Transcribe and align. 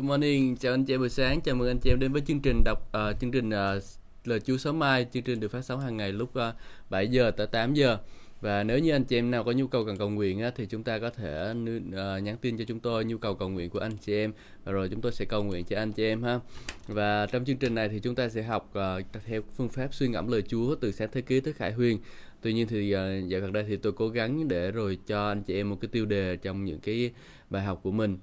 Good 0.00 0.08
morning, 0.08 0.56
chào 0.56 0.74
anh 0.74 0.84
chị 0.84 0.94
em 0.94 1.00
buổi 1.00 1.08
sáng, 1.08 1.40
chào 1.40 1.54
mừng 1.54 1.68
anh 1.68 1.78
chị 1.78 1.90
em 1.90 1.98
đến 1.98 2.12
với 2.12 2.22
chương 2.26 2.40
trình 2.40 2.62
đọc 2.64 2.78
uh, 2.88 3.20
chương 3.20 3.30
trình 3.30 3.48
uh, 3.48 3.82
lời 4.24 4.40
Chúa 4.40 4.56
sớm 4.56 4.78
mai, 4.78 5.06
chương 5.12 5.22
trình 5.22 5.40
được 5.40 5.48
phát 5.48 5.64
sóng 5.64 5.80
hàng 5.80 5.96
ngày 5.96 6.12
lúc 6.12 6.34
ờ, 6.34 6.48
uh, 6.48 6.90
7 6.90 7.08
giờ 7.08 7.30
tới 7.30 7.46
8 7.46 7.74
giờ. 7.74 7.98
Và 8.40 8.64
nếu 8.64 8.78
như 8.78 8.92
anh 8.92 9.04
chị 9.04 9.18
em 9.18 9.30
nào 9.30 9.44
có 9.44 9.52
nhu 9.52 9.66
cầu 9.66 9.84
cần 9.84 9.96
cầu 9.96 10.10
nguyện 10.10 10.40
á, 10.40 10.50
thì 10.56 10.66
chúng 10.66 10.82
ta 10.82 10.98
có 10.98 11.10
thể 11.10 11.50
uh, 11.50 12.22
nhắn 12.22 12.36
tin 12.40 12.58
cho 12.58 12.64
chúng 12.64 12.80
tôi 12.80 13.04
nhu 13.04 13.18
cầu 13.18 13.34
cầu 13.34 13.48
nguyện 13.48 13.70
của 13.70 13.78
anh 13.78 13.96
chị 13.96 14.14
em 14.14 14.32
và 14.64 14.72
rồi 14.72 14.88
chúng 14.88 15.00
tôi 15.00 15.12
sẽ 15.12 15.24
cầu 15.24 15.44
nguyện 15.44 15.64
cho 15.64 15.76
anh 15.76 15.92
chị 15.92 16.04
em 16.04 16.22
ha. 16.22 16.40
Và 16.88 17.26
trong 17.26 17.44
chương 17.44 17.56
trình 17.56 17.74
này 17.74 17.88
thì 17.88 17.98
chúng 17.98 18.14
ta 18.14 18.28
sẽ 18.28 18.42
học 18.42 18.72
uh, 18.78 19.22
theo 19.24 19.42
phương 19.56 19.68
pháp 19.68 19.94
suy 19.94 20.08
ngẫm 20.08 20.28
lời 20.28 20.42
Chúa 20.48 20.74
từ 20.74 20.92
sáng 20.92 21.08
thế 21.12 21.20
ký 21.20 21.40
tới 21.40 21.52
Khải 21.52 21.72
Huyền. 21.72 21.98
Tuy 22.42 22.52
nhiên 22.52 22.66
thì 22.68 22.94
uh, 22.94 23.28
dạo 23.28 23.40
gần 23.40 23.52
đây 23.52 23.64
thì 23.68 23.76
tôi 23.76 23.92
cố 23.92 24.08
gắng 24.08 24.48
để 24.48 24.70
rồi 24.70 24.98
cho 25.06 25.28
anh 25.28 25.42
chị 25.42 25.54
em 25.54 25.70
một 25.70 25.76
cái 25.80 25.88
tiêu 25.92 26.06
đề 26.06 26.36
trong 26.36 26.64
những 26.64 26.80
cái 26.80 27.10
bài 27.50 27.62
học 27.62 27.80
của 27.82 27.92
mình. 27.92 28.18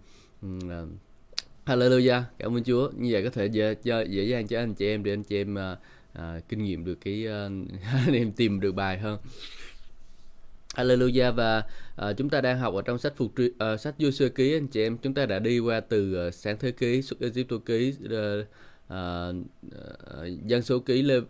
Uh, 0.45 0.89
Hallelujah, 1.67 2.21
cảm 2.39 2.57
ơn 2.57 2.63
Chúa. 2.63 2.91
Như 2.97 3.09
vậy 3.11 3.23
có 3.23 3.29
thể 3.29 3.45
dễ, 3.45 3.75
dễ 3.83 4.23
dàng 4.23 4.47
cho 4.47 4.59
anh 4.59 4.73
chị 4.73 4.87
em 4.87 5.03
để 5.03 5.13
anh 5.13 5.23
chị 5.23 5.37
em 5.37 5.55
uh, 5.55 5.77
uh, 6.19 6.49
kinh 6.49 6.63
nghiệm 6.63 6.85
được 6.85 6.95
cái 7.01 7.25
uh, 7.25 7.31
anh 8.07 8.13
em 8.13 8.31
tìm 8.31 8.59
được 8.59 8.71
bài 8.71 8.97
hơn. 8.97 9.19
Hallelujah 10.75 11.31
và 11.31 11.63
uh, 12.09 12.17
chúng 12.17 12.29
ta 12.29 12.41
đang 12.41 12.59
học 12.59 12.73
ở 12.73 12.81
trong 12.81 12.97
sách 12.97 13.13
phục 13.15 13.33
uh, 13.41 13.79
sách 13.79 13.95
Joshua 13.97 14.29
ký 14.29 14.53
anh 14.53 14.67
chị 14.67 14.81
em 14.81 14.97
chúng 14.97 15.13
ta 15.13 15.25
đã 15.25 15.39
đi 15.39 15.59
qua 15.59 15.79
từ 15.79 16.27
uh, 16.27 16.33
sáng 16.33 16.57
thế 16.59 16.71
ký 16.71 17.01
xuất 17.01 17.19
Egypto 17.19 17.57
ký 17.65 17.93
uh, 18.05 18.11
uh, 18.93 19.35
uh, 19.67 20.45
dân 20.45 20.61
số 20.61 20.79
ký 20.79 21.01
Lê, 21.01 21.17
uh, 21.17 21.27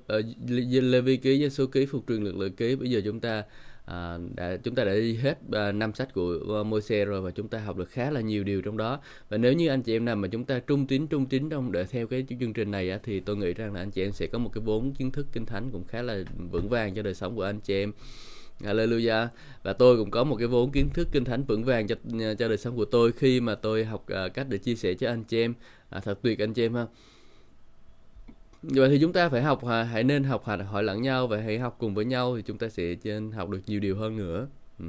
Lê 0.69 1.01
Vi 1.01 1.17
ký 1.17 1.39
dân 1.39 1.49
số 1.49 1.67
ký 1.67 1.85
phục 1.85 2.03
truyền 2.07 2.23
lực 2.23 2.37
lượng 2.37 2.53
ký 2.53 2.75
bây 2.75 2.89
giờ 2.89 3.01
chúng 3.05 3.19
ta 3.19 3.43
à, 3.87 4.17
đã 4.35 4.57
chúng 4.63 4.75
ta 4.75 4.83
đã 4.83 4.93
đi 4.93 5.15
hết 5.15 5.37
ờ, 5.51 5.71
năm 5.71 5.93
sách 5.93 6.13
của 6.13 6.39
uh, 6.61 6.65
Môi-se 6.65 7.05
rồi 7.05 7.21
và 7.21 7.31
chúng 7.31 7.47
ta 7.47 7.59
học 7.59 7.77
được 7.77 7.89
khá 7.89 8.11
là 8.11 8.21
nhiều 8.21 8.43
điều 8.43 8.61
trong 8.61 8.77
đó. 8.77 8.99
Và 9.29 9.37
nếu 9.37 9.53
như 9.53 9.67
anh 9.67 9.81
chị 9.81 9.95
em 9.95 10.05
nào 10.05 10.15
mà 10.15 10.27
chúng 10.27 10.45
ta 10.45 10.59
trung 10.59 10.87
tín 10.87 11.07
trung 11.07 11.25
tín 11.25 11.49
trong 11.49 11.71
để 11.71 11.85
theo 11.85 12.07
cái 12.07 12.25
chương 12.39 12.53
trình 12.53 12.71
này 12.71 12.89
á, 12.89 12.99
thì 13.03 13.19
tôi 13.19 13.37
nghĩ 13.37 13.53
rằng 13.53 13.73
là 13.73 13.81
anh 13.81 13.91
chị 13.91 14.03
em 14.03 14.11
sẽ 14.11 14.27
có 14.27 14.39
một 14.39 14.49
cái 14.53 14.61
vốn 14.65 14.93
kiến 14.93 15.11
thức 15.11 15.27
kinh 15.31 15.45
thánh 15.45 15.69
cũng 15.71 15.83
khá 15.83 16.01
là 16.01 16.23
vững 16.51 16.69
vàng 16.69 16.95
cho 16.95 17.01
đời 17.01 17.13
sống 17.13 17.35
của 17.35 17.43
anh 17.43 17.59
chị 17.59 17.83
em. 17.83 17.91
Hallelujah. 18.59 19.27
Và 19.63 19.73
tôi 19.73 19.97
cũng 19.97 20.11
có 20.11 20.23
một 20.23 20.35
cái 20.35 20.47
vốn 20.47 20.71
kiến 20.71 20.89
thức 20.93 21.07
kinh 21.11 21.25
thánh 21.25 21.43
vững 21.43 21.63
vàng 21.63 21.87
cho 21.87 21.95
cho 22.39 22.47
đời 22.47 22.57
sống 22.57 22.75
của 22.75 22.85
tôi 22.85 23.11
khi 23.11 23.41
mà 23.41 23.55
tôi 23.55 23.85
học 23.85 24.05
uh, 24.25 24.33
cách 24.33 24.47
để 24.49 24.57
chia 24.57 24.75
sẻ 24.75 24.93
cho 24.93 25.09
anh 25.09 25.23
chị 25.23 25.41
em. 25.41 25.53
À, 25.89 25.99
thật 25.99 26.19
tuyệt 26.21 26.39
anh 26.39 26.53
chị 26.53 26.65
em 26.65 26.73
ha 26.73 26.85
vậy 28.63 28.89
thì 28.89 28.99
chúng 29.01 29.13
ta 29.13 29.29
phải 29.29 29.41
học 29.41 29.61
hãy 29.91 30.03
nên 30.03 30.23
học 30.23 30.43
hỏi 30.45 30.83
lẫn 30.83 31.01
nhau 31.01 31.27
và 31.27 31.37
hãy 31.41 31.59
học 31.59 31.75
cùng 31.79 31.93
với 31.93 32.05
nhau 32.05 32.35
thì 32.35 32.41
chúng 32.41 32.57
ta 32.57 32.69
sẽ 32.69 32.95
trên 32.95 33.31
học 33.31 33.49
được 33.49 33.61
nhiều 33.67 33.79
điều 33.79 33.95
hơn 33.97 34.17
nữa. 34.17 34.47
Ừ. 34.79 34.85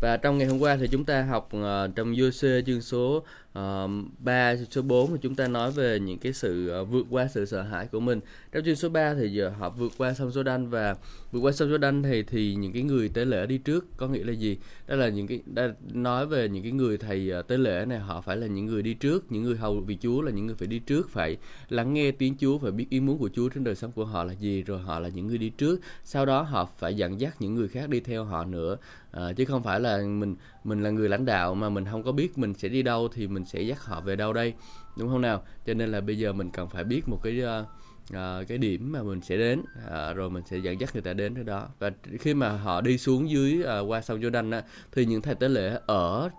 và 0.00 0.16
trong 0.16 0.38
ngày 0.38 0.46
hôm 0.46 0.58
qua 0.58 0.76
thì 0.76 0.88
chúng 0.88 1.04
ta 1.04 1.22
học 1.22 1.50
uh, 1.56 1.96
trong 1.96 2.12
UC 2.12 2.66
chương 2.66 2.80
số 2.80 3.24
uh, 3.58 3.90
3 4.18 4.56
số 4.70 4.82
4 4.82 5.12
thì 5.12 5.18
chúng 5.22 5.34
ta 5.34 5.48
nói 5.48 5.70
về 5.70 6.00
những 6.00 6.18
cái 6.18 6.32
sự 6.32 6.72
uh, 6.82 6.88
vượt 6.88 7.06
qua 7.10 7.28
sự 7.28 7.44
sợ 7.44 7.62
hãi 7.62 7.86
của 7.86 8.00
mình. 8.00 8.20
Trong 8.52 8.64
chương 8.64 8.76
số 8.76 8.88
3 8.88 9.14
thì 9.14 9.28
giờ 9.28 9.48
họ 9.58 9.70
vượt 9.70 9.92
qua 9.98 10.14
sông 10.14 10.30
Jordan 10.30 10.68
và 10.68 10.94
vượt 11.32 11.40
qua 11.40 11.52
sông 11.52 11.68
Jordan 11.68 12.02
thì 12.02 12.22
thì 12.22 12.54
những 12.54 12.72
cái 12.72 12.82
người 12.82 13.08
tế 13.08 13.24
lễ 13.24 13.46
đi 13.46 13.58
trước 13.58 13.86
có 13.96 14.08
nghĩa 14.08 14.24
là 14.24 14.32
gì? 14.32 14.58
Đó 14.88 14.96
là 14.96 15.08
những 15.08 15.26
cái 15.26 15.40
đã 15.46 15.74
nói 15.92 16.26
về 16.26 16.48
những 16.48 16.62
cái 16.62 16.72
người 16.72 16.98
thầy 16.98 17.32
uh, 17.40 17.48
tế 17.48 17.56
lễ 17.56 17.84
này 17.88 17.98
họ 17.98 18.20
phải 18.20 18.36
là 18.36 18.46
những 18.46 18.66
người 18.66 18.82
đi 18.82 18.94
trước, 18.94 19.32
những 19.32 19.42
người 19.42 19.56
hầu 19.56 19.80
vì 19.80 19.98
Chúa 20.00 20.22
là 20.22 20.30
những 20.30 20.46
người 20.46 20.56
phải 20.56 20.68
đi 20.68 20.78
trước 20.78 21.10
phải 21.10 21.36
lắng 21.68 21.94
nghe 21.94 22.10
tiếng 22.10 22.34
Chúa 22.40 22.58
phải 22.58 22.70
biết 22.70 22.86
ý 22.90 23.00
muốn 23.00 23.18
của 23.18 23.30
Chúa 23.34 23.48
trên 23.48 23.64
đời 23.64 23.74
sống 23.74 23.92
của 23.92 24.04
họ 24.04 24.24
là 24.24 24.32
gì 24.32 24.62
rồi 24.62 24.80
họ 24.80 24.98
là 24.98 25.08
những 25.08 25.26
người 25.26 25.38
đi 25.38 25.50
trước. 25.50 25.80
Sau 26.04 26.26
đó 26.26 26.42
họ 26.42 26.68
phải 26.78 26.94
dẫn 26.94 27.20
dắt 27.20 27.36
những 27.40 27.54
người 27.54 27.68
khác 27.68 27.88
đi 27.88 28.00
theo 28.00 28.24
họ 28.24 28.44
nữa. 28.44 28.76
Uh, 29.16 29.36
chứ 29.36 29.44
không 29.44 29.62
phải 29.62 29.80
là 29.80 30.02
mình 30.02 30.36
mình 30.64 30.82
là 30.82 30.90
người 30.90 31.08
lãnh 31.08 31.24
đạo 31.24 31.54
mà 31.54 31.68
mình 31.68 31.84
không 31.90 32.02
có 32.02 32.12
biết 32.12 32.38
mình 32.38 32.54
sẽ 32.54 32.68
đi 32.68 32.82
đâu 32.82 33.08
thì 33.08 33.26
mình 33.26 33.44
sẽ 33.44 33.62
dắt 33.62 33.84
họ 33.84 34.00
về 34.00 34.16
đâu 34.16 34.32
đây 34.32 34.54
đúng 34.98 35.08
không 35.08 35.20
nào? 35.20 35.42
Cho 35.66 35.74
nên 35.74 35.92
là 35.92 36.00
bây 36.00 36.18
giờ 36.18 36.32
mình 36.32 36.50
cần 36.50 36.68
phải 36.68 36.84
biết 36.84 37.08
một 37.08 37.18
cái 37.22 37.42
uh, 37.42 37.66
uh, 38.12 38.48
cái 38.48 38.58
điểm 38.58 38.92
mà 38.92 39.02
mình 39.02 39.20
sẽ 39.20 39.36
đến 39.36 39.60
uh, 39.60 40.16
rồi 40.16 40.30
mình 40.30 40.42
sẽ 40.46 40.56
dẫn 40.58 40.80
dắt 40.80 40.90
người 40.92 41.02
ta 41.02 41.12
đến 41.12 41.34
cái 41.34 41.44
đó. 41.44 41.68
Và 41.78 41.90
khi 42.20 42.34
mà 42.34 42.48
họ 42.48 42.80
đi 42.80 42.98
xuống 42.98 43.30
dưới 43.30 43.62
uh, 43.62 43.90
qua 43.90 44.00
sông 44.00 44.20
Jordan 44.20 44.52
á, 44.52 44.62
thì 44.92 45.06
những 45.06 45.22
thầy 45.22 45.34
tế 45.34 45.48
lễ 45.48 45.78
ở 45.86 46.30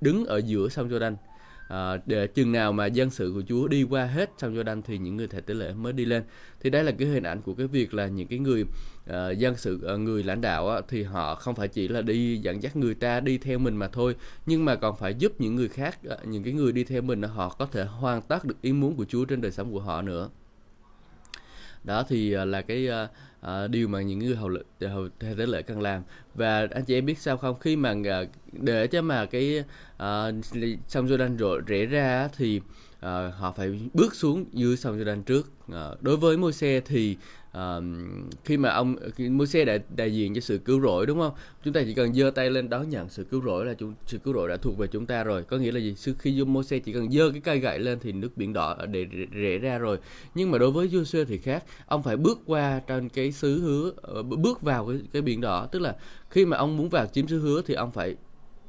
đứng 0.00 0.26
ở 0.26 0.38
giữa 0.38 0.68
sông 0.68 0.88
Jordan 0.88 1.14
Ờ, 1.72 1.94
à, 1.94 2.00
để 2.06 2.26
chừng 2.26 2.52
nào 2.52 2.72
mà 2.72 2.86
dân 2.86 3.10
sự 3.10 3.32
của 3.34 3.42
Chúa 3.48 3.68
đi 3.68 3.82
qua 3.82 4.04
hết 4.04 4.30
trong 4.38 4.54
Jordan 4.54 4.82
thì 4.82 4.98
những 4.98 5.16
người 5.16 5.26
thầy 5.26 5.40
tế 5.40 5.54
lễ 5.54 5.72
mới 5.72 5.92
đi 5.92 6.04
lên. 6.04 6.22
Thì 6.60 6.70
đây 6.70 6.84
là 6.84 6.92
cái 6.92 7.08
hình 7.08 7.22
ảnh 7.22 7.42
của 7.42 7.54
cái 7.54 7.66
việc 7.66 7.94
là 7.94 8.06
những 8.06 8.28
cái 8.28 8.38
người 8.38 8.62
uh, 8.62 9.38
dân 9.38 9.56
sự 9.56 9.80
uh, 9.94 10.00
người 10.00 10.22
lãnh 10.22 10.40
đạo 10.40 10.68
á, 10.68 10.80
thì 10.88 11.02
họ 11.02 11.34
không 11.34 11.54
phải 11.54 11.68
chỉ 11.68 11.88
là 11.88 12.02
đi 12.02 12.38
dẫn 12.38 12.62
dắt 12.62 12.76
người 12.76 12.94
ta 12.94 13.20
đi 13.20 13.38
theo 13.38 13.58
mình 13.58 13.76
mà 13.76 13.88
thôi 13.88 14.16
nhưng 14.46 14.64
mà 14.64 14.74
còn 14.74 14.96
phải 14.96 15.14
giúp 15.14 15.40
những 15.40 15.56
người 15.56 15.68
khác 15.68 15.98
uh, 16.06 16.26
những 16.26 16.42
cái 16.42 16.52
người 16.52 16.72
đi 16.72 16.84
theo 16.84 17.02
mình 17.02 17.22
họ 17.22 17.56
có 17.58 17.66
thể 17.66 17.84
hoàn 17.84 18.22
tất 18.22 18.44
được 18.44 18.62
ý 18.62 18.72
muốn 18.72 18.96
của 18.96 19.04
Chúa 19.04 19.24
trên 19.24 19.40
đời 19.40 19.52
sống 19.52 19.72
của 19.72 19.80
họ 19.80 20.02
nữa. 20.02 20.28
Đó 21.84 22.04
thì 22.08 22.36
uh, 22.36 22.48
là 22.48 22.62
cái 22.62 22.88
uh, 22.88 23.10
uh, 23.46 23.70
điều 23.70 23.88
mà 23.88 24.02
những 24.02 24.18
người 24.18 24.36
hầu 24.36 24.48
lực 24.48 24.66
ờ, 24.80 24.88
hầu 24.88 25.08
theo 25.20 25.34
thế 25.34 25.46
lễ 25.46 25.62
cần 25.62 25.80
làm. 25.80 26.02
Và 26.34 26.66
anh 26.70 26.84
chị 26.84 26.94
em 26.94 27.06
biết 27.06 27.18
sao 27.18 27.36
không? 27.36 27.58
Khi 27.60 27.76
mà 27.76 27.90
uh, 27.92 28.28
để 28.52 28.86
cho 28.86 29.02
mà 29.02 29.26
cái 29.26 29.64
uh, 29.94 30.44
sông 30.88 31.06
Jordan 31.06 31.38
rộ 31.38 31.58
rẽ 31.66 31.86
ra 31.86 32.28
thì 32.36 32.60
uh, 32.96 33.02
họ 33.34 33.54
phải 33.56 33.80
bước 33.94 34.14
xuống 34.14 34.44
dưới 34.52 34.76
sông 34.76 34.98
Jordan 34.98 35.22
trước. 35.22 35.52
Uh, 35.68 36.02
đối 36.02 36.16
với 36.16 36.36
môi 36.36 36.52
xe 36.52 36.80
thì 36.80 37.16
uh, 37.58 37.84
khi 38.44 38.56
mà 38.56 38.70
ông 38.70 38.96
mua 39.18 39.46
xe 39.46 39.64
đại 39.64 39.80
đại 39.96 40.14
diện 40.14 40.34
cho 40.34 40.40
sự 40.40 40.58
cứu 40.58 40.80
rỗi 40.80 41.06
đúng 41.06 41.18
không? 41.18 41.32
Chúng 41.64 41.72
ta 41.74 41.82
chỉ 41.86 41.94
cần 41.94 42.14
giơ 42.14 42.30
tay 42.30 42.50
lên 42.50 42.70
đón 42.70 42.88
nhận 42.88 43.08
sự 43.08 43.24
cứu 43.24 43.42
rỗi 43.44 43.66
là 43.66 43.74
chúng 43.74 43.94
sự 44.06 44.18
cứu 44.18 44.34
rỗi 44.34 44.48
đã 44.48 44.56
thuộc 44.56 44.78
về 44.78 44.86
chúng 44.86 45.06
ta 45.06 45.24
rồi. 45.24 45.44
Có 45.44 45.56
nghĩa 45.56 45.72
là 45.72 45.80
gì? 45.80 45.94
Khi 46.18 46.44
mua 46.44 46.62
xe 46.62 46.78
chỉ 46.78 46.92
cần 46.92 47.10
giơ 47.10 47.30
cái 47.30 47.40
cây 47.40 47.58
gậy 47.58 47.78
lên 47.78 47.98
thì 48.02 48.12
nước 48.12 48.36
biển 48.36 48.52
đỏ 48.52 48.76
để 48.86 49.06
rẽ 49.32 49.58
ra 49.58 49.78
rồi. 49.78 49.98
Nhưng 50.34 50.50
mà 50.50 50.58
đối 50.58 50.70
với 50.70 50.88
Joshua 50.88 51.24
thì 51.24 51.38
khác. 51.38 51.64
Ông 51.86 52.02
phải 52.02 52.16
bước 52.16 52.40
qua 52.46 52.80
trên 52.86 53.08
cái 53.08 53.32
xứ 53.32 53.60
hứa 53.60 53.92
ờ, 54.02 54.22
bước 54.22 54.62
vào 54.62 54.86
cái, 54.86 55.00
cái 55.12 55.22
biển 55.22 55.40
đỏ. 55.40 55.66
Tức 55.72 55.78
là 55.78 55.96
khi 56.30 56.46
mà 56.46 56.56
ông 56.56 56.76
muốn 56.76 56.88
vào 56.88 57.06
chiếm 57.06 57.28
xứ 57.28 57.38
hứa 57.38 57.62
thì 57.66 57.74
ông 57.74 57.92
phải 57.92 58.16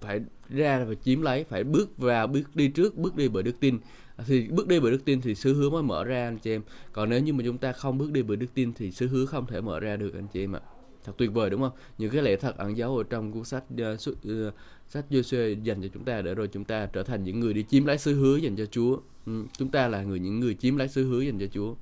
phải 0.02 0.22
ra 0.50 0.86
và 0.86 0.96
chiếm 1.04 1.22
lấy 1.22 1.44
phải 1.44 1.64
bước 1.64 1.98
vào 1.98 2.28
bước 2.28 2.56
đi 2.56 2.68
trước 2.68 2.98
bước 2.98 3.16
đi 3.16 3.28
bởi 3.28 3.44
đức 3.44 3.60
tin 3.60 3.80
thì 4.28 4.48
bước 4.48 4.68
đi 4.68 4.80
bởi 4.80 4.92
đức 4.92 5.06
tin 5.06 5.22
thì 5.22 5.36
sứ 5.36 5.54
hứa 5.54 5.70
mới 5.70 5.84
mở 5.84 6.04
ra 6.04 6.28
anh 6.28 6.38
chị 6.38 6.52
em. 6.52 6.62
Còn 6.92 7.10
nếu 7.10 7.20
như 7.20 7.34
mà 7.34 7.44
chúng 7.46 7.58
ta 7.58 7.72
không 7.72 7.98
bước 7.98 8.12
đi 8.12 8.22
bởi 8.22 8.38
đức 8.38 8.48
tin 8.54 8.74
thì 8.74 8.92
sứ 8.92 9.08
hứa 9.08 9.26
không 9.26 9.46
thể 9.46 9.62
mở 9.62 9.80
ra 9.80 9.96
được 9.96 10.14
anh 10.14 10.28
chị 10.34 10.44
em 10.44 10.56
ạ. 10.56 10.60
Thật 11.04 11.14
tuyệt 11.18 11.34
vời 11.34 11.50
đúng 11.50 11.62
không? 11.62 11.72
Những 11.98 12.12
cái 12.12 12.22
lẽ 12.22 12.36
thật 12.36 12.58
ẩn 12.58 12.78
giấu 12.78 12.98
ở 12.98 13.04
trong 13.04 13.32
cuốn 13.32 13.44
sách 13.44 13.64
uh, 13.74 14.02
uh, 14.10 14.54
sách 14.90 15.06
Joshua 15.10 15.64
dành 15.64 15.82
cho 15.82 15.88
chúng 15.94 16.04
ta 16.04 16.22
để 16.22 16.36
rồi 16.36 16.48
chúng 16.48 16.64
ta 16.64 16.86
trở 16.86 17.04
thành 17.04 17.24
những 17.24 17.40
người 17.40 17.54
đi 17.54 17.66
chiếm 17.70 17.86
lấy 17.86 17.98
sứ 17.98 18.14
hứa 18.14 18.38
dành 18.38 18.56
cho 18.56 18.66
Chúa. 18.66 18.98
Ừ, 19.26 19.44
chúng 19.58 19.70
ta 19.70 19.88
là 19.88 20.04
người 20.04 20.20
những 20.20 20.40
người 20.40 20.54
chiếm 20.54 20.78
lấy 20.78 20.88
sứ 20.88 21.10
hứa 21.10 21.22
dành 21.22 21.40
cho 21.40 21.46
Chúa. 21.48 21.76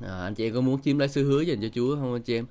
À, 0.00 0.22
anh 0.22 0.34
chị 0.34 0.44
em 0.44 0.54
có 0.54 0.60
muốn 0.60 0.82
chiếm 0.82 0.98
lấy 0.98 1.08
sứ 1.08 1.24
hứa 1.24 1.40
dành 1.40 1.62
cho 1.62 1.68
Chúa 1.68 1.96
không 1.96 2.12
anh 2.12 2.22
chị 2.22 2.34
em? 2.34 2.46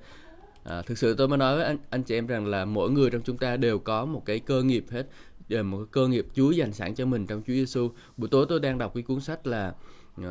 À, 0.64 0.82
thực 0.82 0.98
sự 0.98 1.14
tôi 1.14 1.28
mới 1.28 1.38
nói 1.38 1.56
với 1.56 1.64
anh 1.64 1.76
anh 1.90 2.02
chị 2.02 2.14
em 2.14 2.26
rằng 2.26 2.46
là 2.46 2.64
mỗi 2.64 2.90
người 2.90 3.10
trong 3.10 3.22
chúng 3.22 3.38
ta 3.38 3.56
đều 3.56 3.78
có 3.78 4.04
một 4.04 4.22
cái 4.26 4.38
cơ 4.38 4.62
nghiệp 4.62 4.84
hết 4.90 5.08
về 5.52 5.62
một 5.62 5.78
cái 5.78 5.86
cơ 5.90 6.08
nghiệp 6.08 6.26
Chúa 6.34 6.50
dành 6.50 6.72
sẵn 6.72 6.94
cho 6.94 7.06
mình 7.06 7.26
trong 7.26 7.42
Chúa 7.46 7.52
Giêsu. 7.52 7.90
Buổi 8.16 8.28
tối 8.28 8.46
tôi 8.48 8.60
đang 8.60 8.78
đọc 8.78 8.92
cái 8.94 9.02
cuốn 9.02 9.20
sách 9.20 9.46
là 9.46 9.74
uh, 10.20 10.26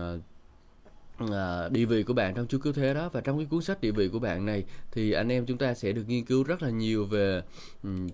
uh, 1.24 1.72
địa 1.72 1.86
vị 1.86 2.04
của 2.04 2.14
bạn 2.14 2.34
trong 2.36 2.48
Chúa 2.48 2.60
cứu 2.60 2.74
thế 2.74 2.94
đó 2.94 3.10
và 3.14 3.22
trong 3.22 3.38
cái 3.38 3.48
cuốn 3.50 3.62
sách 3.62 3.82
địa 3.82 3.92
vị 3.92 4.08
của 4.08 4.20
bạn 4.20 4.46
này 4.46 4.64
thì 4.92 5.12
anh 5.12 5.32
em 5.32 5.46
chúng 5.46 5.58
ta 5.58 5.74
sẽ 5.74 5.92
được 5.92 6.04
nghiên 6.08 6.26
cứu 6.26 6.44
rất 6.44 6.64
là 6.64 6.70
nhiều 6.70 7.06
về 7.06 7.42
um, 7.84 8.08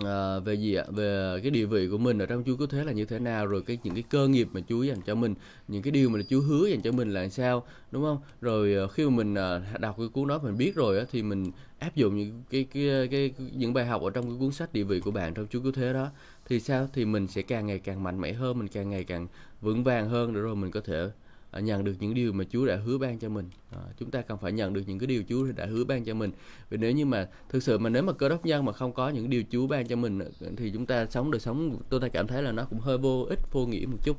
à, 0.00 0.38
về 0.38 0.54
gì 0.54 0.74
ạ? 0.74 0.84
Về 0.88 1.40
cái 1.42 1.50
địa 1.50 1.64
vị 1.64 1.88
của 1.88 1.98
mình 1.98 2.18
ở 2.18 2.26
trong 2.26 2.42
Chúa 2.46 2.56
cứu 2.56 2.66
thế 2.66 2.84
là 2.84 2.92
như 2.92 3.04
thế 3.04 3.18
nào? 3.18 3.46
Rồi 3.46 3.62
cái 3.62 3.78
những 3.84 3.94
cái 3.94 4.02
cơ 4.10 4.28
nghiệp 4.28 4.48
mà 4.52 4.60
Chúa 4.68 4.82
dành 4.82 5.02
cho 5.06 5.14
mình 5.14 5.34
những 5.68 5.82
cái 5.82 5.90
điều 5.90 6.10
mà 6.10 6.20
Chúa 6.28 6.40
hứa 6.40 6.66
dành 6.66 6.82
cho 6.82 6.92
mình 6.92 7.10
là 7.12 7.28
sao? 7.28 7.66
Đúng 7.90 8.02
không? 8.02 8.18
Rồi 8.40 8.74
ờ, 8.74 8.88
khi 8.88 9.04
mà 9.04 9.10
mình 9.10 9.34
ờ, 9.34 9.62
đọc 9.80 9.94
cái 9.98 10.08
cuốn 10.08 10.28
đó 10.28 10.38
mình 10.42 10.56
biết 10.58 10.74
rồi 10.74 10.98
á, 10.98 11.04
thì 11.12 11.22
mình 11.22 11.50
áp 11.78 11.94
dụng 11.94 12.16
những 12.16 12.42
cái, 12.50 12.66
cái 12.74 13.08
cái 13.08 13.34
những 13.52 13.72
bài 13.74 13.86
học 13.86 14.02
ở 14.02 14.10
trong 14.10 14.24
cái 14.28 14.36
cuốn 14.40 14.52
sách 14.52 14.72
địa 14.72 14.82
vị 14.84 15.00
của 15.00 15.10
bạn 15.10 15.34
trong 15.34 15.46
Chúa 15.50 15.60
cứu 15.60 15.72
thế 15.72 15.92
đó. 15.92 16.08
Thì 16.48 16.60
sao? 16.60 16.88
Thì 16.92 17.04
mình 17.04 17.26
sẽ 17.28 17.42
càng 17.42 17.66
ngày 17.66 17.78
càng 17.78 18.02
mạnh 18.02 18.20
mẽ 18.20 18.32
hơn 18.32 18.58
mình 18.58 18.68
càng 18.68 18.90
ngày 18.90 19.04
càng 19.04 19.26
vững 19.60 19.84
vàng 19.84 20.08
hơn 20.08 20.34
để 20.34 20.40
rồi 20.40 20.56
mình 20.56 20.70
có 20.70 20.80
thể 20.80 21.10
Ờ, 21.52 21.60
nhận 21.60 21.84
được 21.84 21.94
những 22.00 22.14
điều 22.14 22.32
mà 22.32 22.44
Chúa 22.50 22.66
đã 22.66 22.76
hứa 22.76 22.98
ban 22.98 23.18
cho 23.18 23.28
mình. 23.28 23.50
À, 23.70 23.78
chúng 23.98 24.10
ta 24.10 24.22
cần 24.22 24.38
phải 24.38 24.52
nhận 24.52 24.72
được 24.72 24.82
những 24.86 24.98
cái 24.98 25.06
điều 25.06 25.22
Chúa 25.28 25.52
đã 25.52 25.66
hứa 25.66 25.84
ban 25.84 26.04
cho 26.04 26.14
mình. 26.14 26.30
Vì 26.70 26.76
nếu 26.76 26.92
như 26.92 27.06
mà 27.06 27.28
thực 27.48 27.62
sự 27.62 27.78
mà 27.78 27.90
nếu 27.90 28.02
mà 28.02 28.12
cơ 28.12 28.28
đốc 28.28 28.46
nhân 28.46 28.64
mà 28.64 28.72
không 28.72 28.92
có 28.92 29.08
những 29.08 29.30
điều 29.30 29.42
Chúa 29.50 29.66
ban 29.66 29.86
cho 29.86 29.96
mình 29.96 30.18
ờ, 30.18 30.50
thì 30.56 30.70
chúng 30.70 30.86
ta 30.86 31.06
sống 31.06 31.30
đời 31.30 31.40
sống 31.40 31.78
tôi 31.88 32.00
ta 32.00 32.08
cảm 32.08 32.26
thấy 32.26 32.42
là 32.42 32.52
nó 32.52 32.64
cũng 32.64 32.80
hơi 32.80 32.98
vô 32.98 33.26
ích 33.28 33.38
vô 33.52 33.66
nghĩa 33.66 33.86
một 33.86 33.98
chút. 34.04 34.16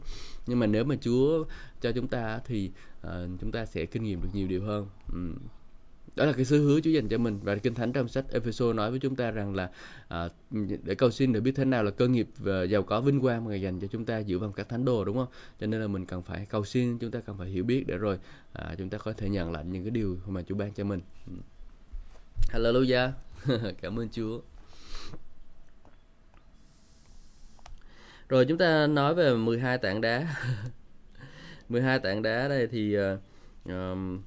Nhưng 0.47 0.59
mà 0.59 0.65
nếu 0.65 0.83
mà 0.83 0.95
Chúa 1.01 1.43
cho 1.81 1.91
chúng 1.91 2.07
ta 2.07 2.39
thì 2.45 2.71
uh, 3.07 3.11
chúng 3.41 3.51
ta 3.51 3.65
sẽ 3.65 3.85
kinh 3.85 4.03
nghiệm 4.03 4.21
được 4.21 4.29
nhiều 4.33 4.47
điều 4.47 4.63
hơn. 4.63 4.87
Um, 5.13 5.35
đó 6.15 6.25
là 6.25 6.33
cái 6.33 6.45
sứ 6.45 6.67
hứa 6.67 6.79
Chúa 6.81 6.89
dành 6.89 7.07
cho 7.07 7.17
mình. 7.17 7.39
Và 7.43 7.55
kinh 7.55 7.73
thánh 7.73 7.93
trong 7.93 8.07
sách 8.07 8.25
Ephesos 8.31 8.75
nói 8.75 8.91
với 8.91 8.99
chúng 8.99 9.15
ta 9.15 9.31
rằng 9.31 9.55
là 9.55 9.69
à, 10.07 10.29
để 10.83 10.95
cầu 10.95 11.11
xin 11.11 11.33
để 11.33 11.39
biết 11.39 11.51
thế 11.55 11.65
nào 11.65 11.83
là 11.83 11.91
cơ 11.91 12.07
nghiệp 12.07 12.27
và 12.37 12.63
giàu 12.63 12.83
có 12.83 13.01
vinh 13.01 13.21
quang 13.21 13.43
mà 13.45 13.49
ngài 13.49 13.61
dành 13.61 13.79
cho 13.79 13.87
chúng 13.87 14.05
ta 14.05 14.23
dựa 14.23 14.37
vào 14.37 14.51
các 14.51 14.69
thánh 14.69 14.85
đồ 14.85 15.05
đúng 15.05 15.17
không? 15.17 15.27
Cho 15.59 15.67
nên 15.67 15.81
là 15.81 15.87
mình 15.87 16.05
cần 16.05 16.21
phải 16.21 16.45
cầu 16.49 16.65
xin 16.65 16.97
chúng 16.97 17.11
ta 17.11 17.19
cần 17.19 17.37
phải 17.37 17.47
hiểu 17.47 17.63
biết 17.63 17.83
để 17.87 17.97
rồi 17.97 18.19
à, 18.53 18.75
chúng 18.77 18.89
ta 18.89 18.97
có 18.97 19.13
thể 19.13 19.29
nhận 19.29 19.51
lại 19.51 19.65
những 19.65 19.83
cái 19.83 19.91
điều 19.91 20.17
mà 20.27 20.41
Chúa 20.41 20.55
ban 20.55 20.73
cho 20.73 20.83
mình. 20.83 21.01
Hallelujah. 22.51 23.11
Cảm 23.81 23.99
ơn 23.99 24.09
Chúa. 24.09 24.39
Rồi 28.29 28.45
chúng 28.45 28.57
ta 28.57 28.87
nói 28.87 29.15
về 29.15 29.35
12 29.35 29.77
tảng 29.77 30.01
đá. 30.01 30.35
12 31.69 31.99
tảng 31.99 32.21
đá 32.21 32.47
đây 32.47 32.67
thì 32.67 32.97
uh, 32.97 33.19
um, 33.65 34.21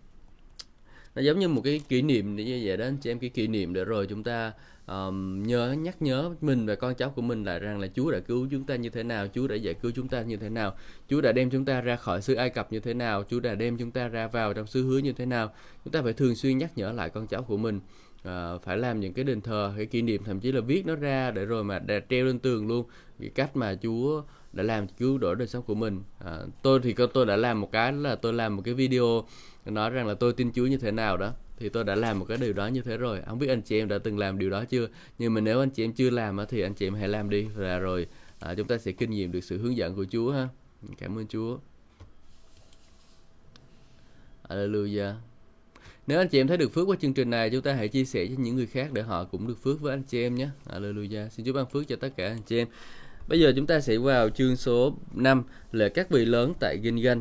nó 1.17 1.23
giống 1.23 1.39
như 1.39 1.49
một 1.49 1.61
cái 1.65 1.81
kỷ 1.89 2.03
niệm 2.03 2.37
như 2.37 2.61
vậy 2.65 2.77
đó. 2.77 2.85
Anh 2.85 2.97
chị 2.97 3.11
em 3.11 3.19
cái 3.19 3.31
kỷ 3.31 3.47
niệm 3.47 3.73
để 3.73 3.85
rồi 3.85 4.07
chúng 4.07 4.23
ta 4.23 4.53
um, 4.87 5.43
nhớ 5.43 5.73
nhắc 5.73 6.03
nhớ 6.03 6.31
mình 6.41 6.67
và 6.67 6.75
con 6.75 6.95
cháu 6.95 7.11
của 7.11 7.23
mình 7.23 7.45
lại 7.45 7.59
rằng 7.59 7.81
là 7.81 7.89
Chúa 7.95 8.11
đã 8.11 8.19
cứu 8.19 8.49
chúng 8.51 8.65
ta 8.65 8.77
như 8.77 8.91
thế 8.91 9.03
nào, 9.03 9.27
Chúa 9.35 9.47
đã 9.47 9.55
giải 9.55 9.75
cứu 9.75 9.93
chúng 9.95 10.09
ta 10.09 10.23
như 10.23 10.37
thế 10.37 10.49
nào, 10.49 10.75
Chúa 11.09 11.21
đã 11.21 11.33
đem 11.33 11.51
chúng 11.51 11.65
ta 11.65 11.81
ra 11.81 11.97
khỏi 11.97 12.23
xứ 12.23 12.35
Ai 12.35 12.51
Cập 12.51 12.73
như 12.73 12.81
thế 12.81 12.95
nào, 12.95 13.25
Chúa 13.31 13.41
đã 13.41 13.55
đem 13.55 13.77
chúng 13.77 13.91
ta 13.91 14.09
ra 14.09 14.27
vào 14.27 14.55
trong 14.55 14.67
xứ 14.67 14.83
hứa 14.83 14.99
như 14.99 15.13
thế 15.13 15.27
nào. 15.27 15.53
Chúng 15.85 15.93
ta 15.93 16.03
phải 16.03 16.13
thường 16.13 16.35
xuyên 16.35 16.59
nhắc 16.59 16.79
nhở 16.79 16.93
lại 16.93 17.11
con 17.11 17.27
cháu 17.27 17.43
của 17.43 17.57
mình 17.57 17.81
uh, 18.29 18.62
phải 18.62 18.77
làm 18.79 19.01
những 19.01 19.12
cái 19.12 19.25
đền 19.25 19.41
thờ 19.41 19.73
cái 19.77 19.87
kỷ 19.87 20.03
niệm 20.03 20.25
thậm 20.25 20.41
chí 20.41 20.53
là 20.53 20.61
viết 20.61 20.87
nó 20.87 20.95
ra 20.95 21.31
để 21.31 21.45
rồi 21.45 21.65
mà 21.65 21.79
để 21.79 22.01
treo 22.11 22.25
lên 22.25 22.39
tường 22.39 22.69
luôn. 22.69 22.87
Cái 23.21 23.31
cách 23.35 23.57
mà 23.57 23.75
Chúa 23.83 24.23
đã 24.53 24.62
làm 24.62 24.89
cứu 24.89 25.19
đổi 25.19 25.37
đời 25.37 25.49
sống 25.49 25.62
của 25.62 25.75
mình. 25.75 26.03
À, 26.25 26.39
tôi 26.62 26.81
thì 26.83 26.95
tôi 27.15 27.27
đã 27.27 27.37
làm 27.37 27.61
một 27.61 27.73
cái 27.73 27.93
là 27.93 28.15
tôi 28.15 28.33
làm 28.33 28.57
một 28.57 28.62
cái 28.65 28.75
video 28.75 29.25
nói 29.71 29.91
rằng 29.91 30.07
là 30.07 30.15
tôi 30.15 30.33
tin 30.33 30.53
Chúa 30.53 30.67
như 30.67 30.77
thế 30.77 30.91
nào 30.91 31.17
đó 31.17 31.33
thì 31.59 31.69
tôi 31.69 31.85
đã 31.85 31.95
làm 31.95 32.19
một 32.19 32.25
cái 32.29 32.39
điều 32.39 32.53
đó 32.53 32.67
như 32.67 32.83
thế 32.83 32.97
rồi. 32.97 33.23
Không 33.27 33.39
biết 33.39 33.49
anh 33.49 33.63
chị 33.63 33.79
em 33.79 33.89
đã 33.89 33.99
từng 33.99 34.19
làm 34.19 34.39
điều 34.39 34.51
đó 34.51 34.65
chưa? 34.65 34.89
Nhưng 35.19 35.35
mà 35.35 35.41
nếu 35.41 35.61
anh 35.61 35.71
chị 35.71 35.85
em 35.85 35.93
chưa 35.93 36.11
làm 36.11 36.39
thì 36.49 36.61
anh 36.61 36.75
chị 36.75 36.87
em 36.87 36.95
hãy 36.95 37.09
làm 37.09 37.31
đi. 37.31 37.47
Là 37.57 37.79
rồi 37.79 38.07
à, 38.41 38.55
chúng 38.55 38.67
ta 38.67 38.79
sẽ 38.79 38.93
kinh 38.93 39.11
nghiệm 39.11 39.33
được 39.33 39.45
sự 39.45 39.59
hướng 39.59 39.77
dẫn 39.77 39.95
của 39.95 40.05
Chúa 40.11 40.33
ha. 40.33 40.49
Cảm 40.99 41.19
ơn 41.19 41.27
Chúa. 41.27 41.59
Alleluia. 44.43 45.13
nếu 46.07 46.19
anh 46.19 46.29
chị 46.29 46.41
em 46.41 46.47
thấy 46.47 46.57
được 46.57 46.73
phước 46.73 46.89
qua 46.89 46.97
chương 47.01 47.15
trình 47.15 47.31
này 47.31 47.51
chúng 47.51 47.62
ta 47.62 47.73
hãy 47.73 47.89
chia 47.89 48.05
sẻ 48.05 48.27
cho 48.27 48.35
những 48.39 48.57
người 48.57 48.67
khác 48.67 48.93
để 48.93 49.03
họ 49.03 49.25
cũng 49.25 49.47
được 49.47 49.62
phước 49.62 49.81
với 49.81 49.93
anh 49.93 50.03
chị 50.03 50.23
em 50.23 50.35
nhé. 50.35 50.49
Alleluia. 50.67 51.29
xin 51.29 51.47
Chúa 51.47 51.53
ban 51.53 51.67
phước 51.67 51.89
cho 51.89 51.97
tất 51.97 52.09
cả 52.17 52.29
anh 52.29 52.43
chị 52.47 52.59
em. 52.59 52.69
Bây 53.29 53.41
giờ 53.41 53.53
chúng 53.57 53.67
ta 53.67 53.81
sẽ 53.81 53.99
vào 53.99 54.31
chương 54.31 54.57
số 54.57 54.97
5 55.15 55.43
là 55.73 55.89
các 55.89 56.11
vị 56.11 56.25
lớn 56.25 56.53
tại 56.61 56.81
Gilgal 56.83 57.19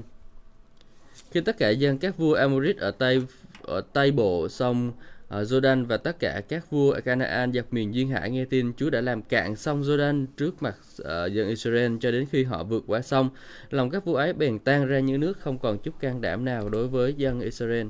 khi 1.32 1.42
tất 1.42 1.58
cả 1.58 1.70
dân 1.70 1.98
các 1.98 2.18
vua 2.18 2.34
Amorit 2.34 2.78
ở 2.78 2.92
Tây 2.92 3.22
ở 3.62 3.82
Tây 3.94 4.12
Bộ 4.12 4.50
sông 4.50 4.92
ờ, 5.28 5.44
Jordan 5.44 5.86
và 5.86 5.98
tất 5.98 6.20
cả 6.20 6.42
các 6.50 6.72
vua 6.72 7.00
Canaan 7.06 7.54
dọc 7.54 7.74
miền 7.74 7.94
duyên 7.94 8.10
hải 8.10 8.32
nghe 8.32 8.46
tin 8.46 8.74
Chúa 8.78 8.90
đã 8.90 9.02
làm 9.02 9.22
cạn 9.22 9.56
sông 9.56 9.82
Jordan 9.82 10.26
trước 10.38 10.64
mặt 10.64 10.76
uh, 11.02 11.32
dân 11.32 11.48
Israel 11.48 11.96
cho 12.02 12.12
đến 12.12 12.26
khi 12.32 12.44
họ 12.44 12.64
vượt 12.64 12.84
qua 12.88 13.02
sông. 13.02 13.30
Lòng 13.70 13.90
các 13.90 14.06
vua 14.06 14.16
ấy 14.16 14.34
bèn 14.34 14.60
tan 14.60 14.88
ra 14.88 15.00
như 15.00 15.18
nước 15.18 15.40
không 15.40 15.60
còn 15.60 15.78
chút 15.78 16.00
can 16.00 16.22
đảm 16.22 16.46
nào 16.46 16.70
đối 16.70 16.88
với 16.88 17.14
dân 17.14 17.40
Israel. 17.40 17.88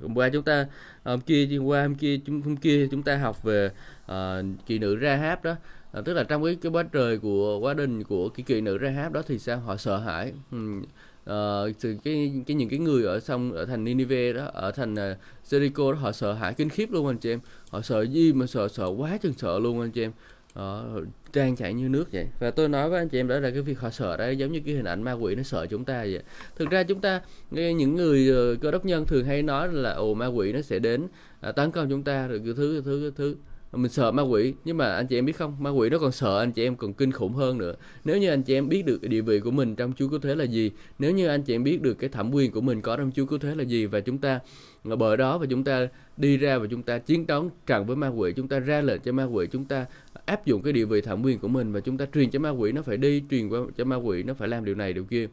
Hôm 0.00 0.14
qua 0.14 0.28
chúng 0.28 0.42
ta 0.42 0.66
hôm 1.04 1.20
kia 1.20 1.46
hôm 1.46 1.66
qua 1.66 1.82
hôm 1.82 1.94
kia 1.94 2.20
hôm 2.26 2.56
kia 2.56 2.88
chúng 2.90 3.02
ta 3.02 3.16
học 3.16 3.42
về 3.42 3.70
ờ, 4.06 4.44
uh, 4.48 4.66
kỳ 4.66 4.78
nữ 4.78 4.98
Rahab 5.02 5.42
đó 5.42 5.56
à, 5.92 6.00
tức 6.04 6.14
là 6.14 6.24
trong 6.24 6.44
cái 6.44 6.56
cái 6.62 6.70
bát 6.70 6.86
trời 6.92 7.18
của 7.18 7.58
quá 7.58 7.74
đình 7.74 8.04
của 8.04 8.28
cái 8.28 8.44
kỳ 8.46 8.60
nữ 8.60 8.78
Rahab 8.82 9.12
đó 9.12 9.22
thì 9.26 9.38
sao 9.38 9.60
họ 9.60 9.76
sợ 9.76 9.98
hãi 9.98 10.32
um, 10.50 10.82
uh, 11.30 11.80
từ 11.80 11.96
cái 12.04 12.42
cái 12.46 12.54
những 12.54 12.68
cái 12.68 12.78
người 12.78 13.04
ở 13.04 13.20
sông 13.20 13.52
ở 13.52 13.64
thành 13.64 13.84
Ninive 13.84 14.32
đó 14.32 14.50
ở 14.52 14.70
thành 14.70 14.94
uh, 14.94 15.16
Jericho 15.50 15.92
đó 15.92 15.98
họ 15.98 16.12
sợ 16.12 16.32
hãi 16.32 16.54
kinh 16.54 16.68
khiếp 16.68 16.92
luôn 16.92 17.06
anh 17.06 17.18
chị 17.18 17.32
em. 17.32 17.40
Họ 17.70 17.80
sợ 17.80 18.02
gì 18.02 18.32
mà 18.32 18.46
sợ 18.46 18.68
sợ 18.68 18.86
quá 18.86 19.18
chừng 19.22 19.32
sợ 19.32 19.58
luôn 19.58 19.80
anh 19.80 19.90
chị 19.90 20.02
em. 20.02 20.12
Uh, 20.58 21.04
trang 21.32 21.56
chạy 21.56 21.74
như 21.74 21.88
nước 21.88 22.12
vậy. 22.12 22.26
Và 22.40 22.50
tôi 22.50 22.68
nói 22.68 22.90
với 22.90 22.98
anh 22.98 23.08
chị 23.08 23.20
em 23.20 23.28
đó 23.28 23.38
là 23.38 23.50
cái 23.50 23.62
việc 23.62 23.80
họ 23.80 23.90
sợ 23.90 24.16
đấy 24.16 24.36
giống 24.36 24.52
như 24.52 24.60
cái 24.66 24.74
hình 24.74 24.84
ảnh 24.84 25.02
ma 25.02 25.12
quỷ 25.12 25.34
nó 25.34 25.42
sợ 25.42 25.66
chúng 25.66 25.84
ta 25.84 25.98
vậy. 25.98 26.22
Thực 26.56 26.70
ra 26.70 26.82
chúng 26.82 27.00
ta 27.00 27.20
những 27.50 27.96
người 27.96 28.28
ờ, 28.28 28.56
cơ 28.60 28.70
đốc 28.70 28.84
nhân 28.84 29.06
thường 29.06 29.24
hay 29.24 29.42
nói 29.42 29.72
là 29.72 29.92
ồ 29.92 30.14
ma 30.14 30.26
quỷ 30.26 30.52
nó 30.52 30.60
sẽ 30.60 30.78
đến 30.78 31.06
uh, 31.48 31.56
tấn 31.56 31.70
công 31.70 31.90
chúng 31.90 32.02
ta 32.02 32.26
rồi 32.26 32.40
cái 32.44 32.54
thứ 32.56 32.72
cái 32.72 32.82
thứ 32.84 32.98
cái 33.02 33.10
thứ 33.16 33.36
mình 33.78 33.90
sợ 33.90 34.10
ma 34.10 34.22
quỷ. 34.22 34.54
Nhưng 34.64 34.76
mà 34.76 34.94
anh 34.94 35.06
chị 35.06 35.18
em 35.18 35.24
biết 35.24 35.36
không? 35.36 35.56
Ma 35.58 35.70
quỷ 35.70 35.90
nó 35.90 35.98
còn 35.98 36.12
sợ 36.12 36.38
anh 36.38 36.52
chị 36.52 36.64
em 36.64 36.76
còn 36.76 36.92
kinh 36.92 37.12
khủng 37.12 37.32
hơn 37.32 37.58
nữa. 37.58 37.74
Nếu 38.04 38.18
như 38.18 38.30
anh 38.30 38.42
chị 38.42 38.54
em 38.54 38.68
biết 38.68 38.86
được 38.86 39.02
địa 39.02 39.20
vị 39.20 39.40
của 39.40 39.50
mình 39.50 39.76
trong 39.76 39.92
chúa 39.92 40.08
cứu 40.08 40.18
thế 40.18 40.34
là 40.34 40.44
gì 40.44 40.70
nếu 40.98 41.10
như 41.10 41.28
anh 41.28 41.42
chị 41.42 41.54
em 41.54 41.64
biết 41.64 41.82
được 41.82 41.94
cái 41.94 42.10
thẩm 42.10 42.34
quyền 42.34 42.52
của 42.52 42.60
mình 42.60 42.80
có 42.80 42.96
trong 42.96 43.10
chúa 43.14 43.26
cứu 43.26 43.38
thế 43.38 43.54
là 43.54 43.62
gì 43.62 43.86
và 43.86 44.00
chúng 44.00 44.18
ta 44.18 44.40
bởi 44.84 45.16
đó 45.16 45.38
và 45.38 45.46
chúng 45.46 45.64
ta 45.64 45.88
đi 46.16 46.36
ra 46.36 46.58
và 46.58 46.66
chúng 46.70 46.82
ta 46.82 46.98
chiến 46.98 47.26
đấu 47.26 47.50
trận 47.66 47.86
với 47.86 47.96
ma 47.96 48.08
quỷ 48.08 48.32
chúng 48.36 48.48
ta 48.48 48.58
ra 48.58 48.80
lệnh 48.80 49.00
cho 49.00 49.12
ma 49.12 49.24
quỷ 49.24 49.46
chúng 49.52 49.64
ta 49.64 49.86
áp 50.26 50.46
dụng 50.46 50.62
cái 50.62 50.72
địa 50.72 50.84
vị 50.84 51.00
thẩm 51.00 51.22
quyền 51.22 51.38
của 51.38 51.48
mình 51.48 51.72
và 51.72 51.80
chúng 51.80 51.98
ta 51.98 52.06
truyền 52.14 52.30
cho 52.30 52.38
ma 52.38 52.50
quỷ 52.50 52.72
nó 52.72 52.82
phải 52.82 52.96
đi 52.96 53.22
truyền 53.30 53.48
qua 53.48 53.60
cho 53.76 53.84
ma 53.84 53.96
quỷ 53.96 54.22
nó 54.22 54.34
phải 54.34 54.48
làm 54.48 54.64
điều 54.64 54.74
này 54.74 54.92
điều 54.92 55.04
kia. 55.04 55.28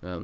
À, 0.00 0.16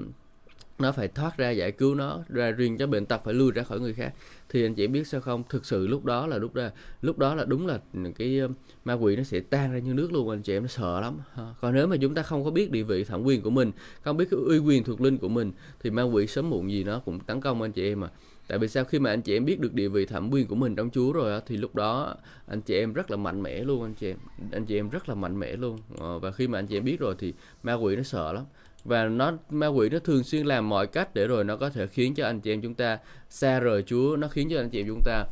nó 0.78 0.92
phải 0.92 1.08
thoát 1.08 1.36
ra 1.36 1.50
giải 1.50 1.72
cứu 1.72 1.94
nó, 1.94 2.20
ra 2.28 2.50
riêng 2.50 2.78
cho 2.78 2.86
bệnh 2.86 3.06
tật, 3.06 3.20
phải 3.24 3.34
lui 3.34 3.52
ra 3.52 3.62
khỏi 3.62 3.80
người 3.80 3.94
khác. 3.94 4.14
Thì 4.48 4.66
anh 4.66 4.74
chị 4.74 4.86
biết 4.86 5.06
sao 5.06 5.20
không? 5.20 5.42
Thực 5.48 5.66
sự 5.66 5.86
lúc 5.86 6.04
đó 6.04 6.26
là 6.26 6.38
lúc 6.38 6.54
ra 6.54 6.70
lúc 7.02 7.18
đó 7.18 7.34
là 7.34 7.44
đúng 7.44 7.66
là 7.66 7.80
cái 8.18 8.38
ờ, 8.38 8.48
ma 8.84 8.92
quỷ 8.92 9.16
nó 9.16 9.22
sẽ 9.22 9.40
tan 9.40 9.72
ra 9.72 9.78
như 9.78 9.94
nước 9.94 10.12
luôn, 10.12 10.30
anh 10.30 10.42
chị 10.42 10.52
em 10.52 10.62
nó 10.62 10.68
sợ 10.68 11.00
lắm. 11.00 11.18
Còn 11.60 11.74
nếu 11.74 11.86
mà 11.86 11.96
chúng 11.96 12.14
ta 12.14 12.22
không 12.22 12.44
có 12.44 12.50
biết 12.50 12.70
địa 12.70 12.82
vị 12.82 13.04
thẩm 13.04 13.22
quyền 13.22 13.42
của 13.42 13.50
mình, 13.50 13.72
không 14.02 14.16
biết 14.16 14.28
cái 14.30 14.40
uy 14.46 14.58
quyền 14.58 14.84
thuộc 14.84 15.00
linh 15.00 15.18
của 15.18 15.28
mình, 15.28 15.52
thì 15.80 15.90
ma 15.90 16.02
quỷ 16.02 16.26
sớm 16.26 16.50
muộn 16.50 16.70
gì 16.70 16.84
nó 16.84 16.98
cũng 16.98 17.20
tấn 17.20 17.40
công 17.40 17.62
anh 17.62 17.72
chị 17.72 17.92
em 17.92 18.00
mà 18.00 18.08
tại 18.48 18.58
vì 18.58 18.68
sao? 18.68 18.84
Khi 18.84 18.98
mà 18.98 19.10
anh 19.10 19.22
chị 19.22 19.36
em 19.36 19.44
biết 19.44 19.60
được 19.60 19.74
địa 19.74 19.88
vị 19.88 20.06
thẩm 20.06 20.30
quyền 20.30 20.46
của 20.46 20.54
mình 20.54 20.76
trong 20.76 20.90
Chúa 20.90 21.12
rồi 21.12 21.40
thì 21.46 21.56
lúc 21.56 21.74
đó 21.74 22.16
anh 22.46 22.60
chị 22.60 22.74
em 22.74 22.92
rất 22.92 23.10
là 23.10 23.16
mạnh 23.16 23.42
mẽ 23.42 23.64
luôn, 23.64 23.82
anh 23.82 23.94
chị 23.94 24.10
em. 24.10 24.16
Anh 24.52 24.66
chị 24.66 24.78
em 24.78 24.88
rất 24.88 25.08
là 25.08 25.14
mạnh 25.14 25.38
mẽ 25.38 25.56
luôn. 25.56 25.78
Ờ, 25.98 26.18
và 26.18 26.30
khi 26.30 26.48
mà 26.48 26.58
anh 26.58 26.66
chị 26.66 26.76
em 26.76 26.84
biết 26.84 27.00
rồi 27.00 27.14
thì 27.18 27.34
ma 27.62 27.74
quỷ 27.74 27.96
nó 27.96 28.02
sợ 28.02 28.32
lắm 28.32 28.44
và 28.88 29.04
nó 29.04 29.32
ma 29.50 29.66
quỷ 29.66 29.88
nó 29.88 29.98
thường 29.98 30.24
xuyên 30.24 30.46
làm 30.46 30.68
mọi 30.68 30.86
cách 30.86 31.14
để 31.14 31.26
rồi 31.26 31.44
nó 31.44 31.56
có 31.56 31.70
thể 31.70 31.86
khiến 31.86 32.14
cho 32.14 32.26
anh 32.26 32.40
chị 32.40 32.52
em 32.52 32.62
chúng 32.62 32.74
ta 32.74 32.98
xa 33.28 33.60
rời 33.60 33.82
Chúa. 33.82 34.16
Nó 34.16 34.28
khiến 34.28 34.48
cho 34.50 34.60
anh 34.60 34.70
chị 34.70 34.80
em 34.80 34.86
chúng 34.86 35.02
ta 35.04 35.24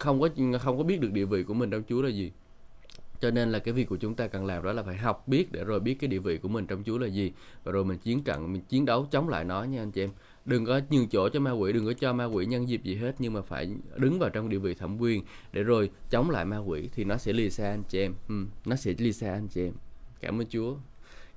không 0.00 0.20
có 0.20 0.28
không 0.60 0.78
có 0.78 0.84
biết 0.84 1.00
được 1.00 1.12
địa 1.12 1.24
vị 1.24 1.42
của 1.42 1.54
mình 1.54 1.70
trong 1.70 1.82
Chúa 1.88 2.02
là 2.02 2.08
gì. 2.08 2.32
Cho 3.20 3.30
nên 3.30 3.52
là 3.52 3.58
cái 3.58 3.74
việc 3.74 3.88
của 3.88 3.96
chúng 3.96 4.14
ta 4.14 4.26
cần 4.26 4.46
làm 4.46 4.62
đó 4.62 4.72
là 4.72 4.82
phải 4.82 4.96
học 4.96 5.28
biết 5.28 5.52
để 5.52 5.64
rồi 5.64 5.80
biết 5.80 5.94
cái 5.94 6.08
địa 6.08 6.18
vị 6.18 6.38
của 6.38 6.48
mình 6.48 6.66
trong 6.66 6.82
Chúa 6.84 6.98
là 6.98 7.06
gì. 7.06 7.32
Và 7.64 7.72
rồi 7.72 7.84
mình 7.84 7.98
chiến 7.98 8.22
trận 8.22 8.52
mình 8.52 8.62
chiến 8.68 8.84
đấu 8.84 9.06
chống 9.10 9.28
lại 9.28 9.44
nó 9.44 9.64
nha 9.64 9.82
anh 9.82 9.90
chị 9.90 10.02
em. 10.02 10.10
Đừng 10.44 10.64
có 10.64 10.80
nhường 10.90 11.08
chỗ 11.08 11.28
cho 11.28 11.40
ma 11.40 11.50
quỷ 11.50 11.72
đừng 11.72 11.86
có 11.86 11.92
cho 11.92 12.12
ma 12.12 12.24
quỷ 12.24 12.46
nhân 12.46 12.68
dịp 12.68 12.82
gì 12.84 12.94
hết 12.94 13.14
nhưng 13.18 13.32
mà 13.32 13.42
phải 13.42 13.74
đứng 13.96 14.18
vào 14.18 14.30
trong 14.30 14.48
địa 14.48 14.58
vị 14.58 14.74
thẩm 14.74 14.98
quyền 14.98 15.24
để 15.52 15.62
rồi 15.62 15.90
chống 16.10 16.30
lại 16.30 16.44
ma 16.44 16.58
quỷ 16.58 16.88
thì 16.94 17.04
nó 17.04 17.16
sẽ 17.16 17.32
lìa 17.32 17.48
xa 17.48 17.70
anh 17.70 17.82
chị 17.88 17.98
em. 17.98 18.14
Ừ, 18.28 18.34
nó 18.66 18.76
sẽ 18.76 18.94
lìa 18.98 19.12
xa 19.12 19.32
anh 19.32 19.48
chị 19.48 19.62
em. 19.62 19.72
Cảm 20.20 20.40
ơn 20.40 20.46
Chúa. 20.46 20.74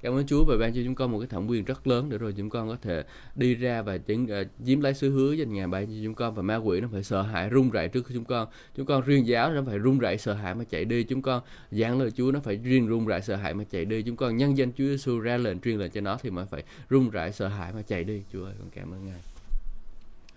Cảm 0.05 0.13
ơn 0.13 0.25
Chúa 0.25 0.45
và 0.45 0.57
ban 0.57 0.73
cho 0.73 0.81
chúng 0.85 0.95
con 0.95 1.11
một 1.11 1.19
cái 1.19 1.27
thẩm 1.27 1.47
quyền 1.47 1.63
rất 1.63 1.87
lớn 1.87 2.09
để 2.09 2.17
rồi 2.17 2.33
chúng 2.37 2.49
con 2.49 2.69
có 2.69 2.77
thể 2.81 3.03
đi 3.35 3.55
ra 3.55 3.81
và 3.81 3.97
chứng, 3.97 4.23
uh, 4.23 4.47
chiếm 4.65 4.79
ờ, 4.79 4.83
lấy 4.83 4.93
sứ 4.93 5.11
hứa 5.11 5.31
dành 5.31 5.53
ngài 5.53 5.67
ban 5.67 5.87
cho 5.87 5.93
chúng 6.03 6.13
con 6.13 6.35
và 6.35 6.41
ma 6.41 6.55
quỷ 6.55 6.81
nó 6.81 6.87
phải 6.91 7.03
sợ 7.03 7.21
hãi 7.21 7.49
run 7.49 7.69
rẩy 7.69 7.87
trước 7.87 8.05
chúng 8.13 8.25
con. 8.25 8.47
Chúng 8.75 8.85
con 8.85 9.01
riêng 9.05 9.27
giáo 9.27 9.51
nó 9.53 9.61
phải 9.65 9.77
run 9.77 9.99
rẩy 9.99 10.17
sợ 10.17 10.33
hãi 10.33 10.55
mà 10.55 10.63
chạy 10.63 10.85
đi. 10.85 11.03
Chúng 11.03 11.21
con 11.21 11.41
giảng 11.71 11.99
lời 11.99 12.11
Chúa 12.11 12.31
nó 12.31 12.39
phải 12.39 12.55
riêng 12.63 12.87
run 12.87 13.05
rẩy 13.05 13.21
sợ 13.21 13.35
hãi 13.35 13.53
mà 13.53 13.63
chạy 13.71 13.85
đi. 13.85 14.01
Chúng 14.03 14.15
con 14.15 14.37
nhân 14.37 14.57
danh 14.57 14.71
Chúa 14.71 14.83
Giêsu 14.83 15.19
ra 15.19 15.37
lệnh 15.37 15.59
truyền 15.59 15.77
lệnh 15.77 15.91
cho 15.91 16.01
nó 16.01 16.17
thì 16.21 16.29
mới 16.29 16.45
phải 16.45 16.63
run 16.89 17.09
rẩy 17.09 17.31
sợ 17.31 17.47
hãi 17.47 17.73
mà 17.73 17.81
chạy 17.81 18.03
đi. 18.03 18.21
Chúa 18.33 18.45
ơi, 18.45 18.53
con 18.59 18.69
cảm 18.69 18.91
ơn 18.91 19.05
ngài. 19.05 19.19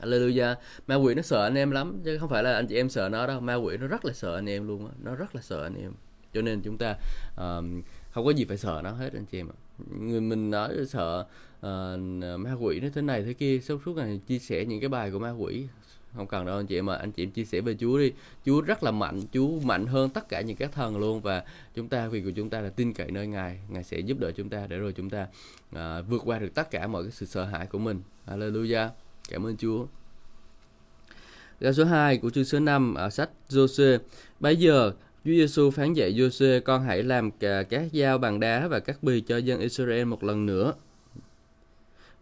Hallelujah. 0.01 0.55
Ma 0.87 0.95
quỷ 0.95 1.15
nó 1.15 1.23
sợ 1.23 1.43
anh 1.43 1.55
em 1.55 1.71
lắm 1.71 2.01
chứ 2.05 2.19
không 2.19 2.29
phải 2.29 2.43
là 2.43 2.55
anh 2.55 2.67
chị 2.67 2.77
em 2.77 2.89
sợ 2.89 3.09
nó 3.09 3.27
đâu. 3.27 3.41
Ma 3.41 3.55
quỷ 3.55 3.77
nó 3.77 3.87
rất 3.87 4.05
là 4.05 4.13
sợ 4.13 4.35
anh 4.35 4.49
em 4.49 4.69
luôn 4.69 4.87
á. 4.87 4.93
Nó 5.03 5.15
rất 5.15 5.35
là 5.35 5.43
sợ 5.43 5.63
anh 5.63 5.83
em. 5.83 5.93
Cho 6.35 6.43
nên 6.43 6.61
chúng 6.61 6.79
ta 6.79 6.97
uh, 7.35 7.65
không 8.11 8.25
có 8.25 8.31
gì 8.31 8.45
phải 8.45 8.57
sợ 8.57 8.81
nó 8.85 8.91
hết 8.91 9.13
anh 9.13 9.25
chị 9.27 9.41
em 9.41 9.49
ạ. 9.49 9.57
Người 10.01 10.21
mình 10.21 10.51
nói 10.51 10.75
sợ 10.89 11.27
uh, 11.57 11.65
ma 12.41 12.53
quỷ 12.61 12.81
nó 12.81 12.89
thế 12.95 13.03
này 13.03 13.23
thế 13.23 13.33
kia 13.33 13.61
sốt 13.61 13.81
suốt 13.85 13.97
ngày 13.97 14.21
chia 14.27 14.39
sẻ 14.39 14.65
những 14.65 14.81
cái 14.81 14.89
bài 14.89 15.11
của 15.11 15.19
ma 15.19 15.31
quỷ. 15.31 15.67
Không 16.17 16.27
cần 16.27 16.47
đâu 16.47 16.57
anh 16.57 16.67
chị 16.67 16.83
mà 16.83 16.97
anh 16.97 17.13
chị 17.13 17.23
em 17.23 17.31
chia 17.31 17.45
sẻ 17.45 17.61
về 17.61 17.77
Chúa 17.81 17.99
đi. 17.99 18.13
Chúa 18.47 18.61
rất 18.61 18.83
là 18.83 18.91
mạnh 18.91 19.23
Chúa 19.33 19.61
mạnh 19.61 19.87
hơn 19.87 20.11
tất 20.11 20.29
cả 20.29 20.41
những 20.41 20.57
các 20.57 20.73
thần 20.73 20.99
luôn 20.99 21.21
và 21.21 21.45
chúng 21.75 21.89
ta 21.89 22.09
việc 22.09 22.25
của 22.25 22.31
chúng 22.37 22.51
ta 22.51 22.61
là 22.61 22.69
tin 22.69 22.93
cậy 22.93 23.11
nơi 23.11 23.27
Ngài. 23.27 23.61
Ngài 23.69 23.85
sẽ 23.85 23.99
giúp 23.99 24.19
đỡ 24.21 24.33
chúng 24.33 24.49
ta 24.49 24.67
để 24.67 24.79
rồi 24.79 24.93
chúng 24.93 25.11
ta 25.11 25.27
uh, 25.75 26.09
vượt 26.09 26.23
qua 26.25 26.39
được 26.39 26.55
tất 26.55 26.71
cả 26.71 26.87
mọi 26.87 27.03
cái 27.03 27.13
sự 27.13 27.27
sợ 27.27 27.45
hãi 27.45 27.67
của 27.67 27.79
mình. 27.79 28.01
Hallelujah. 28.27 28.89
Cảm 29.29 29.47
ơn 29.47 29.57
Chúa. 29.57 29.87
Ra 31.61 31.73
số 31.73 31.85
2 31.85 32.19
của 32.19 32.31
chương 32.31 32.45
số 32.45 32.61
5 32.61 32.95
ở 32.95 33.11
sách 33.11 33.31
Joshua 33.49 33.99
Bây 34.41 34.57
giờ 34.57 34.93
Chúa 35.29 35.35
Giêsu 35.35 35.71
phán 35.71 35.93
dạy 35.93 36.15
Giô-xê 36.15 36.61
con 36.61 36.83
hãy 36.83 37.03
làm 37.03 37.31
cả 37.31 37.63
các 37.63 37.83
dao 37.93 38.19
bằng 38.19 38.41
đá 38.41 38.69
và 38.69 38.81
các 38.81 39.03
bì 39.03 39.21
cho 39.21 39.37
dân 39.37 39.61
Israel 39.61 40.05
một 40.05 40.25
lần 40.25 40.47
nữa. 40.47 40.75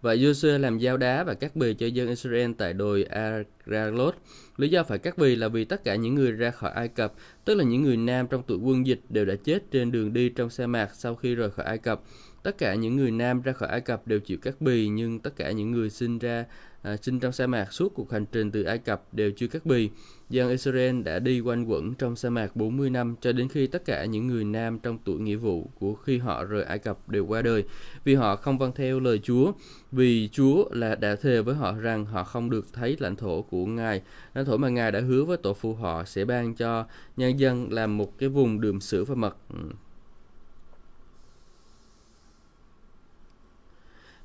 Và 0.02 0.14
Giô-xê 0.14 0.58
làm 0.58 0.80
dao 0.80 0.96
đá 0.96 1.24
và 1.24 1.34
các 1.34 1.56
bì 1.56 1.74
cho 1.74 1.86
dân 1.86 2.08
Israel 2.08 2.52
tại 2.58 2.72
đồi 2.72 3.04
Aralot. 3.04 4.14
Lý 4.56 4.68
do 4.68 4.84
phải 4.84 4.98
cắt 4.98 5.18
bì 5.18 5.36
là 5.36 5.48
vì 5.48 5.64
tất 5.64 5.84
cả 5.84 5.94
những 5.94 6.14
người 6.14 6.32
ra 6.32 6.50
khỏi 6.50 6.70
Ai 6.70 6.88
Cập, 6.88 7.12
tức 7.44 7.54
là 7.54 7.64
những 7.64 7.82
người 7.82 7.96
nam 7.96 8.26
trong 8.26 8.42
tuổi 8.46 8.58
quân 8.58 8.86
dịch 8.86 9.00
đều 9.08 9.24
đã 9.24 9.34
chết 9.44 9.70
trên 9.70 9.92
đường 9.92 10.12
đi 10.12 10.28
trong 10.28 10.50
sa 10.50 10.66
mạc 10.66 10.90
sau 10.94 11.14
khi 11.14 11.34
rời 11.34 11.50
khỏi 11.50 11.66
Ai 11.66 11.78
Cập. 11.78 12.02
Tất 12.42 12.58
cả 12.58 12.74
những 12.74 12.96
người 12.96 13.10
nam 13.10 13.42
ra 13.42 13.52
khỏi 13.52 13.68
Ai 13.68 13.80
Cập 13.80 14.06
đều 14.06 14.20
chịu 14.20 14.38
cắt 14.38 14.60
bì, 14.60 14.88
nhưng 14.88 15.20
tất 15.20 15.36
cả 15.36 15.50
những 15.50 15.70
người 15.70 15.90
sinh 15.90 16.18
ra 16.18 16.44
à, 16.86 16.96
sinh 17.02 17.20
trong 17.20 17.32
sa 17.32 17.46
mạc 17.46 17.72
suốt 17.72 17.94
cuộc 17.94 18.12
hành 18.12 18.26
trình 18.32 18.50
từ 18.50 18.62
Ai 18.62 18.78
Cập 18.78 19.14
đều 19.14 19.30
chưa 19.36 19.46
cắt 19.46 19.66
bì. 19.66 19.90
Dân 20.30 20.50
Israel 20.50 21.02
đã 21.02 21.18
đi 21.18 21.40
quanh 21.40 21.70
quẩn 21.70 21.94
trong 21.94 22.16
sa 22.16 22.30
mạc 22.30 22.56
40 22.56 22.90
năm 22.90 23.16
cho 23.20 23.32
đến 23.32 23.48
khi 23.48 23.66
tất 23.66 23.84
cả 23.84 24.04
những 24.04 24.26
người 24.26 24.44
nam 24.44 24.78
trong 24.78 24.98
tuổi 25.04 25.18
nghĩa 25.18 25.36
vụ 25.36 25.70
của 25.80 25.94
khi 25.94 26.18
họ 26.18 26.44
rời 26.44 26.64
Ai 26.64 26.78
Cập 26.78 27.08
đều 27.08 27.26
qua 27.26 27.42
đời, 27.42 27.64
vì 28.04 28.14
họ 28.14 28.36
không 28.36 28.58
vâng 28.58 28.72
theo 28.74 29.00
lời 29.00 29.20
Chúa, 29.22 29.52
vì 29.92 30.28
Chúa 30.32 30.64
là 30.70 30.94
đã 30.94 31.16
thề 31.16 31.42
với 31.42 31.54
họ 31.54 31.72
rằng 31.72 32.04
họ 32.04 32.24
không 32.24 32.50
được 32.50 32.66
thấy 32.72 32.96
lãnh 32.98 33.16
thổ 33.16 33.42
của 33.42 33.66
Ngài, 33.66 34.02
lãnh 34.34 34.44
thổ 34.44 34.56
mà 34.56 34.68
Ngài 34.68 34.92
đã 34.92 35.00
hứa 35.00 35.24
với 35.24 35.36
tổ 35.36 35.54
phụ 35.54 35.74
họ 35.74 36.04
sẽ 36.04 36.24
ban 36.24 36.54
cho 36.54 36.86
nhân 37.16 37.40
dân 37.40 37.72
làm 37.72 37.96
một 37.96 38.18
cái 38.18 38.28
vùng 38.28 38.60
đượm 38.60 38.80
sữa 38.80 39.04
và 39.04 39.14
mật. 39.14 39.36
Ừ. 39.48 39.58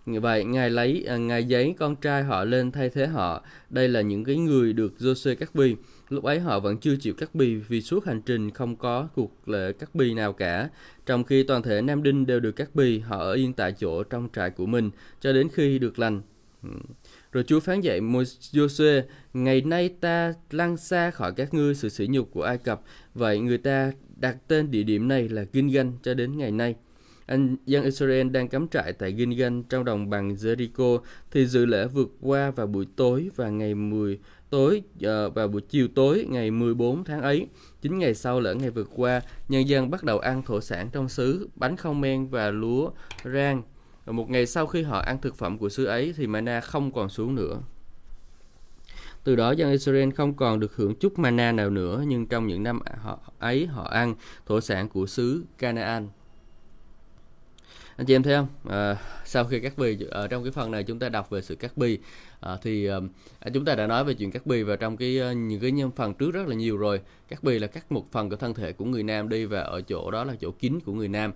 vậy 0.06 0.44
ngài 0.44 0.70
lấy 0.70 1.06
à, 1.08 1.18
ngài 1.18 1.44
giấy 1.44 1.76
con 1.80 1.96
trai 1.96 2.24
họ 2.24 2.44
lên 2.44 2.72
thay 2.72 2.90
thế 2.90 3.08
họ. 3.08 3.44
Đây 3.70 3.88
là 3.88 4.02
những 4.02 4.24
cái 4.24 4.38
người 4.38 4.74
được 4.74 4.94
Jose 5.00 5.36
cắt 5.36 5.56
bi. 5.56 5.76
Lúc 6.10 6.24
ấy 6.24 6.40
họ 6.40 6.60
vẫn 6.60 6.78
chưa 6.78 6.96
chịu 6.96 7.14
cắt 7.14 7.36
bi 7.36 7.56
vì 7.56 7.82
suốt 7.82 8.06
hành 8.06 8.22
trình 8.22 8.52
không 8.52 8.76
có 8.76 9.08
cuộc 9.16 9.48
lễ 9.50 9.74
cắt 9.74 9.96
bi 9.96 10.14
nào 10.14 10.34
cả. 10.34 10.70
Trong 11.06 11.24
khi 11.24 11.44
toàn 11.44 11.62
thể 11.62 11.82
nam 11.82 12.04
đinh 12.04 12.26
đều 12.26 12.40
được 12.40 12.52
cắt 12.52 12.76
bi 12.76 13.00
họ 13.00 13.18
ở 13.18 13.34
yên 13.34 13.54
tại 13.54 13.74
chỗ 13.80 14.04
trong 14.04 14.30
trại 14.36 14.50
của 14.50 14.66
mình 14.66 14.90
cho 15.22 15.34
đến 15.34 15.48
khi 15.54 15.80
được 15.80 16.00
lành. 16.00 16.22
Ừ. 16.64 16.70
Rồi 17.32 17.44
Chúa 17.48 17.60
phán 17.60 17.82
dạy 17.82 18.02
Joshua, 18.02 19.02
ngày 19.34 19.62
nay 19.62 19.90
ta 20.02 20.34
lăn 20.52 20.78
xa 20.78 21.12
khỏi 21.12 21.34
các 21.34 21.54
ngươi 21.54 21.76
sự 21.76 21.90
sỉ 21.90 22.08
nhục 22.08 22.32
của 22.32 22.44
Ai 22.44 22.58
Cập, 22.58 22.82
vậy 23.14 23.40
người 23.40 23.58
ta 23.58 23.92
đặt 24.16 24.38
tên 24.48 24.72
địa 24.72 24.84
điểm 24.84 25.08
này 25.08 25.30
là 25.30 25.46
Gilgal 25.54 25.88
cho 26.04 26.14
đến 26.14 26.38
ngày 26.38 26.52
nay. 26.52 26.76
Anh 27.26 27.56
dân 27.66 27.84
Israel 27.84 28.30
đang 28.30 28.48
cắm 28.48 28.68
trại 28.68 28.94
tại 28.94 29.16
Gilgal 29.18 29.60
trong 29.70 29.86
đồng 29.86 30.10
bằng 30.10 30.36
Jericho 30.36 31.00
thì 31.32 31.46
dự 31.46 31.66
lễ 31.66 31.88
vượt 31.88 32.10
qua 32.22 32.52
vào 32.52 32.68
buổi 32.68 32.88
tối 32.96 33.30
và 33.36 33.50
ngày 33.50 33.76
10 33.76 34.20
tối 34.50 34.82
uh, 34.96 35.36
vào 35.36 35.48
buổi 35.48 35.62
chiều 35.62 35.88
tối 35.96 36.26
ngày 36.30 36.52
14 36.52 37.04
tháng 37.04 37.22
ấy. 37.22 37.48
Chính 37.82 38.00
ngày 38.00 38.14
sau 38.14 38.40
lễ 38.40 38.56
ngày 38.56 38.70
vượt 38.70 38.90
qua, 38.96 39.22
nhân 39.50 39.68
dân 39.68 39.90
bắt 39.90 40.04
đầu 40.04 40.20
ăn 40.20 40.44
thổ 40.44 40.62
sản 40.62 40.90
trong 40.92 41.10
xứ, 41.10 41.50
bánh 41.56 41.78
không 41.78 42.02
men 42.02 42.28
và 42.28 42.52
lúa 42.52 42.90
rang. 43.24 43.62
Và 44.06 44.14
một 44.14 44.30
ngày 44.30 44.46
sau 44.46 44.68
khi 44.68 44.82
họ 44.82 45.00
ăn 45.00 45.22
thực 45.22 45.36
phẩm 45.36 45.58
của 45.58 45.70
xứ 45.70 45.86
ấy 45.86 46.14
thì 46.18 46.28
mana 46.28 46.62
không 46.62 46.92
còn 46.92 47.10
xuống 47.10 47.36
nữa. 47.36 47.62
Từ 49.24 49.36
đó 49.36 49.52
dân 49.52 49.72
Israel 49.72 50.10
không 50.12 50.34
còn 50.34 50.60
được 50.60 50.76
hưởng 50.76 50.96
chút 50.96 51.20
mana 51.20 51.52
nào 51.52 51.70
nữa, 51.70 52.04
nhưng 52.08 52.26
trong 52.26 52.48
những 52.48 52.64
năm 52.64 52.80
họ 53.02 53.20
ấy 53.40 53.66
họ 53.66 53.84
ăn 53.84 54.16
thổ 54.46 54.62
sản 54.62 54.90
của 54.90 55.06
xứ 55.06 55.44
Canaan 55.58 56.08
anh 58.02 58.06
chị 58.06 58.16
em 58.16 58.24
thấy 58.24 58.36
không? 58.36 58.48
À, 58.70 58.98
sau 59.26 59.46
khi 59.46 59.60
cắt 59.60 59.78
bì 59.78 59.98
ở 60.10 60.28
trong 60.28 60.44
cái 60.44 60.52
phần 60.52 60.72
này 60.72 60.84
chúng 60.84 61.00
ta 61.00 61.10
đọc 61.10 61.30
về 61.30 61.42
sự 61.42 61.56
cắt 61.56 61.78
bì 61.78 61.98
à, 61.98 62.02
ờ, 62.40 62.60
thì 62.62 62.88
à, 62.88 63.00
chúng 63.54 63.66
ta 63.66 63.76
đã 63.76 63.88
nói 63.88 64.04
về 64.04 64.14
chuyện 64.14 64.32
cắt 64.32 64.46
bì 64.46 64.64
vào 64.64 64.78
trong 64.78 64.98
cái 64.98 65.18
ờ, 65.18 65.32
những 65.32 65.62
cái 65.62 65.72
nhân 65.72 65.92
phần 65.92 66.14
trước 66.14 66.32
rất 66.32 66.48
là 66.48 66.56
nhiều 66.56 66.78
rồi. 66.78 67.02
Cắt 67.28 67.44
bì 67.44 67.60
là 67.60 67.68
cắt 67.68 67.92
một 67.92 68.12
phần 68.12 68.30
của 68.30 68.36
thân 68.36 68.54
thể 68.54 68.74
của 68.74 68.86
người 68.86 69.04
nam 69.04 69.30
đi 69.30 69.46
và 69.46 69.62
ở 69.62 69.82
chỗ 69.82 70.12
đó 70.12 70.24
là 70.24 70.36
chỗ 70.42 70.52
kín 70.52 70.80
của 70.86 70.94
người 70.94 71.08
nam. 71.08 71.34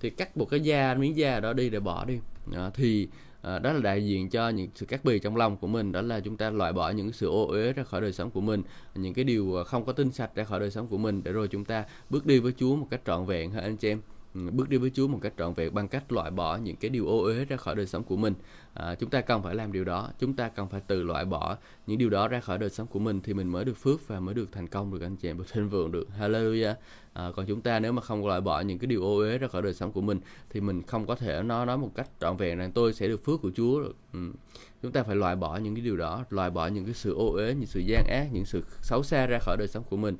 Thì 0.00 0.10
cắt 0.10 0.36
một 0.36 0.44
cái 0.44 0.60
da 0.60 0.94
miếng 0.94 1.16
da 1.16 1.40
đó 1.40 1.52
đi 1.52 1.70
để 1.70 1.80
bỏ 1.80 2.04
đi. 2.04 2.18
À, 2.54 2.70
thì 2.74 3.08
à, 3.42 3.58
đó 3.58 3.72
là 3.72 3.80
đại 3.80 4.06
diện 4.06 4.30
cho 4.30 4.48
những 4.48 4.68
sự 4.74 4.86
cắt 4.86 5.04
bì 5.04 5.18
trong 5.18 5.36
lòng 5.36 5.56
của 5.56 5.66
mình. 5.66 5.92
Đó 5.92 6.02
là 6.02 6.20
chúng 6.20 6.36
ta 6.36 6.50
loại 6.50 6.72
bỏ 6.72 6.90
những 6.90 7.12
sự 7.12 7.28
ô 7.28 7.46
uế 7.46 7.72
ra 7.72 7.82
khỏi 7.82 8.00
đời 8.00 8.12
sống 8.12 8.30
của 8.30 8.40
mình 8.40 8.62
những 8.94 9.14
cái 9.14 9.24
điều 9.24 9.64
không 9.66 9.84
có 9.84 9.92
tinh 9.92 10.12
sạch 10.12 10.30
ra 10.34 10.44
khỏi 10.44 10.60
đời 10.60 10.70
sống 10.70 10.86
của 10.86 10.98
mình 10.98 11.22
để 11.24 11.32
rồi 11.32 11.48
chúng 11.48 11.64
ta 11.64 11.84
bước 12.10 12.26
đi 12.26 12.38
với 12.38 12.52
Chúa 12.56 12.76
một 12.76 12.86
cách 12.90 13.00
trọn 13.06 13.26
vẹn 13.26 13.50
hả 13.50 13.60
anh 13.60 13.76
chị 13.76 13.88
em? 13.88 14.00
Bước 14.52 14.68
đi 14.68 14.76
với 14.76 14.90
Chúa 14.94 15.08
một 15.08 15.18
cách 15.22 15.32
trọn 15.38 15.54
vẹn 15.54 15.74
bằng 15.74 15.88
cách 15.88 16.12
loại 16.12 16.30
bỏ 16.30 16.56
những 16.56 16.76
cái 16.76 16.88
điều 16.88 17.06
ô 17.06 17.22
uế 17.22 17.44
ra 17.44 17.56
khỏi 17.56 17.74
đời 17.74 17.86
sống 17.86 18.04
của 18.04 18.16
mình. 18.16 18.34
À, 18.74 18.94
chúng 18.94 19.10
ta 19.10 19.20
cần 19.20 19.42
phải 19.42 19.54
làm 19.54 19.72
điều 19.72 19.84
đó, 19.84 20.10
chúng 20.18 20.34
ta 20.34 20.48
cần 20.48 20.68
phải 20.68 20.80
tự 20.80 21.02
loại 21.02 21.24
bỏ 21.24 21.56
những 21.86 21.98
điều 21.98 22.10
đó 22.10 22.28
ra 22.28 22.40
khỏi 22.40 22.58
đời 22.58 22.70
sống 22.70 22.86
của 22.86 22.98
mình 22.98 23.20
thì 23.20 23.34
mình 23.34 23.48
mới 23.48 23.64
được 23.64 23.76
phước 23.76 24.08
và 24.08 24.20
mới 24.20 24.34
được 24.34 24.52
thành 24.52 24.66
công 24.66 24.92
được 24.92 25.02
anh 25.02 25.16
chị 25.16 25.30
em 25.30 25.38
được 25.38 25.52
thịnh 25.52 25.68
vượng 25.68 25.92
được. 25.92 26.08
Hallelujah. 26.20 26.74
À, 27.12 27.30
còn 27.36 27.46
chúng 27.46 27.60
ta 27.60 27.80
nếu 27.80 27.92
mà 27.92 28.02
không 28.02 28.26
loại 28.26 28.40
bỏ 28.40 28.60
những 28.60 28.78
cái 28.78 28.86
điều 28.86 29.02
ô 29.02 29.16
uế 29.16 29.38
ra 29.38 29.48
khỏi 29.48 29.62
đời 29.62 29.74
sống 29.74 29.92
của 29.92 30.00
mình 30.00 30.20
thì 30.50 30.60
mình 30.60 30.82
không 30.82 31.06
có 31.06 31.14
thể 31.14 31.42
nói 31.42 31.66
nói 31.66 31.78
một 31.78 31.90
cách 31.94 32.08
trọn 32.20 32.36
vẹn 32.36 32.58
rằng 32.58 32.72
tôi 32.72 32.92
sẽ 32.92 33.08
được 33.08 33.24
phước 33.24 33.42
của 33.42 33.50
Chúa 33.56 33.80
được. 33.80 33.96
Ừ. 34.12 34.18
Chúng 34.82 34.92
ta 34.92 35.02
phải 35.02 35.16
loại 35.16 35.36
bỏ 35.36 35.56
những 35.56 35.74
cái 35.74 35.84
điều 35.84 35.96
đó, 35.96 36.24
loại 36.30 36.50
bỏ 36.50 36.66
những 36.66 36.84
cái 36.84 36.94
sự 36.94 37.14
ô 37.14 37.32
uế, 37.32 37.54
những 37.54 37.66
sự 37.66 37.80
gian 37.80 38.06
ác, 38.06 38.28
những 38.32 38.44
sự 38.44 38.62
xấu 38.82 39.02
xa 39.02 39.26
ra 39.26 39.38
khỏi 39.38 39.56
đời 39.58 39.68
sống 39.68 39.84
của 39.90 39.96
mình 39.96 40.16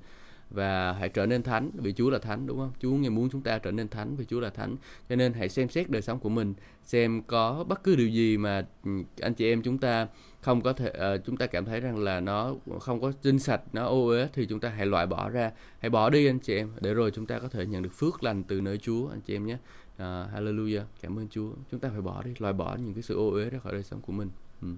và 0.50 0.92
hãy 0.92 1.08
trở 1.08 1.26
nên 1.26 1.42
thánh 1.42 1.70
vì 1.74 1.92
Chúa 1.92 2.10
là 2.10 2.18
thánh 2.18 2.46
đúng 2.46 2.58
không? 2.58 2.72
Chúa 2.80 2.90
ngài 2.90 3.10
muốn 3.10 3.30
chúng 3.30 3.42
ta 3.42 3.58
trở 3.58 3.70
nên 3.70 3.88
thánh 3.88 4.16
vì 4.16 4.24
Chúa 4.24 4.40
là 4.40 4.50
thánh. 4.50 4.76
Cho 5.08 5.16
nên 5.16 5.32
hãy 5.32 5.48
xem 5.48 5.68
xét 5.68 5.90
đời 5.90 6.02
sống 6.02 6.18
của 6.18 6.28
mình 6.28 6.54
xem 6.82 7.22
có 7.26 7.64
bất 7.68 7.84
cứ 7.84 7.96
điều 7.96 8.08
gì 8.08 8.36
mà 8.36 8.66
ừ, 8.84 8.90
anh 9.20 9.34
chị 9.34 9.52
em 9.52 9.62
chúng 9.62 9.78
ta 9.78 10.08
không 10.40 10.60
có 10.60 10.72
thể 10.72 11.14
uh, 11.14 11.24
chúng 11.24 11.36
ta 11.36 11.46
cảm 11.46 11.64
thấy 11.64 11.80
rằng 11.80 11.98
là 11.98 12.20
nó 12.20 12.54
không 12.80 13.00
có 13.00 13.12
tinh 13.22 13.38
sạch 13.38 13.62
nó 13.72 13.86
ô 13.86 14.06
uế 14.06 14.28
thì 14.32 14.46
chúng 14.46 14.60
ta 14.60 14.68
hãy 14.68 14.86
loại 14.86 15.06
bỏ 15.06 15.28
ra 15.28 15.50
hãy 15.78 15.90
bỏ 15.90 16.10
đi 16.10 16.26
anh 16.26 16.38
chị 16.38 16.56
em 16.56 16.70
để 16.80 16.94
rồi 16.94 17.10
chúng 17.10 17.26
ta 17.26 17.38
có 17.38 17.48
thể 17.48 17.66
nhận 17.66 17.82
được 17.82 17.92
phước 17.92 18.24
lành 18.24 18.44
từ 18.44 18.60
nơi 18.60 18.78
Chúa 18.78 19.08
anh 19.08 19.20
chị 19.20 19.36
em 19.36 19.46
nhé 19.46 19.54
uh, 19.54 20.00
Hallelujah 20.34 20.82
cảm 21.02 21.18
ơn 21.18 21.28
Chúa 21.28 21.50
chúng 21.70 21.80
ta 21.80 21.88
phải 21.88 22.00
bỏ 22.00 22.22
đi 22.22 22.30
loại 22.38 22.52
bỏ 22.52 22.76
những 22.76 22.94
cái 22.94 23.02
sự 23.02 23.16
ô 23.16 23.30
uế 23.30 23.50
ra 23.50 23.58
khỏi 23.58 23.72
đời 23.72 23.82
sống 23.82 24.00
của 24.00 24.12
mình 24.12 24.28
ừ. 24.62 24.68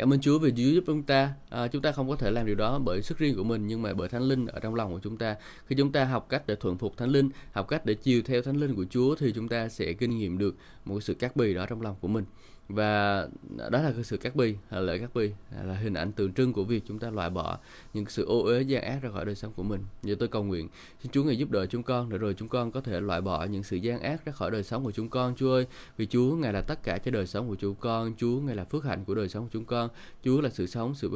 Cảm 0.00 0.12
ơn 0.12 0.20
Chúa 0.20 0.38
vì 0.38 0.50
Chúa 0.50 0.62
giúp 0.62 0.84
chúng 0.86 1.02
ta. 1.02 1.32
À, 1.48 1.68
chúng 1.68 1.82
ta 1.82 1.92
không 1.92 2.08
có 2.08 2.16
thể 2.16 2.30
làm 2.30 2.46
điều 2.46 2.54
đó 2.54 2.78
bởi 2.78 3.02
sức 3.02 3.18
riêng 3.18 3.36
của 3.36 3.44
mình 3.44 3.66
nhưng 3.66 3.82
mà 3.82 3.94
bởi 3.94 4.08
Thánh 4.08 4.22
Linh 4.22 4.46
ở 4.46 4.60
trong 4.60 4.74
lòng 4.74 4.92
của 4.92 5.00
chúng 5.02 5.16
ta. 5.16 5.36
Khi 5.66 5.76
chúng 5.76 5.92
ta 5.92 6.04
học 6.04 6.26
cách 6.28 6.42
để 6.46 6.54
thuận 6.54 6.78
phục 6.78 6.96
Thánh 6.96 7.08
Linh, 7.08 7.30
học 7.52 7.68
cách 7.68 7.86
để 7.86 7.94
chiều 7.94 8.22
theo 8.24 8.42
Thánh 8.42 8.56
Linh 8.56 8.74
của 8.74 8.84
Chúa 8.90 9.14
thì 9.14 9.32
chúng 9.32 9.48
ta 9.48 9.68
sẽ 9.68 9.92
kinh 9.92 10.18
nghiệm 10.18 10.38
được 10.38 10.56
một 10.84 11.00
sự 11.00 11.14
cắt 11.14 11.36
bì 11.36 11.54
đó 11.54 11.66
trong 11.66 11.82
lòng 11.82 11.96
của 12.00 12.08
mình 12.08 12.24
và 12.74 13.28
đó 13.70 13.82
là 13.82 13.92
cái 13.92 14.04
sự 14.04 14.16
cắt 14.16 14.36
bi 14.36 14.56
là 14.70 14.80
lợi 14.80 14.98
cắt 14.98 15.14
bi 15.14 15.30
là 15.64 15.74
hình 15.74 15.94
ảnh 15.94 16.12
tượng 16.12 16.32
trưng 16.32 16.52
của 16.52 16.64
việc 16.64 16.82
chúng 16.86 16.98
ta 16.98 17.10
loại 17.10 17.30
bỏ 17.30 17.58
những 17.94 18.06
sự 18.06 18.24
ô 18.24 18.42
uế, 18.42 18.62
gian 18.62 18.82
ác 18.82 19.02
ra 19.02 19.10
khỏi 19.10 19.24
đời 19.24 19.34
sống 19.34 19.52
của 19.56 19.62
mình. 19.62 19.80
Giờ 20.02 20.14
tôi 20.18 20.28
cầu 20.28 20.44
nguyện, 20.44 20.68
xin 21.02 21.12
Chúa 21.12 21.24
ngài 21.24 21.38
giúp 21.38 21.50
đỡ 21.50 21.66
chúng 21.66 21.82
con, 21.82 22.08
để 22.08 22.18
rồi 22.18 22.34
chúng 22.34 22.48
con 22.48 22.72
có 22.72 22.80
thể 22.80 23.00
loại 23.00 23.20
bỏ 23.20 23.44
những 23.44 23.62
sự 23.62 23.76
gian 23.76 24.00
ác 24.00 24.24
ra 24.24 24.32
khỏi 24.32 24.50
đời 24.50 24.62
sống 24.62 24.84
của 24.84 24.92
chúng 24.92 25.08
con. 25.08 25.34
Chúa 25.36 25.52
ơi, 25.52 25.66
vì 25.96 26.06
Chúa 26.06 26.36
ngài 26.36 26.52
là 26.52 26.60
tất 26.60 26.82
cả 26.82 26.98
cho 26.98 27.10
đời 27.10 27.26
sống 27.26 27.48
của 27.48 27.56
chúng 27.56 27.74
con, 27.74 28.14
Chúa 28.16 28.40
ngài 28.40 28.56
là 28.56 28.64
phước 28.64 28.84
hạnh 28.84 29.04
của 29.04 29.14
đời 29.14 29.28
sống 29.28 29.44
của 29.44 29.50
chúng 29.52 29.64
con, 29.64 29.90
Chúa 30.24 30.40
là 30.40 30.50
sự 30.50 30.66
sống, 30.66 30.94
sự 30.94 31.10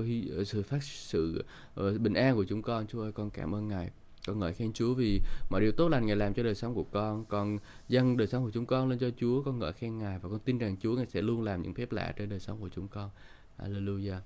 sự 0.47 0.63
phát, 0.63 0.83
sự 0.83 1.45
ờ, 1.75 1.99
bình 1.99 2.15
an 2.15 2.37
của 2.37 2.45
chúng 2.45 2.63
con. 2.63 2.87
Chúa 2.87 3.03
ơi, 3.03 3.13
con 3.13 3.31
cảm 3.31 3.55
ơn 3.55 3.69
ngài 3.69 3.91
con 4.27 4.39
ngợi 4.39 4.53
khen 4.53 4.73
Chúa 4.73 4.95
vì 4.95 5.21
mọi 5.51 5.61
điều 5.61 5.73
tốt 5.73 5.89
lành 5.89 6.07
Ngài 6.07 6.17
làm 6.17 6.35
cho 6.35 6.43
đời 6.43 6.55
sống 6.55 6.75
của 6.75 6.85
con 6.85 7.25
Con 7.25 7.59
dâng 7.89 8.17
đời 8.17 8.27
sống 8.27 8.45
của 8.45 8.51
chúng 8.51 8.67
con 8.67 8.89
lên 8.89 8.99
cho 8.99 9.11
Chúa. 9.17 9.43
Con 9.43 9.59
ngợi 9.59 9.73
khen 9.73 9.99
Ngài 9.99 10.19
và 10.19 10.29
con 10.29 10.39
tin 10.39 10.59
rằng 10.59 10.77
Chúa 10.81 10.97
Ngài 10.97 11.07
sẽ 11.07 11.23
luôn 11.23 11.43
làm 11.43 11.63
những 11.63 11.75
phép 11.75 11.93
lạ 11.93 12.15
trên 12.17 12.29
đời 12.29 12.41
sống 12.41 12.61
của 12.61 12.69
chúng 12.69 12.89
con. 12.89 13.11
Hallelujah. 13.59 14.21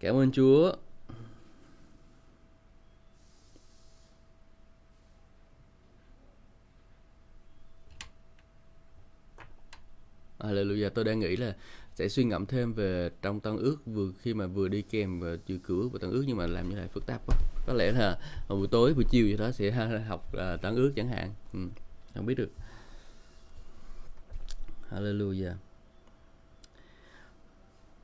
Cảm 0.00 0.14
ơn 0.14 0.32
Chúa. 0.32 0.72
Hallelujah. 10.38 10.90
Tôi 10.90 11.04
đang 11.04 11.20
nghĩ 11.20 11.36
là 11.36 11.56
sẽ 11.98 12.08
suy 12.08 12.24
ngẫm 12.24 12.46
thêm 12.46 12.72
về 12.72 13.10
trong 13.22 13.40
tân 13.40 13.56
ước 13.56 13.76
vừa 13.86 14.12
khi 14.22 14.34
mà 14.34 14.46
vừa 14.46 14.68
đi 14.68 14.82
kèm 14.82 15.20
và 15.20 15.36
trừ 15.46 15.58
cửa 15.62 15.88
và 15.92 15.98
tân 16.00 16.10
ước 16.10 16.24
nhưng 16.26 16.36
mà 16.36 16.46
làm 16.46 16.68
như 16.68 16.76
này 16.76 16.88
phức 16.88 17.06
tạp 17.06 17.26
quá. 17.26 17.36
Có 17.66 17.72
lẽ 17.72 17.92
là 17.92 18.18
buổi 18.48 18.66
tối 18.70 18.94
buổi 18.94 19.04
chiều 19.10 19.26
gì 19.26 19.36
đó 19.36 19.50
sẽ 19.50 19.70
học 20.08 20.32
uh, 20.36 20.62
tân 20.62 20.74
ước 20.74 20.92
chẳng 20.96 21.08
hạn. 21.08 21.34
Ừ, 21.52 21.58
không 22.14 22.26
biết 22.26 22.34
được. 22.34 22.50
Hallelujah 24.90 25.54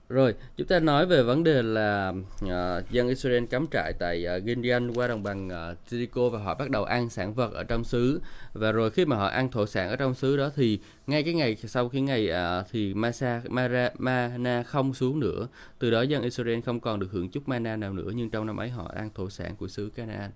rồi, 0.09 0.35
chúng 0.57 0.67
ta 0.67 0.81
nói 0.81 1.07
về 1.07 1.23
vấn 1.23 1.45
đề 1.45 1.63
là 1.63 2.13
uh, 2.45 2.91
dân 2.91 3.09
Israel 3.09 3.45
cắm 3.45 3.67
trại 3.73 3.93
tại 3.99 4.25
ờ, 4.25 4.37
uh, 4.37 4.43
Gideon 4.45 4.91
qua 4.95 5.07
đồng 5.07 5.23
bằng 5.23 5.49
uh, 5.49 5.93
Jericho 5.93 6.31
và 6.31 6.39
họ 6.39 6.55
bắt 6.55 6.71
đầu 6.71 6.85
ăn 6.85 7.11
sản 7.11 7.35
vật 7.35 7.53
ở 7.53 7.65
trong 7.65 7.85
xứ 7.85 8.21
và 8.53 8.73
rồi 8.73 8.91
khi 8.91 9.05
mà 9.05 9.17
họ 9.17 9.27
ăn 9.27 9.51
thổ 9.51 9.67
sản 9.67 9.89
ở 9.89 9.97
trong 9.97 10.15
xứ 10.15 10.37
đó 10.37 10.51
thì 10.57 10.79
ngay 11.07 11.23
cái 11.23 11.35
ngày 11.35 11.57
sau 11.57 11.89
khi 11.89 12.01
ngày 12.01 12.31
uh, 12.31 12.67
thì 12.73 12.95
Masa 12.95 13.43
Mara, 13.49 13.91
Mana 13.99 14.63
không 14.63 14.95
xuống 14.95 15.21
nữa. 15.21 15.49
Từ 15.79 15.91
đó 15.91 16.03
dân 16.03 16.23
Israel 16.23 16.61
không 16.61 16.81
còn 16.81 17.01
được 17.01 17.09
hưởng 17.13 17.29
chút 17.29 17.49
mana 17.49 17.77
nào 17.77 17.93
nữa 17.93 18.11
nhưng 18.15 18.31
trong 18.31 18.47
năm 18.47 18.57
ấy 18.57 18.69
họ 18.69 18.93
ăn 18.95 19.11
thổ 19.15 19.31
sản 19.31 19.57
của 19.57 19.69
xứ 19.69 19.91
Canaan. 19.97 20.31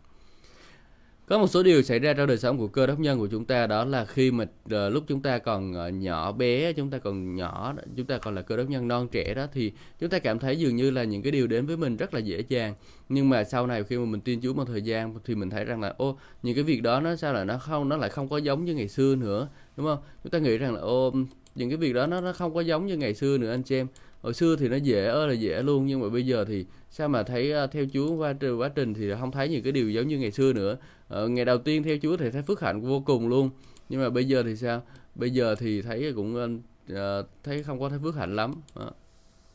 Có 1.28 1.38
một 1.38 1.47
số 1.47 1.62
điều 1.62 1.82
xảy 1.82 1.99
ra 1.99 2.12
trong 2.12 2.26
đời 2.26 2.38
sống 2.38 2.58
của 2.58 2.68
cơ 2.68 2.87
đốc 2.87 3.00
nhân 3.00 3.18
của 3.18 3.26
chúng 3.26 3.44
ta 3.44 3.66
đó 3.66 3.85
là 3.85 4.04
khi 4.04 4.30
mà 4.30 4.44
uh, 4.44 4.92
lúc 4.92 5.04
chúng 5.08 5.23
ta 5.23 5.38
còn 5.38 5.73
uh, 5.73 5.94
nhỏ 5.94 6.32
bé, 6.32 6.73
chúng 6.73 6.90
ta 6.90 6.99
còn 6.99 7.35
nhỏ, 7.35 7.75
chúng 7.97 8.06
ta 8.06 8.18
còn 8.18 8.35
là 8.35 8.42
cơ 8.42 8.56
đốc 8.56 8.68
nhân 8.68 8.88
non 8.88 9.08
trẻ 9.08 9.35
đó 9.35 9.47
thì 9.52 9.73
chúng 10.00 10.11
ta 10.11 10.18
cảm 10.18 10.38
thấy 10.38 10.58
dường 10.58 10.76
như 10.76 10.90
là 10.90 11.04
những 11.04 11.23
cái 11.23 11.32
điều 11.32 11.47
đến 11.47 11.66
với 11.66 11.76
mình 11.76 11.97
rất 11.97 12.14
là 12.14 12.20
dễ 12.20 12.42
dàng. 12.49 12.75
Nhưng 13.08 13.28
mà 13.28 13.44
sau 13.44 13.66
này 13.66 13.85
khi 13.85 13.99
mà 13.99 14.04
mình 14.04 14.20
tin 14.20 14.40
Chúa 14.40 14.54
một 14.54 14.64
thời 14.64 14.82
gian 14.82 15.14
thì 15.25 15.35
mình 15.35 15.50
thấy 15.50 15.64
rằng 15.64 15.80
là 15.80 15.94
ô 15.97 16.18
những 16.42 16.54
cái 16.54 16.64
việc 16.64 16.82
đó 16.82 17.00
nó 17.00 17.16
sao 17.16 17.32
là 17.32 17.44
nó 17.44 17.58
không 17.58 17.88
nó 17.88 17.97
lại 17.97 18.11
không 18.11 18.28
có 18.28 18.37
giống 18.37 18.64
như 18.64 18.75
ngày 18.75 18.88
xưa 18.88 19.16
nữa, 19.16 19.49
đúng 19.76 19.87
không? 19.87 19.99
Chúng 20.23 20.30
ta 20.30 20.38
nghĩ 20.38 20.58
rằng 20.58 20.75
là 20.75 20.80
ô 20.80 21.12
những 21.54 21.70
cái 21.70 21.76
việc 21.76 21.92
đó 21.92 22.06
nó 22.06 22.20
nó 22.20 22.32
không 22.32 22.54
có 22.54 22.61
giống 22.61 22.87
như 22.87 22.97
ngày 22.97 23.14
xưa 23.14 23.38
nữa 23.38 23.50
anh 23.50 23.62
chị 23.62 23.76
em 23.76 23.87
hồi 24.23 24.35
xưa 24.35 24.57
thì 24.57 24.69
nó 24.69 24.77
dễ 24.77 25.07
ơi 25.07 25.29
là 25.29 25.35
dễ 25.35 25.63
luôn 25.63 25.87
nhưng 25.87 26.01
mà 26.01 26.09
bây 26.09 26.27
giờ 26.27 26.45
thì 26.45 26.67
sao 26.91 27.09
mà 27.09 27.23
thấy 27.23 27.53
theo 27.73 27.85
Chúa 27.93 28.15
qua 28.15 28.35
quá 28.59 28.69
trình 28.69 28.95
thì 28.95 29.11
không 29.21 29.33
thấy 29.33 29.49
những 29.49 29.63
cái 29.63 29.73
điều 29.73 29.91
giống 29.91 30.09
như 30.09 30.19
ngày 30.19 30.31
xưa 30.31 30.53
nữa. 30.53 30.77
Ờ, 31.09 31.29
ngày 31.29 31.45
đầu 31.45 31.59
tiên 31.59 31.83
theo 31.83 31.97
Chúa 32.03 32.17
thì 32.17 32.31
thấy 32.31 32.43
phước 32.43 32.61
hạnh 32.61 32.81
vô 32.81 33.01
cùng 33.07 33.29
luôn. 33.29 33.51
Nhưng 33.89 34.01
mà 34.01 34.11
bây 34.11 34.25
giờ 34.29 34.43
thì 34.43 34.57
sao? 34.57 34.83
Bây 35.15 35.31
giờ 35.31 35.55
thì 35.55 35.83
thấy 35.83 36.13
cũng 36.17 36.61
uh, 36.93 37.27
thấy 37.43 37.63
không 37.63 37.81
có 37.81 37.89
thấy 37.89 37.99
phước 37.99 38.15
hạnh 38.15 38.37
lắm. 38.37 38.55
À. 38.75 38.87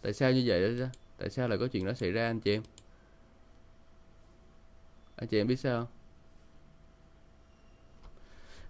tại 0.01 0.13
sao 0.13 0.31
như 0.31 0.43
vậy 0.45 0.77
đó 0.79 0.85
tại 1.17 1.29
sao 1.29 1.47
lại 1.47 1.57
có 1.57 1.67
chuyện 1.67 1.85
đó 1.85 1.93
xảy 1.93 2.11
ra 2.11 2.25
anh 2.29 2.39
chị 2.39 2.53
em? 2.53 2.61
Anh 5.15 5.27
chị 5.27 5.37
em 5.37 5.47
biết 5.47 5.59
sao 5.59 5.79
không? 5.79 5.87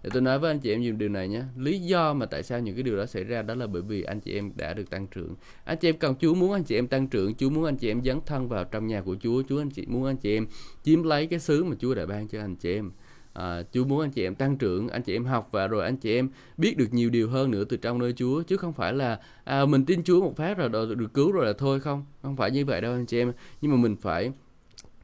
Để 0.04 0.10
tôi 0.12 0.22
nói 0.22 0.38
với 0.38 0.50
anh 0.50 0.60
chị 0.60 0.72
em 0.72 0.80
nhiều 0.80 0.94
điều 0.94 1.08
này 1.08 1.28
nhé 1.28 1.42
lý 1.56 1.78
do 1.78 2.14
mà 2.14 2.26
tại 2.26 2.42
sao 2.42 2.60
những 2.60 2.74
cái 2.74 2.82
điều 2.82 2.96
đó 2.96 3.06
xảy 3.06 3.24
ra 3.24 3.42
đó 3.42 3.54
là 3.54 3.66
bởi 3.66 3.82
vì 3.82 4.02
anh 4.02 4.20
chị 4.20 4.34
em 4.34 4.52
đã 4.56 4.74
được 4.74 4.90
tăng 4.90 5.06
trưởng 5.06 5.34
anh 5.64 5.78
chị 5.78 5.88
em 5.88 5.98
cần 5.98 6.14
Chúa 6.20 6.34
muốn 6.34 6.52
anh 6.52 6.64
chị 6.64 6.78
em 6.78 6.86
tăng 6.86 7.08
trưởng 7.08 7.34
Chúa 7.34 7.50
muốn 7.50 7.64
anh 7.64 7.76
chị 7.76 7.90
em 7.90 8.04
dấn 8.04 8.20
thân 8.26 8.48
vào 8.48 8.64
trong 8.64 8.86
nhà 8.86 9.00
của 9.00 9.16
Chúa 9.20 9.42
Chúa 9.48 9.60
anh 9.60 9.70
chị 9.70 9.86
muốn 9.86 10.04
anh 10.04 10.16
chị 10.16 10.36
em 10.36 10.46
chiếm 10.82 11.02
lấy 11.02 11.26
cái 11.26 11.38
xứ 11.38 11.64
mà 11.64 11.76
Chúa 11.78 11.94
đã 11.94 12.06
ban 12.06 12.28
cho 12.28 12.40
anh 12.40 12.56
chị 12.56 12.74
em 12.74 12.92
à, 13.32 13.62
Chúa 13.72 13.84
muốn 13.84 14.00
anh 14.00 14.10
chị 14.10 14.24
em 14.24 14.34
tăng 14.34 14.58
trưởng 14.58 14.88
anh 14.88 15.02
chị 15.02 15.16
em 15.16 15.24
học 15.24 15.48
và 15.52 15.66
rồi 15.66 15.84
anh 15.84 15.96
chị 15.96 16.16
em 16.16 16.28
biết 16.56 16.76
được 16.76 16.92
nhiều 16.92 17.10
điều 17.10 17.28
hơn 17.28 17.50
nữa 17.50 17.64
từ 17.64 17.76
trong 17.76 17.98
nơi 17.98 18.12
Chúa 18.12 18.42
chứ 18.42 18.56
không 18.56 18.72
phải 18.72 18.92
là 18.92 19.20
à, 19.44 19.66
mình 19.66 19.84
tin 19.84 20.04
Chúa 20.04 20.20
một 20.20 20.36
phát 20.36 20.58
rồi 20.58 20.68
được 20.68 21.14
cứu 21.14 21.32
rồi 21.32 21.46
là 21.46 21.52
thôi 21.58 21.80
không 21.80 22.04
không 22.22 22.36
phải 22.36 22.50
như 22.50 22.64
vậy 22.64 22.80
đâu 22.80 22.92
anh 22.92 23.06
chị 23.06 23.18
em 23.18 23.32
nhưng 23.60 23.70
mà 23.70 23.76
mình 23.76 23.96
phải 23.96 24.32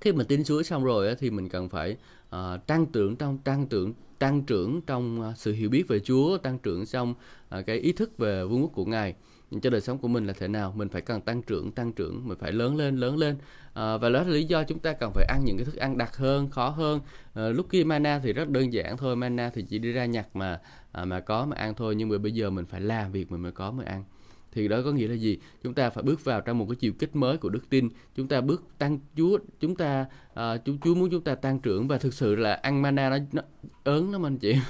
khi 0.01 0.13
mình 0.13 0.27
tin 0.27 0.45
Chúa 0.45 0.63
xong 0.63 0.85
rồi 0.85 1.15
thì 1.19 1.31
mình 1.31 1.49
cần 1.49 1.69
phải 1.69 1.97
uh, 2.37 2.67
tăng 2.67 2.87
trưởng 2.87 3.17
trong 3.17 3.39
tăng 3.39 3.67
trưởng 3.67 3.95
tăng 4.21 4.43
trưởng 4.43 4.81
trong 4.81 5.23
à, 5.23 5.33
sự 5.37 5.53
hiểu 5.53 5.71
biết 5.71 5.89
về 5.89 6.01
Chúa 6.01 6.39
tăng 6.39 6.59
trưởng 6.59 6.87
trong 6.87 7.15
à, 7.49 7.63
cái 7.63 7.77
ý 7.77 7.93
thức 7.93 8.19
về 8.19 8.45
vương 8.45 8.63
quốc 8.63 8.71
của 8.75 8.85
Ngài. 8.85 9.15
Cho 9.63 9.71
đời 9.71 9.81
sống 9.81 9.99
của 9.99 10.09
mình 10.09 10.27
là 10.27 10.33
thế 10.33 10.49
nào? 10.49 10.73
Mình 10.77 10.89
phải 10.89 11.03
cần 11.03 11.21
tăng 11.21 11.43
trưởng 11.43 11.73
tăng 11.73 11.93
trưởng 11.93 12.29
mình 12.29 12.39
phải 12.39 12.53
lớn 12.53 12.77
lên 12.77 12.97
lớn 12.97 13.17
lên. 13.17 13.37
À, 13.75 13.97
và 13.97 14.09
đó 14.09 14.23
là 14.23 14.29
lý 14.29 14.45
do 14.45 14.65
chúng 14.65 14.79
ta 14.79 14.93
cần 14.93 15.13
phải 15.15 15.25
ăn 15.29 15.45
những 15.45 15.57
cái 15.57 15.65
thức 15.65 15.77
ăn 15.77 15.99
đặc 15.99 16.17
hơn 16.17 16.51
khó 16.51 16.69
hơn. 16.69 17.01
À, 17.35 17.49
lúc 17.49 17.67
kia 17.71 17.85
mana 17.85 18.21
thì 18.23 18.33
rất 18.33 18.49
đơn 18.49 18.73
giản 18.73 18.97
thôi. 18.97 19.17
Mana 19.17 19.51
thì 19.55 19.63
chỉ 19.63 19.79
đi 19.79 19.93
ra 19.93 20.05
nhặt 20.05 20.27
mà 20.35 20.61
à, 20.93 21.05
mà 21.05 21.21
có 21.21 21.47
mà 21.47 21.57
ăn 21.57 21.75
thôi. 21.75 21.95
Nhưng 21.95 22.09
mà 22.09 22.19
bây 22.19 22.33
giờ 22.33 22.51
mình 22.51 22.67
phải 22.67 22.81
làm 22.81 23.13
việc 23.13 23.33
mình 23.33 23.43
mới 23.43 23.53
có 23.53 23.71
mới 23.71 23.87
ăn 23.87 24.05
thì 24.53 24.69
đó 24.69 24.83
có 24.85 24.93
nghĩa 24.93 25.09
là 25.09 25.15
gì? 25.15 25.39
Chúng 25.63 25.75
ta 25.75 25.91
phải 25.91 26.03
bước 26.03 26.25
vào 26.25 26.41
trong 26.41 26.59
một 26.59 26.67
cái 26.69 26.77
chiều 26.77 26.93
kích 26.93 27.17
mới 27.17 27.37
của 27.37 27.49
đức 27.49 27.71
tin. 27.71 27.89
Chúng 28.15 28.29
ta 28.29 28.41
bước 28.41 28.65
tăng 28.79 28.99
chúa 29.17 29.39
chúng 29.61 29.77
ta 29.77 30.07
uh, 30.33 30.37
chúa 30.65 30.73
chúa 30.85 30.95
muốn 30.95 31.11
chúng 31.11 31.23
ta 31.23 31.35
tăng 31.35 31.61
trưởng 31.61 31.89
và 31.89 31.99
thực 31.99 32.15
sự 32.15 32.37
là 32.37 32.53
ăn 32.53 32.83
mana 32.83 33.11
nó, 33.11 33.17
nó 33.33 33.43
ớn 33.85 34.13
lắm 34.13 34.27
anh 34.27 34.39
chị 34.39 34.57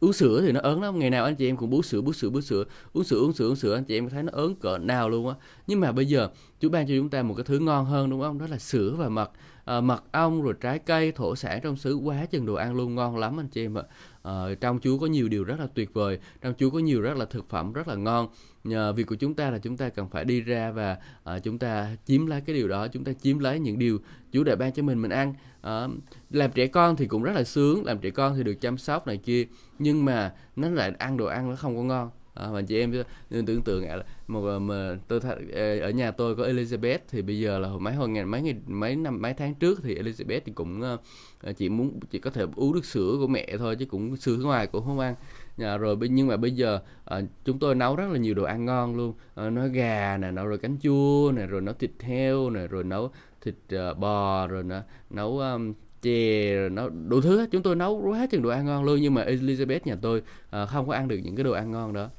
uống 0.00 0.12
sữa 0.12 0.42
thì 0.46 0.52
nó 0.52 0.60
ớn 0.60 0.82
lắm. 0.82 0.98
Ngày 0.98 1.10
nào 1.10 1.24
anh 1.24 1.36
chị 1.36 1.48
em 1.48 1.56
cũng 1.56 1.70
bú 1.70 1.82
sữa 1.82 2.00
bú 2.00 2.12
sữa 2.12 2.30
bú 2.30 2.40
sữa. 2.40 2.64
Uống 2.92 3.04
sữa 3.04 3.18
uống 3.18 3.32
sữa 3.32 3.48
uống 3.48 3.56
sữa 3.56 3.74
anh 3.74 3.84
chị 3.84 3.98
em 3.98 4.08
thấy 4.08 4.22
nó 4.22 4.32
ớn 4.32 4.54
cỡ 4.54 4.78
nào 4.78 5.08
luôn 5.08 5.28
á. 5.28 5.34
Nhưng 5.66 5.80
mà 5.80 5.92
bây 5.92 6.06
giờ 6.06 6.28
Chúa 6.60 6.68
ban 6.68 6.86
cho 6.86 6.94
chúng 6.96 7.08
ta 7.08 7.22
một 7.22 7.34
cái 7.34 7.44
thứ 7.44 7.58
ngon 7.58 7.84
hơn 7.84 8.10
đúng 8.10 8.20
không? 8.20 8.38
Đó 8.38 8.46
là 8.50 8.58
sữa 8.58 8.94
và 8.98 9.08
mật 9.08 9.30
à, 9.68 9.80
mật 9.80 10.04
ong 10.12 10.42
rồi 10.42 10.54
trái 10.60 10.78
cây 10.78 11.12
thổ 11.12 11.36
sản 11.36 11.60
trong 11.62 11.76
xứ 11.76 11.96
quá 11.96 12.26
chừng 12.26 12.46
đồ 12.46 12.54
ăn 12.54 12.74
luôn 12.74 12.94
ngon 12.94 13.16
lắm 13.16 13.40
anh 13.40 13.48
chị 13.48 13.64
em 13.64 13.78
ạ. 13.78 13.82
à, 13.82 14.17
Ờ, 14.28 14.54
trong 14.54 14.80
Chúa 14.80 14.98
có 14.98 15.06
nhiều 15.06 15.28
điều 15.28 15.44
rất 15.44 15.60
là 15.60 15.66
tuyệt 15.74 15.94
vời 15.94 16.18
trong 16.40 16.54
Chúa 16.58 16.70
có 16.70 16.78
nhiều 16.78 17.00
rất 17.00 17.16
là 17.16 17.24
thực 17.24 17.48
phẩm 17.48 17.72
rất 17.72 17.88
là 17.88 17.94
ngon. 17.94 18.28
Nhờ 18.64 18.92
việc 18.92 19.06
của 19.06 19.14
chúng 19.14 19.34
ta 19.34 19.50
là 19.50 19.58
chúng 19.58 19.76
ta 19.76 19.88
cần 19.88 20.08
phải 20.08 20.24
đi 20.24 20.40
ra 20.40 20.70
và 20.70 20.96
uh, 21.36 21.42
chúng 21.42 21.58
ta 21.58 21.96
chiếm 22.04 22.26
lấy 22.26 22.40
cái 22.40 22.56
điều 22.56 22.68
đó 22.68 22.88
chúng 22.88 23.04
ta 23.04 23.12
chiếm 23.12 23.38
lấy 23.38 23.58
những 23.58 23.78
điều 23.78 23.98
Chúa 24.32 24.44
đã 24.44 24.56
ban 24.56 24.72
cho 24.72 24.82
mình 24.82 25.02
mình 25.02 25.10
ăn. 25.10 25.34
Uh, 25.60 25.90
làm 26.30 26.52
trẻ 26.52 26.66
con 26.66 26.96
thì 26.96 27.06
cũng 27.06 27.22
rất 27.22 27.32
là 27.32 27.44
sướng 27.44 27.84
làm 27.84 27.98
trẻ 27.98 28.10
con 28.10 28.36
thì 28.36 28.42
được 28.42 28.60
chăm 28.60 28.78
sóc 28.78 29.06
này 29.06 29.16
kia 29.16 29.46
nhưng 29.78 30.04
mà 30.04 30.34
nó 30.56 30.68
lại 30.68 30.92
ăn 30.98 31.16
đồ 31.16 31.26
ăn 31.26 31.50
nó 31.50 31.56
không 31.56 31.76
có 31.76 31.82
ngon. 31.82 32.10
Ờ, 32.38 32.46
à, 32.46 32.50
và 32.50 32.62
chị 32.62 32.78
em 32.78 32.92
nên 33.30 33.46
tưởng 33.46 33.62
tượng 33.62 33.88
là 33.88 34.04
một 34.28 34.46
ờ, 34.46 34.58
mà 34.58 34.98
tôi 35.08 35.20
th- 35.20 35.52
ờ, 35.52 35.78
ở 35.78 35.90
nhà 35.90 36.10
tôi 36.10 36.36
có 36.36 36.44
Elizabeth 36.44 36.98
thì 37.08 37.22
bây 37.22 37.38
giờ 37.38 37.58
là 37.58 37.68
mấy 37.68 37.94
hồi 37.94 38.08
ngày 38.08 38.24
mấy 38.24 38.42
ngày 38.42 38.54
mấy 38.66 38.96
năm 38.96 39.22
mấy 39.22 39.34
tháng 39.34 39.54
trước 39.54 39.80
thì 39.82 39.94
Elizabeth 39.94 40.40
thì 40.44 40.52
cũng 40.54 40.82
uh, 40.94 41.56
chỉ 41.56 41.68
muốn 41.68 42.00
chỉ 42.10 42.18
có 42.18 42.30
thể 42.30 42.44
uống 42.56 42.74
nước 42.74 42.84
sữa 42.84 43.16
của 43.20 43.26
mẹ 43.26 43.46
thôi 43.58 43.76
chứ 43.76 43.86
cũng 43.86 44.16
sữa 44.16 44.36
ngoài 44.42 44.66
cũng 44.66 44.84
không 44.84 44.98
ăn. 44.98 45.14
À, 45.58 45.76
rồi 45.76 45.96
nhưng 46.10 46.26
mà 46.26 46.36
bây 46.36 46.50
giờ 46.50 46.80
à, 47.04 47.20
chúng 47.44 47.58
tôi 47.58 47.74
nấu 47.74 47.96
rất 47.96 48.06
là 48.12 48.18
nhiều 48.18 48.34
đồ 48.34 48.44
ăn 48.44 48.64
ngon 48.64 48.96
luôn. 48.96 49.12
À, 49.34 49.50
nấu 49.50 49.68
gà 49.68 50.18
nè 50.20 50.30
nấu 50.30 50.46
rồi 50.46 50.58
cánh 50.58 50.76
chua 50.82 51.32
nè 51.36 51.46
rồi 51.46 51.60
nấu 51.60 51.74
thịt 51.74 51.90
heo 52.00 52.50
nè 52.50 52.66
rồi 52.66 52.84
nấu 52.84 53.10
thịt 53.40 53.54
uh, 53.74 53.98
bò 53.98 54.46
rồi 54.46 54.62
nè 54.62 54.82
nấu 55.10 55.38
um, 55.38 55.72
chè 56.02 56.54
rồi 56.54 56.70
nấu 56.70 56.88
đủ 56.88 57.20
thứ 57.20 57.46
chúng 57.50 57.62
tôi 57.62 57.76
nấu 57.76 58.02
quá 58.06 58.26
chừng 58.30 58.42
đồ 58.42 58.50
ăn 58.50 58.66
ngon 58.66 58.84
luôn 58.84 58.98
nhưng 59.02 59.14
mà 59.14 59.24
Elizabeth 59.24 59.80
nhà 59.84 59.96
tôi 60.02 60.22
uh, 60.62 60.68
không 60.68 60.88
có 60.88 60.94
ăn 60.94 61.08
được 61.08 61.16
những 61.16 61.36
cái 61.36 61.44
đồ 61.44 61.52
ăn 61.52 61.70
ngon 61.70 61.92
đó 61.92 62.10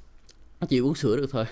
nó 0.61 0.67
chỉ 0.69 0.79
uống 0.79 0.95
sữa 0.95 1.15
được 1.15 1.31
thôi. 1.31 1.45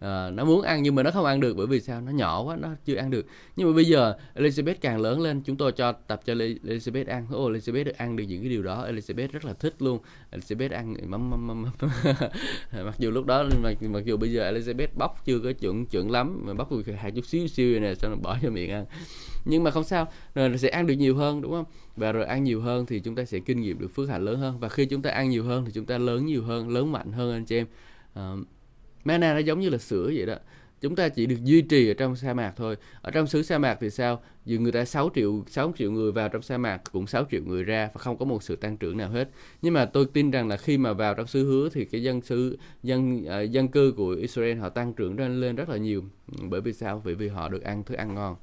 À, 0.00 0.30
nó 0.34 0.44
muốn 0.44 0.62
ăn 0.62 0.82
nhưng 0.82 0.94
mà 0.94 1.02
nó 1.02 1.10
không 1.10 1.24
ăn 1.24 1.40
được 1.40 1.56
bởi 1.56 1.66
vì 1.66 1.80
sao? 1.80 2.00
Nó 2.00 2.12
nhỏ 2.12 2.42
quá 2.42 2.56
nó 2.56 2.68
chưa 2.84 2.96
ăn 2.96 3.10
được. 3.10 3.26
Nhưng 3.56 3.68
mà 3.68 3.74
bây 3.74 3.84
giờ 3.84 4.16
Elizabeth 4.34 4.74
càng 4.80 5.00
lớn 5.00 5.20
lên 5.20 5.40
chúng 5.40 5.56
tôi 5.56 5.72
cho 5.72 5.92
tập 5.92 6.20
cho 6.24 6.34
Elizabeth 6.34 7.08
ăn. 7.08 7.26
Ô 7.30 7.50
Elizabeth 7.50 7.84
được 7.84 7.96
ăn 7.96 8.16
được 8.16 8.24
những 8.24 8.40
cái 8.40 8.50
điều 8.50 8.62
đó. 8.62 8.86
Elizabeth 8.88 9.28
rất 9.32 9.44
là 9.44 9.52
thích 9.52 9.74
luôn. 9.78 9.98
Elizabeth 10.32 10.72
ăn 10.72 10.96
mắm 11.06 11.30
mắm 11.30 11.46
mắm, 11.46 11.62
mắm. 11.62 11.90
mặc 12.84 12.94
dù 12.98 13.10
lúc 13.10 13.26
đó 13.26 13.44
mặc, 13.62 13.82
mặc 13.82 14.04
dù 14.04 14.16
bây 14.16 14.32
giờ 14.32 14.52
Elizabeth 14.52 14.88
bóc 14.94 15.24
chưa 15.24 15.38
có 15.38 15.52
chuẩn 15.52 15.86
chuẩn 15.86 16.10
lắm 16.10 16.42
mà 16.46 16.54
bóc 16.54 16.70
hạt 16.98 17.10
chút 17.10 17.26
xíu 17.26 17.46
xíu 17.46 17.80
này 17.80 17.94
xong 17.94 18.10
rồi 18.10 18.20
bỏ 18.22 18.36
cho 18.42 18.50
miệng 18.50 18.70
ăn. 18.70 18.84
Nhưng 19.44 19.62
mà 19.62 19.70
không 19.70 19.84
sao 19.84 20.08
rồi 20.34 20.58
sẽ 20.58 20.68
ăn 20.68 20.86
được 20.86 20.94
nhiều 20.94 21.16
hơn 21.16 21.42
đúng 21.42 21.52
không? 21.52 21.64
Và 21.96 22.12
rồi 22.12 22.24
ăn 22.24 22.44
nhiều 22.44 22.60
hơn 22.60 22.86
thì 22.86 23.00
chúng 23.00 23.14
ta 23.14 23.24
sẽ 23.24 23.38
kinh 23.38 23.60
nghiệm 23.60 23.78
được 23.78 23.88
phước 23.94 24.08
hạnh 24.08 24.24
lớn 24.24 24.38
hơn. 24.38 24.58
Và 24.58 24.68
khi 24.68 24.86
chúng 24.86 25.02
ta 25.02 25.10
ăn 25.10 25.30
nhiều 25.30 25.44
hơn 25.44 25.64
thì 25.64 25.72
chúng 25.74 25.86
ta 25.86 25.98
lớn 25.98 26.26
nhiều 26.26 26.42
hơn 26.42 26.68
lớn 26.68 26.92
mạnh 26.92 27.12
hơn 27.12 27.32
anh 27.32 27.44
chị 27.44 27.56
em 27.56 27.66
uh, 28.18 28.46
mana 29.04 29.32
nó 29.34 29.38
giống 29.38 29.60
như 29.60 29.68
là 29.68 29.78
sữa 29.78 30.10
vậy 30.14 30.26
đó. 30.26 30.36
Chúng 30.80 30.96
ta 30.96 31.08
chỉ 31.08 31.26
được 31.26 31.44
duy 31.44 31.62
trì 31.62 31.90
ở 31.90 31.94
trong 31.94 32.16
sa 32.16 32.34
mạc 32.34 32.52
thôi. 32.56 32.76
Ở 33.02 33.10
trong 33.10 33.26
xứ 33.26 33.42
sa 33.42 33.58
mạc 33.58 33.78
thì 33.80 33.90
sao? 33.90 34.22
Dù 34.44 34.60
người 34.60 34.72
ta 34.72 34.84
6 34.84 35.10
triệu 35.14 35.44
6 35.48 35.72
triệu 35.78 35.92
người 35.92 36.12
vào 36.12 36.28
trong 36.28 36.42
sa 36.42 36.58
mạc 36.58 36.80
cũng 36.92 37.06
6 37.06 37.24
triệu 37.30 37.42
người 37.44 37.64
ra 37.64 37.90
và 37.94 37.98
không 37.98 38.18
có 38.18 38.24
một 38.24 38.42
sự 38.42 38.56
tăng 38.56 38.76
trưởng 38.76 38.96
nào 38.96 39.10
hết. 39.10 39.30
Nhưng 39.62 39.74
mà 39.74 39.84
tôi 39.84 40.06
tin 40.12 40.30
rằng 40.30 40.48
là 40.48 40.56
khi 40.56 40.78
mà 40.78 40.92
vào 40.92 41.14
trong 41.14 41.26
xứ 41.26 41.44
hứa 41.44 41.68
thì 41.68 41.84
cái 41.84 42.02
dân 42.02 42.20
xứ 42.20 42.58
dân 42.82 43.24
uh, 43.24 43.50
dân 43.50 43.68
cư 43.68 43.92
của 43.96 44.10
Israel 44.10 44.58
họ 44.58 44.68
tăng 44.68 44.92
trưởng 44.92 45.18
lên 45.18 45.40
lên 45.40 45.56
rất 45.56 45.68
là 45.68 45.76
nhiều. 45.76 46.04
Ừ, 46.38 46.44
bởi 46.48 46.60
vì 46.60 46.72
sao? 46.72 47.02
Bởi 47.04 47.14
vì 47.14 47.28
họ 47.28 47.48
được 47.48 47.62
ăn 47.62 47.84
thức 47.84 47.94
ăn 47.94 48.14
ngon. 48.14 48.36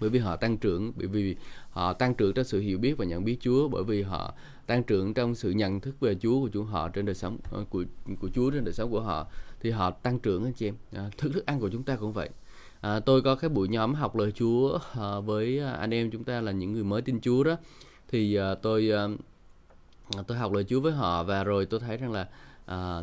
Bởi 0.00 0.10
vì 0.10 0.18
họ 0.18 0.36
tăng 0.36 0.56
trưởng 0.56 0.92
bởi 0.96 1.06
vì 1.06 1.36
họ 1.70 1.92
tăng 1.92 2.14
trưởng 2.14 2.34
trong 2.34 2.44
sự 2.44 2.60
hiểu 2.60 2.78
biết 2.78 2.94
và 2.98 3.04
nhận 3.04 3.24
biết 3.24 3.36
Chúa. 3.40 3.68
Bởi 3.68 3.84
vì 3.84 4.02
họ 4.02 4.34
tăng 4.66 4.82
trưởng 4.82 5.14
trong 5.14 5.34
sự 5.34 5.50
nhận 5.50 5.80
thức 5.80 6.00
về 6.00 6.16
Chúa 6.20 6.40
của 6.40 6.48
Chúa 6.52 6.64
họ 6.64 6.88
trên 6.88 7.04
đời 7.04 7.14
sống 7.14 7.38
ờ, 7.50 7.64
của 7.70 7.84
của 8.20 8.28
Chúa 8.34 8.50
trên 8.50 8.64
đời 8.64 8.74
sống 8.74 8.90
của 8.90 9.00
họ 9.00 9.26
thì 9.60 9.70
họ 9.70 9.90
tăng 9.90 10.18
trưởng 10.18 10.44
anh 10.44 10.52
chị 10.52 10.68
em. 10.68 10.74
À, 10.92 11.10
thức 11.18 11.32
thức 11.34 11.46
ăn 11.46 11.60
của 11.60 11.68
chúng 11.68 11.82
ta 11.82 11.96
cũng 11.96 12.12
vậy. 12.12 12.30
À, 12.80 13.00
tôi 13.00 13.22
có 13.22 13.34
cái 13.34 13.50
buổi 13.50 13.68
nhóm 13.68 13.94
học 13.94 14.16
lời 14.16 14.32
Chúa 14.32 14.78
à, 14.94 15.20
với 15.20 15.58
anh 15.60 15.94
em 15.94 16.10
chúng 16.10 16.24
ta 16.24 16.40
là 16.40 16.52
những 16.52 16.72
người 16.72 16.84
mới 16.84 17.02
tin 17.02 17.20
Chúa 17.20 17.44
đó. 17.44 17.56
Thì 18.08 18.34
à, 18.34 18.54
tôi 18.54 18.90
à, 18.90 19.08
tôi 20.26 20.38
học 20.38 20.52
lời 20.52 20.64
Chúa 20.64 20.80
với 20.80 20.92
họ 20.92 21.22
và 21.24 21.44
rồi 21.44 21.66
tôi 21.66 21.80
thấy 21.80 21.96
rằng 21.96 22.12
là 22.12 22.28
à, 22.66 23.00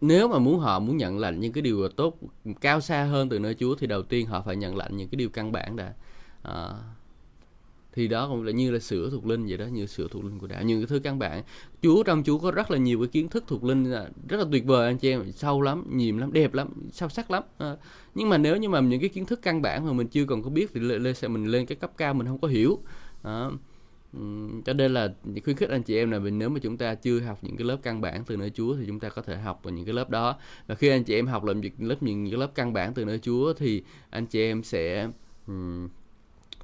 nếu 0.00 0.28
mà 0.28 0.38
muốn 0.38 0.58
họ 0.58 0.78
muốn 0.78 0.96
nhận 0.96 1.18
lãnh 1.18 1.40
những 1.40 1.52
cái 1.52 1.62
điều 1.62 1.88
tốt 1.88 2.18
cao 2.60 2.80
xa 2.80 3.04
hơn 3.04 3.28
từ 3.28 3.38
nơi 3.38 3.54
Chúa 3.54 3.74
thì 3.74 3.86
đầu 3.86 4.02
tiên 4.02 4.26
họ 4.26 4.42
phải 4.42 4.56
nhận 4.56 4.76
lãnh 4.76 4.96
những 4.96 5.08
cái 5.08 5.16
điều 5.16 5.28
căn 5.28 5.52
bản 5.52 5.76
đã. 5.76 5.94
À, 6.42 6.70
thì 7.98 8.08
đó 8.08 8.28
cũng 8.28 8.42
là 8.42 8.52
như 8.52 8.70
là 8.70 8.78
sữa 8.78 9.08
thuộc 9.12 9.26
linh 9.26 9.46
vậy 9.46 9.56
đó 9.56 9.64
như 9.66 9.86
sữa 9.86 10.06
thuộc 10.10 10.24
linh 10.24 10.38
của 10.38 10.46
đạo. 10.46 10.62
Những 10.62 10.80
cái 10.80 10.86
thứ 10.86 10.98
căn 10.98 11.18
bản 11.18 11.42
chúa 11.82 12.02
trong 12.02 12.22
chúa 12.22 12.38
có 12.38 12.50
rất 12.50 12.70
là 12.70 12.78
nhiều 12.78 12.98
cái 12.98 13.08
kiến 13.08 13.28
thức 13.28 13.44
thuộc 13.46 13.64
linh 13.64 13.92
à, 13.92 14.08
rất 14.28 14.36
là 14.36 14.44
tuyệt 14.52 14.64
vời 14.66 14.86
anh 14.86 14.98
chị 14.98 15.10
em 15.10 15.32
sâu 15.32 15.62
lắm 15.62 15.84
nhiều 15.90 16.18
lắm 16.18 16.32
đẹp 16.32 16.54
lắm 16.54 16.68
sâu 16.92 17.08
sắc 17.08 17.30
lắm 17.30 17.42
à, 17.58 17.76
nhưng 18.14 18.28
mà 18.28 18.38
nếu 18.38 18.56
như 18.56 18.68
mà 18.68 18.80
những 18.80 19.00
cái 19.00 19.08
kiến 19.08 19.26
thức 19.26 19.42
căn 19.42 19.62
bản 19.62 19.86
mà 19.86 19.92
mình 19.92 20.08
chưa 20.08 20.24
còn 20.24 20.42
có 20.42 20.50
biết 20.50 20.70
thì 20.74 20.80
lên 20.80 21.14
sẽ 21.14 21.28
mình 21.28 21.46
lên 21.46 21.66
cái 21.66 21.76
cấp 21.76 21.92
cao 21.96 22.14
mình 22.14 22.26
không 22.26 22.38
có 22.38 22.48
hiểu 22.48 22.78
à, 23.22 23.50
cho 24.64 24.72
nên 24.72 24.94
là 24.94 25.14
khuyến 25.44 25.56
khích 25.56 25.70
anh 25.70 25.82
chị 25.82 25.96
em 25.96 26.10
là 26.10 26.18
nếu 26.18 26.48
mà 26.48 26.58
chúng 26.62 26.76
ta 26.76 26.94
chưa 26.94 27.20
học 27.20 27.38
những 27.42 27.56
cái 27.56 27.66
lớp 27.66 27.76
căn 27.82 28.00
bản 28.00 28.24
từ 28.24 28.36
nơi 28.36 28.50
Chúa 28.50 28.76
thì 28.76 28.84
chúng 28.86 29.00
ta 29.00 29.08
có 29.08 29.22
thể 29.22 29.36
học 29.36 29.60
vào 29.62 29.74
những 29.74 29.84
cái 29.84 29.94
lớp 29.94 30.10
đó. 30.10 30.36
Và 30.66 30.74
khi 30.74 30.88
anh 30.88 31.04
chị 31.04 31.14
em 31.14 31.26
học 31.26 31.44
làm 31.44 31.60
lớp 31.78 32.02
những 32.02 32.30
cái 32.30 32.40
lớp 32.40 32.50
căn 32.54 32.72
bản 32.72 32.94
từ 32.94 33.04
nơi 33.04 33.18
Chúa 33.18 33.52
thì 33.52 33.82
anh 34.10 34.26
chị 34.26 34.40
em 34.42 34.62
sẽ 34.62 35.08
um, 35.46 35.88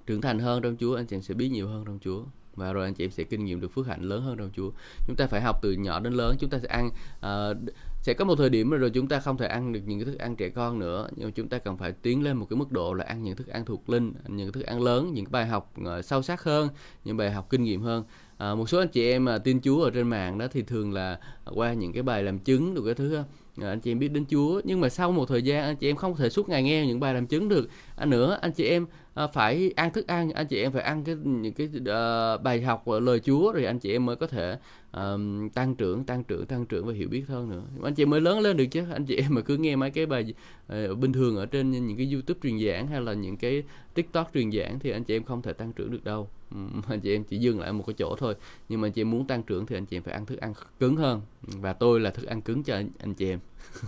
trưởng 0.07 0.21
thành 0.21 0.39
hơn 0.39 0.63
trong 0.63 0.77
Chúa 0.81 0.97
anh 0.97 1.07
chị 1.07 1.17
em 1.17 1.23
sẽ 1.23 1.35
biết 1.35 1.49
nhiều 1.49 1.69
hơn 1.69 1.85
trong 1.85 1.99
Chúa. 1.99 2.23
Và 2.57 2.73
rồi 2.73 2.85
anh 2.85 2.95
chị 2.95 3.05
em 3.05 3.11
sẽ 3.11 3.25
kinh 3.25 3.45
nghiệm 3.45 3.61
được 3.61 3.73
phước 3.73 3.87
hạnh 3.87 4.03
lớn 4.03 4.23
hơn 4.23 4.37
trong 4.39 4.51
Chúa. 4.57 4.71
Chúng 5.07 5.17
ta 5.17 5.27
phải 5.27 5.41
học 5.41 5.59
từ 5.63 5.73
nhỏ 5.73 6.01
đến 6.01 6.13
lớn 6.13 6.37
chúng 6.39 6.51
ta 6.51 6.59
sẽ 6.59 6.69
ăn 6.69 6.91
uh, 7.19 7.75
sẽ 8.03 8.15
có 8.15 8.25
một 8.25 8.35
thời 8.37 8.51
điểm 8.51 8.71
rồi 8.71 8.91
chúng 8.91 9.09
ta 9.09 9.21
không 9.21 9.37
thể 9.37 9.47
ăn 9.47 9.73
được 9.73 9.81
những 9.87 9.99
cái 9.99 10.07
thức 10.07 10.19
ăn 10.19 10.37
trẻ 10.37 10.49
con 10.49 10.79
nữa 10.79 11.09
nhưng 11.17 11.29
mà 11.29 11.33
chúng 11.35 11.49
ta 11.49 11.59
cần 11.59 11.77
phải 11.77 11.93
tiến 11.93 12.23
lên 12.23 12.37
một 12.37 12.47
cái 12.51 12.57
mức 12.57 12.73
độ 12.73 12.95
là 12.95 13.05
ăn 13.05 13.23
những 13.23 13.37
thức 13.37 13.47
ăn 13.47 13.65
thuộc 13.65 13.91
linh 13.91 14.13
những 14.29 14.53
thức 14.53 14.67
ăn 14.67 14.83
lớn 14.83 15.15
những 15.15 15.25
bài 15.31 15.47
học 15.47 15.73
uh, 15.81 16.05
sâu 16.05 16.23
sắc 16.23 16.45
hơn 16.45 16.69
những 17.05 17.17
bài 17.17 17.31
học 17.31 17.47
kinh 17.51 17.63
nghiệm 17.63 17.83
hơn. 17.83 18.05
À, 18.39 18.55
một 18.55 18.69
số 18.69 18.79
anh 18.79 18.89
chị 18.89 19.11
em 19.11 19.25
mà 19.25 19.39
tin 19.39 19.61
Chúa 19.61 19.83
ở 19.83 19.91
trên 19.91 20.09
mạng 20.09 20.39
đó 20.39 20.47
thì 20.53 20.63
thường 20.63 20.93
là 20.93 21.19
qua 21.55 21.73
những 21.73 21.93
cái 21.93 22.03
bài 22.03 22.23
làm 22.23 22.39
chứng 22.39 22.75
được 22.75 22.83
cái 22.85 22.95
thứ 22.95 23.17
à, 23.17 23.25
anh 23.61 23.81
chị 23.81 23.93
em 23.93 23.99
biết 23.99 24.09
đến 24.09 24.25
Chúa. 24.31 24.61
Nhưng 24.65 24.81
mà 24.81 24.89
sau 24.89 25.13
một 25.13 25.29
thời 25.29 25.43
gian 25.43 25.65
anh 25.65 25.77
chị 25.77 25.91
em 25.91 25.97
không 25.97 26.17
thể 26.17 26.31
suốt 26.31 26.49
ngày 26.49 26.63
nghe 26.63 26.87
những 26.87 27.01
bài 27.01 27.15
làm 27.15 27.27
chứng 27.27 27.49
được. 27.49 27.69
À, 27.97 28.07
nữa 28.07 28.39
anh 28.41 28.53
chị 28.53 28.65
em 28.65 28.87
à, 29.15 29.27
phải 29.27 29.73
ăn 29.77 29.93
thức 29.93 30.07
ăn 30.07 30.31
anh 30.31 30.47
chị 30.47 30.63
em 30.63 30.73
phải 30.73 30.83
ăn 30.83 31.05
cái 31.05 31.15
những 31.25 31.53
cái 31.53 31.69
uh, 31.77 32.43
bài 32.43 32.63
học 32.63 32.83
của 32.85 33.01
lời 33.01 33.21
Chúa 33.21 33.53
rồi 33.53 33.65
anh 33.65 33.79
chị 33.79 33.93
em 33.93 34.07
mới 34.07 34.17
có 34.17 34.27
thể 34.27 34.59
uh, 34.97 35.21
tăng 35.55 35.75
trưởng 35.79 36.05
tăng 36.05 36.25
trưởng 36.25 36.47
tăng 36.47 36.67
trưởng 36.67 36.87
và 36.87 36.93
hiểu 36.93 37.09
biết 37.09 37.25
hơn 37.29 37.51
nữa. 37.51 37.63
Anh 37.83 37.95
chị 37.95 38.05
mới 38.05 38.21
lớn 38.21 38.41
lên 38.41 38.57
được 38.57 38.67
chứ 38.67 38.85
anh 38.93 39.05
chị 39.05 39.17
em 39.17 39.35
mà 39.35 39.41
cứ 39.41 39.57
nghe 39.57 39.77
mấy 39.77 39.91
cái 39.91 40.07
bài 40.07 40.35
uh, 40.73 40.99
bình 40.99 41.13
thường 41.13 41.37
ở 41.37 41.47
trên 41.47 41.71
những 41.71 41.97
cái 41.97 42.13
YouTube 42.13 42.41
truyền 42.43 42.67
giảng 42.67 42.87
hay 42.87 43.01
là 43.01 43.13
những 43.13 43.37
cái 43.37 43.63
TikTok 43.95 44.31
truyền 44.35 44.53
giảng 44.53 44.79
thì 44.79 44.91
anh 44.91 45.05
chị 45.05 45.17
em 45.17 45.25
không 45.25 45.43
thể 45.43 45.53
tăng 45.53 45.73
trưởng 45.73 45.91
được 45.91 46.05
đâu. 46.05 46.29
Anh 46.89 47.01
chị 47.01 47.15
em 47.15 47.25
chỉ 47.25 47.39
dừng 47.39 47.61
lại 47.61 47.73
một 47.73 47.85
cái 47.87 47.95
chỗ 47.99 48.17
thôi. 48.19 48.35
Nhưng 48.69 48.81
mà 48.81 48.87
anh 48.89 48.93
chị 48.93 49.01
em 49.01 49.11
muốn 49.11 49.27
tăng 49.27 49.43
trưởng 49.43 49.67
thì 49.67 49.77
anh 49.77 49.87
chị 49.87 49.97
em 49.97 50.03
phải 50.03 50.15
ăn 50.15 50.27
thức 50.27 50.41
ăn 50.41 50.55
cứng 50.81 50.97
hơn. 50.97 51.21
Và 51.43 51.73
tôi 51.73 52.01
là 52.01 52.11
thức 52.11 52.27
ăn 52.27 52.43
cứng 52.43 52.63
cho 52.63 52.75
anh, 52.75 52.91
anh 52.99 53.15
chị 53.15 53.31
em. 53.31 53.39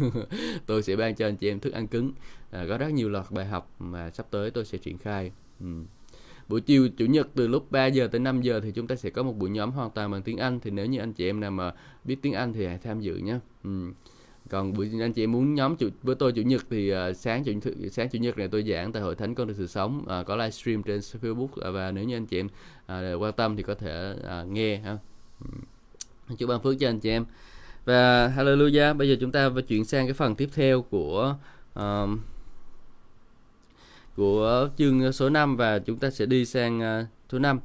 tôi 0.67 0.83
sẽ 0.83 0.97
ban 0.97 1.15
cho 1.15 1.27
anh 1.27 1.37
chị 1.37 1.51
em 1.51 1.61
thức 1.61 1.73
ăn 1.73 1.87
cứng. 1.87 2.13
À, 2.51 2.67
có 2.69 2.79
rất 2.79 2.89
nhiều 2.89 3.09
loạt 3.09 3.27
bài 3.31 3.47
học 3.47 3.71
mà 3.79 4.11
sắp 4.11 4.27
tới 4.31 4.51
tôi 4.51 4.65
sẽ 4.65 4.79
triển 4.79 4.99
khai. 4.99 5.33
Ừ. 5.61 5.67
buổi 6.49 6.61
chiều 6.61 6.89
chủ 6.97 7.07
nhật 7.07 7.29
từ 7.35 7.49
lúc 7.49 7.71
3 7.71 7.87
giờ 7.87 8.09
tới 8.13 8.21
5 8.21 8.43
giờ 8.43 8.61
thì 8.61 8.71
chúng 8.71 8.87
ta 8.87 8.97
sẽ 8.97 9.11
có 9.11 9.23
một 9.23 9.33
buổi 9.33 9.51
nhóm 9.51 9.71
hoàn 9.71 9.91
toàn 9.91 10.11
bằng 10.11 10.23
tiếng 10.23 10.39
Anh. 10.39 10.61
Thì 10.61 10.71
nếu 10.71 10.87
như 10.87 10.99
anh 10.99 11.13
chị 11.13 11.29
em 11.29 11.41
nào 11.41 11.51
mà 11.51 11.73
biết 12.05 12.17
tiếng 12.23 12.33
Anh 12.33 12.53
thì 12.53 12.67
hãy 12.67 12.79
tham 12.79 13.01
dự 13.01 13.17
nhé. 13.17 13.39
Ừ. 13.65 13.93
còn 14.51 14.73
buổi 14.73 14.91
anh 15.01 15.13
chị 15.13 15.25
em 15.25 15.33
muốn 15.33 15.55
nhóm 15.55 15.77
chủ, 15.77 15.89
với 16.03 16.15
tôi 16.15 16.33
chủ 16.33 16.43
nhật 16.43 16.67
thì 16.71 16.93
uh, 16.93 17.17
sáng 17.17 17.45
chủ 17.45 17.53
sáng 17.91 18.09
chủ 18.09 18.19
nhật 18.19 18.39
này 18.39 18.49
tôi 18.49 18.63
giảng 18.63 18.93
tại 18.93 19.03
hội 19.03 19.15
thánh 19.15 19.35
con 19.35 19.47
được 19.49 19.55
sự 19.57 19.67
sống. 19.67 20.05
Uh, 20.21 20.27
có 20.27 20.37
livestream 20.37 20.83
trên 20.83 21.01
Facebook. 21.01 21.45
Uh, 21.45 21.75
và 21.75 21.91
nếu 21.91 22.05
như 22.05 22.17
anh 22.17 22.27
chị 22.27 22.41
em 22.41 22.47
uh, 22.47 23.23
quan 23.23 23.33
tâm 23.33 23.57
thì 23.57 23.63
có 23.63 23.75
thể 23.75 24.15
uh, 24.43 24.49
nghe 24.49 24.77
ha. 24.77 24.99
Ừ. 25.41 25.47
Chúc 26.39 26.49
ban 26.49 26.63
phước 26.63 26.75
cho 26.81 26.89
anh 26.89 27.01
chị 27.01 27.11
em 27.11 27.25
và 27.87 28.33
hallelujah 28.37 28.97
bây 28.97 29.09
giờ 29.09 29.17
chúng 29.21 29.33
ta 29.33 29.49
va 29.49 29.61
chuyển 29.61 29.85
sang 29.85 30.07
cái 30.07 30.15
phần 30.15 30.35
tiếp 30.35 30.49
theo 30.55 30.83
của 30.83 31.37
uh, 31.79 32.09
của 34.17 34.69
chương 34.79 35.13
số 35.13 35.29
5 35.29 35.57
và 35.57 35.79
chúng 35.79 35.99
ta 35.99 36.11
sẽ 36.11 36.27
đi 36.27 36.45
sang 36.45 36.79
uh, 36.79 37.07
số 37.33 37.39
5 37.39 37.61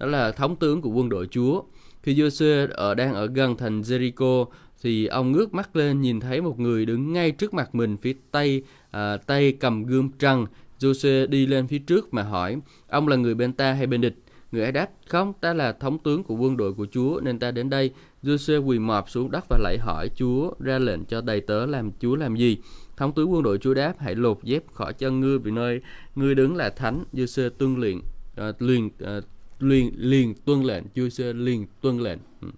đó 0.00 0.06
là 0.06 0.32
thống 0.32 0.56
tướng 0.56 0.80
của 0.80 0.90
quân 0.90 1.08
đội 1.08 1.26
Chúa. 1.30 1.62
Khi 2.02 2.14
Joshua 2.14 2.68
ở 2.70 2.94
đang 2.94 3.14
ở 3.14 3.26
gần 3.26 3.56
thành 3.56 3.80
Jericho 3.80 4.46
thì 4.82 5.06
ông 5.06 5.32
ngước 5.32 5.54
mắt 5.54 5.76
lên 5.76 6.00
nhìn 6.00 6.20
thấy 6.20 6.40
một 6.40 6.58
người 6.58 6.86
đứng 6.86 7.12
ngay 7.12 7.30
trước 7.30 7.54
mặt 7.54 7.74
mình 7.74 7.96
phía 7.96 8.14
tây 8.30 8.62
à, 8.90 9.16
tay 9.16 9.52
cầm 9.60 9.84
gươm 9.84 10.10
trăng. 10.18 10.46
Joshua 10.78 11.26
đi 11.26 11.46
lên 11.46 11.66
phía 11.66 11.78
trước 11.78 12.14
mà 12.14 12.22
hỏi 12.22 12.60
ông 12.88 13.08
là 13.08 13.16
người 13.16 13.34
bên 13.34 13.52
ta 13.52 13.72
hay 13.72 13.86
bên 13.86 14.00
địch? 14.00 14.14
Người 14.52 14.62
ấy 14.62 14.72
đáp 14.72 14.90
không 15.08 15.32
ta 15.40 15.54
là 15.54 15.72
thống 15.72 15.98
tướng 15.98 16.24
của 16.24 16.34
quân 16.34 16.56
đội 16.56 16.72
của 16.72 16.86
Chúa 16.92 17.20
nên 17.22 17.38
ta 17.38 17.50
đến 17.50 17.70
đây. 17.70 17.90
Joshua 18.22 18.64
quỳ 18.64 18.78
mọp 18.78 19.10
xuống 19.10 19.30
đất 19.30 19.44
và 19.48 19.58
lạy 19.62 19.78
hỏi 19.78 20.10
Chúa 20.16 20.52
ra 20.58 20.78
lệnh 20.78 21.04
cho 21.04 21.20
đầy 21.20 21.40
tớ 21.40 21.66
làm 21.66 21.90
Chúa 22.00 22.16
làm 22.16 22.36
gì? 22.36 22.58
Thống 22.96 23.12
tướng 23.12 23.32
quân 23.32 23.42
đội 23.42 23.58
Chúa 23.58 23.74
đáp 23.74 23.94
hãy 23.98 24.14
lột 24.14 24.38
dép 24.42 24.62
khỏi 24.72 24.92
chân 24.92 25.20
ngươi 25.20 25.38
vì 25.38 25.50
nơi 25.50 25.80
ngươi 26.16 26.34
đứng 26.34 26.56
là 26.56 26.70
thánh. 26.70 27.04
Joshua 27.12 27.50
tuân 27.50 28.00
ờ, 28.36 28.52
luyện 28.58 28.86
uh, 28.86 28.92
liền 29.02 29.18
uh, 29.18 29.24
liền 29.62 29.92
liền 29.96 30.34
tuân 30.44 30.62
lệnh. 30.62 30.84
Joshua 30.94 31.44
liền 31.44 31.66
tuân 31.80 31.98
lệnh. 31.98 32.18
Ừ. 32.42 32.48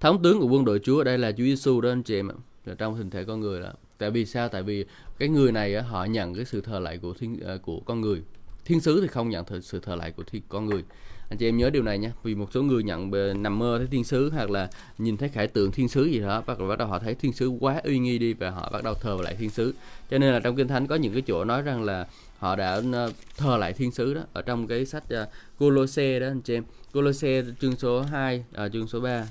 Thống 0.00 0.22
tướng 0.22 0.40
của 0.40 0.46
quân 0.46 0.64
đội 0.64 0.78
Chúa 0.78 0.98
ở 0.98 1.04
đây 1.04 1.18
là 1.18 1.32
Chúa 1.32 1.44
Giêsu 1.44 1.80
đó 1.80 1.88
anh 1.88 2.02
chị 2.02 2.16
em 2.16 2.28
ạ. 2.28 2.34
Trong 2.78 2.94
hình 2.94 3.10
thể 3.10 3.24
con 3.24 3.40
người 3.40 3.60
đó. 3.60 3.72
Tại 3.98 4.10
vì 4.10 4.26
sao? 4.26 4.48
Tại 4.48 4.62
vì 4.62 4.84
cái 5.18 5.28
người 5.28 5.52
này 5.52 5.82
họ 5.82 6.04
nhận 6.04 6.34
cái 6.34 6.44
sự 6.44 6.60
thờ 6.60 6.78
lại 6.78 6.98
của 6.98 7.14
thiên 7.14 7.40
ờ, 7.40 7.58
của 7.58 7.80
con 7.80 8.00
người 8.00 8.22
thiên 8.64 8.80
sứ 8.80 9.00
thì 9.00 9.06
không 9.06 9.30
nhận 9.30 9.44
sự 9.62 9.80
thờ 9.80 9.96
lại 9.96 10.10
của 10.10 10.22
thiên, 10.22 10.42
con 10.48 10.66
người. 10.66 10.84
Anh 11.28 11.38
chị 11.38 11.48
em 11.48 11.56
nhớ 11.56 11.70
điều 11.70 11.82
này 11.82 11.98
nhé. 11.98 12.10
Vì 12.22 12.34
một 12.34 12.48
số 12.52 12.62
người 12.62 12.82
nhận 12.82 13.10
nằm 13.42 13.58
mơ 13.58 13.78
thấy 13.78 13.86
thiên 13.90 14.04
sứ 14.04 14.30
hoặc 14.30 14.50
là 14.50 14.70
nhìn 14.98 15.16
thấy 15.16 15.28
khải 15.28 15.46
tượng 15.48 15.72
thiên 15.72 15.88
sứ 15.88 16.04
gì 16.04 16.18
đó 16.18 16.42
bắt 16.46 16.58
đầu 16.58 16.68
bắt 16.68 16.78
đầu 16.78 16.88
họ 16.88 16.98
thấy 16.98 17.14
thiên 17.14 17.32
sứ 17.32 17.48
quá 17.48 17.80
uy 17.84 17.98
nghi 17.98 18.18
đi 18.18 18.32
và 18.32 18.50
họ 18.50 18.70
bắt 18.72 18.84
đầu 18.84 18.94
thờ 18.94 19.16
lại 19.22 19.36
thiên 19.38 19.50
sứ. 19.50 19.74
Cho 20.10 20.18
nên 20.18 20.32
là 20.32 20.40
trong 20.40 20.56
kinh 20.56 20.68
thánh 20.68 20.86
có 20.86 20.94
những 20.94 21.12
cái 21.12 21.22
chỗ 21.22 21.44
nói 21.44 21.62
rằng 21.62 21.82
là 21.82 22.06
họ 22.38 22.56
đã 22.56 22.80
ờ, 22.92 23.12
thờ 23.36 23.56
lại 23.56 23.72
thiên 23.72 23.92
sứ 23.92 24.14
đó 24.14 24.22
ở 24.32 24.42
trong 24.42 24.66
cái 24.66 24.86
sách 24.86 25.04
uh, 25.22 25.28
Colosse 25.58 26.20
đó 26.20 26.26
anh 26.26 26.40
chị 26.40 26.54
em. 26.54 26.64
Colosse 26.92 27.42
chương 27.60 27.76
số 27.76 28.02
2 28.02 28.44
à, 28.52 28.68
chương 28.68 28.88
số 28.88 29.00
3 29.00 29.26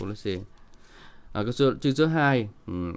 Colosse. 0.00 0.36
À, 1.32 1.42
chương 1.80 1.94
số 1.94 2.06
2 2.06 2.48
ừ 2.66 2.92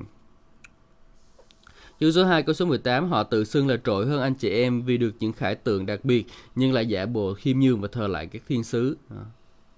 chữ 2.00 2.12
số 2.12 2.26
2 2.26 2.44
câu 2.44 2.54
số 2.54 2.66
18 2.66 3.10
họ 3.10 3.24
tự 3.24 3.44
xưng 3.44 3.68
là 3.68 3.78
trội 3.86 4.06
hơn 4.06 4.22
anh 4.22 4.34
chị 4.34 4.50
em 4.50 4.82
vì 4.82 4.98
được 4.98 5.16
những 5.20 5.34
khải 5.34 5.56
tượng 5.56 5.86
đặc 5.86 6.06
biệt 6.06 6.26
nhưng 6.56 6.74
lại 6.74 6.86
giả 6.86 7.06
bộ 7.06 7.34
khiêm 7.34 7.60
nhường 7.60 7.82
và 7.82 7.88
thờ 7.92 8.08
lại 8.08 8.28
các 8.28 8.42
thiên 8.48 8.64
sứ. 8.64 8.98
À. 9.10 9.26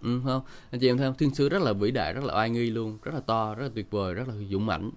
Ừ, 0.01 0.21
không? 0.25 0.41
Anh 0.71 0.81
chị 0.81 0.89
em 0.89 0.97
thấy 0.97 1.07
không? 1.07 1.17
Thiên 1.17 1.35
sứ 1.35 1.49
rất 1.49 1.61
là 1.61 1.73
vĩ 1.73 1.91
đại, 1.91 2.13
rất 2.13 2.23
là 2.23 2.35
oai 2.35 2.49
nghi 2.49 2.69
luôn, 2.69 2.97
rất 3.03 3.13
là 3.13 3.19
to, 3.19 3.55
rất 3.55 3.63
là 3.63 3.69
tuyệt 3.75 3.91
vời, 3.91 4.13
rất 4.13 4.27
là 4.27 4.33
dũng 4.49 4.65
mãnh. 4.65 4.91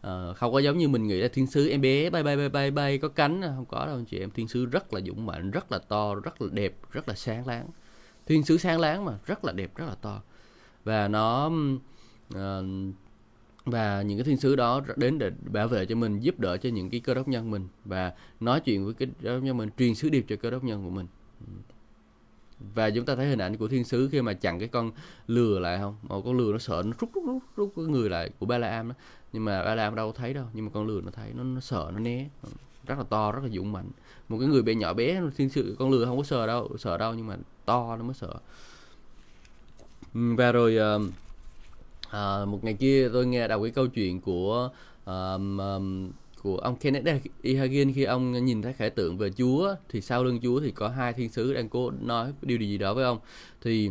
à, 0.00 0.32
không 0.36 0.52
có 0.52 0.58
giống 0.58 0.78
như 0.78 0.88
mình 0.88 1.06
nghĩ 1.06 1.20
là 1.20 1.28
thiên 1.28 1.46
sứ 1.46 1.68
em 1.68 1.80
bé 1.80 2.10
bay 2.10 2.22
bay 2.22 2.36
bay 2.36 2.48
bay 2.48 2.70
bay 2.70 2.98
có 2.98 3.08
cánh 3.08 3.42
không 3.42 3.64
có 3.64 3.86
đâu 3.86 3.96
anh 3.96 4.04
chị 4.04 4.18
em 4.18 4.30
thiên 4.30 4.48
sứ 4.48 4.66
rất 4.66 4.94
là 4.94 5.00
dũng 5.00 5.26
mãnh 5.26 5.50
rất 5.50 5.72
là 5.72 5.78
to 5.78 6.14
rất 6.14 6.42
là 6.42 6.48
đẹp 6.52 6.74
rất 6.92 7.08
là 7.08 7.14
sáng 7.14 7.46
láng 7.46 7.68
thiên 8.26 8.44
sứ 8.44 8.58
sáng 8.58 8.80
láng 8.80 9.04
mà 9.04 9.18
rất 9.26 9.44
là 9.44 9.52
đẹp 9.52 9.76
rất 9.76 9.86
là 9.86 9.94
to 9.94 10.22
và 10.84 11.08
nó 11.08 11.50
uh, 12.34 12.64
và 13.64 14.02
những 14.02 14.18
cái 14.18 14.24
thiên 14.24 14.36
sứ 14.36 14.56
đó 14.56 14.80
đến 14.96 15.18
để 15.18 15.30
bảo 15.52 15.68
vệ 15.68 15.86
cho 15.86 15.94
mình 15.94 16.20
giúp 16.20 16.40
đỡ 16.40 16.56
cho 16.56 16.68
những 16.68 16.90
cái 16.90 17.00
cơ 17.00 17.14
đốc 17.14 17.28
nhân 17.28 17.50
mình 17.50 17.68
và 17.84 18.12
nói 18.40 18.60
chuyện 18.60 18.84
với 18.84 18.94
cái 18.94 19.08
cơ 19.22 19.34
đốc 19.34 19.42
nhân 19.42 19.56
mình 19.56 19.70
truyền 19.78 19.94
sứ 19.94 20.08
điệp 20.08 20.24
cho 20.28 20.36
cơ 20.36 20.50
đốc 20.50 20.64
nhân 20.64 20.84
của 20.84 20.90
mình. 20.90 21.06
Và 22.74 22.90
chúng 22.90 23.04
ta 23.04 23.16
thấy 23.16 23.28
hình 23.28 23.38
ảnh 23.38 23.56
của 23.56 23.68
thiên 23.68 23.84
sứ 23.84 24.08
khi 24.12 24.22
mà 24.22 24.32
chặn 24.32 24.58
cái 24.58 24.68
con 24.68 24.92
lừa 25.26 25.58
lại 25.58 25.78
không? 25.78 25.96
Một 26.02 26.22
con 26.24 26.36
lừa 26.36 26.52
nó 26.52 26.58
sợ 26.58 26.82
nó 26.86 26.92
rút 27.00 27.10
rút 27.14 27.24
rút 27.26 27.42
rút 27.56 27.72
cái 27.76 27.84
người 27.84 28.10
lại 28.10 28.30
của 28.38 28.46
ba 28.46 28.58
la 28.58 28.68
am 28.68 28.88
đó. 28.88 28.94
Nhưng 29.32 29.44
mà 29.44 29.64
ba 29.64 29.74
la 29.74 29.82
am 29.82 29.94
đâu 29.94 30.12
có 30.12 30.18
thấy 30.18 30.34
đâu 30.34 30.44
nhưng 30.52 30.64
mà 30.64 30.70
con 30.74 30.86
lừa 30.86 31.00
nó 31.00 31.10
thấy 31.10 31.32
nó, 31.34 31.44
nó 31.44 31.60
sợ 31.60 31.90
nó 31.92 31.98
né. 31.98 32.28
Rất 32.86 32.98
là 32.98 33.04
to 33.04 33.32
rất 33.32 33.40
là 33.42 33.48
dũng 33.48 33.72
mạnh. 33.72 33.88
Một 34.28 34.38
cái 34.38 34.48
người 34.48 34.62
bé 34.62 34.74
nhỏ 34.74 34.94
bé 34.94 35.22
thiên 35.36 35.50
sứ 35.50 35.76
con 35.78 35.90
lừa 35.90 36.04
không 36.04 36.16
có 36.16 36.22
sợ 36.22 36.46
đâu 36.46 36.76
sợ 36.78 36.98
đâu 36.98 37.14
nhưng 37.14 37.26
mà 37.26 37.36
to 37.64 37.96
nó 37.96 38.04
mới 38.04 38.14
sợ. 38.14 38.34
Và 40.12 40.52
rồi 40.52 40.96
uh, 40.96 41.02
à, 42.10 42.44
một 42.44 42.64
ngày 42.64 42.74
kia 42.74 43.08
tôi 43.12 43.26
nghe 43.26 43.48
đọc 43.48 43.60
cái 43.62 43.70
câu 43.70 43.86
chuyện 43.86 44.20
của 44.20 44.70
um, 45.04 45.58
um, 45.58 46.10
của 46.42 46.56
ông 46.56 46.76
Kenneth 46.76 47.22
Ihagin 47.42 47.92
khi 47.92 48.04
ông 48.04 48.44
nhìn 48.44 48.62
thấy 48.62 48.72
khải 48.72 48.90
tượng 48.90 49.18
về 49.18 49.30
Chúa 49.30 49.74
thì 49.88 50.00
sau 50.00 50.24
lưng 50.24 50.40
Chúa 50.42 50.60
thì 50.60 50.70
có 50.70 50.88
hai 50.88 51.12
thiên 51.12 51.30
sứ 51.30 51.54
đang 51.54 51.68
cố 51.68 51.90
nói 51.90 52.32
điều 52.42 52.58
gì 52.58 52.78
đó 52.78 52.94
với 52.94 53.04
ông. 53.04 53.18
Thì 53.60 53.90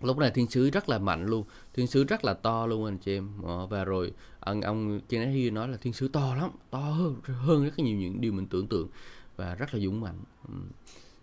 lúc 0.00 0.18
này 0.18 0.30
thiên 0.30 0.50
sứ 0.50 0.70
rất 0.70 0.88
là 0.88 0.98
mạnh 0.98 1.26
luôn 1.26 1.44
thiên 1.74 1.86
sứ 1.86 2.04
rất 2.04 2.24
là 2.24 2.34
to 2.34 2.66
luôn 2.66 2.84
anh 2.84 2.98
chị 2.98 3.16
em. 3.16 3.28
Ờ, 3.44 3.66
và 3.66 3.84
rồi 3.84 4.12
ông 4.40 4.60
ông 4.60 5.00
Kenneth 5.08 5.34
Ihagin 5.34 5.54
nói 5.54 5.68
là 5.68 5.76
thiên 5.76 5.92
sứ 5.92 6.08
to 6.08 6.34
lắm 6.34 6.50
to 6.70 6.78
hơn 6.78 7.16
hơn 7.24 7.64
rất 7.64 7.78
nhiều 7.78 7.96
những 7.96 8.20
điều 8.20 8.32
mình 8.32 8.46
tưởng 8.46 8.66
tượng 8.66 8.88
và 9.36 9.54
rất 9.54 9.74
là 9.74 9.80
dũng 9.80 10.00
mạnh 10.00 10.18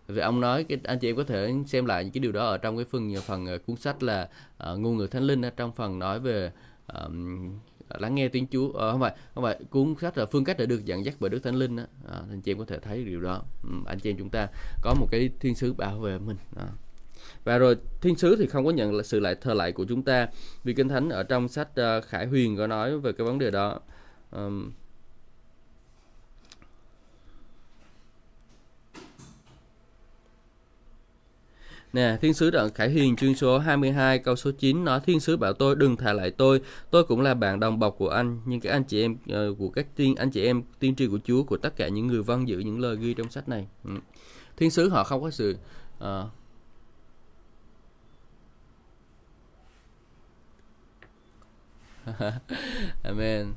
vì 0.07 0.21
ông 0.21 0.41
nói 0.41 0.63
cái 0.63 0.77
anh 0.83 0.99
chị 0.99 1.09
em 1.09 1.15
có 1.15 1.23
thể 1.23 1.53
xem 1.67 1.85
lại 1.85 2.03
những 2.03 2.13
cái 2.13 2.19
điều 2.19 2.31
đó 2.31 2.45
ở 2.45 2.57
trong 2.57 2.77
cái 2.77 2.85
phần 2.85 3.13
phần 3.25 3.45
ờ, 3.45 3.57
cuốn 3.57 3.75
sách 3.75 4.03
là 4.03 4.29
uh, 4.71 4.79
ngôn 4.79 4.97
ngữ 4.97 5.07
thánh 5.07 5.23
linh 5.23 5.41
trong 5.57 5.71
phần 5.71 5.99
nói 5.99 6.19
về 6.19 6.51
um, 6.93 7.59
lắng 7.89 8.15
nghe 8.15 8.27
tiếng 8.27 8.47
Chúa. 8.51 8.67
Uh, 8.67 8.75
không 8.75 9.01
phải 9.01 9.15
không 9.35 9.43
phải 9.43 9.59
cuốn 9.69 9.95
sách 10.01 10.17
là 10.17 10.25
phương 10.25 10.43
cách 10.43 10.57
để 10.59 10.65
được 10.65 10.85
dẫn 10.85 11.05
dắt 11.05 11.15
bởi 11.19 11.29
Đức 11.29 11.39
Thánh 11.39 11.55
Linh 11.55 11.75
đó. 11.75 11.83
À, 12.07 12.21
anh 12.29 12.41
chị 12.41 12.51
em 12.51 12.57
có 12.57 12.65
thể 12.65 12.79
thấy 12.79 13.03
điều 13.03 13.21
đó. 13.21 13.41
Um, 13.63 13.83
anh 13.85 13.99
chị 13.99 14.09
em 14.09 14.17
chúng 14.17 14.29
ta 14.29 14.47
có 14.81 14.93
một 14.93 15.07
cái 15.11 15.29
thiên 15.39 15.55
sứ 15.55 15.73
bảo 15.73 15.99
vệ 15.99 16.19
mình. 16.19 16.37
À. 16.55 16.67
và 17.43 17.57
rồi 17.57 17.77
thiên 18.01 18.15
sứ 18.15 18.35
thì 18.35 18.47
không 18.47 18.65
có 18.65 18.71
nhận 18.71 18.95
là 18.95 19.03
sự 19.03 19.19
lại 19.19 19.35
thờ 19.35 19.53
lại 19.53 19.71
của 19.71 19.85
chúng 19.85 20.03
ta. 20.03 20.27
Vì 20.63 20.73
kinh 20.73 20.89
thánh 20.89 21.09
ở 21.09 21.23
trong 21.23 21.47
sách 21.47 21.69
uh, 21.71 22.05
Khải 22.05 22.25
Huyền 22.25 22.57
có 22.57 22.67
nói 22.67 22.99
về 22.99 23.11
cái 23.11 23.27
vấn 23.27 23.39
đề 23.39 23.51
đó. 23.51 23.79
Um, 24.31 24.71
Nè, 31.93 32.17
Thiên 32.21 32.33
sứ 32.33 32.49
Đoạn 32.49 32.69
Khải 32.73 32.89
Hiền 32.89 33.15
chương 33.15 33.35
số 33.35 33.59
22 33.59 34.19
câu 34.19 34.35
số 34.35 34.51
9 34.51 34.85
nói 34.85 34.99
Thiên 35.05 35.19
sứ 35.19 35.37
bảo 35.37 35.53
tôi 35.53 35.75
đừng 35.75 35.95
thả 35.95 36.13
lại 36.13 36.31
tôi, 36.31 36.61
tôi 36.91 37.03
cũng 37.03 37.21
là 37.21 37.33
bạn 37.33 37.59
đồng 37.59 37.79
bọc 37.79 37.95
của 37.97 38.09
anh, 38.09 38.41
nhưng 38.45 38.59
các 38.59 38.71
anh 38.71 38.83
chị 38.83 39.01
em 39.01 39.13
uh, 39.13 39.57
của 39.57 39.69
các 39.69 39.87
tiên 39.95 40.15
anh 40.15 40.31
chị 40.31 40.45
em 40.45 40.63
tiên 40.79 40.95
tri 40.95 41.07
của 41.07 41.19
Chúa 41.23 41.43
của 41.43 41.57
tất 41.57 41.75
cả 41.75 41.87
những 41.87 42.07
người 42.07 42.23
vâng 42.23 42.47
giữ 42.47 42.59
những 42.59 42.79
lời 42.79 42.97
ghi 42.99 43.13
trong 43.13 43.31
sách 43.31 43.49
này. 43.49 43.67
Ừ. 43.83 43.91
Thiên 44.57 44.71
sứ 44.71 44.89
họ 44.89 45.03
không 45.03 45.21
có 45.21 45.31
sự 45.31 45.57
uh, 45.97 46.03
Amen. 53.03 53.53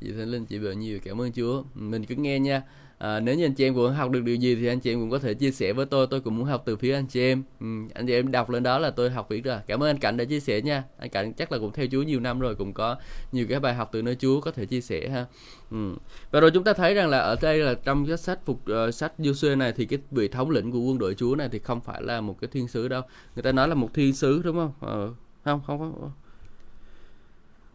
Chị 0.00 0.12
Thánh 0.12 0.30
Linh 0.30 0.46
chị 0.46 0.58
bệnh 0.58 0.80
nhiều 0.80 0.98
cảm 1.04 1.20
ơn 1.20 1.32
Chúa. 1.32 1.62
Mình 1.74 2.04
cứ 2.04 2.14
nghe 2.14 2.38
nha 2.38 2.62
à, 2.98 3.20
nếu 3.20 3.34
như 3.34 3.44
anh 3.44 3.54
chị 3.54 3.64
em 3.64 3.74
cũng 3.74 3.92
học 3.92 4.10
được 4.10 4.20
điều 4.20 4.36
gì 4.36 4.54
thì 4.54 4.66
anh 4.66 4.80
chị 4.80 4.92
em 4.92 5.00
cũng 5.00 5.10
có 5.10 5.18
thể 5.18 5.34
chia 5.34 5.50
sẻ 5.50 5.72
với 5.72 5.86
tôi. 5.86 6.06
Tôi 6.06 6.20
cũng 6.20 6.36
muốn 6.36 6.44
học 6.44 6.62
từ 6.66 6.76
phía 6.76 6.94
anh 6.94 7.06
chị 7.06 7.20
em. 7.20 7.42
Ừ, 7.60 7.66
anh 7.94 8.06
chị 8.06 8.12
em 8.12 8.30
đọc 8.30 8.50
lên 8.50 8.62
đó 8.62 8.78
là 8.78 8.90
tôi 8.90 9.10
học 9.10 9.28
biết 9.30 9.44
rồi. 9.44 9.58
Cảm 9.66 9.82
ơn 9.82 9.90
anh 9.90 9.98
cảnh 9.98 10.16
đã 10.16 10.24
chia 10.24 10.40
sẻ 10.40 10.60
nha. 10.60 10.84
Anh 10.98 11.10
cảnh 11.10 11.32
chắc 11.32 11.52
là 11.52 11.58
cũng 11.58 11.72
theo 11.72 11.86
chúa 11.90 12.02
nhiều 12.02 12.20
năm 12.20 12.40
rồi 12.40 12.54
cũng 12.54 12.72
có 12.72 12.96
nhiều 13.32 13.46
cái 13.48 13.60
bài 13.60 13.74
học 13.74 13.88
từ 13.92 14.02
nơi 14.02 14.14
chúa 14.14 14.40
có 14.40 14.50
thể 14.50 14.66
chia 14.66 14.80
sẻ 14.80 15.08
ha. 15.08 15.26
Ừ. 15.70 15.94
và 16.30 16.40
rồi 16.40 16.50
chúng 16.50 16.64
ta 16.64 16.72
thấy 16.72 16.94
rằng 16.94 17.08
là 17.08 17.18
ở 17.18 17.36
đây 17.42 17.58
là 17.58 17.74
trong 17.74 18.06
cái 18.06 18.16
sách 18.16 18.38
phục 18.44 18.60
uh, 18.88 18.94
sách 18.94 19.12
Joshua 19.18 19.58
này 19.58 19.72
thì 19.72 19.84
cái 19.84 19.98
vị 20.10 20.28
thống 20.28 20.50
lĩnh 20.50 20.72
của 20.72 20.80
quân 20.80 20.98
đội 20.98 21.14
chúa 21.14 21.34
này 21.34 21.48
thì 21.52 21.58
không 21.58 21.80
phải 21.80 22.02
là 22.02 22.20
một 22.20 22.40
cái 22.40 22.48
thiên 22.52 22.68
sứ 22.68 22.88
đâu. 22.88 23.02
Người 23.34 23.42
ta 23.42 23.52
nói 23.52 23.68
là 23.68 23.74
một 23.74 23.94
thiên 23.94 24.12
sứ 24.12 24.42
đúng 24.44 24.56
không? 24.56 24.72
Ờ, 24.80 25.14
không 25.44 25.60
không 25.66 25.78
có 25.78 26.10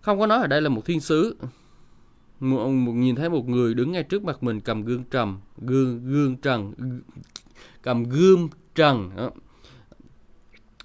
không 0.02 0.20
có 0.20 0.28
nói 0.28 0.42
ở 0.42 0.48
đây 0.48 0.62
là 0.62 0.70
một 0.70 0.86
thiên 0.86 1.00
sứ 1.00 1.36
ông 2.42 2.86
một 2.86 2.92
nhìn 2.92 3.16
thấy 3.16 3.30
một 3.30 3.50
người 3.50 3.74
đứng 3.74 3.92
ngay 3.92 4.04
trước 4.04 4.24
mặt 4.24 4.44
mình 4.44 4.62
cầm 4.62 4.84
gương 4.84 5.04
trầm 5.04 5.40
gương 5.58 6.06
gương 6.06 6.38
trần 6.38 6.74
cầm 7.82 8.04
gươm 8.04 8.50
trần 8.76 9.10
đó. 9.18 9.32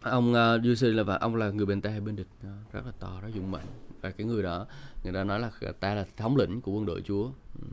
ông 0.00 0.30
uh, 0.30 0.82
là 0.82 1.02
và 1.02 1.16
ông 1.16 1.36
là 1.36 1.50
người 1.50 1.66
bên 1.66 1.80
tay 1.80 1.92
hay 1.92 2.00
bên 2.00 2.16
địch 2.16 2.28
đó, 2.42 2.50
rất 2.72 2.86
là 2.86 2.92
to 3.00 3.20
rất 3.22 3.28
dũng 3.34 3.50
mạnh 3.50 3.66
và 4.00 4.10
cái 4.10 4.26
người 4.26 4.42
đó 4.42 4.66
người 5.04 5.12
ta 5.12 5.24
nói 5.24 5.40
là 5.40 5.50
ta 5.80 5.94
là 5.94 6.06
thống 6.16 6.36
lĩnh 6.36 6.60
của 6.60 6.72
quân 6.72 6.86
đội 6.86 7.02
chúa. 7.02 7.30
Ừ 7.60 7.66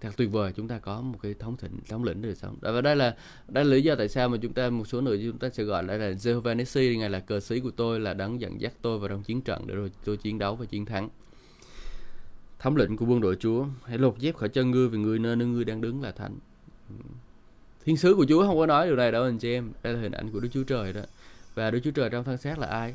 thật 0.00 0.10
tuyệt 0.16 0.30
vời, 0.32 0.52
chúng 0.56 0.68
ta 0.68 0.78
có 0.78 1.00
một 1.00 1.18
cái 1.22 1.34
thống 1.34 1.56
thịnh, 1.56 1.70
thống 1.88 2.04
lĩnh 2.04 2.22
đời 2.22 2.34
sống. 2.34 2.56
Và 2.60 2.80
đây 2.80 2.96
là 2.96 3.16
đây 3.48 3.64
là 3.64 3.70
lý 3.70 3.82
do 3.82 3.94
tại 3.94 4.08
sao 4.08 4.28
mà 4.28 4.38
chúng 4.42 4.52
ta, 4.52 4.70
một 4.70 4.84
số 4.84 5.00
người 5.00 5.22
chúng 5.26 5.38
ta 5.38 5.48
sẽ 5.50 5.62
gọi 5.62 5.86
đây 5.86 5.98
là 5.98 6.10
Jehovah 6.10 6.56
Nissi 6.56 6.96
ngài 6.96 7.10
là 7.10 7.20
cờ 7.20 7.40
sĩ 7.40 7.60
của 7.60 7.70
tôi, 7.70 8.00
là 8.00 8.14
đấng 8.14 8.40
dẫn 8.40 8.60
dắt 8.60 8.72
tôi 8.82 8.98
vào 8.98 9.08
trong 9.08 9.22
chiến 9.22 9.40
trận 9.40 9.66
để 9.66 9.74
rồi 9.74 9.90
tôi 10.04 10.16
chiến 10.16 10.38
đấu 10.38 10.56
và 10.56 10.66
chiến 10.66 10.84
thắng. 10.86 11.08
Thống 12.58 12.76
lĩnh 12.76 12.96
của 12.96 13.06
quân 13.06 13.20
đội 13.20 13.36
Chúa, 13.36 13.66
hãy 13.84 13.98
lột 13.98 14.18
dép 14.18 14.36
khỏi 14.36 14.48
chân 14.48 14.70
ngươi 14.70 14.88
vì 14.88 14.98
người 14.98 15.18
nơi 15.18 15.36
nơi 15.36 15.48
ngươi 15.48 15.64
đang 15.64 15.80
đứng 15.80 16.02
là 16.02 16.12
thánh. 16.12 16.38
Thiên 17.84 17.96
sứ 17.96 18.14
của 18.14 18.26
Chúa 18.28 18.46
không 18.46 18.58
có 18.58 18.66
nói 18.66 18.86
điều 18.86 18.96
này 18.96 19.12
đâu, 19.12 19.24
anh 19.24 19.38
chị 19.38 19.52
em. 19.52 19.72
Đây 19.82 19.94
là 19.94 20.00
hình 20.00 20.12
ảnh 20.12 20.30
của 20.32 20.40
Đức 20.40 20.48
Chúa 20.52 20.62
Trời 20.62 20.92
đó. 20.92 21.00
Và 21.54 21.70
Đức 21.70 21.80
Chúa 21.84 21.90
Trời 21.90 22.10
trong 22.10 22.24
thân 22.24 22.38
xác 22.38 22.58
là 22.58 22.66
ai? 22.66 22.94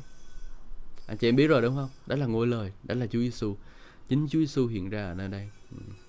Anh 1.06 1.16
chị 1.16 1.28
em 1.28 1.36
biết 1.36 1.46
rồi 1.46 1.62
đúng 1.62 1.76
không? 1.76 1.88
Đó 2.06 2.16
là 2.16 2.26
ngôi 2.26 2.46
lời, 2.46 2.72
đó 2.84 2.94
là 2.94 3.06
Chúa 3.06 3.18
Giêsu 3.18 3.56
chính 4.08 4.26
Chúa 4.30 4.38
Giêsu 4.38 4.66
hiện 4.66 4.90
ra 4.90 5.04
ở 5.04 5.14
nơi 5.14 5.28
đây 5.28 5.48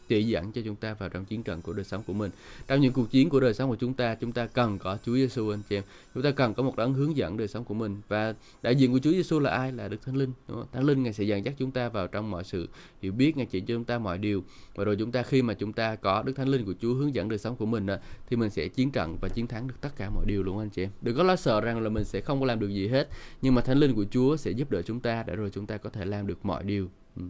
chỉ 0.07 0.23
dẫn 0.23 0.51
cho 0.51 0.61
chúng 0.65 0.75
ta 0.75 0.93
vào 0.93 1.09
trong 1.09 1.25
chiến 1.25 1.43
trận 1.43 1.61
của 1.61 1.73
đời 1.73 1.85
sống 1.85 2.03
của 2.07 2.13
mình. 2.13 2.31
Trong 2.67 2.81
những 2.81 2.93
cuộc 2.93 3.11
chiến 3.11 3.29
của 3.29 3.39
đời 3.39 3.53
sống 3.53 3.69
của 3.69 3.75
chúng 3.75 3.93
ta 3.93 4.15
chúng 4.15 4.31
ta 4.31 4.47
cần 4.47 4.77
có 4.79 4.97
Chúa 5.05 5.15
Giêsu 5.15 5.49
anh 5.49 5.61
chị 5.69 5.77
em. 5.77 5.83
Chúng 6.13 6.23
ta 6.23 6.31
cần 6.31 6.53
có 6.53 6.63
một 6.63 6.75
đấng 6.75 6.93
hướng 6.93 7.17
dẫn 7.17 7.37
đời 7.37 7.47
sống 7.47 7.63
của 7.63 7.73
mình. 7.73 8.01
Và 8.07 8.33
đại 8.61 8.75
diện 8.75 8.91
của 8.91 8.99
Chúa 8.99 9.11
Giêsu 9.11 9.39
là 9.39 9.49
ai? 9.51 9.71
Là 9.71 9.87
Đức 9.87 10.01
Thánh 10.05 10.15
Linh, 10.15 10.31
đúng 10.47 10.57
không? 10.57 10.67
Thánh 10.71 10.83
Linh, 10.83 11.03
ngài 11.03 11.13
sẽ 11.13 11.23
dẫn 11.23 11.45
dắt 11.45 11.53
chúng 11.57 11.71
ta 11.71 11.89
vào 11.89 12.07
trong 12.07 12.31
mọi 12.31 12.43
sự 12.43 12.69
hiểu 13.01 13.11
biết, 13.11 13.37
ngài 13.37 13.45
chỉ 13.45 13.59
cho 13.59 13.65
chúng 13.67 13.83
ta 13.83 13.97
mọi 13.97 14.17
điều. 14.17 14.43
Và 14.75 14.83
rồi 14.83 14.95
chúng 14.99 15.11
ta, 15.11 15.23
khi 15.23 15.41
mà 15.41 15.53
chúng 15.53 15.73
ta 15.73 15.95
có 15.95 16.23
Đức 16.25 16.33
Thánh 16.35 16.47
Linh 16.47 16.65
của 16.65 16.73
Chúa 16.81 16.93
hướng 16.93 17.15
dẫn 17.15 17.29
đời 17.29 17.39
sống 17.39 17.55
của 17.55 17.65
mình 17.65 17.87
thì 18.29 18.35
mình 18.35 18.49
sẽ 18.49 18.67
chiến 18.67 18.91
trận 18.91 19.17
và 19.21 19.29
chiến 19.29 19.47
thắng 19.47 19.67
được 19.67 19.75
tất 19.81 19.89
cả 19.97 20.09
mọi 20.09 20.25
điều 20.27 20.43
luôn, 20.43 20.59
anh 20.59 20.69
chị 20.69 20.83
em. 20.83 20.89
Đừng 21.01 21.17
có 21.17 21.23
lo 21.23 21.35
sợ 21.35 21.61
rằng 21.61 21.81
là 21.81 21.89
mình 21.89 22.03
sẽ 22.03 22.21
không 22.21 22.39
có 22.39 22.45
làm 22.45 22.59
được 22.59 22.69
gì 22.69 22.87
hết, 22.87 23.09
nhưng 23.41 23.55
mà 23.55 23.61
Thánh 23.61 23.77
Linh 23.77 23.95
của 23.95 24.05
Chúa 24.11 24.37
sẽ 24.37 24.51
giúp 24.51 24.71
đỡ 24.71 24.81
chúng 24.81 24.99
ta 24.99 25.23
để 25.27 25.35
rồi 25.35 25.49
chúng 25.53 25.65
ta 25.65 25.77
có 25.77 25.89
thể 25.89 26.05
làm 26.05 26.27
được 26.27 26.45
mọi 26.45 26.63
điều. 26.63 26.89
Ừ. 27.15 27.21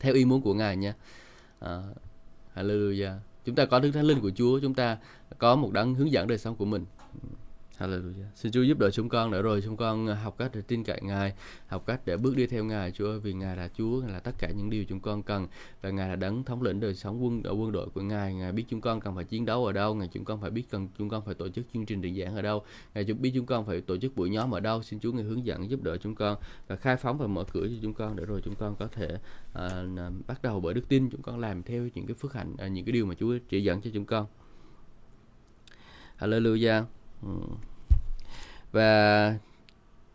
Theo 0.00 0.14
ý 0.14 0.24
muốn 0.24 0.42
của 0.42 0.54
ngài 0.54 0.76
nha 0.76 0.94
à, 1.60 1.82
hallelujah. 2.54 3.14
Chúng 3.44 3.54
ta 3.54 3.64
có 3.64 3.80
đức 3.80 3.90
thánh 3.90 4.04
linh 4.04 4.20
của 4.20 4.30
chúa 4.30 4.60
chúng 4.60 4.74
ta 4.74 4.98
có 5.38 5.56
một 5.56 5.72
đấng 5.72 5.94
hướng 5.94 6.12
dẫn 6.12 6.28
đời 6.28 6.38
sống 6.38 6.56
của 6.56 6.64
mình. 6.64 6.84
Hallelujah. 7.78 8.26
Xin 8.34 8.52
Chúa 8.52 8.62
giúp 8.62 8.78
đỡ 8.78 8.90
chúng 8.90 9.08
con 9.08 9.30
để 9.30 9.42
rồi 9.42 9.62
chúng 9.64 9.76
con 9.76 10.06
học 10.06 10.34
cách 10.38 10.50
để 10.54 10.62
tin 10.62 10.84
cậy 10.84 11.00
Ngài, 11.02 11.34
học 11.66 11.86
cách 11.86 12.00
để 12.04 12.16
bước 12.16 12.36
đi 12.36 12.46
theo 12.46 12.64
Ngài 12.64 12.90
Chúa 12.90 13.06
ơi, 13.06 13.20
vì 13.20 13.32
Ngài 13.32 13.56
là 13.56 13.68
Chúa, 13.68 14.00
Ngài 14.00 14.12
là 14.12 14.20
tất 14.20 14.30
cả 14.38 14.50
những 14.56 14.70
điều 14.70 14.84
chúng 14.84 15.00
con 15.00 15.22
cần 15.22 15.46
và 15.82 15.90
Ngài 15.90 16.08
là 16.08 16.16
đấng 16.16 16.44
thống 16.44 16.62
lĩnh 16.62 16.80
đời 16.80 16.94
sống 16.94 17.24
quân 17.24 17.42
ở 17.42 17.52
quân 17.52 17.72
đội 17.72 17.88
của 17.88 18.00
Ngài. 18.00 18.34
Ngài 18.34 18.52
biết 18.52 18.64
chúng 18.68 18.80
con 18.80 19.00
cần 19.00 19.14
phải 19.14 19.24
chiến 19.24 19.44
đấu 19.44 19.66
ở 19.66 19.72
đâu, 19.72 19.94
Ngài 19.94 20.08
chúng 20.12 20.24
con 20.24 20.40
phải 20.40 20.50
biết 20.50 20.64
cần 20.70 20.88
chúng 20.98 21.08
con 21.08 21.24
phải 21.24 21.34
tổ 21.34 21.48
chức 21.48 21.66
chương 21.74 21.86
trình 21.86 22.02
truyền 22.02 22.16
giảng 22.16 22.36
ở 22.36 22.42
đâu, 22.42 22.62
Ngài 22.94 23.04
chúng 23.04 23.22
biết 23.22 23.32
chúng 23.34 23.46
con 23.46 23.66
phải 23.66 23.80
tổ 23.80 23.96
chức 23.96 24.16
buổi 24.16 24.30
nhóm 24.30 24.54
ở 24.54 24.60
đâu. 24.60 24.82
Xin 24.82 25.00
Chúa 25.00 25.12
Ngài 25.12 25.24
hướng 25.24 25.46
dẫn 25.46 25.70
giúp 25.70 25.82
đỡ 25.82 25.96
chúng 25.96 26.14
con 26.14 26.38
và 26.68 26.76
khai 26.76 26.96
phóng 26.96 27.18
và 27.18 27.26
mở 27.26 27.44
cửa 27.52 27.66
cho 27.66 27.76
chúng 27.82 27.94
con 27.94 28.16
để 28.16 28.24
rồi 28.24 28.40
chúng 28.44 28.54
con 28.54 28.76
có 28.78 28.86
thể 28.86 29.18
uh, 29.52 30.26
bắt 30.26 30.42
đầu 30.42 30.60
bởi 30.60 30.74
đức 30.74 30.88
tin 30.88 31.10
chúng 31.10 31.22
con 31.22 31.38
làm 31.38 31.62
theo 31.62 31.88
những 31.94 32.06
cái 32.06 32.14
phước 32.14 32.34
hạnh 32.34 32.52
uh, 32.52 32.70
những 32.70 32.84
cái 32.84 32.92
điều 32.92 33.06
mà 33.06 33.14
Chúa 33.14 33.38
chỉ 33.48 33.62
dẫn 33.62 33.80
cho 33.80 33.90
chúng 33.94 34.04
con. 34.04 34.26
Hallelujah. 36.18 36.84
Và 38.72 39.34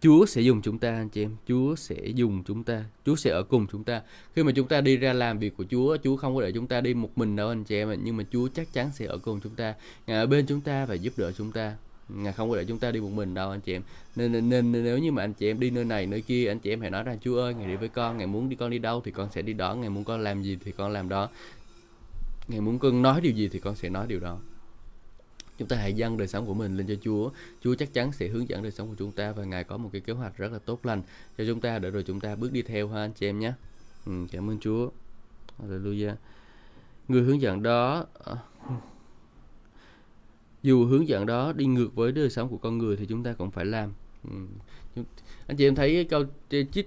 Chúa 0.01 0.25
sẽ 0.25 0.41
dùng 0.41 0.61
chúng 0.61 0.79
ta 0.79 0.89
anh 0.89 1.09
chị 1.09 1.23
em, 1.23 1.35
Chúa 1.47 1.75
sẽ 1.75 1.95
dùng 2.05 2.43
chúng 2.43 2.63
ta, 2.63 2.83
Chúa 3.05 3.15
sẽ 3.15 3.29
ở 3.31 3.43
cùng 3.43 3.67
chúng 3.71 3.83
ta. 3.83 4.01
Khi 4.35 4.43
mà 4.43 4.51
chúng 4.55 4.67
ta 4.67 4.81
đi 4.81 4.97
ra 4.97 5.13
làm 5.13 5.39
việc 5.39 5.57
của 5.57 5.65
Chúa, 5.71 5.97
Chúa 6.03 6.17
không 6.17 6.35
có 6.35 6.41
để 6.41 6.51
chúng 6.51 6.67
ta 6.67 6.81
đi 6.81 6.93
một 6.93 7.17
mình 7.17 7.35
đâu 7.35 7.49
anh 7.49 7.63
chị 7.63 7.75
em, 7.75 7.99
nhưng 8.03 8.17
mà 8.17 8.23
Chúa 8.31 8.47
chắc 8.53 8.73
chắn 8.73 8.91
sẽ 8.93 9.05
ở 9.05 9.17
cùng 9.17 9.39
chúng 9.43 9.55
ta, 9.55 9.73
Ngài 10.07 10.17
ở 10.17 10.25
bên 10.25 10.45
chúng 10.45 10.61
ta 10.61 10.85
và 10.85 10.95
giúp 10.95 11.13
đỡ 11.17 11.31
chúng 11.31 11.51
ta. 11.51 11.75
Ngài 12.09 12.33
không 12.33 12.49
có 12.49 12.55
để 12.55 12.65
chúng 12.65 12.79
ta 12.79 12.91
đi 12.91 12.99
một 12.99 13.11
mình 13.13 13.33
đâu 13.33 13.49
anh 13.49 13.61
chị 13.61 13.73
em. 13.73 13.81
Nên, 14.15 14.31
nên, 14.31 14.49
nên 14.49 14.71
nếu 14.71 14.97
như 14.97 15.11
mà 15.11 15.23
anh 15.23 15.33
chị 15.33 15.47
em 15.47 15.59
đi 15.59 15.69
nơi 15.69 15.85
này 15.85 16.05
nơi 16.05 16.21
kia, 16.21 16.47
anh 16.47 16.59
chị 16.59 16.69
em 16.69 16.81
hãy 16.81 16.89
nói 16.89 17.03
rằng 17.03 17.17
Chúa 17.21 17.37
ơi, 17.39 17.53
Ngài 17.53 17.67
đi 17.67 17.75
với 17.75 17.89
con, 17.89 18.17
Ngài 18.17 18.27
muốn 18.27 18.49
đi 18.49 18.55
con 18.55 18.69
đi 18.69 18.79
đâu 18.79 19.01
thì 19.05 19.11
con 19.11 19.29
sẽ 19.31 19.41
đi 19.41 19.53
đó, 19.53 19.75
Ngài 19.75 19.89
muốn 19.89 20.03
con 20.03 20.21
làm 20.21 20.43
gì 20.43 20.57
thì 20.65 20.71
con 20.71 20.91
làm 20.91 21.09
đó. 21.09 21.29
Ngài 22.47 22.61
muốn 22.61 22.79
con 22.79 23.01
nói 23.01 23.21
điều 23.21 23.31
gì 23.31 23.49
thì 23.49 23.59
con 23.59 23.75
sẽ 23.75 23.89
nói 23.89 24.07
điều 24.07 24.19
đó 24.19 24.37
chúng 25.57 25.67
ta 25.67 25.75
hãy 25.75 25.93
dâng 25.93 26.17
đời 26.17 26.27
sống 26.27 26.45
của 26.45 26.53
mình 26.53 26.77
lên 26.77 26.87
cho 26.87 26.95
Chúa. 27.01 27.29
Chúa 27.61 27.75
chắc 27.75 27.93
chắn 27.93 28.11
sẽ 28.11 28.27
hướng 28.27 28.49
dẫn 28.49 28.63
đời 28.63 28.71
sống 28.71 28.87
của 28.87 28.95
chúng 28.99 29.11
ta 29.11 29.31
và 29.31 29.43
Ngài 29.43 29.63
có 29.63 29.77
một 29.77 29.89
cái 29.93 30.01
kế 30.01 30.13
hoạch 30.13 30.37
rất 30.37 30.51
là 30.51 30.59
tốt 30.59 30.85
lành 30.85 31.01
cho 31.37 31.43
chúng 31.47 31.61
ta 31.61 31.79
để 31.79 31.91
rồi 31.91 32.03
chúng 32.03 32.19
ta 32.19 32.35
bước 32.35 32.51
đi 32.51 32.61
theo 32.61 32.87
ha 32.87 33.01
anh 33.01 33.13
chị 33.13 33.25
em 33.25 33.39
nhé. 33.39 33.53
Ừ, 34.05 34.11
cảm 34.31 34.49
ơn 34.49 34.59
Chúa. 34.59 34.89
Hallelujah. 35.59 36.15
Người 37.07 37.21
hướng 37.21 37.41
dẫn 37.41 37.63
đó 37.63 38.05
ờ, 38.13 38.37
dù 40.63 40.85
hướng 40.85 41.07
dẫn 41.07 41.25
đó 41.25 41.53
đi 41.53 41.65
ngược 41.65 41.95
với 41.95 42.11
đời 42.11 42.29
sống 42.29 42.49
của 42.49 42.57
con 42.57 42.77
người 42.77 42.95
thì 42.95 43.05
chúng 43.05 43.23
ta 43.23 43.33
cũng 43.33 43.51
phải 43.51 43.65
làm. 43.65 43.93
Ừ. 44.23 45.03
anh 45.47 45.57
chị 45.57 45.67
em 45.67 45.75
thấy 45.75 45.93
cái 45.93 46.03
câu 46.03 46.23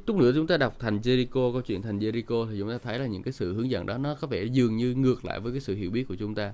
chút 0.07 0.17
nữa 0.17 0.33
chúng 0.35 0.47
ta 0.47 0.57
đọc 0.57 0.77
thành 0.79 0.99
Jericho 0.99 1.53
câu 1.53 1.61
chuyện 1.61 1.83
thành 1.83 1.99
Jericho 1.99 2.51
thì 2.51 2.59
chúng 2.59 2.69
ta 2.69 2.79
thấy 2.79 2.99
là 2.99 3.07
những 3.07 3.23
cái 3.23 3.33
sự 3.33 3.55
hướng 3.55 3.71
dẫn 3.71 3.87
đó 3.87 3.99
nó 3.99 4.15
có 4.15 4.27
vẻ 4.27 4.45
dường 4.45 4.77
như 4.77 4.95
ngược 4.95 5.25
lại 5.25 5.41
với 5.41 5.53
cái 5.53 5.61
sự 5.61 5.75
hiểu 5.75 5.91
biết 5.91 6.09
của 6.09 6.15
chúng 6.15 6.35
ta. 6.35 6.53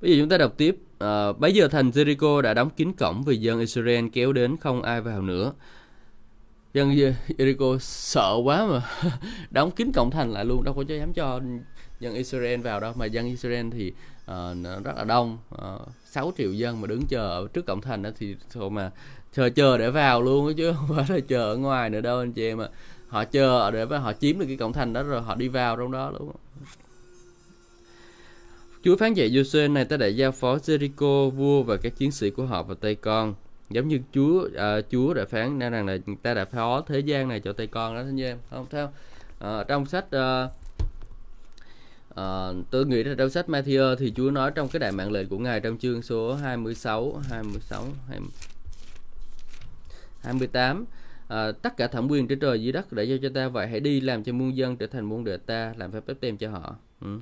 Bây 0.00 0.10
giờ 0.10 0.22
chúng 0.22 0.28
ta 0.28 0.38
đọc 0.38 0.54
tiếp. 0.56 0.76
À, 0.98 1.32
bấy 1.32 1.54
giờ 1.54 1.68
thành 1.68 1.90
Jericho 1.90 2.40
đã 2.40 2.54
đóng 2.54 2.70
kín 2.70 2.92
cổng 2.92 3.22
vì 3.22 3.36
dân 3.36 3.60
Israel 3.60 4.06
kéo 4.12 4.32
đến 4.32 4.56
không 4.56 4.82
ai 4.82 5.00
vào 5.00 5.22
nữa. 5.22 5.52
Dân 6.74 6.90
Jericho 6.90 7.78
sợ 7.78 8.34
quá 8.44 8.66
mà 8.66 9.10
đóng 9.50 9.70
kín 9.70 9.92
cổng 9.92 10.10
thành 10.10 10.32
lại 10.32 10.44
luôn, 10.44 10.64
đâu 10.64 10.74
có 10.74 10.84
cho 10.88 10.94
dám 10.94 11.12
cho 11.12 11.40
dân 12.00 12.14
Israel 12.14 12.60
vào 12.60 12.80
đâu 12.80 12.92
mà 12.96 13.06
dân 13.06 13.26
Israel 13.26 13.66
thì 13.72 13.92
uh, 14.30 14.84
rất 14.84 14.96
là 14.96 15.04
đông, 15.04 15.38
ờ, 15.50 15.74
uh, 15.74 15.88
6 16.04 16.32
triệu 16.38 16.52
dân 16.52 16.80
mà 16.80 16.86
đứng 16.86 17.06
chờ 17.08 17.28
ở 17.28 17.48
trước 17.52 17.66
cổng 17.66 17.80
thành 17.80 18.02
đó 18.02 18.10
thì 18.18 18.36
thôi 18.52 18.70
mà 18.70 18.90
chờ 19.32 19.50
chờ 19.50 19.78
để 19.78 19.90
vào 19.90 20.22
luôn 20.22 20.54
chứ 20.54 20.72
không 20.76 20.96
phải 20.96 21.16
là 21.16 21.20
chờ 21.28 21.52
ở 21.52 21.56
ngoài 21.56 21.90
nữa 21.90 22.00
đâu 22.00 22.18
anh 22.18 22.32
chị 22.32 22.48
em 22.48 22.58
ạ. 22.60 22.68
Họ 23.08 23.24
chờ 23.24 23.70
để 23.70 23.84
mà 23.84 23.98
họ 23.98 24.12
chiếm 24.12 24.38
được 24.38 24.46
cái 24.46 24.56
cổng 24.56 24.72
thành 24.72 24.92
đó 24.92 25.02
rồi 25.02 25.22
họ 25.22 25.34
đi 25.34 25.48
vào 25.48 25.76
trong 25.76 25.92
đó 25.92 26.12
đúng 26.18 26.28
không 26.28 26.40
Chúa 28.82 28.96
phán 28.96 29.14
dạy 29.14 29.30
Giô-suê 29.30 29.72
này 29.72 29.84
ta 29.84 29.96
đã 29.96 30.06
giao 30.06 30.32
phó 30.32 30.56
Jericho 30.56 31.30
vua 31.30 31.62
và 31.62 31.76
các 31.76 31.96
chiến 31.96 32.12
sĩ 32.12 32.30
của 32.30 32.46
họ 32.46 32.62
vào 32.62 32.74
tay 32.74 32.94
con. 32.94 33.34
Giống 33.70 33.88
như 33.88 34.00
Chúa 34.12 34.48
à, 34.56 34.80
Chúa 34.90 35.14
đã 35.14 35.24
phán 35.24 35.58
nên 35.58 35.72
rằng 35.72 35.86
là 35.86 35.98
ta 36.22 36.34
đã 36.34 36.44
phó 36.44 36.80
thế 36.80 37.00
gian 37.00 37.28
này 37.28 37.40
cho 37.40 37.52
tay 37.52 37.66
con 37.66 37.94
đó 37.94 38.00
anh 38.00 38.20
em 38.20 38.38
không 38.50 38.66
theo 38.70 38.86
à, 38.86 38.90
ờ, 39.38 39.64
trong 39.64 39.86
sách 39.86 40.10
à, 40.10 40.48
à, 42.14 42.52
tôi 42.70 42.86
nghĩ 42.86 43.04
là 43.04 43.14
trong 43.18 43.30
sách 43.30 43.48
Matthew 43.48 43.96
thì 43.96 44.12
Chúa 44.16 44.30
nói 44.30 44.50
trong 44.54 44.68
cái 44.68 44.80
đại 44.80 44.92
mạng 44.92 45.12
lệnh 45.12 45.28
của 45.28 45.38
ngài 45.38 45.60
trong 45.60 45.78
chương 45.78 46.02
số 46.02 46.34
26 46.34 47.22
26 47.28 47.84
20, 48.08 48.28
28 50.22 50.84
à, 51.28 51.52
tất 51.52 51.76
cả 51.76 51.86
thẩm 51.86 52.08
quyền 52.10 52.28
trên 52.28 52.40
trời 52.40 52.62
dưới 52.62 52.72
đất 52.72 52.92
đã 52.92 53.02
giao 53.02 53.18
cho 53.22 53.28
ta 53.34 53.48
vậy 53.48 53.66
hãy 53.66 53.80
đi 53.80 54.00
làm 54.00 54.24
cho 54.24 54.32
muôn 54.32 54.56
dân 54.56 54.76
trở 54.76 54.86
thành 54.86 55.04
môn 55.04 55.24
đệ 55.24 55.36
ta 55.36 55.74
làm 55.76 55.92
phép 55.92 56.00
báp 56.06 56.14
tem 56.20 56.36
cho 56.36 56.50
họ. 56.50 56.76
Ừ 57.00 57.18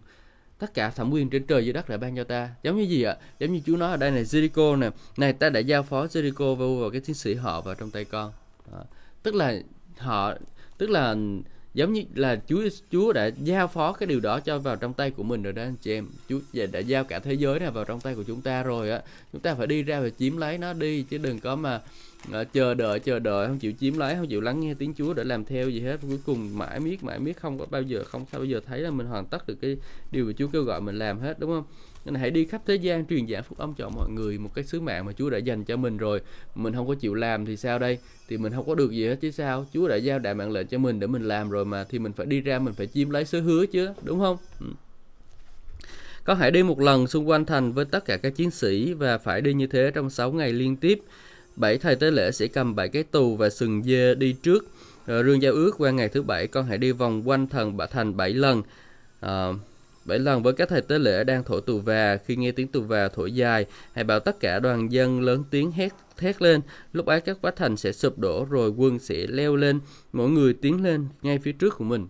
tất 0.58 0.74
cả 0.74 0.90
thẩm 0.90 1.10
quyền 1.10 1.30
trên 1.30 1.46
trời 1.46 1.64
dưới 1.64 1.72
đất 1.72 1.88
đã 1.88 1.96
ban 1.96 2.16
cho 2.16 2.24
ta. 2.24 2.50
Giống 2.62 2.76
như 2.76 2.82
gì 2.82 3.02
ạ? 3.02 3.16
Giống 3.38 3.52
như 3.52 3.60
Chúa 3.66 3.76
nói 3.76 3.90
ở 3.90 3.96
đây 3.96 4.10
này 4.10 4.24
Jericho 4.24 4.78
nè. 4.78 4.90
Này 5.16 5.32
ta 5.32 5.50
đã 5.50 5.60
giao 5.60 5.82
phó 5.82 6.06
Jericho 6.06 6.54
vào, 6.54 6.76
vào 6.76 6.90
cái 6.90 7.00
chiến 7.00 7.14
sĩ 7.14 7.34
họ 7.34 7.60
vào 7.60 7.74
trong 7.74 7.90
tay 7.90 8.04
con. 8.04 8.32
À, 8.72 8.80
tức 9.22 9.34
là 9.34 9.54
họ 9.98 10.34
tức 10.78 10.90
là 10.90 11.16
giống 11.76 11.92
như 11.92 12.02
là 12.14 12.40
Chúa 12.48 12.68
Chúa 12.92 13.12
đã 13.12 13.30
giao 13.44 13.68
phó 13.68 13.92
cái 13.92 14.06
điều 14.06 14.20
đó 14.20 14.40
cho 14.40 14.58
vào 14.58 14.76
trong 14.76 14.92
tay 14.92 15.10
của 15.10 15.22
mình 15.22 15.42
rồi 15.42 15.52
đó, 15.52 15.62
anh 15.62 15.76
chị 15.80 15.92
em. 15.92 16.08
Chúa 16.28 16.38
đã 16.72 16.78
giao 16.78 17.04
cả 17.04 17.18
thế 17.18 17.32
giới 17.34 17.60
này 17.60 17.70
vào 17.70 17.84
trong 17.84 18.00
tay 18.00 18.14
của 18.14 18.22
chúng 18.22 18.40
ta 18.40 18.62
rồi 18.62 18.90
á. 18.90 19.00
Chúng 19.32 19.40
ta 19.40 19.54
phải 19.54 19.66
đi 19.66 19.82
ra 19.82 20.00
và 20.00 20.08
chiếm 20.18 20.36
lấy 20.36 20.58
nó 20.58 20.72
đi, 20.72 21.02
chứ 21.02 21.18
đừng 21.18 21.40
có 21.40 21.56
mà 21.56 21.80
ờ, 22.32 22.44
chờ 22.44 22.74
đợi 22.74 23.00
chờ 23.00 23.18
đợi, 23.18 23.46
không 23.46 23.58
chịu 23.58 23.72
chiếm 23.80 23.98
lấy, 23.98 24.14
không 24.14 24.26
chịu 24.26 24.40
lắng 24.40 24.60
nghe 24.60 24.74
tiếng 24.74 24.94
Chúa 24.94 25.14
để 25.14 25.24
làm 25.24 25.44
theo 25.44 25.68
gì 25.70 25.80
hết. 25.80 25.96
Cuối 26.02 26.18
cùng 26.26 26.58
mãi 26.58 26.80
miết 26.80 27.04
mãi 27.04 27.18
miết, 27.18 27.36
không 27.40 27.58
có 27.58 27.66
bao 27.70 27.82
giờ, 27.82 28.04
không 28.04 28.24
sao 28.32 28.40
bao 28.40 28.44
giờ 28.44 28.60
thấy 28.66 28.80
là 28.80 28.90
mình 28.90 29.06
hoàn 29.06 29.26
tất 29.26 29.48
được 29.48 29.56
cái 29.60 29.76
điều 30.10 30.26
mà 30.26 30.32
Chúa 30.38 30.48
kêu 30.48 30.62
gọi 30.62 30.80
mình 30.80 30.98
làm 30.98 31.18
hết, 31.18 31.38
đúng 31.38 31.50
không? 31.50 31.64
Nên 32.06 32.14
hãy 32.14 32.30
đi 32.30 32.44
khắp 32.44 32.62
thế 32.66 32.74
gian 32.74 33.06
truyền 33.06 33.28
giảng 33.28 33.42
phúc 33.42 33.58
âm 33.58 33.74
cho 33.74 33.88
mọi 33.88 34.10
người 34.10 34.38
một 34.38 34.50
cái 34.54 34.64
sứ 34.64 34.80
mạng 34.80 35.04
mà 35.06 35.12
Chúa 35.12 35.30
đã 35.30 35.38
dành 35.38 35.64
cho 35.64 35.76
mình 35.76 35.96
rồi. 35.96 36.20
Mình 36.54 36.74
không 36.74 36.88
có 36.88 36.94
chịu 36.94 37.14
làm 37.14 37.46
thì 37.46 37.56
sao 37.56 37.78
đây? 37.78 37.98
Thì 38.28 38.36
mình 38.36 38.52
không 38.52 38.66
có 38.66 38.74
được 38.74 38.90
gì 38.90 39.06
hết 39.06 39.16
chứ 39.20 39.30
sao? 39.30 39.66
Chúa 39.72 39.88
đã 39.88 39.96
giao 39.96 40.18
đại 40.18 40.34
mạng 40.34 40.50
lệnh 40.50 40.66
cho 40.66 40.78
mình 40.78 41.00
để 41.00 41.06
mình 41.06 41.22
làm 41.22 41.50
rồi 41.50 41.64
mà 41.64 41.84
thì 41.84 41.98
mình 41.98 42.12
phải 42.12 42.26
đi 42.26 42.40
ra 42.40 42.58
mình 42.58 42.74
phải 42.74 42.86
chiếm 42.86 43.10
lấy 43.10 43.24
sứ 43.24 43.40
hứa 43.40 43.66
chứ 43.66 43.88
đúng 44.02 44.20
không? 44.20 44.36
Ừ. 44.60 44.66
con 46.24 46.38
hãy 46.38 46.50
đi 46.50 46.62
một 46.62 46.80
lần 46.80 47.06
xung 47.06 47.28
quanh 47.28 47.44
thành 47.44 47.72
với 47.72 47.84
tất 47.84 48.04
cả 48.04 48.16
các 48.16 48.36
chiến 48.36 48.50
sĩ 48.50 48.92
và 48.92 49.18
phải 49.18 49.40
đi 49.40 49.54
như 49.54 49.66
thế 49.66 49.90
trong 49.94 50.10
6 50.10 50.32
ngày 50.32 50.52
liên 50.52 50.76
tiếp. 50.76 51.00
Bảy 51.56 51.78
thầy 51.78 51.96
tế 51.96 52.10
lễ 52.10 52.30
sẽ 52.32 52.46
cầm 52.46 52.74
bảy 52.74 52.88
cái 52.88 53.02
tù 53.02 53.36
và 53.36 53.50
sừng 53.50 53.82
dê 53.82 54.14
đi 54.14 54.32
trước. 54.32 54.66
Rồi 55.06 55.24
rương 55.24 55.42
giao 55.42 55.52
ước 55.52 55.74
qua 55.78 55.90
ngày 55.90 56.08
thứ 56.08 56.22
bảy 56.22 56.46
con 56.46 56.66
hãy 56.66 56.78
đi 56.78 56.92
vòng 56.92 57.28
quanh 57.28 57.46
thần 57.46 57.76
bà 57.76 57.86
thành 57.86 58.16
bảy 58.16 58.34
lần. 58.34 58.62
À, 59.20 59.52
bảy 60.06 60.18
lần 60.18 60.42
với 60.42 60.52
các 60.52 60.68
thầy 60.68 60.82
tế 60.82 60.98
lễ 60.98 61.24
đang 61.24 61.44
thổi 61.44 61.60
tù 61.60 61.78
và, 61.80 62.16
khi 62.16 62.36
nghe 62.36 62.52
tiếng 62.52 62.68
tù 62.68 62.82
và 62.82 63.08
thổi 63.08 63.32
dài, 63.32 63.66
hãy 63.92 64.04
bảo 64.04 64.20
tất 64.20 64.40
cả 64.40 64.58
đoàn 64.58 64.92
dân 64.92 65.20
lớn 65.20 65.44
tiếng 65.50 65.72
hét, 65.72 65.92
thét 66.16 66.42
lên. 66.42 66.60
Lúc 66.92 67.06
ấy 67.06 67.20
các 67.20 67.42
vách 67.42 67.56
thành 67.56 67.76
sẽ 67.76 67.92
sụp 67.92 68.18
đổ, 68.18 68.46
rồi 68.50 68.70
quân 68.70 68.98
sẽ 68.98 69.26
leo 69.26 69.56
lên, 69.56 69.80
mỗi 70.12 70.30
người 70.30 70.52
tiến 70.52 70.84
lên 70.84 71.06
ngay 71.22 71.38
phía 71.38 71.52
trước 71.52 71.74
của 71.76 71.84
mình. 71.84 72.08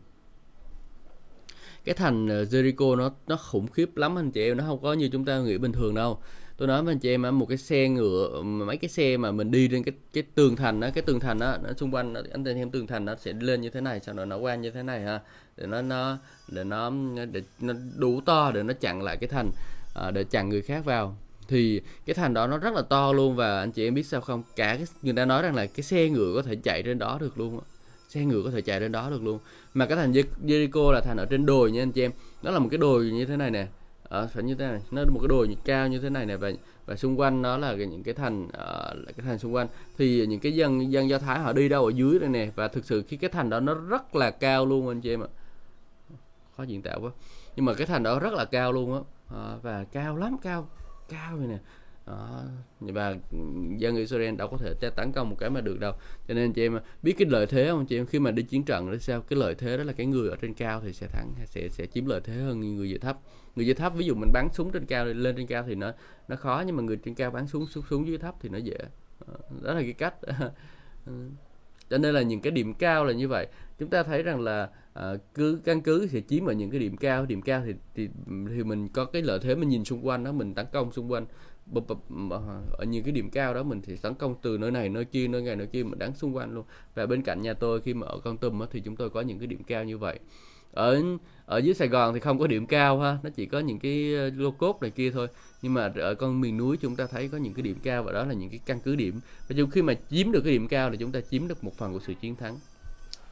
Cái 1.84 1.94
thành 1.94 2.28
ờ, 2.28 2.42
Jericho 2.42 2.96
nó 2.96 3.10
nó 3.26 3.36
khủng 3.36 3.66
khiếp 3.66 3.96
lắm 3.96 4.18
anh 4.18 4.30
chị 4.30 4.42
em, 4.42 4.56
nó 4.56 4.64
không 4.66 4.82
có 4.82 4.92
như 4.92 5.08
chúng 5.12 5.24
ta 5.24 5.38
nghĩ 5.38 5.58
bình 5.58 5.72
thường 5.72 5.94
đâu 5.94 6.20
tôi 6.56 6.68
nói 6.68 6.82
với 6.82 6.92
anh 6.92 6.98
chị 6.98 7.10
em 7.10 7.38
một 7.38 7.46
cái 7.48 7.58
xe 7.58 7.88
ngựa 7.88 8.42
mấy 8.42 8.76
cái 8.76 8.88
xe 8.88 9.16
mà 9.16 9.32
mình 9.32 9.50
đi 9.50 9.68
trên 9.68 9.84
cái 9.84 9.94
cái 10.12 10.22
tường 10.34 10.56
thành 10.56 10.80
á 10.80 10.90
cái 10.90 11.02
tường 11.02 11.20
thành 11.20 11.40
á 11.40 11.58
nó 11.62 11.70
xung 11.76 11.94
quanh 11.94 12.14
anh 12.14 12.44
em 12.44 12.70
tường 12.70 12.86
thành 12.86 13.04
nó 13.04 13.14
sẽ 13.16 13.32
lên 13.40 13.60
như 13.60 13.70
thế 13.70 13.80
này 13.80 14.00
sau 14.00 14.14
đó 14.14 14.24
nó 14.24 14.36
qua 14.36 14.54
như 14.54 14.70
thế 14.70 14.82
này 14.82 15.00
ha 15.00 15.20
để 15.56 15.66
nó 15.66 15.82
nó 15.82 16.18
để 16.48 16.64
nó 16.64 16.92
để 17.32 17.42
nó 17.60 17.74
đủ 17.96 18.20
to 18.20 18.50
để 18.54 18.62
nó 18.62 18.74
chặn 18.74 19.02
lại 19.02 19.16
cái 19.16 19.28
thành 19.28 19.50
à, 19.94 20.10
để 20.10 20.24
chặn 20.24 20.48
người 20.48 20.62
khác 20.62 20.84
vào. 20.84 21.16
Thì 21.48 21.80
cái 22.06 22.14
thành 22.14 22.34
đó 22.34 22.46
nó 22.46 22.58
rất 22.58 22.74
là 22.74 22.82
to 22.82 23.12
luôn 23.12 23.36
và 23.36 23.58
anh 23.58 23.72
chị 23.72 23.86
em 23.86 23.94
biết 23.94 24.06
sao 24.06 24.20
không? 24.20 24.42
Cả 24.56 24.74
cái, 24.76 24.84
người 25.02 25.14
ta 25.14 25.24
nói 25.24 25.42
rằng 25.42 25.54
là 25.54 25.66
cái 25.66 25.82
xe 25.82 26.08
ngựa 26.08 26.32
có 26.34 26.42
thể 26.42 26.56
chạy 26.56 26.82
trên 26.82 26.98
đó 26.98 27.18
được 27.20 27.38
luôn 27.38 27.60
xe 28.08 28.24
ngựa 28.24 28.42
có 28.44 28.50
thể 28.50 28.60
chạy 28.60 28.80
trên 28.80 28.92
đó 28.92 29.10
được 29.10 29.22
luôn. 29.22 29.38
Mà 29.74 29.86
cái 29.86 29.96
thành 29.96 30.12
Jericho 30.46 30.90
là 30.90 31.00
thành 31.00 31.16
ở 31.16 31.26
trên 31.30 31.46
đồi 31.46 31.72
nha 31.72 31.82
anh 31.82 31.92
chị 31.92 32.04
em. 32.04 32.10
Nó 32.42 32.50
là 32.50 32.58
một 32.58 32.68
cái 32.70 32.78
đồi 32.78 33.04
như 33.04 33.24
thế 33.26 33.36
này 33.36 33.50
nè 33.50 33.66
à, 34.08 34.26
phải 34.26 34.42
như 34.42 34.54
thế 34.54 34.66
này. 34.66 34.80
Nó 34.90 35.04
một 35.12 35.18
cái 35.22 35.28
đồi 35.28 35.56
cao 35.64 35.88
như 35.88 36.00
thế 36.00 36.10
này 36.10 36.26
này 36.26 36.36
và 36.36 36.50
và 36.86 36.96
xung 36.96 37.20
quanh 37.20 37.42
nó 37.42 37.56
là 37.56 37.74
những 37.74 38.02
cái 38.02 38.14
thành 38.14 38.44
uh, 38.44 39.16
cái 39.16 39.24
thành 39.24 39.38
xung 39.38 39.54
quanh. 39.54 39.68
Thì 39.98 40.26
những 40.26 40.40
cái 40.40 40.52
dân 40.52 40.92
dân 40.92 41.08
do 41.08 41.18
thái 41.18 41.38
họ 41.38 41.52
đi 41.52 41.68
đâu 41.68 41.84
ở 41.84 41.92
dưới 41.94 42.18
đây 42.18 42.28
nè 42.28 42.50
và 42.54 42.68
thực 42.68 42.84
sự 42.84 43.02
khi 43.08 43.16
cái 43.16 43.30
thành 43.30 43.50
đó 43.50 43.60
nó 43.60 43.74
rất 43.74 44.16
là 44.16 44.30
cao 44.30 44.66
luôn 44.66 44.88
anh 44.88 45.00
chị 45.00 45.10
em 45.10 45.20
ạ. 45.20 45.28
Khó 46.56 46.62
diễn 46.62 46.82
tả 46.82 46.94
quá. 46.94 47.10
Nhưng 47.56 47.64
mà 47.64 47.74
cái 47.74 47.86
thành 47.86 48.02
đó 48.02 48.18
rất 48.20 48.32
là 48.32 48.44
cao 48.44 48.72
luôn 48.72 48.94
á. 48.94 49.00
À, 49.36 49.56
và 49.62 49.84
cao 49.84 50.16
lắm 50.16 50.36
cao 50.42 50.68
cao 51.08 51.36
vậy 51.36 51.46
nè. 51.46 51.58
Đó. 52.06 52.42
và 52.80 53.14
dân 53.78 53.96
Israel 53.96 54.36
đâu 54.36 54.48
có 54.48 54.56
thể 54.56 54.90
tấn 54.96 55.12
công 55.12 55.30
một 55.30 55.36
cái 55.38 55.50
mà 55.50 55.60
được 55.60 55.80
đâu. 55.80 55.92
Cho 56.28 56.34
nên 56.34 56.52
chị 56.52 56.66
em 56.66 56.78
biết 57.02 57.14
cái 57.18 57.28
lợi 57.30 57.46
thế 57.46 57.68
không 57.68 57.86
chị 57.86 57.98
em? 57.98 58.06
Khi 58.06 58.18
mà 58.18 58.30
đi 58.30 58.42
chiến 58.42 58.64
trận 58.64 58.90
đó 58.90 58.96
sao? 59.00 59.20
Cái 59.20 59.38
lợi 59.38 59.54
thế 59.54 59.76
đó 59.76 59.84
là 59.84 59.92
cái 59.92 60.06
người 60.06 60.28
ở 60.28 60.36
trên 60.36 60.54
cao 60.54 60.80
thì 60.84 60.92
sẽ 60.92 61.06
thắng 61.06 61.32
sẽ 61.46 61.68
sẽ 61.68 61.86
chiếm 61.86 62.06
lợi 62.06 62.20
thế 62.24 62.34
hơn 62.34 62.76
người 62.76 62.90
dưới 62.90 62.98
thấp 62.98 63.18
người 63.56 63.66
dưới 63.66 63.74
thấp 63.74 63.92
ví 63.96 64.06
dụ 64.06 64.14
mình 64.14 64.30
bắn 64.32 64.48
súng 64.52 64.72
trên 64.72 64.86
cao 64.86 65.04
lên 65.04 65.36
trên 65.36 65.46
cao 65.46 65.64
thì 65.66 65.74
nó 65.74 65.92
nó 66.28 66.36
khó 66.36 66.62
nhưng 66.66 66.76
mà 66.76 66.82
người 66.82 66.96
trên 66.96 67.14
cao 67.14 67.30
bắn 67.30 67.46
xuống 67.46 67.66
xuống, 67.66 67.84
xuống 67.90 68.06
dưới 68.06 68.18
thấp 68.18 68.34
thì 68.40 68.48
nó 68.48 68.58
dễ. 68.58 68.78
Ờ, 69.26 69.34
đó 69.62 69.74
là 69.74 69.80
cái 69.80 69.92
cách. 69.92 70.14
Ừ. 71.06 71.12
Cho 71.90 71.98
nên 71.98 72.14
là 72.14 72.22
những 72.22 72.40
cái 72.40 72.50
điểm 72.50 72.74
cao 72.74 73.04
là 73.04 73.12
như 73.12 73.28
vậy. 73.28 73.46
Chúng 73.78 73.90
ta 73.90 74.02
thấy 74.02 74.22
rằng 74.22 74.40
là 74.40 74.68
à, 74.94 75.12
cứ 75.34 75.60
căn 75.64 75.80
cứ 75.80 76.06
sẽ 76.06 76.20
chiếm 76.20 76.46
ở 76.46 76.52
những 76.52 76.70
cái 76.70 76.80
điểm 76.80 76.96
cao. 76.96 77.26
Điểm 77.26 77.42
cao 77.42 77.62
thì 77.66 77.74
thì 77.94 78.08
thì 78.26 78.64
mình 78.64 78.88
có 78.88 79.04
cái 79.04 79.22
lợi 79.22 79.38
thế 79.42 79.54
mình 79.54 79.68
nhìn 79.68 79.84
xung 79.84 80.06
quanh 80.06 80.24
đó 80.24 80.32
mình 80.32 80.54
tấn 80.54 80.66
công 80.72 80.92
xung 80.92 81.12
quanh. 81.12 81.26
Ờ, 82.30 82.62
ở 82.78 82.84
những 82.84 83.04
cái 83.04 83.12
điểm 83.12 83.30
cao 83.30 83.54
đó 83.54 83.62
mình 83.62 83.80
thì 83.82 83.96
tấn 83.96 84.14
công 84.14 84.34
từ 84.42 84.58
nơi 84.58 84.70
này 84.70 84.88
nơi 84.88 85.04
kia 85.04 85.28
nơi 85.28 85.42
này 85.42 85.56
nơi 85.56 85.66
kia 85.66 85.82
mình 85.82 85.98
đánh 85.98 86.14
xung 86.14 86.36
quanh 86.36 86.54
luôn. 86.54 86.64
Và 86.94 87.06
bên 87.06 87.22
cạnh 87.22 87.42
nhà 87.42 87.54
tôi 87.54 87.80
khi 87.80 87.94
mà 87.94 88.06
ở 88.06 88.18
con 88.24 88.38
tum 88.38 88.62
thì 88.70 88.80
chúng 88.80 88.96
tôi 88.96 89.10
có 89.10 89.20
những 89.20 89.38
cái 89.38 89.46
điểm 89.46 89.64
cao 89.64 89.84
như 89.84 89.98
vậy. 89.98 90.18
Ở 90.72 91.02
ở 91.46 91.58
dưới 91.58 91.74
Sài 91.74 91.88
Gòn 91.88 92.14
thì 92.14 92.20
không 92.20 92.38
có 92.38 92.46
điểm 92.46 92.66
cao 92.66 93.00
ha 93.00 93.18
nó 93.22 93.30
chỉ 93.30 93.46
có 93.46 93.58
những 93.58 93.78
cái 93.78 94.14
ờ, 94.14 94.30
lô 94.36 94.50
cốt 94.50 94.82
này 94.82 94.90
kia 94.90 95.10
thôi. 95.10 95.28
Nhưng 95.62 95.74
mà 95.74 95.92
ở 95.96 96.14
con 96.14 96.40
miền 96.40 96.56
núi 96.56 96.76
chúng 96.76 96.96
ta 96.96 97.06
thấy 97.06 97.28
có 97.28 97.38
những 97.38 97.54
cái 97.54 97.62
điểm 97.62 97.78
cao 97.82 98.02
và 98.02 98.12
đó 98.12 98.24
là 98.24 98.34
những 98.34 98.50
cái 98.50 98.60
căn 98.66 98.80
cứ 98.80 98.96
điểm. 98.96 99.20
Và 99.48 99.56
khi 99.72 99.82
mà 99.82 99.94
chiếm 100.10 100.32
được 100.32 100.40
cái 100.40 100.52
điểm 100.52 100.68
cao 100.68 100.90
thì 100.90 100.96
chúng 100.96 101.12
ta 101.12 101.20
chiếm 101.30 101.48
được 101.48 101.64
một 101.64 101.76
phần 101.78 101.92
của 101.92 102.00
sự 102.06 102.14
chiến 102.20 102.36
thắng. 102.36 102.58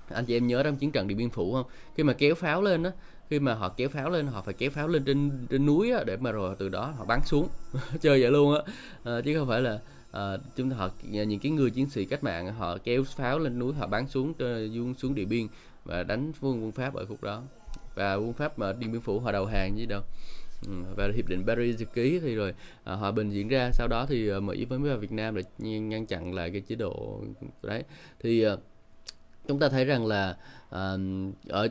Anh 0.08 0.24
chị 0.24 0.36
em 0.36 0.46
nhớ 0.46 0.62
trong 0.62 0.76
chiến 0.76 0.90
trận 0.90 1.08
điện 1.08 1.18
biên 1.18 1.30
phủ 1.30 1.52
không? 1.52 1.66
Khi 1.96 2.02
mà 2.02 2.12
kéo 2.12 2.34
pháo 2.34 2.62
lên 2.62 2.82
đó 2.82 2.90
khi 3.30 3.38
mà 3.38 3.54
họ 3.54 3.68
kéo 3.68 3.88
pháo 3.88 4.10
lên 4.10 4.26
họ 4.26 4.42
phải 4.42 4.54
kéo 4.54 4.70
pháo 4.70 4.88
lên 4.88 5.04
trên 5.04 5.46
trên 5.50 5.66
núi 5.66 5.90
á, 5.90 6.04
để 6.04 6.16
mà 6.16 6.32
rồi 6.32 6.56
từ 6.58 6.68
đó 6.68 6.94
họ 6.98 7.04
bắn 7.04 7.20
xuống. 7.24 7.48
Chơi 8.00 8.22
vậy 8.22 8.30
luôn 8.30 8.54
á. 8.54 8.60
À, 9.04 9.20
chứ 9.24 9.38
không 9.38 9.48
phải 9.48 9.60
là 9.60 9.78
à, 10.10 10.36
chúng 10.56 10.70
ta 10.70 10.76
họ 10.76 10.90
những 11.02 11.40
cái 11.40 11.52
người 11.52 11.70
chiến 11.70 11.90
sĩ 11.90 12.04
cách 12.04 12.24
mạng 12.24 12.54
họ 12.54 12.78
kéo 12.84 13.04
pháo 13.04 13.38
lên 13.38 13.58
núi 13.58 13.74
họ 13.74 13.86
bắn 13.86 14.08
xuống 14.08 14.32
xuống, 14.38 14.94
xuống 14.94 15.14
điện 15.14 15.28
biên 15.28 15.46
và 15.84 16.02
đánh 16.02 16.32
quân 16.40 16.64
quân 16.64 16.72
pháp 16.72 16.94
ở 16.94 17.06
khúc 17.06 17.22
đó 17.22 17.42
và 17.94 18.14
quân 18.14 18.32
pháp 18.32 18.58
mà 18.58 18.72
điện 18.72 18.92
biên 18.92 19.00
phủ 19.00 19.20
họ 19.20 19.32
đầu 19.32 19.46
hàng 19.46 19.78
gì 19.78 19.86
đâu. 19.86 20.02
Ừ, 20.66 20.72
và 20.96 21.08
hiệp 21.14 21.28
định 21.28 21.44
Paris 21.46 21.80
được 21.80 21.94
ký 21.94 22.20
thì 22.22 22.34
rồi 22.34 22.54
à, 22.84 22.94
hòa 22.94 23.10
bình 23.10 23.30
diễn 23.30 23.48
ra. 23.48 23.70
Sau 23.72 23.88
đó 23.88 24.06
thì 24.08 24.30
à, 24.30 24.40
Mỹ 24.40 24.64
với 24.64 24.96
Việt 24.96 25.12
Nam 25.12 25.34
để 25.34 25.42
ngăn 25.78 26.06
chặn 26.06 26.34
lại 26.34 26.50
cái 26.50 26.60
chế 26.60 26.74
độ 26.74 27.20
đấy. 27.62 27.82
Thì 28.20 28.42
à, 28.42 28.56
chúng 29.48 29.58
ta 29.58 29.68
thấy 29.68 29.84
rằng 29.84 30.06
là 30.06 30.36
à, 30.70 30.96
ở 31.48 31.68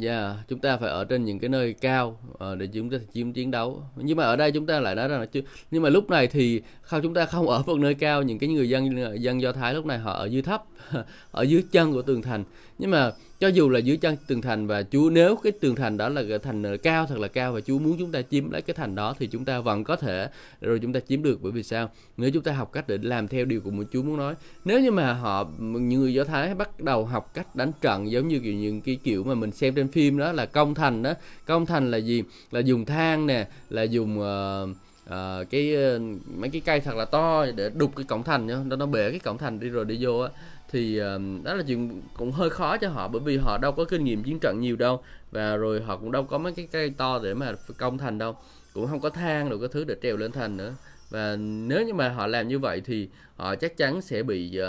Yeah, 0.00 0.36
chúng 0.48 0.58
ta 0.58 0.76
phải 0.76 0.90
ở 0.90 1.04
trên 1.04 1.24
những 1.24 1.38
cái 1.38 1.48
nơi 1.48 1.72
cao 1.72 2.18
à, 2.38 2.54
để 2.54 2.66
chúng 2.66 2.90
ta 2.90 2.96
chiếm 3.12 3.32
chiến 3.32 3.50
đấu. 3.50 3.82
Nhưng 3.96 4.16
mà 4.16 4.24
ở 4.24 4.36
đây 4.36 4.52
chúng 4.52 4.66
ta 4.66 4.80
lại 4.80 4.94
nói 4.94 5.08
rằng 5.08 5.20
là 5.20 5.26
chưa 5.26 5.40
nhưng 5.70 5.82
mà 5.82 5.88
lúc 5.88 6.10
này 6.10 6.26
thì 6.26 6.62
không 6.82 7.02
chúng 7.02 7.14
ta 7.14 7.26
không 7.26 7.48
ở 7.48 7.62
một 7.66 7.78
nơi 7.78 7.94
cao, 7.94 8.22
những 8.22 8.38
cái 8.38 8.48
người 8.48 8.68
dân 8.68 9.14
dân 9.22 9.42
Do 9.42 9.52
Thái 9.52 9.74
lúc 9.74 9.86
này 9.86 9.98
họ 9.98 10.12
ở 10.12 10.26
dưới 10.26 10.42
thấp, 10.42 10.64
ở 11.30 11.42
dưới 11.42 11.64
chân 11.72 11.92
của 11.92 12.02
tường 12.02 12.22
thành. 12.22 12.44
Nhưng 12.78 12.90
mà 12.90 13.12
cho 13.40 13.48
dù 13.48 13.68
là 13.68 13.78
dưới 13.78 13.96
chân 13.96 14.16
tường 14.26 14.42
thành 14.42 14.66
và 14.66 14.82
Chúa 14.82 15.10
nếu 15.10 15.36
cái 15.36 15.52
tường 15.52 15.74
thành 15.74 15.96
đó 15.96 16.08
là 16.08 16.22
cái 16.28 16.38
thành 16.38 16.62
ờ, 16.62 16.76
cao 16.76 17.06
thật 17.06 17.18
là 17.18 17.28
cao 17.28 17.52
và 17.52 17.60
Chúa 17.60 17.78
muốn 17.78 17.96
chúng 17.98 18.12
ta 18.12 18.22
chiếm 18.22 18.50
lấy 18.50 18.62
cái 18.62 18.74
thành 18.74 18.94
đó 18.94 19.14
thì 19.18 19.26
chúng 19.26 19.44
ta 19.44 19.60
vẫn 19.60 19.84
có 19.84 19.96
thể 19.96 20.28
rồi 20.60 20.78
chúng 20.78 20.92
ta 20.92 21.00
chiếm 21.08 21.22
được. 21.22 21.42
Bởi 21.42 21.52
vì 21.52 21.62
sao? 21.62 21.90
Nếu 22.16 22.30
chúng 22.30 22.42
ta 22.42 22.52
học 22.52 22.72
cách 22.72 22.88
để 22.88 22.98
làm 23.02 23.28
theo 23.28 23.44
điều 23.44 23.60
của 23.60 23.70
Chúa 23.92 24.02
muốn 24.02 24.16
nói. 24.16 24.34
Nếu 24.64 24.80
như 24.80 24.90
mà 24.90 25.12
họ 25.12 25.48
những 25.58 26.00
người 26.00 26.14
Do 26.14 26.24
Thái 26.24 26.54
bắt 26.54 26.80
đầu 26.80 27.04
học 27.04 27.34
cách 27.34 27.56
đánh 27.56 27.72
trận 27.80 28.10
giống 28.10 28.28
như 28.28 28.38
kiểu 28.38 28.54
những 28.54 28.80
cái 28.80 28.98
kiểu 29.04 29.24
mà 29.24 29.34
mình 29.34 29.50
xem 29.50 29.74
trên 29.74 29.88
phim 29.88 30.18
đó 30.18 30.32
là 30.32 30.46
công 30.46 30.74
thành 30.74 31.02
đó. 31.02 31.14
Công 31.46 31.66
thành 31.66 31.90
là 31.90 31.98
gì? 31.98 32.22
Là 32.50 32.60
dùng 32.60 32.84
thang 32.84 33.26
nè 33.26 33.48
là 33.70 33.82
dùng 33.82 34.18
uh, 34.18 34.68
uh, 35.04 35.50
cái 35.50 35.76
uh, 35.96 36.02
mấy 36.36 36.50
cái 36.50 36.60
cây 36.64 36.80
thật 36.80 36.96
là 36.96 37.04
to 37.04 37.46
để 37.56 37.70
đục 37.74 37.96
cái 37.96 38.04
cổng 38.08 38.22
thành 38.22 38.46
nhá. 38.46 38.56
Nó 38.66 38.76
nó 38.76 38.86
bể 38.86 39.10
cái 39.10 39.18
cổng 39.18 39.38
thành 39.38 39.60
đi 39.60 39.68
rồi 39.68 39.84
đi 39.84 39.98
vô 40.00 40.18
á 40.18 40.30
thì 40.68 41.00
uh, 41.00 41.44
đó 41.44 41.54
là 41.54 41.62
chuyện 41.66 42.02
cũng 42.16 42.32
hơi 42.32 42.50
khó 42.50 42.76
cho 42.78 42.88
họ 42.88 43.08
bởi 43.08 43.20
vì 43.20 43.36
họ 43.36 43.58
đâu 43.58 43.72
có 43.72 43.84
kinh 43.84 44.04
nghiệm 44.04 44.22
chiến 44.22 44.38
trận 44.40 44.60
nhiều 44.60 44.76
đâu 44.76 45.02
và 45.30 45.56
rồi 45.56 45.80
họ 45.80 45.96
cũng 45.96 46.12
đâu 46.12 46.24
có 46.24 46.38
mấy 46.38 46.52
cái 46.52 46.68
cây 46.72 46.90
to 46.90 47.20
để 47.22 47.34
mà 47.34 47.52
công 47.78 47.98
thành 47.98 48.18
đâu 48.18 48.36
cũng 48.74 48.86
không 48.86 49.00
có 49.00 49.10
thang 49.10 49.50
được 49.50 49.58
cái 49.58 49.68
thứ 49.72 49.84
để 49.84 49.96
trèo 50.02 50.16
lên 50.16 50.32
thành 50.32 50.56
nữa. 50.56 50.74
Và 51.10 51.36
nếu 51.38 51.86
như 51.86 51.94
mà 51.94 52.08
họ 52.08 52.26
làm 52.26 52.48
như 52.48 52.58
vậy 52.58 52.82
thì 52.84 53.08
họ 53.36 53.54
chắc 53.54 53.76
chắn 53.76 54.02
sẽ 54.02 54.22
bị 54.22 54.60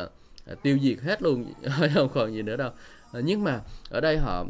uh, 0.52 0.62
tiêu 0.62 0.78
diệt 0.82 1.00
hết 1.00 1.22
luôn 1.22 1.54
không 1.94 2.10
còn 2.14 2.34
gì 2.34 2.42
nữa 2.42 2.58
đâu. 2.58 2.72
Uh, 3.18 3.24
nhưng 3.24 3.44
mà 3.44 3.62
ở 3.90 4.02
đây 4.02 4.18
họ 4.18 4.46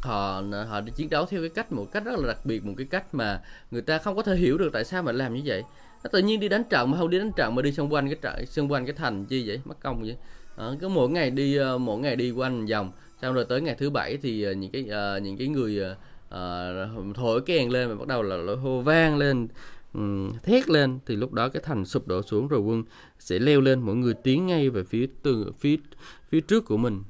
họ 0.00 0.42
họ 0.68 0.80
đi 0.80 0.92
chiến 0.96 1.10
đấu 1.10 1.26
theo 1.26 1.40
cái 1.40 1.48
cách 1.48 1.72
một 1.72 1.86
cách 1.92 2.04
rất 2.04 2.18
là 2.18 2.28
đặc 2.28 2.46
biệt 2.46 2.64
một 2.64 2.74
cái 2.76 2.86
cách 2.90 3.14
mà 3.14 3.40
người 3.70 3.82
ta 3.82 3.98
không 3.98 4.16
có 4.16 4.22
thể 4.22 4.36
hiểu 4.36 4.58
được 4.58 4.70
tại 4.72 4.84
sao 4.84 5.02
mà 5.02 5.12
làm 5.12 5.34
như 5.34 5.42
vậy. 5.44 5.62
Nó 6.04 6.10
tự 6.12 6.18
nhiên 6.18 6.40
đi 6.40 6.48
đánh 6.48 6.64
trận 6.70 6.90
mà 6.90 6.98
không 6.98 7.10
đi 7.10 7.18
đánh 7.18 7.32
trận 7.36 7.54
mà 7.54 7.62
đi 7.62 7.72
xung 7.72 7.92
quanh 7.92 8.06
cái 8.06 8.16
trận 8.22 8.46
xung 8.46 8.72
quanh 8.72 8.86
cái 8.86 8.94
thành 8.94 9.26
chi 9.26 9.48
vậy 9.48 9.60
mất 9.64 9.80
công 9.80 10.02
vậy 10.02 10.16
à, 10.60 10.66
cứ 10.80 10.88
mỗi 10.88 11.08
ngày 11.08 11.30
đi 11.30 11.56
ờ, 11.56 11.78
mỗi 11.78 11.98
ngày 12.00 12.16
đi 12.16 12.30
quanh 12.30 12.66
vòng. 12.66 12.92
Xong 13.22 13.34
rồi 13.34 13.44
tới 13.44 13.60
ngày 13.60 13.74
thứ 13.78 13.90
bảy 13.90 14.16
thì 14.16 14.42
ờ, 14.42 14.52
những 14.52 14.70
cái 14.70 14.82
uh, 14.82 15.22
những 15.22 15.36
cái 15.36 15.48
người 15.48 15.80
uh, 16.28 17.16
thổi 17.16 17.40
kèn 17.40 17.70
lên 17.70 17.88
và 17.88 17.94
bắt 17.94 18.08
đầu 18.08 18.22
là, 18.22 18.54
hô 18.62 18.80
vang 18.80 19.16
lên 19.16 19.48
um, 19.94 20.32
thét 20.42 20.68
lên. 20.68 20.98
Thì 21.06 21.16
lúc 21.16 21.32
đó 21.32 21.48
cái 21.48 21.62
thành 21.66 21.84
sụp 21.84 22.08
đổ 22.08 22.22
xuống 22.22 22.48
rồi 22.48 22.60
quân 22.60 22.84
sẽ 23.18 23.38
leo 23.38 23.60
lên. 23.60 23.80
Mỗi 23.80 23.96
người 23.96 24.14
tiến 24.14 24.46
ngay 24.46 24.70
về 24.70 24.84
phía 24.84 25.06
từ 25.22 25.52
phía 25.58 25.76
phía 26.30 26.40
trước 26.40 26.64
của 26.64 26.76
mình. 26.76 27.02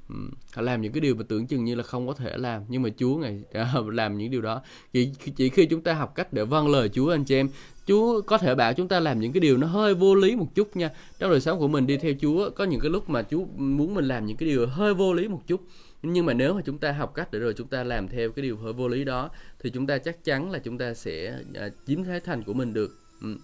Họ 0.54 0.62
làm 0.62 0.82
những 0.82 0.92
cái 0.92 1.00
điều 1.00 1.14
mà 1.14 1.24
tưởng 1.28 1.46
chừng 1.46 1.64
như 1.64 1.74
là 1.74 1.82
không 1.82 2.06
có 2.06 2.14
thể 2.14 2.36
làm 2.36 2.62
nhưng 2.68 2.82
mà 2.82 2.88
Chúa 2.96 3.16
ngày 3.16 3.42
làm 3.92 4.18
những 4.18 4.30
điều 4.30 4.42
đó. 4.42 4.62
Chỉ 4.92 5.10
chỉ 5.36 5.48
khi 5.48 5.66
chúng 5.66 5.82
ta 5.82 5.94
học 5.94 6.14
cách 6.14 6.32
để 6.32 6.44
vâng 6.44 6.68
lời 6.68 6.88
Chúa 6.88 7.10
anh 7.10 7.24
chị 7.24 7.34
em 7.34 7.48
Chúa 7.86 8.20
có 8.20 8.38
thể 8.38 8.54
bảo 8.54 8.74
chúng 8.74 8.88
ta 8.88 9.00
làm 9.00 9.20
những 9.20 9.32
cái 9.32 9.40
điều 9.40 9.56
nó 9.56 9.66
hơi 9.66 9.94
vô 9.94 10.14
lý 10.14 10.36
một 10.36 10.54
chút 10.54 10.76
nha. 10.76 10.90
Trong 11.18 11.30
đời 11.30 11.40
sống 11.40 11.58
của 11.58 11.68
mình 11.68 11.86
đi 11.86 11.96
theo 11.96 12.12
Chúa 12.20 12.50
có 12.50 12.64
những 12.64 12.80
cái 12.80 12.90
lúc 12.90 13.10
mà 13.10 13.22
Chúa 13.22 13.44
muốn 13.56 13.94
mình 13.94 14.04
làm 14.04 14.26
những 14.26 14.36
cái 14.36 14.48
điều 14.48 14.66
hơi 14.66 14.94
vô 14.94 15.14
lý 15.14 15.28
một 15.28 15.42
chút. 15.46 15.60
Nhưng 16.02 16.26
mà 16.26 16.32
nếu 16.32 16.54
mà 16.54 16.60
chúng 16.64 16.78
ta 16.78 16.92
học 16.92 17.14
cách 17.14 17.28
để 17.32 17.38
rồi 17.38 17.54
chúng 17.56 17.68
ta 17.68 17.84
làm 17.84 18.08
theo 18.08 18.32
cái 18.32 18.42
điều 18.42 18.56
hơi 18.56 18.72
vô 18.72 18.88
lý 18.88 19.04
đó 19.04 19.30
thì 19.60 19.70
chúng 19.70 19.86
ta 19.86 19.98
chắc 19.98 20.24
chắn 20.24 20.50
là 20.50 20.58
chúng 20.58 20.78
ta 20.78 20.94
sẽ 20.94 21.38
à, 21.54 21.68
chiếm 21.86 22.02
lấy 22.02 22.20
thành 22.20 22.42
của 22.42 22.52
mình 22.52 22.72
được. 22.74 22.98
Ừ. 23.22 23.36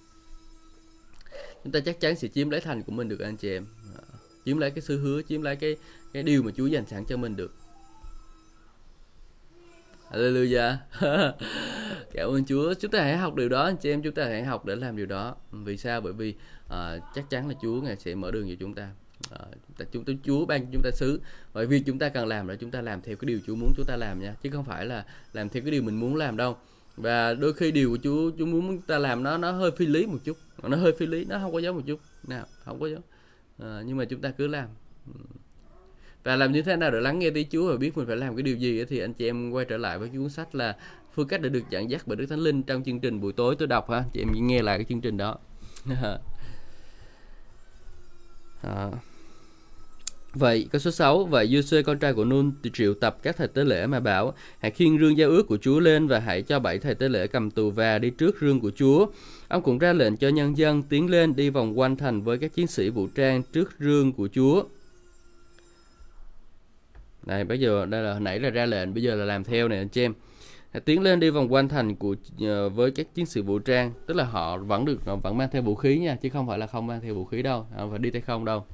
chúng 1.65 1.73
ta 1.73 1.81
chắc 1.81 2.01
chắn 2.01 2.17
sẽ 2.17 2.29
chiếm 2.29 2.51
lấy 2.51 2.61
thành 2.61 2.83
của 2.83 2.93
mình 2.93 3.09
được 3.09 3.21
anh 3.21 3.37
chị 3.37 3.51
em. 3.51 3.67
à, 3.97 4.06
chiếm 4.47 4.59
lấy 4.59 4.71
cái 4.71 4.81
sự 4.81 4.99
hứa 4.99 5.23
chiếm 5.23 5.43
lấy 5.43 5.57
cái 5.57 5.77
cái 6.13 6.23
điều 6.23 6.43
mà 6.43 6.51
Chúa 6.57 6.67
dành 6.67 6.87
sẵn 6.87 7.05
cho 7.05 7.17
mình 7.17 7.37
được. 7.37 7.55
Hallelujah. 10.11 10.77
Cảm 12.13 12.31
ơn 12.31 12.45
Chúa. 12.45 12.75
Chúng 12.75 12.91
ta 12.91 13.03
hãy 13.03 13.17
học 13.17 13.35
điều 13.35 13.49
đó 13.49 13.63
anh 13.63 13.77
chị 13.77 13.91
em 13.91 14.03
Chúng 14.03 14.15
ta 14.15 14.25
hãy 14.25 14.45
học 14.45 14.67
để 14.67 14.77
làm 14.77 14.97
điều 14.97 15.07
đó. 15.07 15.37
Vì 15.53 15.77
sao? 15.77 16.01
Bởi 16.01 16.13
vì 16.13 16.35
uh, 16.67 17.03
chắc 17.15 17.31
chắn 17.31 17.49
là 17.49 17.55
Chúa 17.63 17.81
Ngài 17.81 17.97
sẽ 17.97 18.15
mở 18.15 18.31
đường 18.31 18.49
cho 18.49 18.55
chúng 18.61 18.75
ta. 18.75 18.91
Uh, 19.35 19.39
chúng 19.67 19.77
ta 19.79 19.85
chúng 19.93 20.05
ta 20.05 20.13
Chúa 20.25 20.47
ban 20.47 20.67
chúng 20.73 20.83
ta 20.83 20.91
xứ. 20.91 21.21
Bởi 21.55 21.67
vì 21.67 21.81
chúng 21.81 21.99
ta 21.99 22.09
cần 22.09 22.27
làm 22.27 22.49
là 22.49 22.55
chúng 22.55 22.71
ta 22.71 22.81
làm 22.81 23.03
theo 23.03 23.17
cái 23.17 23.27
điều 23.27 23.39
Chúa 23.47 23.55
muốn 23.55 23.73
chúng 23.77 23.87
ta 23.87 23.97
làm 23.97 24.21
nha 24.21 24.35
chứ 24.43 24.51
không 24.53 24.65
phải 24.65 24.87
là 24.87 25.05
làm 25.33 25.49
theo 25.49 25.63
cái 25.63 25.71
điều 25.71 25.83
mình 25.83 26.01
muốn 26.01 26.17
làm 26.17 26.37
đâu. 26.37 26.57
Và 26.97 27.35
đôi 27.35 27.53
khi 27.53 27.71
điều 27.71 27.91
của 27.91 27.99
Chúa 28.03 28.31
Chúa 28.39 28.47
muốn 28.47 28.69
chúng 28.69 28.87
ta 28.87 28.99
làm 28.99 29.23
nó 29.23 29.39
nó 29.39 29.53
hơi 29.53 29.71
phi 29.71 29.87
lý 29.87 30.07
một 30.07 30.19
chút. 30.25 30.37
Nó 30.63 30.77
hơi 30.77 30.93
phi 30.99 31.07
lý 31.07 31.25
nó 31.25 31.39
không 31.39 31.53
có 31.53 31.59
giống 31.59 31.77
một 31.77 31.83
chút. 31.87 32.01
Nào 32.29 32.47
không 32.65 32.81
có 32.81 32.87
giống 32.87 33.03
à, 33.59 33.83
nhưng 33.87 33.97
mà 33.97 34.05
chúng 34.05 34.21
ta 34.21 34.31
cứ 34.31 34.47
làm. 34.47 34.69
Ừ. 35.07 35.21
Và 36.25 36.37
làm 36.37 36.53
như 36.53 36.62
thế 36.62 36.77
nào 36.77 36.90
để 36.90 37.01
lắng 37.01 37.19
nghe 37.19 37.31
tiếng 37.31 37.49
Chúa 37.51 37.71
và 37.71 37.77
biết 37.77 37.97
mình 37.97 38.07
phải 38.07 38.16
làm 38.16 38.37
cái 38.37 38.42
điều 38.42 38.57
gì 38.57 38.85
thì 38.85 38.99
anh 38.99 39.14
chị 39.14 39.29
em 39.29 39.51
quay 39.51 39.64
trở 39.64 39.77
lại 39.77 39.99
với 39.99 40.09
cái 40.09 40.19
cuốn 40.19 40.31
sách 40.31 40.55
là 40.55 40.77
phương 41.14 41.29
cách 41.29 41.40
để 41.40 41.49
được 41.49 41.71
dẫn 41.71 41.90
dắt 41.90 42.03
bởi 42.07 42.16
Đức 42.16 42.27
Thánh 42.27 42.38
Linh 42.38 42.62
trong 42.62 42.85
chương 42.85 43.01
trình 43.01 43.21
buổi 43.21 43.33
tối 43.33 43.57
tôi 43.59 43.69
đọc 43.69 43.90
ha. 43.90 44.05
Chị 44.12 44.21
em 44.21 44.47
nghe 44.47 44.62
lại 44.62 44.79
cái 44.79 44.85
chương 44.88 45.01
trình 45.01 45.16
đó. 45.16 45.38
À. 48.62 48.91
Vậy, 50.39 50.68
câu 50.72 50.78
số 50.78 50.91
6, 50.91 51.24
vậy 51.24 51.47
Giuse 51.47 51.82
con 51.82 51.99
trai 51.99 52.12
của 52.12 52.24
Nun 52.24 52.53
triệu 52.72 52.95
tập 52.95 53.16
các 53.22 53.37
thầy 53.37 53.49
tế 53.49 53.64
lễ 53.64 53.87
mà 53.87 54.01
bảo, 54.01 54.34
hãy 54.59 54.70
khiêng 54.70 54.99
rương 54.99 55.18
giao 55.18 55.30
ước 55.30 55.47
của 55.49 55.57
Chúa 55.57 55.80
lên 55.80 56.07
và 56.07 56.18
hãy 56.18 56.43
cho 56.43 56.59
bảy 56.59 56.78
thầy 56.78 56.95
tế 56.95 57.09
lễ 57.09 57.26
cầm 57.26 57.51
tù 57.51 57.70
và 57.70 57.99
đi 57.99 58.11
trước 58.11 58.37
rương 58.41 58.61
của 58.61 58.70
Chúa. 58.76 59.07
Ông 59.49 59.62
cũng 59.62 59.78
ra 59.78 59.93
lệnh 59.93 60.16
cho 60.16 60.28
nhân 60.28 60.57
dân 60.57 60.82
tiến 60.82 61.11
lên 61.11 61.37
đi 61.37 61.51
vòng 61.51 61.78
quanh 61.78 61.97
thành 61.97 62.22
với 62.22 62.39
các 62.39 62.55
chiến 62.55 62.66
sĩ 62.66 62.91
vũ 62.91 63.07
trang 63.14 63.43
trước 63.53 63.72
rương 63.78 64.12
của 64.12 64.28
Chúa. 64.28 64.64
Này, 67.26 67.45
bây 67.45 67.61
giờ 67.61 67.87
đây 67.87 68.03
là 68.03 68.18
nãy 68.18 68.41
là 68.41 68.51
ra 68.51 68.66
lệnh, 68.66 68.95
bây 68.95 69.03
giờ 69.03 69.14
là 69.14 69.24
làm 69.24 69.45
theo 69.45 69.68
này 69.68 69.78
anh 69.78 69.89
chị 69.89 70.03
em. 70.03 70.14
Tiến 70.84 71.03
lên 71.03 71.20
đi 71.20 71.30
vòng 71.30 71.53
quanh 71.53 71.68
thành 71.68 71.97
của 71.97 72.14
uh, 72.14 72.74
với 72.74 72.91
các 72.91 73.14
chiến 73.14 73.26
sĩ 73.26 73.41
vũ 73.41 73.59
trang, 73.59 73.93
tức 74.07 74.14
là 74.14 74.24
họ 74.24 74.59
vẫn 74.59 74.84
được 74.84 74.99
ờ, 75.07 75.16
vẫn 75.16 75.39
mang 75.39 75.49
theo 75.53 75.62
vũ 75.62 75.74
khí 75.74 75.99
nha, 75.99 76.16
chứ 76.22 76.28
không 76.28 76.47
phải 76.47 76.59
là 76.59 76.66
không 76.66 76.87
mang 76.87 77.01
theo 77.01 77.14
vũ 77.14 77.24
khí 77.24 77.43
đâu, 77.43 77.66
không 77.78 77.91
phải 77.91 77.99
đi 77.99 78.11
tay 78.11 78.20
không 78.20 78.45
đâu 78.45 78.64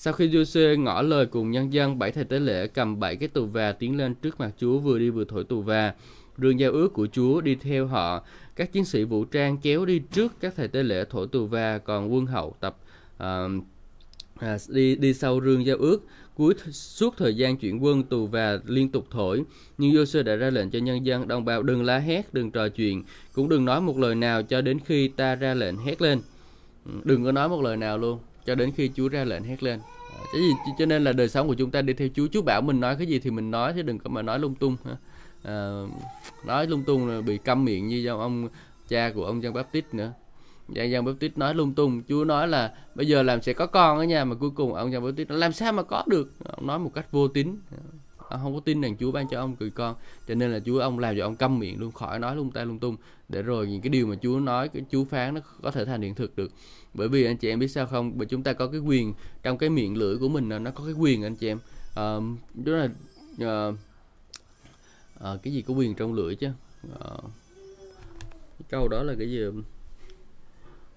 sau 0.00 0.12
khi 0.12 0.28
Giuse 0.28 0.76
ngỏ 0.76 1.02
lời 1.02 1.26
cùng 1.26 1.50
nhân 1.50 1.72
dân, 1.72 1.98
bảy 1.98 2.12
thầy 2.12 2.24
tế 2.24 2.38
lễ 2.38 2.66
cầm 2.66 3.00
bảy 3.00 3.16
cái 3.16 3.28
tù 3.28 3.46
và 3.46 3.72
tiến 3.72 3.96
lên 3.96 4.14
trước 4.14 4.40
mặt 4.40 4.50
Chúa 4.58 4.78
vừa 4.78 4.98
đi 4.98 5.10
vừa 5.10 5.24
thổi 5.24 5.44
tù 5.44 5.62
và. 5.62 5.94
Rương 6.38 6.60
giao 6.60 6.72
ước 6.72 6.92
của 6.92 7.06
Chúa 7.12 7.40
đi 7.40 7.54
theo 7.54 7.86
họ, 7.86 8.24
các 8.56 8.72
chiến 8.72 8.84
sĩ 8.84 9.04
vũ 9.04 9.24
trang 9.24 9.58
kéo 9.62 9.84
đi 9.84 9.98
trước 9.98 10.32
các 10.40 10.54
thầy 10.56 10.68
tế 10.68 10.82
lễ 10.82 11.04
thổi 11.10 11.26
tù 11.26 11.46
và, 11.46 11.78
còn 11.78 12.12
quân 12.14 12.26
hậu 12.26 12.56
tập 12.60 12.76
uh, 13.16 13.20
à, 14.38 14.56
đi 14.68 14.96
đi 14.96 15.14
sau 15.14 15.40
rương 15.40 15.66
giao 15.66 15.76
ước. 15.76 16.04
Cuối 16.34 16.54
suốt 16.70 17.14
thời 17.16 17.36
gian 17.36 17.56
chuyển 17.56 17.84
quân 17.84 18.02
tù 18.02 18.26
và 18.26 18.58
liên 18.66 18.88
tục 18.88 19.06
thổi. 19.10 19.42
Nhưng 19.78 19.92
Giô-sơ 19.92 20.22
đã 20.22 20.36
ra 20.36 20.50
lệnh 20.50 20.70
cho 20.70 20.78
nhân 20.78 21.06
dân 21.06 21.28
đồng 21.28 21.44
bào 21.44 21.62
đừng 21.62 21.84
la 21.84 21.98
hét 21.98 22.34
đừng 22.34 22.50
trò 22.50 22.68
chuyện. 22.68 23.02
Cũng 23.32 23.48
đừng 23.48 23.64
nói 23.64 23.80
một 23.80 23.98
lời 23.98 24.14
nào 24.14 24.42
cho 24.42 24.60
đến 24.60 24.78
khi 24.84 25.08
ta 25.08 25.34
ra 25.34 25.54
lệnh 25.54 25.76
hét 25.76 26.02
lên. 26.02 26.20
Đừng 27.04 27.24
có 27.24 27.32
nói 27.32 27.48
một 27.48 27.62
lời 27.62 27.76
nào 27.76 27.98
luôn 27.98 28.18
cho 28.48 28.54
đến 28.54 28.72
khi 28.76 28.90
Chúa 28.94 29.08
ra 29.08 29.24
lệnh 29.24 29.44
hét 29.44 29.62
lên. 29.62 29.80
Ờ, 30.14 30.24
cái 30.32 30.42
gì 30.42 30.52
cho 30.78 30.86
nên 30.86 31.04
là 31.04 31.12
đời 31.12 31.28
sống 31.28 31.48
của 31.48 31.54
chúng 31.54 31.70
ta 31.70 31.82
đi 31.82 31.92
theo 31.92 32.08
Chúa. 32.14 32.26
Chúa 32.32 32.42
bảo 32.42 32.62
mình 32.62 32.80
nói 32.80 32.96
cái 32.96 33.06
gì 33.06 33.18
thì 33.18 33.30
mình 33.30 33.50
nói 33.50 33.72
chứ 33.76 33.82
đừng 33.82 33.98
có 33.98 34.10
mà 34.10 34.22
nói 34.22 34.38
lung 34.38 34.54
tung 34.54 34.76
à, 35.42 35.82
nói 36.46 36.66
lung 36.66 36.82
tung 36.82 37.08
là 37.08 37.20
bị 37.20 37.38
câm 37.38 37.64
miệng 37.64 37.88
như 37.88 38.06
ông 38.06 38.48
cha 38.88 39.12
của 39.14 39.24
ông 39.24 39.42
Giăng 39.42 39.52
Baptist 39.52 39.86
nữa. 39.92 40.12
Giang 40.76 40.92
Giang 40.92 41.04
Baptist 41.04 41.38
nói 41.38 41.54
lung 41.54 41.74
tung 41.74 42.02
Chúa 42.08 42.24
nói 42.24 42.48
là 42.48 42.74
bây 42.94 43.06
giờ 43.06 43.22
làm 43.22 43.42
sẽ 43.42 43.52
có 43.52 43.66
con 43.66 43.98
ở 43.98 44.04
nhà 44.04 44.24
mà 44.24 44.34
cuối 44.34 44.50
cùng 44.50 44.74
ông 44.74 44.92
Giang 44.92 45.04
Baptist 45.04 45.28
nói 45.28 45.38
làm 45.38 45.52
sao 45.52 45.72
mà 45.72 45.82
có 45.82 46.04
được? 46.06 46.32
Ông 46.44 46.66
nói 46.66 46.78
một 46.78 46.90
cách 46.94 47.12
vô 47.12 47.28
tín 47.28 47.56
ông 48.28 48.40
không 48.42 48.54
có 48.54 48.60
tin 48.60 48.80
rằng 48.80 48.96
Chúa 49.00 49.12
ban 49.12 49.28
cho 49.28 49.40
ông 49.40 49.56
cười 49.56 49.70
con. 49.70 49.94
Cho 50.28 50.34
nên 50.34 50.52
là 50.52 50.60
Chúa 50.60 50.80
ông 50.80 50.98
làm 50.98 51.16
cho 51.18 51.26
ông 51.26 51.36
câm 51.36 51.58
miệng 51.58 51.80
luôn 51.80 51.92
khỏi 51.92 52.18
nói 52.18 52.36
lung 52.36 52.50
tay 52.50 52.66
lung 52.66 52.78
tung. 52.78 52.96
Để 53.28 53.42
rồi 53.42 53.66
những 53.66 53.80
cái 53.80 53.90
điều 53.90 54.06
mà 54.06 54.16
Chúa 54.22 54.40
nói 54.40 54.68
cái 54.68 54.82
Chúa 54.90 55.04
phán 55.04 55.34
nó 55.34 55.40
có 55.62 55.70
thể 55.70 55.84
thành 55.84 56.02
hiện 56.02 56.14
thực 56.14 56.36
được. 56.36 56.52
Bởi 56.94 57.08
vì 57.08 57.24
anh 57.24 57.36
chị 57.36 57.48
em 57.48 57.58
biết 57.58 57.68
sao 57.68 57.86
không? 57.86 58.18
Bởi 58.18 58.26
chúng 58.26 58.42
ta 58.42 58.52
có 58.52 58.66
cái 58.66 58.80
quyền 58.80 59.14
trong 59.42 59.58
cái 59.58 59.70
miệng 59.70 59.96
lưỡi 59.96 60.18
của 60.18 60.28
mình 60.28 60.48
nó 60.48 60.70
có 60.70 60.84
cái 60.84 60.94
quyền 60.94 61.22
anh 61.22 61.36
chị 61.36 61.48
em. 61.48 61.58
À, 61.96 62.16
đó 62.54 62.72
là 62.72 62.88
à, 63.38 63.68
à, 65.20 65.30
cái 65.42 65.52
gì 65.52 65.62
có 65.62 65.74
quyền 65.74 65.94
trong 65.94 66.14
lưỡi 66.14 66.34
chứ? 66.34 66.48
À, 67.00 67.10
câu 68.68 68.88
đó 68.88 69.02
là 69.02 69.14
cái 69.18 69.30
gì? 69.30 69.46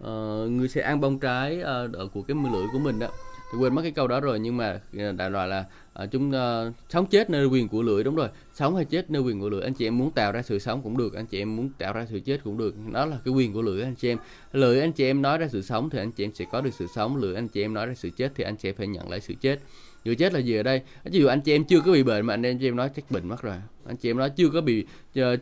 Uh, 0.03 0.51
người 0.51 0.67
sẽ 0.67 0.81
ăn 0.81 1.01
bông 1.01 1.19
trái 1.19 1.61
uh, 2.03 2.13
của 2.13 2.21
cái 2.21 2.37
lưỡi 2.53 2.65
của 2.73 2.79
mình 2.79 2.99
đó. 2.99 3.07
Thì 3.51 3.57
quên 3.57 3.75
mất 3.75 3.81
cái 3.81 3.91
câu 3.91 4.07
đó 4.07 4.19
rồi 4.19 4.39
nhưng 4.39 4.57
mà 4.57 4.79
đại 5.17 5.29
loại 5.29 5.47
là 5.47 5.65
à, 5.93 6.05
chúng 6.05 6.29
uh, 6.29 6.73
sống 6.89 7.05
chết 7.05 7.29
nơi 7.29 7.45
quyền 7.45 7.67
của 7.67 7.81
lưỡi 7.81 8.03
đúng 8.03 8.15
rồi 8.15 8.29
sống 8.53 8.75
hay 8.75 8.85
chết 8.85 9.11
nơi 9.11 9.21
quyền 9.21 9.39
của 9.39 9.49
lưỡi 9.49 9.61
anh 9.61 9.73
chị 9.73 9.87
em 9.87 9.97
muốn 9.97 10.11
tạo 10.11 10.31
ra 10.31 10.41
sự 10.41 10.59
sống 10.59 10.81
cũng 10.81 10.97
được 10.97 11.13
anh 11.13 11.25
chị 11.25 11.41
em 11.41 11.55
muốn 11.55 11.69
tạo 11.77 11.93
ra 11.93 12.05
sự 12.09 12.19
chết 12.19 12.43
cũng 12.43 12.57
được 12.57 12.75
đó 12.91 13.05
là 13.05 13.17
cái 13.25 13.33
quyền 13.33 13.53
của 13.53 13.61
lưỡi 13.61 13.83
anh 13.83 13.95
chị 13.95 14.09
em 14.09 14.17
lưỡi 14.51 14.79
anh 14.79 14.91
chị 14.91 15.05
em 15.05 15.21
nói 15.21 15.37
ra 15.37 15.47
sự 15.47 15.61
sống 15.61 15.89
thì 15.89 15.99
anh 15.99 16.11
chị 16.11 16.23
em 16.23 16.31
sẽ 16.33 16.45
có 16.51 16.61
được 16.61 16.73
sự 16.79 16.87
sống 16.95 17.17
lưỡi 17.17 17.35
anh 17.35 17.47
chị 17.47 17.61
em 17.61 17.73
nói 17.73 17.85
ra 17.85 17.93
sự 17.93 18.09
chết 18.09 18.31
thì 18.35 18.43
anh 18.43 18.55
chị 18.55 18.69
em 18.69 18.75
phải 18.75 18.87
nhận 18.87 19.09
lại 19.09 19.19
sự 19.19 19.33
chết 19.41 19.59
người 20.05 20.15
chết 20.15 20.33
là 20.33 20.39
gì 20.39 20.55
ở 20.55 20.63
đây 20.63 20.81
ví 21.03 21.19
dụ 21.19 21.27
anh 21.27 21.41
chị 21.41 21.55
em 21.55 21.63
chưa 21.63 21.79
có 21.79 21.91
bị 21.91 22.03
bệnh 22.03 22.25
mà 22.25 22.33
anh 22.33 22.57
chị 22.59 22.67
em 22.67 22.75
nói 22.75 22.89
chắc 22.95 23.11
bệnh 23.11 23.27
mất 23.27 23.41
rồi 23.41 23.55
anh 23.85 23.97
chị 23.97 24.09
em 24.09 24.17
nói 24.17 24.29
chưa 24.29 24.49
có 24.49 24.61
bị 24.61 24.85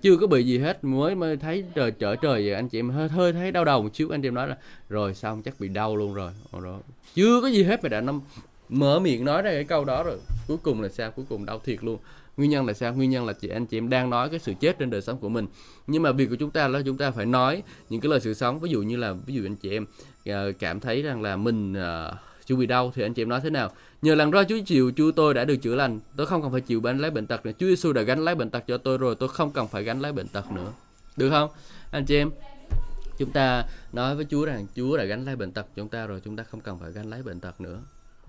chưa 0.01 0.17
có 0.21 0.27
bị 0.27 0.43
gì 0.43 0.57
hết 0.57 0.83
mới 0.83 1.15
mới 1.15 1.37
thấy 1.37 1.63
trời 1.75 1.91
trở 1.91 2.15
trời 2.15 2.45
vậy 2.45 2.53
anh 2.53 2.69
chị 2.69 2.79
em 2.79 2.89
hơi 2.89 3.07
hơi 3.07 3.33
thấy 3.33 3.51
đau 3.51 3.65
đầu 3.65 3.81
một 3.81 3.89
chút 3.93 4.09
anh 4.11 4.21
chị 4.21 4.27
em 4.27 4.33
nói 4.33 4.47
là 4.47 4.57
rồi 4.89 5.13
xong 5.13 5.41
chắc 5.43 5.59
bị 5.59 5.67
đau 5.67 5.95
luôn 5.95 6.13
rồi 6.13 6.31
rồi 6.51 6.79
chưa 7.15 7.41
có 7.41 7.47
gì 7.47 7.63
hết 7.63 7.83
mà 7.83 7.89
đã 7.89 8.01
năm 8.01 8.21
mở 8.69 8.99
miệng 8.99 9.25
nói 9.25 9.41
ra 9.41 9.51
cái 9.51 9.63
câu 9.63 9.85
đó 9.85 10.03
rồi. 10.03 10.17
Cuối 10.47 10.57
cùng 10.63 10.81
là 10.81 10.89
sao? 10.89 11.11
Cuối 11.11 11.25
cùng 11.29 11.45
đau 11.45 11.59
thiệt 11.59 11.83
luôn. 11.83 11.99
Nguyên 12.37 12.51
nhân 12.51 12.65
là 12.65 12.73
sao? 12.73 12.93
Nguyên 12.93 13.09
nhân 13.09 13.25
là 13.25 13.33
chị 13.33 13.49
anh 13.49 13.65
chị 13.65 13.77
em 13.77 13.89
đang 13.89 14.09
nói 14.09 14.29
cái 14.29 14.39
sự 14.39 14.53
chết 14.59 14.79
trên 14.79 14.89
đời 14.89 15.01
sống 15.01 15.17
của 15.17 15.29
mình. 15.29 15.47
Nhưng 15.87 16.03
mà 16.03 16.11
việc 16.11 16.29
của 16.29 16.35
chúng 16.35 16.51
ta 16.51 16.67
là 16.67 16.81
chúng 16.85 16.97
ta 16.97 17.11
phải 17.11 17.25
nói 17.25 17.63
những 17.89 18.01
cái 18.01 18.09
lời 18.09 18.19
sự 18.19 18.33
sống. 18.33 18.59
Ví 18.59 18.69
dụ 18.69 18.81
như 18.81 18.97
là 18.97 19.13
ví 19.13 19.33
dụ 19.33 19.45
anh 19.45 19.55
chị 19.55 19.71
em 19.71 19.85
ờ, 20.25 20.51
cảm 20.59 20.79
thấy 20.79 21.01
rằng 21.01 21.21
là 21.21 21.35
mình 21.35 21.73
uh, 21.73 22.15
chưa 22.45 22.55
bị 22.55 22.65
đau 22.65 22.91
thì 22.95 23.03
anh 23.03 23.13
chị 23.13 23.21
em 23.21 23.29
nói 23.29 23.39
thế 23.43 23.49
nào? 23.49 23.71
Nhờ 24.01 24.15
lần 24.15 24.31
đó 24.31 24.43
Chúa 24.49 24.57
chịu 24.65 24.91
Chúa 24.95 25.11
tôi 25.11 25.33
đã 25.33 25.45
được 25.45 25.55
chữa 25.55 25.75
lành. 25.75 25.99
Tôi 26.15 26.27
không 26.27 26.41
cần 26.41 26.51
phải 26.51 26.61
chịu 26.61 26.81
gánh 26.81 26.99
lấy 26.99 27.11
bệnh 27.11 27.27
tật 27.27 27.45
nữa. 27.45 27.51
Chúa 27.59 27.67
Giêsu 27.67 27.93
đã 27.93 28.01
gánh 28.01 28.19
lấy 28.19 28.35
bệnh 28.35 28.49
tật 28.49 28.63
cho 28.67 28.77
tôi 28.77 28.97
rồi. 28.97 29.15
Tôi 29.15 29.29
không 29.29 29.51
cần 29.51 29.67
phải 29.67 29.83
gánh 29.83 30.01
lấy 30.01 30.11
bệnh 30.11 30.27
tật 30.27 30.51
nữa. 30.51 30.71
Được 31.17 31.29
không? 31.29 31.49
Anh 31.91 32.05
chị 32.05 32.17
em 32.17 32.29
chúng 33.17 33.31
ta 33.31 33.63
nói 33.93 34.15
với 34.15 34.25
Chúa 34.29 34.45
rằng 34.45 34.67
Chúa 34.75 34.97
đã 34.97 35.03
gánh 35.03 35.25
lấy 35.25 35.35
bệnh 35.35 35.51
tật 35.51 35.65
chúng 35.75 35.89
ta 35.89 36.05
rồi. 36.05 36.21
Chúng 36.25 36.35
ta 36.35 36.43
không 36.43 36.61
cần 36.61 36.79
phải 36.79 36.91
gánh 36.91 37.09
lấy 37.09 37.23
bệnh 37.23 37.39
tật 37.39 37.61
nữa 37.61 37.79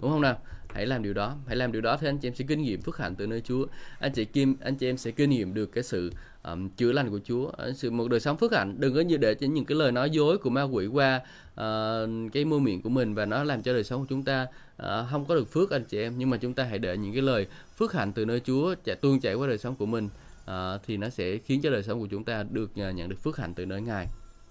đúng 0.01 0.11
không 0.11 0.21
nào? 0.21 0.39
Hãy 0.75 0.87
làm 0.87 1.03
điều 1.03 1.13
đó. 1.13 1.37
Hãy 1.47 1.57
làm 1.57 1.73
điều 1.73 1.83
đó 1.83 1.97
thì 2.01 2.09
anh 2.09 2.19
chị 2.19 2.29
em 2.29 2.35
sẽ 2.35 2.45
kinh 2.49 2.63
nghiệm 2.63 2.81
phước 2.81 2.99
hạnh 2.99 3.15
từ 3.15 3.27
nơi 3.27 3.41
Chúa. 3.41 3.67
Anh 3.99 4.13
chị 4.13 4.25
Kim 4.25 4.57
anh 4.61 4.77
chị 4.77 4.89
em 4.89 4.97
sẽ 4.97 5.11
kinh 5.11 5.31
nghiệm 5.31 5.55
được 5.55 5.67
cái 5.67 5.85
sự 5.85 6.13
um, 6.43 6.69
chữa 6.69 6.93
lành 6.93 7.11
của 7.11 7.21
Chúa. 7.25 7.47
Ờ, 7.47 7.73
sự 7.73 7.91
một 7.91 8.09
đời 8.09 8.21
sống 8.21 8.37
phước 8.37 8.53
hạnh. 8.53 8.75
Đừng 8.79 8.95
có 8.95 9.01
như 9.01 9.17
để 9.17 9.35
cho 9.35 9.47
những 9.47 9.65
cái 9.65 9.79
lời 9.79 9.93
nói 9.93 10.11
dối 10.11 10.39
của 10.39 10.51
ma 10.51 10.63
quỷ 10.63 10.87
qua 10.87 11.21
uh, 11.53 12.33
cái 12.33 12.45
môi 12.45 12.61
miệng 12.61 12.83
của 12.83 12.89
mình 12.89 13.15
và 13.15 13.27
nó 13.27 13.45
làm 13.45 13.63
cho 13.63 13.73
đời 13.73 13.85
sống 13.85 14.01
của 14.01 14.07
chúng 14.09 14.23
ta 14.23 14.47
uh, 14.83 14.89
không 15.11 15.25
có 15.25 15.35
được 15.35 15.53
phước 15.53 15.71
anh 15.71 15.85
chị 15.85 15.99
em. 15.99 16.15
Nhưng 16.17 16.31
mà 16.31 16.37
chúng 16.37 16.55
ta 16.55 16.65
hãy 16.65 16.79
để 16.79 16.97
những 16.97 17.13
cái 17.13 17.23
lời 17.23 17.47
phước 17.77 17.93
hạnh 17.93 18.13
từ 18.13 18.25
nơi 18.25 18.41
Chúa 18.41 18.75
chạy 18.85 18.97
tuôn 18.97 19.21
chảy 19.21 19.35
qua 19.35 19.49
đời 19.49 19.59
sống 19.59 19.77
của 19.77 19.87
mình 19.87 20.09
uh, 20.45 20.53
thì 20.87 20.97
nó 20.97 21.09
sẽ 21.09 21.39
khiến 21.39 21.61
cho 21.63 21.71
đời 21.71 21.83
sống 21.83 22.01
của 22.01 22.09
chúng 22.11 22.25
ta 22.25 22.45
được 22.51 22.71
uh, 22.71 22.95
nhận 22.95 23.09
được 23.09 23.23
phước 23.23 23.37
hạnh 23.37 23.55
từ 23.55 23.67
nơi 23.67 23.81
Ngài. 23.81 24.07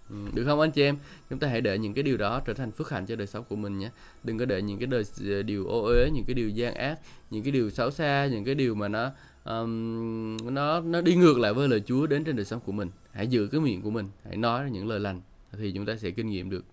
Ừ, 0.09 0.15
được 0.33 0.43
không 0.45 0.59
anh 0.59 0.71
chị 0.71 0.81
em? 0.81 0.97
Chúng 1.29 1.39
ta 1.39 1.47
hãy 1.47 1.61
để 1.61 1.77
những 1.77 1.93
cái 1.93 2.03
điều 2.03 2.17
đó 2.17 2.41
trở 2.45 2.53
thành 2.53 2.71
phước 2.71 2.89
hạnh 2.89 3.05
cho 3.05 3.15
đời 3.15 3.27
sống 3.27 3.43
của 3.49 3.55
mình 3.55 3.77
nhé. 3.77 3.89
Đừng 4.23 4.37
có 4.37 4.45
để 4.45 4.61
những 4.61 4.79
cái 4.79 4.87
đời 4.87 5.03
ờ, 5.29 5.43
điều 5.43 5.67
ô 5.67 5.81
uế 5.81 6.09
những 6.13 6.23
cái 6.25 6.33
điều 6.33 6.49
gian 6.49 6.73
ác 6.73 6.99
những 7.31 7.43
cái 7.43 7.51
điều 7.51 7.69
xấu 7.69 7.91
xa 7.91 8.27
những 8.31 8.45
cái 8.45 8.55
điều 8.55 8.75
mà 8.75 8.87
nó 8.87 9.11
um, 9.45 10.37
nó 10.53 10.81
nó 10.81 11.01
đi 11.01 11.15
ngược 11.15 11.39
lại 11.39 11.53
với 11.53 11.67
lời 11.67 11.83
Chúa 11.85 12.07
đến 12.07 12.23
trên 12.23 12.35
đời 12.35 12.45
sống 12.45 12.59
của 12.65 12.71
mình. 12.71 12.89
Hãy 13.11 13.27
giữ 13.27 13.47
cái 13.47 13.61
miệng 13.61 13.81
của 13.81 13.89
mình 13.89 14.09
hãy 14.25 14.37
nói 14.37 14.71
những 14.71 14.87
lời 14.87 14.99
lành 14.99 15.21
thì 15.51 15.71
chúng 15.71 15.85
ta 15.85 15.95
sẽ 15.95 16.11
kinh 16.11 16.29
nghiệm 16.29 16.49
được. 16.49 16.63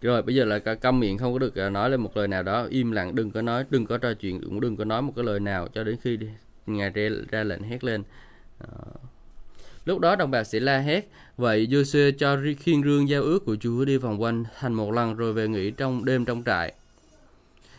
Rồi 0.00 0.22
bây 0.22 0.34
giờ 0.34 0.44
là 0.44 0.58
câm 0.58 1.00
miệng 1.00 1.18
không 1.18 1.32
có 1.32 1.38
được 1.38 1.54
ờ, 1.54 1.70
nói 1.70 1.90
lên 1.90 2.00
một 2.00 2.16
lời 2.16 2.28
nào 2.28 2.42
đó. 2.42 2.66
Im 2.70 2.92
lặng 2.92 3.14
đừng 3.14 3.30
có 3.30 3.42
nói 3.42 3.64
đừng 3.70 3.86
có 3.86 3.98
trò 3.98 4.14
chuyện 4.14 4.40
cũng 4.40 4.60
đừng 4.60 4.76
có 4.76 4.84
nói 4.84 5.02
một 5.02 5.12
cái 5.16 5.24
lời 5.24 5.40
nào 5.40 5.68
cho 5.68 5.84
đến 5.84 5.96
khi 6.02 6.18
ngài 6.66 6.90
ra, 6.90 7.08
ra 7.30 7.44
lệnh 7.44 7.62
hét 7.62 7.84
lên. 7.84 8.02
Uh, 8.64 9.11
Lúc 9.84 9.98
đó 9.98 10.16
đồng 10.16 10.30
bào 10.30 10.44
sẽ 10.44 10.60
la 10.60 10.78
hét. 10.78 11.10
Vậy 11.36 11.66
Joshua 11.70 12.10
cho 12.10 12.38
khiên 12.58 12.82
rương 12.82 13.08
giao 13.08 13.22
ước 13.22 13.44
của 13.44 13.56
Chúa 13.56 13.84
đi 13.84 13.96
vòng 13.96 14.22
quanh 14.22 14.44
thành 14.58 14.74
một 14.74 14.92
lần 14.92 15.14
rồi 15.14 15.32
về 15.32 15.48
nghỉ 15.48 15.70
trong 15.70 16.04
đêm 16.04 16.24
trong 16.24 16.42
trại. 16.46 16.74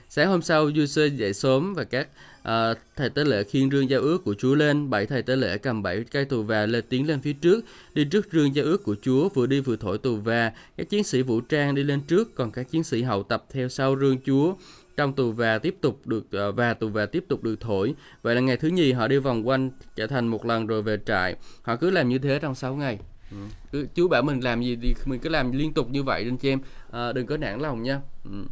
Sáng 0.10 0.28
hôm 0.28 0.42
sau, 0.42 0.70
Joshua 0.70 1.16
dậy 1.16 1.34
sớm 1.34 1.74
và 1.74 1.84
các 1.84 2.08
uh, 2.42 2.78
thầy 2.96 3.10
tế 3.10 3.24
lễ 3.24 3.44
khiên 3.44 3.72
rương 3.72 3.90
giao 3.90 4.02
ước 4.02 4.24
của 4.24 4.34
Chúa 4.34 4.56
lên. 4.56 4.90
Bảy 4.90 5.06
thầy 5.06 5.22
tế 5.22 5.36
lễ 5.36 5.58
cầm 5.58 5.84
bảy 5.84 6.04
cây 6.12 6.26
tù 6.26 6.44
và 6.44 6.66
lên 6.66 6.84
tiến 6.90 7.08
lên 7.08 7.22
phía 7.22 7.34
trước, 7.34 7.66
đi 7.94 8.06
trước 8.06 8.28
rương 8.32 8.56
giao 8.56 8.66
ước 8.66 8.84
của 8.84 8.96
Chúa, 9.02 9.30
vừa 9.30 9.46
đi 9.46 9.60
vừa 9.60 9.76
thổi 9.76 9.98
tù 9.98 10.16
và. 10.16 10.52
Các 10.78 10.90
chiến 10.90 11.04
sĩ 11.04 11.22
vũ 11.22 11.42
trang 11.42 11.76
đi 11.76 11.84
lên 11.84 12.02
trước, 12.02 12.36
còn 12.36 12.52
các 12.52 12.72
chiến 12.72 12.84
sĩ 12.84 13.02
hậu 13.02 13.24
tập 13.24 13.46
theo 13.52 13.70
sau 13.70 13.96
rương 14.00 14.18
Chúa 14.26 14.56
trong 14.98 15.14
tù 15.14 15.32
và 15.32 15.60
tiếp 15.60 15.76
tục 15.82 16.08
được 16.08 16.32
ờ, 16.32 16.52
và 16.52 16.74
tù 16.74 16.90
và 16.90 17.06
tiếp 17.06 17.26
tục 17.28 17.44
được 17.44 17.60
thổi. 17.60 17.94
Vậy 18.22 18.36
là 18.36 18.42
ngày 18.42 18.58
thứ 18.58 18.68
nhì 18.68 18.92
họ 18.92 19.08
đi 19.08 19.18
vòng 19.18 19.48
quanh 19.48 19.72
trở 19.96 20.08
thành 20.08 20.28
một 20.28 20.46
lần 20.46 20.68
rồi 20.68 20.82
về 20.82 20.98
trại. 21.06 21.36
Họ 21.62 21.76
cứ 21.76 21.90
làm 21.90 22.10
như 22.10 22.18
thế 22.18 22.40
trong 22.40 22.56
6 22.56 22.76
ngày. 22.76 23.00
Ừ. 23.32 23.38
Cứ, 23.72 23.88
chú 23.96 24.08
bảo 24.08 24.22
mình 24.22 24.40
làm 24.40 24.62
gì 24.62 24.78
thì 24.82 24.94
mình 25.06 25.20
cứ 25.20 25.30
làm 25.30 25.52
liên 25.52 25.74
tục 25.74 25.90
như 25.90 26.04
vậy 26.04 26.24
anh 26.24 26.38
chị 26.38 26.50
em. 26.50 26.60
À, 26.92 27.12
đừng 27.12 27.28
có 27.28 27.38
nản 27.38 27.60
lòng 27.60 27.84
nha. 27.84 28.02
Ừ. 28.26 28.44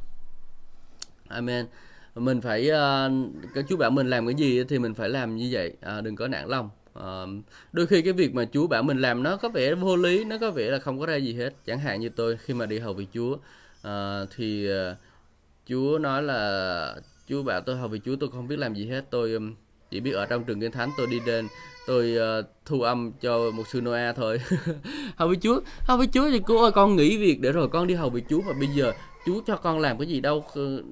Amen. 1.27 1.65
Mình 2.15 2.41
phải 2.41 2.69
uh, 2.69 3.11
các 3.53 3.65
chú 3.69 3.77
bảo 3.77 3.89
mình 3.89 4.09
làm 4.09 4.25
cái 4.25 4.35
gì 4.35 4.63
thì 4.63 4.79
mình 4.79 4.93
phải 4.93 5.09
làm 5.09 5.35
như 5.35 5.49
vậy. 5.51 5.73
À, 5.81 6.01
đừng 6.01 6.15
có 6.15 6.27
nản 6.27 6.47
lòng. 6.47 6.69
À, 6.93 7.23
đôi 7.71 7.87
khi 7.87 8.01
cái 8.01 8.13
việc 8.13 8.33
mà 8.33 8.45
Chúa 8.53 8.67
bảo 8.67 8.83
mình 8.83 8.97
làm 8.97 9.23
nó 9.23 9.37
có 9.37 9.49
vẻ 9.49 9.75
vô 9.75 9.95
lý, 9.95 10.23
nó 10.23 10.37
có 10.37 10.51
vẻ 10.51 10.69
là 10.69 10.79
không 10.79 10.99
có 10.99 11.05
ra 11.05 11.15
gì 11.15 11.33
hết. 11.33 11.53
Chẳng 11.65 11.79
hạn 11.79 11.99
như 11.99 12.09
tôi 12.09 12.37
khi 12.37 12.53
mà 12.53 12.65
đi 12.65 12.79
hầu 12.79 12.93
việc 12.93 13.07
Chúa 13.13 13.33
uh, 13.87 14.29
thì 14.35 14.69
uh, 14.71 14.97
Chúa 15.71 15.97
nói 15.97 16.23
là 16.23 16.95
Chúa 17.29 17.43
bảo 17.43 17.61
tôi 17.61 17.75
hầu 17.75 17.87
vì 17.87 17.99
Chúa 18.05 18.15
tôi 18.15 18.29
không 18.31 18.47
biết 18.47 18.59
làm 18.59 18.73
gì 18.73 18.87
hết. 18.87 19.05
Tôi 19.09 19.33
um, 19.33 19.53
chỉ 19.91 19.99
biết 19.99 20.11
ở 20.11 20.25
trong 20.25 20.43
trường 20.43 20.61
kinh 20.61 20.71
thánh 20.71 20.89
tôi 20.97 21.07
đi 21.07 21.19
đến 21.25 21.47
tôi 21.87 22.15
uh, 22.39 22.45
thu 22.65 22.81
âm 22.81 23.11
cho 23.21 23.51
một 23.51 23.67
sư 23.67 23.81
Noah 23.81 24.15
thôi. 24.15 24.41
Hầu 25.15 25.27
với 25.27 25.37
Chúa 25.41 25.61
hầu 25.79 25.97
với 25.97 26.07
Chúa 26.07 26.29
thì 26.31 26.41
cô 26.47 26.61
ơi 26.61 26.71
con 26.71 26.95
nghỉ 26.95 27.17
việc 27.17 27.41
để 27.41 27.51
rồi 27.51 27.67
con 27.67 27.87
đi 27.87 27.93
hầu 27.93 28.09
với 28.09 28.23
Chúa. 28.29 28.41
Mà 28.41 28.53
bây 28.59 28.67
giờ 28.67 28.91
Chúa 29.25 29.41
cho 29.47 29.55
con 29.55 29.79
làm 29.79 29.97
cái 29.97 30.07
gì 30.07 30.21
đâu 30.21 30.45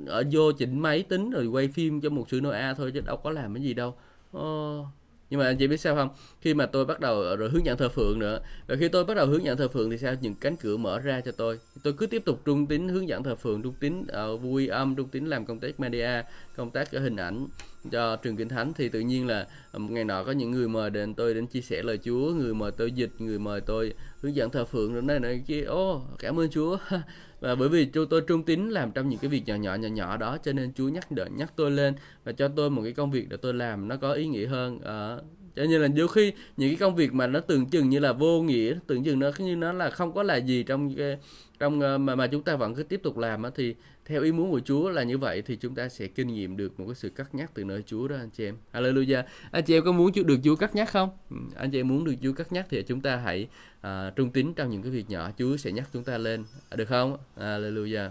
ở 0.07 0.23
vô 0.31 0.51
chỉnh 0.51 0.79
máy 0.79 1.03
tính 1.03 1.29
rồi 1.29 1.47
quay 1.47 1.67
phim 1.67 2.01
cho 2.01 2.09
một 2.09 2.29
sư 2.29 2.41
Noah 2.41 2.77
thôi 2.77 2.91
chứ 2.93 3.01
đâu 3.01 3.17
có 3.17 3.31
làm 3.31 3.53
cái 3.53 3.63
gì 3.63 3.73
đâu. 3.73 3.95
Uh, 4.37 4.85
nhưng 5.29 5.39
mà 5.39 5.45
anh 5.45 5.57
chị 5.57 5.67
biết 5.67 5.79
sao 5.79 5.95
không? 5.95 6.09
Khi 6.41 6.53
mà 6.53 6.65
tôi 6.65 6.85
bắt 6.85 6.99
đầu 6.99 7.35
rồi 7.35 7.49
hướng 7.49 7.65
dẫn 7.65 7.77
thờ 7.77 7.89
phượng 7.89 8.19
nữa 8.19 8.39
và 8.67 8.75
khi 8.79 8.87
tôi 8.87 9.05
bắt 9.05 9.13
đầu 9.13 9.27
hướng 9.27 9.43
dẫn 9.43 9.57
thờ 9.57 9.67
phượng 9.67 9.91
thì 9.91 9.97
sao? 9.97 10.15
Những 10.21 10.35
cánh 10.35 10.57
cửa 10.57 10.77
mở 10.77 10.99
ra 10.99 11.21
cho 11.21 11.31
tôi. 11.31 11.59
Tôi 11.83 11.93
cứ 11.93 12.05
tiếp 12.05 12.25
tục 12.25 12.41
trung 12.45 12.67
tín 12.67 12.89
hướng 12.89 13.07
dẫn 13.07 13.23
thờ 13.23 13.35
phượng 13.35 13.61
trung 13.61 13.73
tín 13.79 14.05
uh, 14.33 14.41
vui 14.41 14.67
âm 14.67 14.95
trung 14.95 15.07
tín 15.07 15.25
làm 15.25 15.45
công 15.45 15.59
tác 15.59 15.79
media 15.79 16.23
công 16.55 16.71
tác 16.71 16.91
hình 16.91 17.15
ảnh 17.15 17.47
cho 17.91 18.15
trường 18.15 18.37
kinh 18.37 18.49
thánh. 18.49 18.73
Thì 18.73 18.89
tự 18.89 18.99
nhiên 18.99 19.27
là 19.27 19.47
một 19.73 19.91
ngày 19.91 20.03
nọ 20.03 20.23
có 20.23 20.31
những 20.31 20.51
người 20.51 20.67
mời 20.67 20.89
đến 20.89 21.13
tôi 21.13 21.33
đến 21.33 21.47
chia 21.47 21.61
sẻ 21.61 21.83
lời 21.83 21.99
Chúa 22.03 22.31
người 22.33 22.53
mời 22.53 22.71
tôi 22.71 22.91
dịch 22.91 23.11
người 23.19 23.39
mời 23.39 23.61
tôi 23.61 23.93
hướng 24.21 24.35
dẫn 24.35 24.49
thờ 24.49 24.65
phượng. 24.65 24.93
Rồi 24.93 25.01
này 25.01 25.19
này 25.19 25.43
kia 25.47 25.61
ô 25.61 25.93
oh, 25.93 26.19
cảm 26.19 26.39
ơn 26.39 26.49
Chúa. 26.49 26.77
và 27.39 27.55
bởi 27.55 27.69
vì 27.69 27.85
chúng 27.85 28.09
tôi 28.09 28.21
trung 28.21 28.43
tín 28.43 28.69
làm 28.69 28.91
trong 28.91 29.09
những 29.09 29.19
cái 29.19 29.29
việc 29.29 29.43
nhỏ 29.45 29.55
nhỏ 29.55 29.75
nhỏ 29.75 29.87
nhỏ 29.87 30.17
đó, 30.17 30.37
cho 30.43 30.53
nên 30.53 30.73
Chúa 30.73 30.89
nhắc 30.89 31.11
đợi 31.11 31.29
nhắc 31.29 31.53
tôi 31.55 31.71
lên 31.71 31.93
và 32.23 32.31
cho 32.31 32.47
tôi 32.47 32.69
một 32.69 32.81
cái 32.83 32.93
công 32.93 33.11
việc 33.11 33.29
để 33.29 33.37
tôi 33.37 33.53
làm 33.53 33.87
nó 33.87 33.97
có 33.97 34.13
ý 34.13 34.27
nghĩa 34.27 34.47
hơn. 34.47 34.79
Ở 34.81 35.21
cho 35.55 35.65
nên 35.65 35.81
là 35.81 35.87
đôi 35.87 36.07
khi 36.07 36.33
những 36.57 36.69
cái 36.69 36.75
công 36.75 36.95
việc 36.95 37.13
mà 37.13 37.27
nó 37.27 37.39
tưởng 37.39 37.65
chừng 37.65 37.89
như 37.89 37.99
là 37.99 38.13
vô 38.13 38.41
nghĩa, 38.41 38.75
tưởng 38.87 39.03
chừng 39.03 39.19
nó 39.19 39.31
như 39.37 39.55
nó 39.55 39.73
là 39.73 39.89
không 39.89 40.13
có 40.13 40.23
là 40.23 40.35
gì 40.35 40.63
trong 40.63 40.95
cái 40.95 41.17
trong 41.59 41.81
ờ, 41.81 41.97
mà 41.97 42.15
mà 42.15 42.27
chúng 42.27 42.43
ta 42.43 42.55
vẫn 42.55 42.75
cứ 42.75 42.83
tiếp 42.83 42.99
tục 43.03 43.17
làm 43.17 43.43
thì 43.55 43.75
theo 44.09 44.21
ý 44.23 44.31
muốn 44.31 44.51
của 44.51 44.59
Chúa 44.59 44.89
là 44.89 45.03
như 45.03 45.17
vậy 45.17 45.41
thì 45.41 45.55
chúng 45.55 45.75
ta 45.75 45.89
sẽ 45.89 46.07
kinh 46.07 46.27
nghiệm 46.27 46.57
được 46.57 46.79
một 46.79 46.85
cái 46.85 46.95
sự 46.95 47.09
cắt 47.09 47.35
nhắc 47.35 47.51
từ 47.53 47.63
nơi 47.63 47.83
Chúa 47.85 48.07
đó 48.07 48.15
anh 48.15 48.29
chị 48.29 48.45
em. 48.45 48.55
Hallelujah. 48.73 49.23
Anh 49.51 49.63
chị 49.63 49.73
em 49.77 49.83
có 49.83 49.91
muốn 49.91 50.11
được 50.25 50.39
Chúa 50.43 50.55
cắt 50.55 50.75
nhắc 50.75 50.89
không? 50.89 51.09
Ừ, 51.29 51.35
anh 51.55 51.71
chị 51.71 51.79
em 51.79 51.87
muốn 51.87 52.03
được 52.03 52.13
Chúa 52.23 52.33
cắt 52.33 52.51
nhắc 52.51 52.65
thì 52.69 52.83
chúng 52.83 53.01
ta 53.01 53.15
hãy 53.15 53.47
à, 53.81 54.11
trung 54.15 54.31
tín 54.31 54.53
trong 54.53 54.69
những 54.69 54.81
cái 54.81 54.91
việc 54.91 55.09
nhỏ. 55.09 55.31
Chúa 55.37 55.57
sẽ 55.57 55.71
nhắc 55.71 55.89
chúng 55.93 56.03
ta 56.03 56.17
lên. 56.17 56.43
Được 56.75 56.85
không? 56.85 57.17
Hallelujah. 57.37 58.09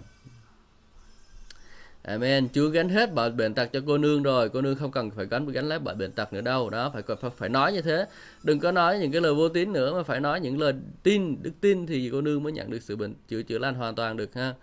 Amen. 2.03 2.49
Chúa 2.53 2.69
gánh 2.69 2.89
hết 2.89 3.15
bệnh 3.15 3.37
bệnh 3.37 3.55
tật 3.55 3.73
cho 3.73 3.81
cô 3.87 3.99
nương 3.99 4.23
rồi. 4.23 4.49
Cô 4.49 4.61
nương 4.61 4.77
không 4.77 4.91
cần 4.91 5.11
phải 5.11 5.27
gánh 5.27 5.47
gánh 5.49 5.69
lấy 5.69 5.79
bệnh 5.79 5.99
bệnh 5.99 6.13
tật 6.13 6.33
nữa 6.33 6.41
đâu. 6.41 6.71
Đó 6.71 6.91
phải 6.95 7.03
phải 7.21 7.31
phải 7.37 7.49
nói 7.49 7.73
như 7.73 7.83
thế. 7.83 8.07
Đừng 8.43 8.61
có 8.61 8.73
nói 8.73 8.99
những 8.99 9.13
cái 9.13 9.21
lời 9.21 9.35
vô 9.35 9.49
tín 9.49 9.73
nữa 9.73 9.95
mà 9.95 10.03
phải 10.03 10.21
nói 10.21 10.41
những 10.41 10.61
lời 10.61 10.73
tin, 11.03 11.43
đức 11.43 11.53
tin 11.61 11.87
thì 11.87 12.09
cô 12.13 12.21
nương 12.21 12.43
mới 12.43 12.53
nhận 12.53 12.71
được 12.71 12.83
sự 12.83 12.97
bệnh 12.97 13.15
chữa 13.29 13.43
chữa 13.43 13.59
lành 13.59 13.75
hoàn 13.75 13.95
toàn 13.95 14.17
được 14.17 14.35
ha 14.35 14.55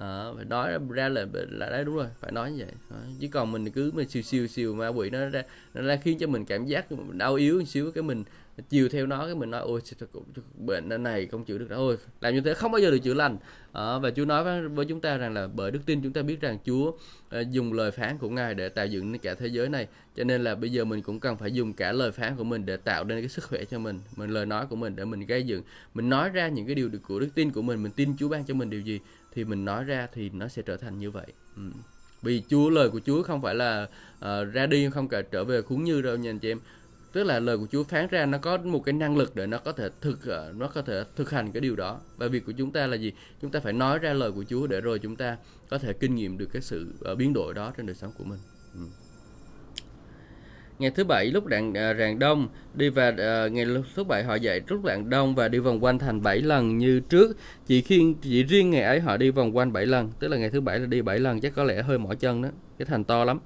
à, 0.00 0.24
phải 0.36 0.44
nói 0.44 0.72
ra 0.90 1.08
là 1.08 1.26
là 1.50 1.70
đấy 1.70 1.84
đúng 1.84 1.96
rồi 1.96 2.06
phải 2.20 2.32
nói 2.32 2.52
như 2.52 2.58
vậy. 2.58 2.74
Ờ, 2.90 2.96
à, 2.96 3.10
chứ 3.20 3.28
còn 3.28 3.52
mình 3.52 3.70
cứ 3.70 3.90
mà 3.94 4.02
siêu 4.08 4.22
siêu 4.22 4.46
siêu 4.46 4.74
ma 4.74 4.88
quỷ 4.88 5.10
nó 5.10 5.28
ra 5.28 5.42
nó 5.74 5.82
ra 5.82 5.96
khiến 5.96 6.18
cho 6.18 6.26
mình 6.26 6.44
cảm 6.44 6.66
giác 6.66 6.86
đau 7.12 7.34
yếu 7.34 7.58
một 7.58 7.64
xíu 7.66 7.92
cái 7.92 8.02
mình 8.02 8.24
chiều 8.68 8.88
theo 8.88 9.06
nó 9.06 9.26
cái 9.26 9.34
mình 9.34 9.50
nói 9.50 9.60
ôi 9.60 9.80
bệnh 10.66 11.02
này 11.02 11.26
không 11.26 11.44
chữa 11.44 11.58
được 11.58 11.70
đâu 11.70 11.78
ôi 11.78 11.96
làm 12.20 12.34
như 12.34 12.40
thế 12.40 12.54
không 12.54 12.72
bao 12.72 12.80
giờ 12.80 12.90
được 12.90 12.98
chữa 12.98 13.14
lành. 13.14 13.36
À, 13.72 13.98
và 13.98 14.10
Chúa 14.10 14.24
nói 14.24 14.44
với, 14.44 14.68
với 14.68 14.84
chúng 14.84 15.00
ta 15.00 15.16
rằng 15.16 15.34
là 15.34 15.46
bởi 15.46 15.70
đức 15.70 15.80
tin 15.86 16.02
chúng 16.02 16.12
ta 16.12 16.22
biết 16.22 16.40
rằng 16.40 16.58
Chúa 16.64 16.88
uh, 16.88 17.50
dùng 17.50 17.72
lời 17.72 17.90
phán 17.90 18.18
của 18.18 18.28
Ngài 18.28 18.54
để 18.54 18.68
tạo 18.68 18.86
dựng 18.86 19.18
cả 19.18 19.34
thế 19.34 19.46
giới 19.46 19.68
này. 19.68 19.86
Cho 20.16 20.24
nên 20.24 20.44
là 20.44 20.54
bây 20.54 20.72
giờ 20.72 20.84
mình 20.84 21.02
cũng 21.02 21.20
cần 21.20 21.36
phải 21.36 21.52
dùng 21.52 21.72
cả 21.72 21.92
lời 21.92 22.12
phán 22.12 22.36
của 22.36 22.44
mình 22.44 22.66
để 22.66 22.76
tạo 22.76 23.04
nên 23.04 23.20
cái 23.20 23.28
sức 23.28 23.44
khỏe 23.44 23.64
cho 23.64 23.78
mình 23.78 24.00
mình 24.16 24.30
lời 24.30 24.46
nói 24.46 24.66
của 24.66 24.76
mình 24.76 24.96
để 24.96 25.04
mình 25.04 25.26
gây 25.26 25.42
dựng. 25.42 25.62
Mình 25.94 26.08
nói 26.08 26.28
ra 26.28 26.48
những 26.48 26.66
cái 26.66 26.74
điều 26.74 26.90
của 27.08 27.20
đức 27.20 27.28
tin 27.34 27.50
của 27.50 27.62
mình 27.62 27.82
mình 27.82 27.92
tin 27.92 28.16
Chúa 28.16 28.28
ban 28.28 28.44
cho 28.44 28.54
mình 28.54 28.70
điều 28.70 28.80
gì 28.80 29.00
thì 29.32 29.44
mình 29.44 29.64
nói 29.64 29.84
ra 29.84 30.08
thì 30.12 30.30
nó 30.30 30.48
sẽ 30.48 30.62
trở 30.62 30.76
thành 30.76 30.98
như 30.98 31.10
vậy. 31.10 31.26
Ừ. 31.56 31.62
vì 32.22 32.42
Chúa 32.48 32.70
lời 32.70 32.90
của 32.90 33.00
Chúa 33.06 33.22
không 33.22 33.42
phải 33.42 33.54
là 33.54 33.88
uh, 34.18 34.52
ra 34.52 34.66
đi 34.66 34.90
không 34.90 35.08
cả 35.08 35.22
trở 35.22 35.44
về 35.44 35.62
cũng 35.62 35.84
như 35.84 36.02
đâu 36.02 36.16
nha 36.16 36.30
anh 36.30 36.38
chị 36.38 36.50
em. 36.50 36.60
Tức 37.12 37.24
là 37.24 37.40
lời 37.40 37.58
của 37.58 37.66
Chúa 37.72 37.84
phán 37.84 38.06
ra 38.10 38.26
nó 38.26 38.38
có 38.38 38.58
một 38.58 38.82
cái 38.84 38.92
năng 38.92 39.16
lực 39.16 39.36
để 39.36 39.46
nó 39.46 39.58
có 39.58 39.72
thể 39.72 39.88
thực 40.00 40.18
uh, 40.18 40.56
nó 40.56 40.66
có 40.66 40.82
thể 40.82 41.04
thực 41.16 41.30
hành 41.30 41.52
cái 41.52 41.60
điều 41.60 41.76
đó. 41.76 42.00
Và 42.16 42.28
việc 42.28 42.46
của 42.46 42.52
chúng 42.52 42.72
ta 42.72 42.86
là 42.86 42.96
gì? 42.96 43.12
Chúng 43.42 43.50
ta 43.50 43.60
phải 43.60 43.72
nói 43.72 43.98
ra 43.98 44.12
lời 44.12 44.32
của 44.32 44.44
Chúa 44.48 44.66
để 44.66 44.80
rồi 44.80 44.98
chúng 44.98 45.16
ta 45.16 45.36
có 45.70 45.78
thể 45.78 45.92
kinh 45.92 46.14
nghiệm 46.14 46.38
được 46.38 46.48
cái 46.52 46.62
sự 46.62 46.92
uh, 47.12 47.18
biến 47.18 47.32
đổi 47.32 47.54
đó 47.54 47.72
trên 47.76 47.86
đời 47.86 47.94
sống 47.94 48.12
của 48.18 48.24
mình. 48.24 48.38
Ừ. 48.74 48.80
Ngày 50.80 50.90
thứ 50.90 51.04
bảy 51.04 51.26
lúc 51.26 51.46
đạn 51.46 51.76
à, 51.76 51.88
ờ, 51.88 51.94
rạng 51.98 52.18
đông 52.18 52.48
đi 52.74 52.88
và 52.88 53.08
à, 53.08 53.14
ờ, 53.16 53.48
ngày 53.48 53.66
thứ 53.96 54.04
bảy 54.04 54.24
họ 54.24 54.34
dậy 54.34 54.60
lúc 54.68 54.80
rạng 54.84 55.10
đông 55.10 55.34
và 55.34 55.48
đi 55.48 55.58
vòng 55.58 55.84
quanh 55.84 55.98
thành 55.98 56.22
7 56.22 56.38
lần 56.38 56.78
như 56.78 57.00
trước. 57.00 57.36
Chỉ 57.66 57.80
khi 57.80 58.14
chỉ 58.22 58.42
riêng 58.42 58.70
ngày 58.70 58.82
ấy 58.82 59.00
họ 59.00 59.16
đi 59.16 59.30
vòng 59.30 59.56
quanh 59.56 59.72
7 59.72 59.86
lần, 59.86 60.10
tức 60.18 60.28
là 60.28 60.36
ngày 60.36 60.50
thứ 60.50 60.60
bảy 60.60 60.78
là 60.78 60.86
đi 60.86 61.02
7 61.02 61.18
lần 61.18 61.40
chắc 61.40 61.54
có 61.54 61.64
lẽ 61.64 61.82
hơi 61.82 61.98
mỏi 61.98 62.16
chân 62.16 62.42
đó. 62.42 62.48
Cái 62.78 62.86
thành 62.86 63.04
to 63.04 63.24
lắm. 63.24 63.40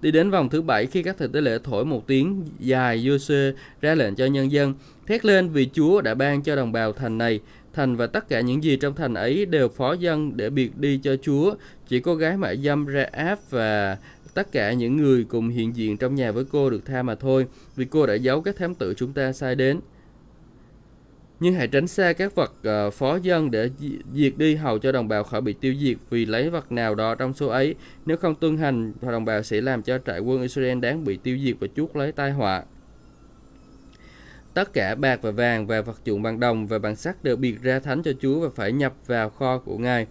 Đi 0.00 0.10
đến 0.10 0.30
vòng 0.30 0.48
thứ 0.48 0.62
bảy 0.62 0.86
khi 0.86 1.02
các 1.02 1.16
thầy 1.18 1.28
tế 1.28 1.40
lễ 1.40 1.58
thổi 1.64 1.84
một 1.84 2.06
tiếng 2.06 2.42
dài 2.58 3.04
Giô-suê 3.04 3.52
ra 3.80 3.94
lệnh 3.94 4.14
cho 4.14 4.26
nhân 4.26 4.52
dân 4.52 4.74
thét 5.06 5.24
lên 5.24 5.48
vì 5.48 5.68
Chúa 5.72 6.00
đã 6.00 6.14
ban 6.14 6.42
cho 6.42 6.56
đồng 6.56 6.72
bào 6.72 6.92
thành 6.92 7.18
này 7.18 7.40
thành 7.72 7.96
và 7.96 8.06
tất 8.06 8.28
cả 8.28 8.40
những 8.40 8.64
gì 8.64 8.76
trong 8.76 8.94
thành 8.94 9.14
ấy 9.14 9.46
đều 9.46 9.68
phó 9.68 9.92
dân 9.92 10.36
để 10.36 10.50
biệt 10.50 10.78
đi 10.78 11.00
cho 11.02 11.16
Chúa. 11.22 11.54
Chỉ 11.88 12.00
có 12.00 12.14
gái 12.14 12.36
mại 12.36 12.56
dâm 12.56 12.86
ra 12.86 13.06
áp 13.12 13.38
và 13.50 13.98
tất 14.34 14.52
cả 14.52 14.72
những 14.72 14.96
người 14.96 15.24
cùng 15.24 15.48
hiện 15.48 15.76
diện 15.76 15.96
trong 15.96 16.14
nhà 16.14 16.32
với 16.32 16.44
cô 16.44 16.70
được 16.70 16.84
tha 16.84 17.02
mà 17.02 17.14
thôi, 17.14 17.46
vì 17.76 17.84
cô 17.84 18.06
đã 18.06 18.14
giấu 18.14 18.40
các 18.40 18.56
thám 18.56 18.74
tử 18.74 18.94
chúng 18.96 19.12
ta 19.12 19.32
sai 19.32 19.54
đến. 19.54 19.80
Nhưng 21.40 21.54
hãy 21.54 21.68
tránh 21.68 21.86
xa 21.86 22.12
các 22.12 22.34
vật 22.34 22.52
uh, 22.88 22.94
phó 22.94 23.18
dân 23.22 23.50
để 23.50 23.70
diệt 24.14 24.32
đi 24.36 24.54
hầu 24.54 24.78
cho 24.78 24.92
đồng 24.92 25.08
bào 25.08 25.24
khỏi 25.24 25.40
bị 25.40 25.52
tiêu 25.52 25.74
diệt 25.80 25.96
vì 26.10 26.26
lấy 26.26 26.50
vật 26.50 26.72
nào 26.72 26.94
đó 26.94 27.14
trong 27.14 27.34
số 27.34 27.46
ấy. 27.46 27.74
Nếu 28.06 28.16
không 28.16 28.34
tuân 28.34 28.56
hành, 28.56 28.92
đồng 29.02 29.24
bào 29.24 29.42
sẽ 29.42 29.60
làm 29.60 29.82
cho 29.82 29.98
trại 30.06 30.20
quân 30.20 30.42
Israel 30.42 30.80
đáng 30.80 31.04
bị 31.04 31.16
tiêu 31.16 31.38
diệt 31.44 31.56
và 31.60 31.66
chuốc 31.76 31.96
lấy 31.96 32.12
tai 32.12 32.30
họa. 32.30 32.64
Tất 34.54 34.72
cả 34.72 34.94
bạc 34.94 35.18
và 35.22 35.30
vàng 35.30 35.66
và 35.66 35.80
vật 35.80 36.00
dụng 36.04 36.22
bằng 36.22 36.40
đồng 36.40 36.66
và 36.66 36.78
bằng 36.78 36.96
sắt 36.96 37.24
đều 37.24 37.36
biệt 37.36 37.62
ra 37.62 37.80
thánh 37.80 38.02
cho 38.02 38.12
Chúa 38.20 38.40
và 38.40 38.48
phải 38.54 38.72
nhập 38.72 38.94
vào 39.06 39.30
kho 39.30 39.58
của 39.58 39.78
Ngài. 39.78 40.06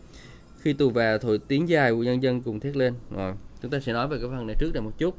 Khi 0.60 0.74
tù 0.74 0.90
và 0.90 1.18
thổi 1.18 1.40
tiếng 1.48 1.70
dài 1.70 1.92
của 1.92 2.04
nhân 2.04 2.24
dân 2.24 2.42
cùng 2.42 2.60
thét 2.60 2.76
lên. 2.76 2.94
Rồi 3.16 3.34
chúng 3.64 3.72
ta 3.72 3.80
sẽ 3.80 3.94
nói 3.94 4.08
về 4.08 4.18
cái 4.20 4.30
phần 4.30 4.48
này 4.48 4.56
trước 4.60 4.72
đây 4.74 4.82
một 4.82 4.92
chút. 4.98 5.18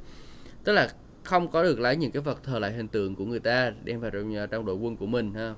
Tức 0.65 0.73
là 0.73 0.89
không 1.23 1.51
có 1.51 1.63
được 1.63 1.81
lấy 1.81 1.97
những 1.97 2.11
cái 2.11 2.23
vật 2.23 2.39
thờ 2.43 2.59
lại 2.59 2.73
hình 2.73 2.89
tượng 2.89 3.15
của 3.15 3.25
người 3.25 3.41
ta 3.41 3.73
đem 3.85 4.01
vào 4.01 4.11
trong, 4.11 4.35
trong 4.51 4.67
đội 4.67 4.77
quân 4.77 4.97
của 4.97 5.07
mình 5.07 5.35
ha. 5.35 5.55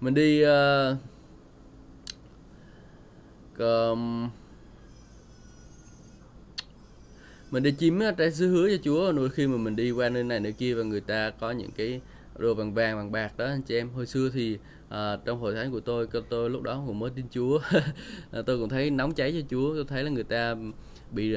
Mình 0.00 0.14
đi 0.14 0.44
uh, 0.44 0.98
um, 3.58 4.28
mình 7.50 7.62
đi 7.62 7.74
chiếm 7.78 7.94
trái 8.18 8.32
sứ 8.32 8.48
hứa 8.48 8.68
cho 8.70 8.82
Chúa 8.84 9.12
nuôi 9.12 9.28
khi 9.28 9.46
mà 9.46 9.56
mình 9.56 9.76
đi 9.76 9.90
qua 9.90 10.08
nơi 10.08 10.24
này 10.24 10.40
nơi 10.40 10.52
kia 10.52 10.74
và 10.74 10.82
người 10.82 11.00
ta 11.00 11.30
có 11.30 11.50
những 11.50 11.70
cái 11.76 12.00
đồ 12.38 12.54
bằng 12.54 12.74
vàng 12.74 12.96
bằng 12.96 13.12
bạc 13.12 13.36
đó 13.36 13.44
anh 13.44 13.62
chị 13.62 13.76
em. 13.76 13.90
Hồi 13.90 14.06
xưa 14.06 14.30
thì 14.34 14.58
à, 14.88 15.16
trong 15.24 15.40
hội 15.40 15.54
thánh 15.54 15.70
của 15.70 15.80
tôi 15.80 16.08
tôi 16.28 16.50
lúc 16.50 16.62
đó 16.62 16.82
cũng 16.86 16.98
mới 16.98 17.10
tin 17.10 17.24
Chúa. 17.30 17.60
Tôi 18.46 18.58
cũng 18.58 18.68
thấy 18.68 18.90
nóng 18.90 19.14
cháy 19.14 19.32
cho 19.32 19.46
Chúa 19.50 19.74
tôi 19.74 19.84
thấy 19.88 20.04
là 20.04 20.10
người 20.10 20.24
ta 20.24 20.54
bị 21.14 21.36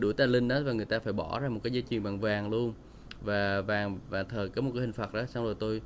đuổi 0.00 0.14
ta 0.14 0.26
linh 0.26 0.48
đó 0.48 0.60
và 0.64 0.72
người 0.72 0.86
ta 0.86 0.98
phải 0.98 1.12
bỏ 1.12 1.40
ra 1.40 1.48
một 1.48 1.60
cái 1.64 1.72
dây 1.72 1.82
chuyền 1.90 2.02
bằng 2.02 2.20
vàng 2.20 2.50
luôn. 2.50 2.74
Và 3.22 3.60
vàng 3.60 3.98
và 4.10 4.22
thờ 4.22 4.48
có 4.56 4.62
một 4.62 4.70
cái 4.74 4.80
hình 4.80 4.92
phật 4.92 5.14
đó 5.14 5.24
xong 5.26 5.44
rồi 5.44 5.54
tôi 5.58 5.82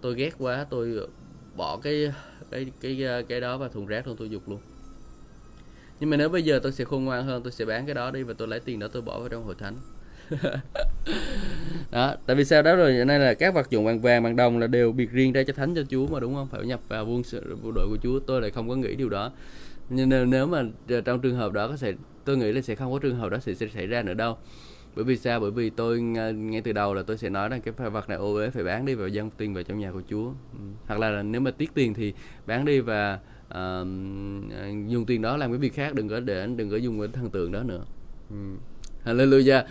tôi 0.00 0.14
ghét 0.14 0.34
quá 0.38 0.66
tôi 0.70 1.08
bỏ 1.56 1.76
cái 1.76 2.12
cái 2.50 2.66
cái 2.80 3.22
cái 3.28 3.40
đó 3.40 3.58
vào 3.58 3.68
thùng 3.68 3.86
rác 3.86 4.06
luôn 4.06 4.16
tôi 4.16 4.30
dục 4.30 4.48
luôn. 4.48 4.58
Nhưng 6.00 6.10
mà 6.10 6.16
nếu 6.16 6.28
bây 6.28 6.42
giờ 6.42 6.60
tôi 6.62 6.72
sẽ 6.72 6.84
khôn 6.84 7.04
ngoan 7.04 7.26
hơn 7.26 7.42
tôi 7.42 7.52
sẽ 7.52 7.64
bán 7.64 7.86
cái 7.86 7.94
đó 7.94 8.10
đi 8.10 8.22
và 8.22 8.34
tôi 8.38 8.48
lấy 8.48 8.60
tiền 8.60 8.78
đó 8.78 8.88
tôi 8.88 9.02
bỏ 9.02 9.20
vào 9.20 9.28
trong 9.28 9.44
hội 9.44 9.54
thánh. 9.58 9.76
Đó 11.90 12.14
tại 12.26 12.36
vì 12.36 12.44
sao 12.44 12.62
đó 12.62 12.76
rồi 12.76 12.92
hiện 12.92 13.06
nay 13.06 13.18
là 13.18 13.34
các 13.34 13.54
vật 13.54 13.70
dụng 13.70 13.84
bằng 13.84 14.00
vàng 14.00 14.22
bằng 14.22 14.36
đồng 14.36 14.58
là 14.58 14.66
đều 14.66 14.92
biệt 14.92 15.10
riêng 15.12 15.32
ra 15.32 15.42
cho 15.42 15.52
thánh 15.52 15.74
cho 15.74 15.82
chúa 15.88 16.06
mà 16.06 16.20
đúng 16.20 16.34
không? 16.34 16.48
Phải 16.48 16.66
nhập 16.66 16.80
vào 16.88 17.06
quân 17.06 17.22
sự 17.22 17.56
bộ 17.62 17.70
đội 17.74 17.88
của 17.88 17.96
chúa. 18.02 18.18
Tôi 18.18 18.40
lại 18.40 18.50
không 18.50 18.68
có 18.68 18.76
nghĩ 18.76 18.96
điều 18.96 19.08
đó. 19.08 19.32
Nhưng 19.90 20.08
nếu, 20.08 20.26
nếu 20.26 20.46
mà 20.46 20.62
trong 21.04 21.20
trường 21.20 21.36
hợp 21.36 21.52
đó 21.52 21.68
có 21.68 21.76
thể 21.76 21.94
tôi 22.28 22.36
nghĩ 22.36 22.52
là 22.52 22.60
sẽ 22.60 22.74
không 22.74 22.92
có 22.92 22.98
trường 22.98 23.16
hợp 23.16 23.30
đó 23.30 23.38
sẽ, 23.38 23.54
sẽ 23.54 23.66
xảy 23.74 23.86
ra 23.86 24.02
nữa 24.02 24.14
đâu. 24.14 24.36
Bởi 24.96 25.04
vì 25.04 25.16
sao? 25.16 25.40
Bởi 25.40 25.50
vì 25.50 25.70
tôi 25.70 26.00
ngay 26.00 26.60
từ 26.64 26.72
đầu 26.72 26.94
là 26.94 27.02
tôi 27.02 27.18
sẽ 27.18 27.30
nói 27.30 27.48
rằng 27.48 27.60
cái 27.60 27.90
vật 27.90 28.08
này 28.08 28.18
ô 28.18 28.34
uế 28.34 28.50
phải 28.50 28.64
bán 28.64 28.86
đi 28.86 28.94
và 28.94 29.06
dân 29.06 29.30
tiền 29.30 29.54
vào 29.54 29.62
trong 29.62 29.78
nhà 29.78 29.92
của 29.92 30.02
Chúa. 30.10 30.26
Ừ. 30.52 30.58
hoặc 30.86 31.00
là 31.00 31.22
nếu 31.22 31.40
mà 31.40 31.50
tiếc 31.50 31.74
tiền 31.74 31.94
thì 31.94 32.12
bán 32.46 32.64
đi 32.64 32.80
và 32.80 33.18
uh, 33.48 33.86
dùng 34.88 35.04
tiền 35.06 35.22
đó 35.22 35.36
làm 35.36 35.50
cái 35.50 35.58
việc 35.58 35.74
khác 35.74 35.94
đừng 35.94 36.08
có 36.08 36.20
để 36.20 36.46
đừng 36.56 36.70
có 36.70 36.76
dùng 36.76 37.00
cái 37.00 37.08
thần 37.12 37.30
tượng 37.30 37.52
đó 37.52 37.62
nữa. 37.62 37.84
Ừ. 38.30 38.36
Hallelujah. 39.04 39.62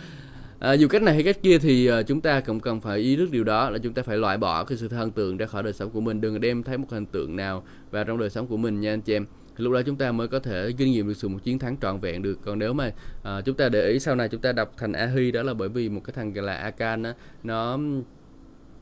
À, 0.58 0.72
dù 0.72 0.88
cách 0.88 1.02
này 1.02 1.14
hay 1.14 1.22
cách 1.22 1.42
kia 1.42 1.58
thì 1.58 1.90
uh, 1.90 2.06
chúng 2.06 2.20
ta 2.20 2.40
cũng 2.40 2.60
cần 2.60 2.80
phải 2.80 2.98
ý 2.98 3.16
thức 3.16 3.30
điều 3.30 3.44
đó 3.44 3.70
là 3.70 3.78
chúng 3.78 3.92
ta 3.92 4.02
phải 4.02 4.16
loại 4.16 4.38
bỏ 4.38 4.64
cái 4.64 4.78
sự 4.78 4.88
thần 4.88 5.10
tượng 5.10 5.36
ra 5.36 5.46
khỏi 5.46 5.62
đời 5.62 5.72
sống 5.72 5.90
của 5.90 6.00
mình. 6.00 6.20
Đừng 6.20 6.40
đem 6.40 6.62
thấy 6.62 6.78
một 6.78 6.90
hình 6.90 7.06
tượng 7.06 7.36
nào 7.36 7.62
vào 7.90 8.04
trong 8.04 8.18
đời 8.18 8.30
sống 8.30 8.46
của 8.46 8.56
mình 8.56 8.80
nha 8.80 8.92
anh 8.92 9.00
chị 9.00 9.16
em 9.16 9.26
thì 9.58 9.64
lúc 9.64 9.72
đó 9.72 9.82
chúng 9.82 9.96
ta 9.96 10.12
mới 10.12 10.28
có 10.28 10.38
thể 10.38 10.72
kinh 10.78 10.92
nghiệm 10.92 11.08
được 11.08 11.14
sự 11.14 11.28
một 11.28 11.38
chiến 11.44 11.58
thắng 11.58 11.76
trọn 11.76 12.00
vẹn 12.00 12.22
được 12.22 12.38
còn 12.44 12.58
nếu 12.58 12.72
mà 12.72 12.92
à, 13.22 13.40
chúng 13.40 13.56
ta 13.56 13.68
để 13.68 13.88
ý 13.88 13.98
sau 13.98 14.14
này 14.14 14.28
chúng 14.28 14.40
ta 14.40 14.52
đọc 14.52 14.72
thành 14.76 14.92
Ahi 14.92 15.30
đó 15.30 15.42
là 15.42 15.54
bởi 15.54 15.68
vì 15.68 15.88
một 15.88 16.00
cái 16.04 16.12
thằng 16.16 16.44
là 16.44 16.54
Akan 16.54 17.02
đó, 17.02 17.12
nó 17.42 17.78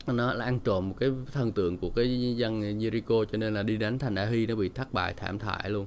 nó 0.07 0.33
là 0.33 0.45
ăn 0.45 0.59
trộm 0.59 0.89
một 0.89 0.95
cái 0.99 1.09
thần 1.33 1.51
tượng 1.51 1.77
của 1.77 1.89
cái 1.89 2.35
dân 2.37 2.61
Jericho 2.61 3.25
cho 3.25 3.37
nên 3.37 3.53
là 3.53 3.63
đi 3.63 3.77
đánh 3.77 3.99
thành 3.99 4.15
Ahi 4.15 4.45
nó 4.45 4.55
bị 4.55 4.69
thất 4.69 4.93
bại 4.93 5.13
thảm 5.17 5.39
hại 5.39 5.69
luôn. 5.69 5.85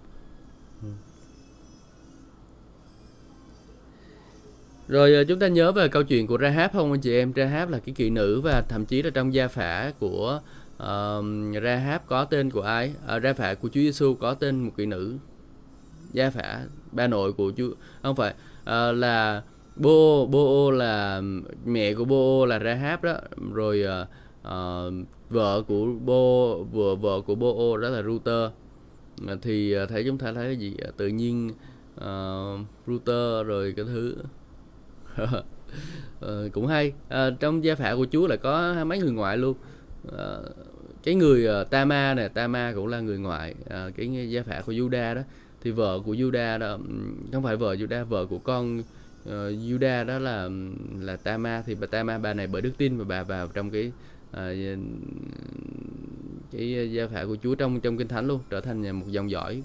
Rồi 4.88 5.14
à, 5.14 5.22
chúng 5.28 5.38
ta 5.38 5.48
nhớ 5.48 5.72
về 5.72 5.88
câu 5.88 6.02
chuyện 6.02 6.26
của 6.26 6.38
Rahab 6.38 6.72
không 6.72 6.92
anh 6.92 7.00
chị 7.00 7.14
em? 7.14 7.32
Rahab 7.36 7.70
là 7.70 7.78
cái 7.78 7.94
kỵ 7.94 8.10
nữ 8.10 8.40
và 8.40 8.62
thậm 8.68 8.84
chí 8.84 9.02
là 9.02 9.10
trong 9.10 9.34
gia 9.34 9.48
phả 9.48 9.92
của 9.98 10.40
uh, 10.80 11.62
Rahab 11.62 12.00
có 12.06 12.24
tên 12.24 12.50
của 12.50 12.62
ai? 12.62 12.94
Uh, 13.16 13.22
ra 13.22 13.32
phả 13.32 13.54
của 13.54 13.68
Chúa 13.68 13.80
Giêsu 13.80 14.14
có 14.14 14.34
tên 14.34 14.64
một 14.64 14.72
kỹ 14.76 14.86
nữ. 14.86 15.16
Gia 16.12 16.30
phả 16.30 16.64
ba 16.92 17.06
nội 17.06 17.32
của 17.32 17.52
Chúa. 17.56 17.70
Không 18.02 18.16
phải 18.16 18.34
uh, 18.62 18.96
là 18.96 19.42
Bô 19.76 20.26
Bô 20.26 20.70
là 20.70 21.22
mẹ 21.64 21.94
của 21.94 22.04
Bô 22.04 22.46
là 22.46 22.58
Rahab 22.58 23.02
đó. 23.02 23.16
Rồi 23.52 23.84
uh, 24.02 24.08
uh, 24.48 25.06
vợ 25.30 25.62
của 25.62 25.86
Bô 26.04 26.56
vợ 26.64 26.94
vợ 26.94 27.20
của 27.20 27.34
Bô 27.34 27.76
đó 27.76 27.88
là 27.88 28.02
Router 28.02 28.50
thì 29.42 29.74
thấy 29.88 30.04
chúng 30.04 30.18
ta 30.18 30.32
thấy 30.32 30.44
cái 30.44 30.56
gì? 30.56 30.76
Tự 30.96 31.08
nhiên 31.08 31.50
uh, 31.96 32.60
router 32.86 33.46
rồi 33.46 33.74
cái 33.76 33.84
thứ. 33.84 34.16
Uh, 35.22 35.44
cũng 36.52 36.66
hay. 36.66 36.92
Uh, 37.08 37.40
trong 37.40 37.64
gia 37.64 37.74
phả 37.74 37.94
của 37.94 38.06
Chúa 38.12 38.26
là 38.26 38.36
có 38.36 38.84
mấy 38.84 38.98
người 38.98 39.12
ngoại 39.12 39.36
luôn. 39.36 39.54
Uh, 40.08 40.14
cái 41.02 41.14
người 41.14 41.60
uh, 41.60 41.70
Tama 41.70 42.14
này 42.14 42.28
Tama 42.28 42.72
cũng 42.74 42.86
là 42.86 43.00
người 43.00 43.18
ngoại 43.18 43.54
uh, 43.64 43.96
cái 43.96 44.30
gia 44.30 44.42
phả 44.42 44.62
của 44.66 44.72
Juda 44.72 45.14
đó. 45.14 45.22
Thì 45.62 45.70
vợ 45.70 46.00
của 46.06 46.14
Juda 46.14 46.58
đó 46.58 46.78
không 47.32 47.42
phải 47.42 47.56
vợ 47.56 47.74
Juda 47.74 48.04
vợ 48.04 48.26
của 48.26 48.38
con 48.38 48.82
ờ, 49.26 49.48
uh, 49.48 49.54
Juda 49.54 50.04
đó 50.04 50.18
là 50.18 50.48
là 51.00 51.16
Tama. 51.16 51.62
Thì 51.66 51.74
bà 51.74 51.86
Tama 51.86 52.18
bà 52.18 52.34
này 52.34 52.46
bởi 52.46 52.62
đức 52.62 52.72
tin 52.76 52.98
và 52.98 53.04
bà 53.04 53.22
vào 53.22 53.46
trong 53.46 53.70
cái 53.70 53.92
uh, 54.30 54.78
cái 56.52 56.92
gia 56.92 57.06
phả 57.06 57.24
của 57.24 57.36
Chúa 57.42 57.54
trong 57.54 57.80
trong 57.80 57.98
kinh 57.98 58.08
thánh 58.08 58.26
luôn 58.26 58.40
trở 58.50 58.60
thành 58.60 58.90
một 58.90 59.06
dòng 59.08 59.30
dõi. 59.30 59.62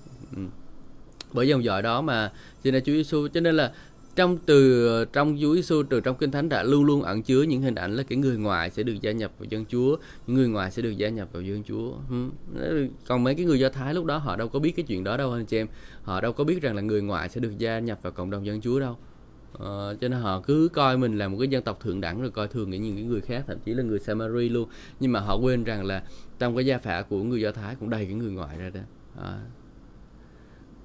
Bởi 1.33 1.47
dòng 1.47 1.63
dõi 1.63 1.81
đó 1.81 2.01
mà 2.01 2.31
cho 2.63 2.71
nên 2.71 2.83
Chúa 2.83 2.93
Giêsu 2.93 3.27
cho 3.27 3.39
nên 3.39 3.55
là 3.55 3.73
trong 4.15 4.37
từ 4.45 5.05
trong 5.13 5.37
Chúa 5.41 5.55
Giêsu 5.55 5.83
từ 5.83 5.99
trong 5.99 6.15
kinh 6.15 6.31
thánh 6.31 6.49
đã 6.49 6.63
luôn 6.63 6.85
luôn 6.85 7.01
ẩn 7.01 7.23
chứa 7.23 7.41
những 7.41 7.61
hình 7.61 7.75
ảnh 7.75 7.95
là 7.95 8.03
cái 8.03 8.17
người 8.17 8.37
ngoài 8.37 8.71
sẽ 8.71 8.83
được 8.83 9.01
gia 9.01 9.11
nhập 9.11 9.31
vào 9.39 9.47
dân 9.49 9.65
Chúa, 9.65 9.97
những 10.27 10.35
người 10.35 10.47
ngoài 10.47 10.71
sẽ 10.71 10.81
được 10.81 10.91
gia 10.91 11.09
nhập 11.09 11.29
vào 11.31 11.41
dân 11.41 11.63
Chúa. 11.63 11.93
Còn 13.07 13.23
mấy 13.23 13.35
cái 13.35 13.45
người 13.45 13.59
Do 13.59 13.69
Thái 13.69 13.93
lúc 13.93 14.05
đó 14.05 14.17
họ 14.17 14.35
đâu 14.35 14.47
có 14.47 14.59
biết 14.59 14.71
cái 14.71 14.85
chuyện 14.87 15.03
đó 15.03 15.17
đâu 15.17 15.31
anh 15.31 15.45
chị 15.45 15.57
em. 15.57 15.67
Họ 16.03 16.21
đâu 16.21 16.33
có 16.33 16.43
biết 16.43 16.61
rằng 16.61 16.75
là 16.75 16.81
người 16.81 17.01
ngoài 17.01 17.29
sẽ 17.29 17.39
được 17.41 17.57
gia 17.57 17.79
nhập 17.79 17.99
vào 18.01 18.11
cộng 18.11 18.29
đồng 18.29 18.45
dân 18.45 18.61
Chúa 18.61 18.79
đâu. 18.79 18.97
Ờ, 19.59 19.95
cho 20.01 20.07
nên 20.07 20.19
họ 20.19 20.41
cứ 20.41 20.69
coi 20.73 20.97
mình 20.97 21.17
là 21.17 21.27
một 21.27 21.37
cái 21.39 21.47
dân 21.47 21.63
tộc 21.63 21.79
thượng 21.79 22.01
đẳng 22.01 22.21
rồi 22.21 22.31
coi 22.31 22.47
thường 22.47 22.69
những 22.69 22.95
cái 22.95 23.03
người 23.03 23.21
khác 23.21 23.43
thậm 23.47 23.59
chí 23.59 23.73
là 23.73 23.83
người 23.83 23.99
Samari 23.99 24.49
luôn 24.49 24.69
nhưng 24.99 25.11
mà 25.11 25.19
họ 25.19 25.37
quên 25.37 25.63
rằng 25.63 25.85
là 25.85 26.03
trong 26.39 26.55
cái 26.55 26.65
gia 26.65 26.77
phả 26.77 27.01
của 27.01 27.23
người 27.23 27.41
Do 27.41 27.51
Thái 27.51 27.75
cũng 27.79 27.89
đầy 27.89 28.05
cái 28.05 28.13
người 28.13 28.31
ngoại 28.31 28.57
ra 28.57 28.69
đó 28.69 28.79
à. 29.21 29.39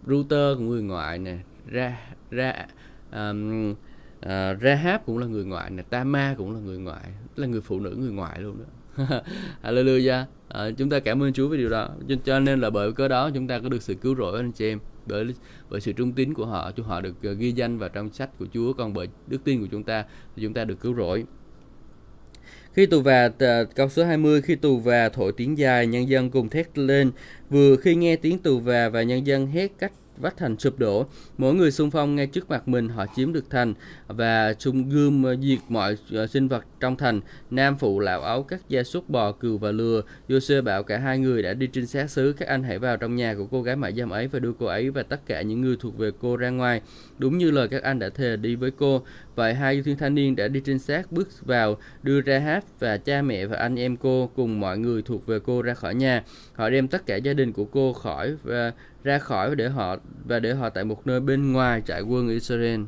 Router 0.07 0.59
của 0.59 0.65
người 0.65 0.83
ngoại 0.83 1.19
nè 1.19 1.39
ra 1.67 1.99
ra 2.31 2.67
um, 3.13 3.71
uh, 3.71 3.77
ờ, 4.21 4.57
Rahab 4.63 5.01
cũng 5.07 5.19
là 5.19 5.27
người 5.27 5.45
ngoại 5.45 5.71
nè 5.71 5.83
Tama 5.83 6.35
cũng 6.39 6.55
là 6.55 6.61
người 6.61 6.79
ngoại 6.79 7.05
là 7.37 7.47
người 7.47 7.61
phụ 7.61 7.81
nữ 7.81 7.97
người 7.99 8.13
ngoại 8.13 8.41
luôn 8.41 8.57
đó. 8.59 8.65
Hallelujah. 9.63 10.23
Uh, 10.23 10.79
chúng 10.79 10.91
ta 10.91 11.01
cảm 11.01 11.23
ơn 11.23 11.33
Chúa 11.33 11.49
về 11.49 11.57
điều 11.57 11.71
đó. 11.71 11.89
Cho 12.25 12.41
nên 12.41 12.61
là 12.61 12.71
bởi 12.71 12.93
cớ 12.93 13.09
đó 13.09 13.31
chúng 13.35 13.47
ta 13.47 13.59
có 13.59 13.69
được 13.69 13.83
sự 13.83 13.95
cứu 13.95 14.17
rỗi 14.17 14.37
anh 14.37 14.53
chị 14.53 14.69
em 14.69 14.79
bởi 15.07 15.35
bởi 15.71 15.81
sự 15.81 15.93
trung 15.93 16.13
tín 16.13 16.35
của 16.35 16.47
họ 16.47 16.71
chúng 16.71 16.87
họ 16.87 17.01
được 17.01 17.15
uh, 17.31 17.39
ghi 17.39 17.53
danh 17.53 17.79
vào 17.79 17.89
trong 17.89 18.13
sách 18.13 18.39
của 18.39 18.47
Chúa. 18.55 18.73
Còn 18.73 18.95
bởi 18.95 19.09
đức 19.27 19.45
tin 19.45 19.61
của 19.61 19.69
chúng 19.71 19.83
ta 19.83 20.05
thì 20.37 20.43
chúng 20.43 20.55
ta 20.55 20.65
được 20.65 20.81
cứu 20.81 20.95
rỗi. 20.95 21.25
Khi 22.73 22.87
tù 22.87 23.01
và 23.01 23.29
câu 23.75 23.89
số 23.89 24.05
20 24.05 24.43
khi 24.43 24.57
tù 24.57 24.79
và 24.79 25.09
thổi 25.09 25.33
tiếng 25.37 25.59
dài 25.59 25.87
nhân 25.87 26.09
dân 26.09 26.31
cùng 26.31 26.49
thét 26.49 26.79
lên 26.79 27.11
vừa 27.51 27.77
khi 27.77 27.95
nghe 27.95 28.17
tiếng 28.17 28.39
tù 28.39 28.59
và 28.59 28.89
và 28.89 29.03
nhân 29.03 29.27
dân 29.27 29.47
hét 29.47 29.73
cách 29.79 29.93
vách 30.21 30.37
thành 30.37 30.59
sụp 30.59 30.79
đổ. 30.79 31.07
Mỗi 31.41 31.55
người 31.55 31.71
xung 31.71 31.91
phong 31.91 32.17
ngay 32.17 32.27
trước 32.27 32.51
mặt 32.51 32.69
mình, 32.69 32.89
họ 32.89 33.07
chiếm 33.17 33.33
được 33.33 33.51
thành 33.51 33.75
và 34.07 34.55
xung 34.59 34.89
gươm 34.89 35.25
diệt 35.43 35.59
mọi 35.69 35.97
ờ, 36.13 36.27
sinh 36.27 36.49
vật 36.49 36.65
trong 36.81 36.97
thành. 36.97 37.21
Nam 37.51 37.77
phụ 37.79 38.01
lão 38.01 38.21
ấu, 38.21 38.43
các 38.43 38.69
gia 38.69 38.83
súc, 38.83 39.11
bò, 39.11 39.33
cừu 39.33 39.59
và 39.59 39.73
lừa. 39.73 40.03
jose 40.29 40.63
bảo 40.63 40.83
cả 40.83 40.99
hai 40.99 41.19
người 41.19 41.43
đã 41.43 41.55
đi 41.55 41.67
trinh 41.67 41.87
sát 41.87 42.11
xứ. 42.11 42.33
Các 42.33 42.49
anh 42.49 42.63
hãy 42.63 42.79
vào 42.79 42.97
trong 42.97 43.17
nhà 43.17 43.35
của 43.35 43.47
cô 43.51 43.63
gái 43.63 43.77
mại 43.77 43.93
dâm 43.93 44.11
ấy 44.11 44.29
và 44.29 44.39
đưa 44.39 44.53
cô 44.59 44.67
ấy 44.67 44.91
và 44.91 45.03
tất 45.03 45.21
cả 45.27 45.43
những 45.43 45.61
người 45.61 45.77
thuộc 45.81 45.99
về 45.99 46.11
cô 46.21 46.37
ra 46.37 46.51
ngoài. 46.51 46.83
Đúng 47.19 47.39
như 47.39 47.51
lời 47.51 47.69
các 47.69 47.83
anh 47.83 47.99
đã 47.99 48.09
thề 48.09 48.37
đi 48.37 48.55
với 48.55 48.71
cô. 48.71 49.03
Vậy 49.35 49.55
hai 49.55 49.83
thiên 49.83 49.97
thanh 49.97 50.15
niên 50.15 50.37
đã 50.37 50.49
đi 50.49 50.61
trinh 50.61 50.79
sát, 50.79 51.13
bước 51.13 51.47
vào, 51.47 51.77
đưa 52.03 52.21
ra 52.21 52.39
hát 52.39 52.65
và 52.79 52.97
cha 52.97 53.23
mẹ 53.23 53.47
và 53.47 53.57
anh 53.57 53.79
em 53.79 53.97
cô 53.97 54.31
cùng 54.37 54.61
mọi 54.61 54.79
người 54.79 55.03
thuộc 55.03 55.27
về 55.27 55.39
cô 55.45 55.63
ra 55.63 55.75
khỏi 55.75 55.95
nhà. 55.95 56.23
Họ 56.53 56.71
đem 56.71 56.89
tất 56.89 57.07
cả 57.07 57.17
gia 57.17 57.33
đình 57.33 57.53
của 57.53 57.65
cô 57.65 57.93
khỏi 57.93 58.37
và 58.43 58.73
ra 59.05 59.19
khỏi 59.19 59.57
để 59.57 59.69
họ, 59.69 59.97
và 60.25 60.39
để 60.39 60.55
họ 60.55 60.71
tại 60.71 60.85
một 60.85 61.07
nơi 61.07 61.21
bên 61.31 61.53
ngoài 61.53 61.83
trại 61.87 62.03
quân 62.03 62.29
Israel. 62.29 62.81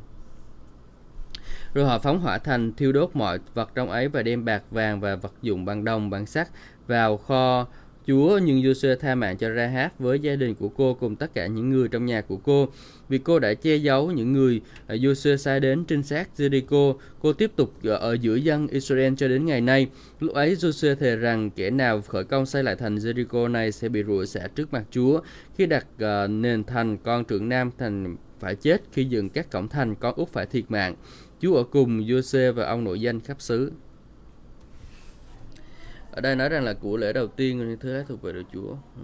Rồi 1.74 1.84
họ 1.84 1.98
phóng 1.98 2.20
hỏa 2.20 2.38
thành 2.38 2.72
thiêu 2.72 2.92
đốt 2.92 3.10
mọi 3.14 3.38
vật 3.54 3.70
trong 3.74 3.90
ấy 3.90 4.08
và 4.08 4.22
đem 4.22 4.44
bạc 4.44 4.62
vàng 4.70 5.00
và 5.00 5.16
vật 5.16 5.32
dụng 5.42 5.64
bằng 5.64 5.84
đồng 5.84 6.10
bằng 6.10 6.26
sắt 6.26 6.48
vào 6.86 7.16
kho 7.16 7.66
Chúa 8.06 8.38
nhưng 8.44 8.62
Giô-suê 8.62 8.96
tha 8.96 9.14
mạng 9.14 9.36
cho 9.36 9.54
Rahab 9.54 9.90
với 9.98 10.18
gia 10.18 10.36
đình 10.36 10.54
của 10.54 10.68
cô 10.68 10.94
cùng 10.94 11.16
tất 11.16 11.34
cả 11.34 11.46
những 11.46 11.70
người 11.70 11.88
trong 11.88 12.06
nhà 12.06 12.20
của 12.20 12.36
cô. 12.36 12.68
Vì 13.08 13.18
cô 13.18 13.38
đã 13.38 13.54
che 13.54 13.76
giấu 13.76 14.10
những 14.10 14.32
người 14.32 14.60
à, 14.86 14.94
Giô-suê 14.94 15.36
sai 15.36 15.60
đến 15.60 15.84
trinh 15.84 16.02
sát 16.02 16.28
Jericho, 16.36 16.96
cô 17.20 17.32
tiếp 17.32 17.50
tục 17.56 17.72
ở 17.84 18.12
giữa 18.12 18.36
dân 18.36 18.68
Israel 18.68 19.14
cho 19.16 19.28
đến 19.28 19.46
ngày 19.46 19.60
nay. 19.60 19.86
Lúc 20.20 20.34
ấy 20.34 20.54
Giô-suê 20.54 20.94
thề 20.94 21.16
rằng 21.16 21.50
kẻ 21.50 21.70
nào 21.70 22.00
khởi 22.00 22.24
công 22.24 22.46
xây 22.46 22.62
lại 22.62 22.76
thành 22.76 22.96
Jericho 22.96 23.50
này 23.50 23.72
sẽ 23.72 23.88
bị 23.88 24.04
rủa 24.04 24.24
xả 24.24 24.48
trước 24.54 24.72
mặt 24.72 24.84
Chúa. 24.90 25.20
Khi 25.56 25.66
đặt 25.66 25.86
uh, 25.94 26.30
nền 26.30 26.64
thành, 26.64 26.98
con 26.98 27.24
trưởng 27.24 27.48
nam 27.48 27.70
thành 27.78 28.16
phải 28.42 28.54
chết, 28.54 28.82
khi 28.92 29.04
dựng 29.04 29.30
các 29.30 29.50
cổng 29.50 29.68
thành, 29.68 29.94
con 29.94 30.14
út 30.14 30.28
phải 30.28 30.46
thiệt 30.46 30.64
mạng. 30.68 30.94
chú 31.40 31.54
ở 31.54 31.64
cùng 31.64 32.00
Giô-suê 32.00 32.52
và 32.52 32.66
ông 32.66 32.84
nội 32.84 33.00
danh 33.00 33.20
khắp 33.20 33.40
xứ. 33.40 33.72
Ở 36.10 36.20
đây 36.20 36.36
nói 36.36 36.48
rằng 36.48 36.64
là 36.64 36.74
của 36.74 36.96
lễ 36.96 37.12
đầu 37.12 37.26
tiên 37.26 37.58
như 37.58 37.76
thế 37.76 38.04
thuộc 38.08 38.22
về 38.22 38.32
Đức 38.32 38.42
Chúa. 38.52 38.70
Ừ. 38.96 39.02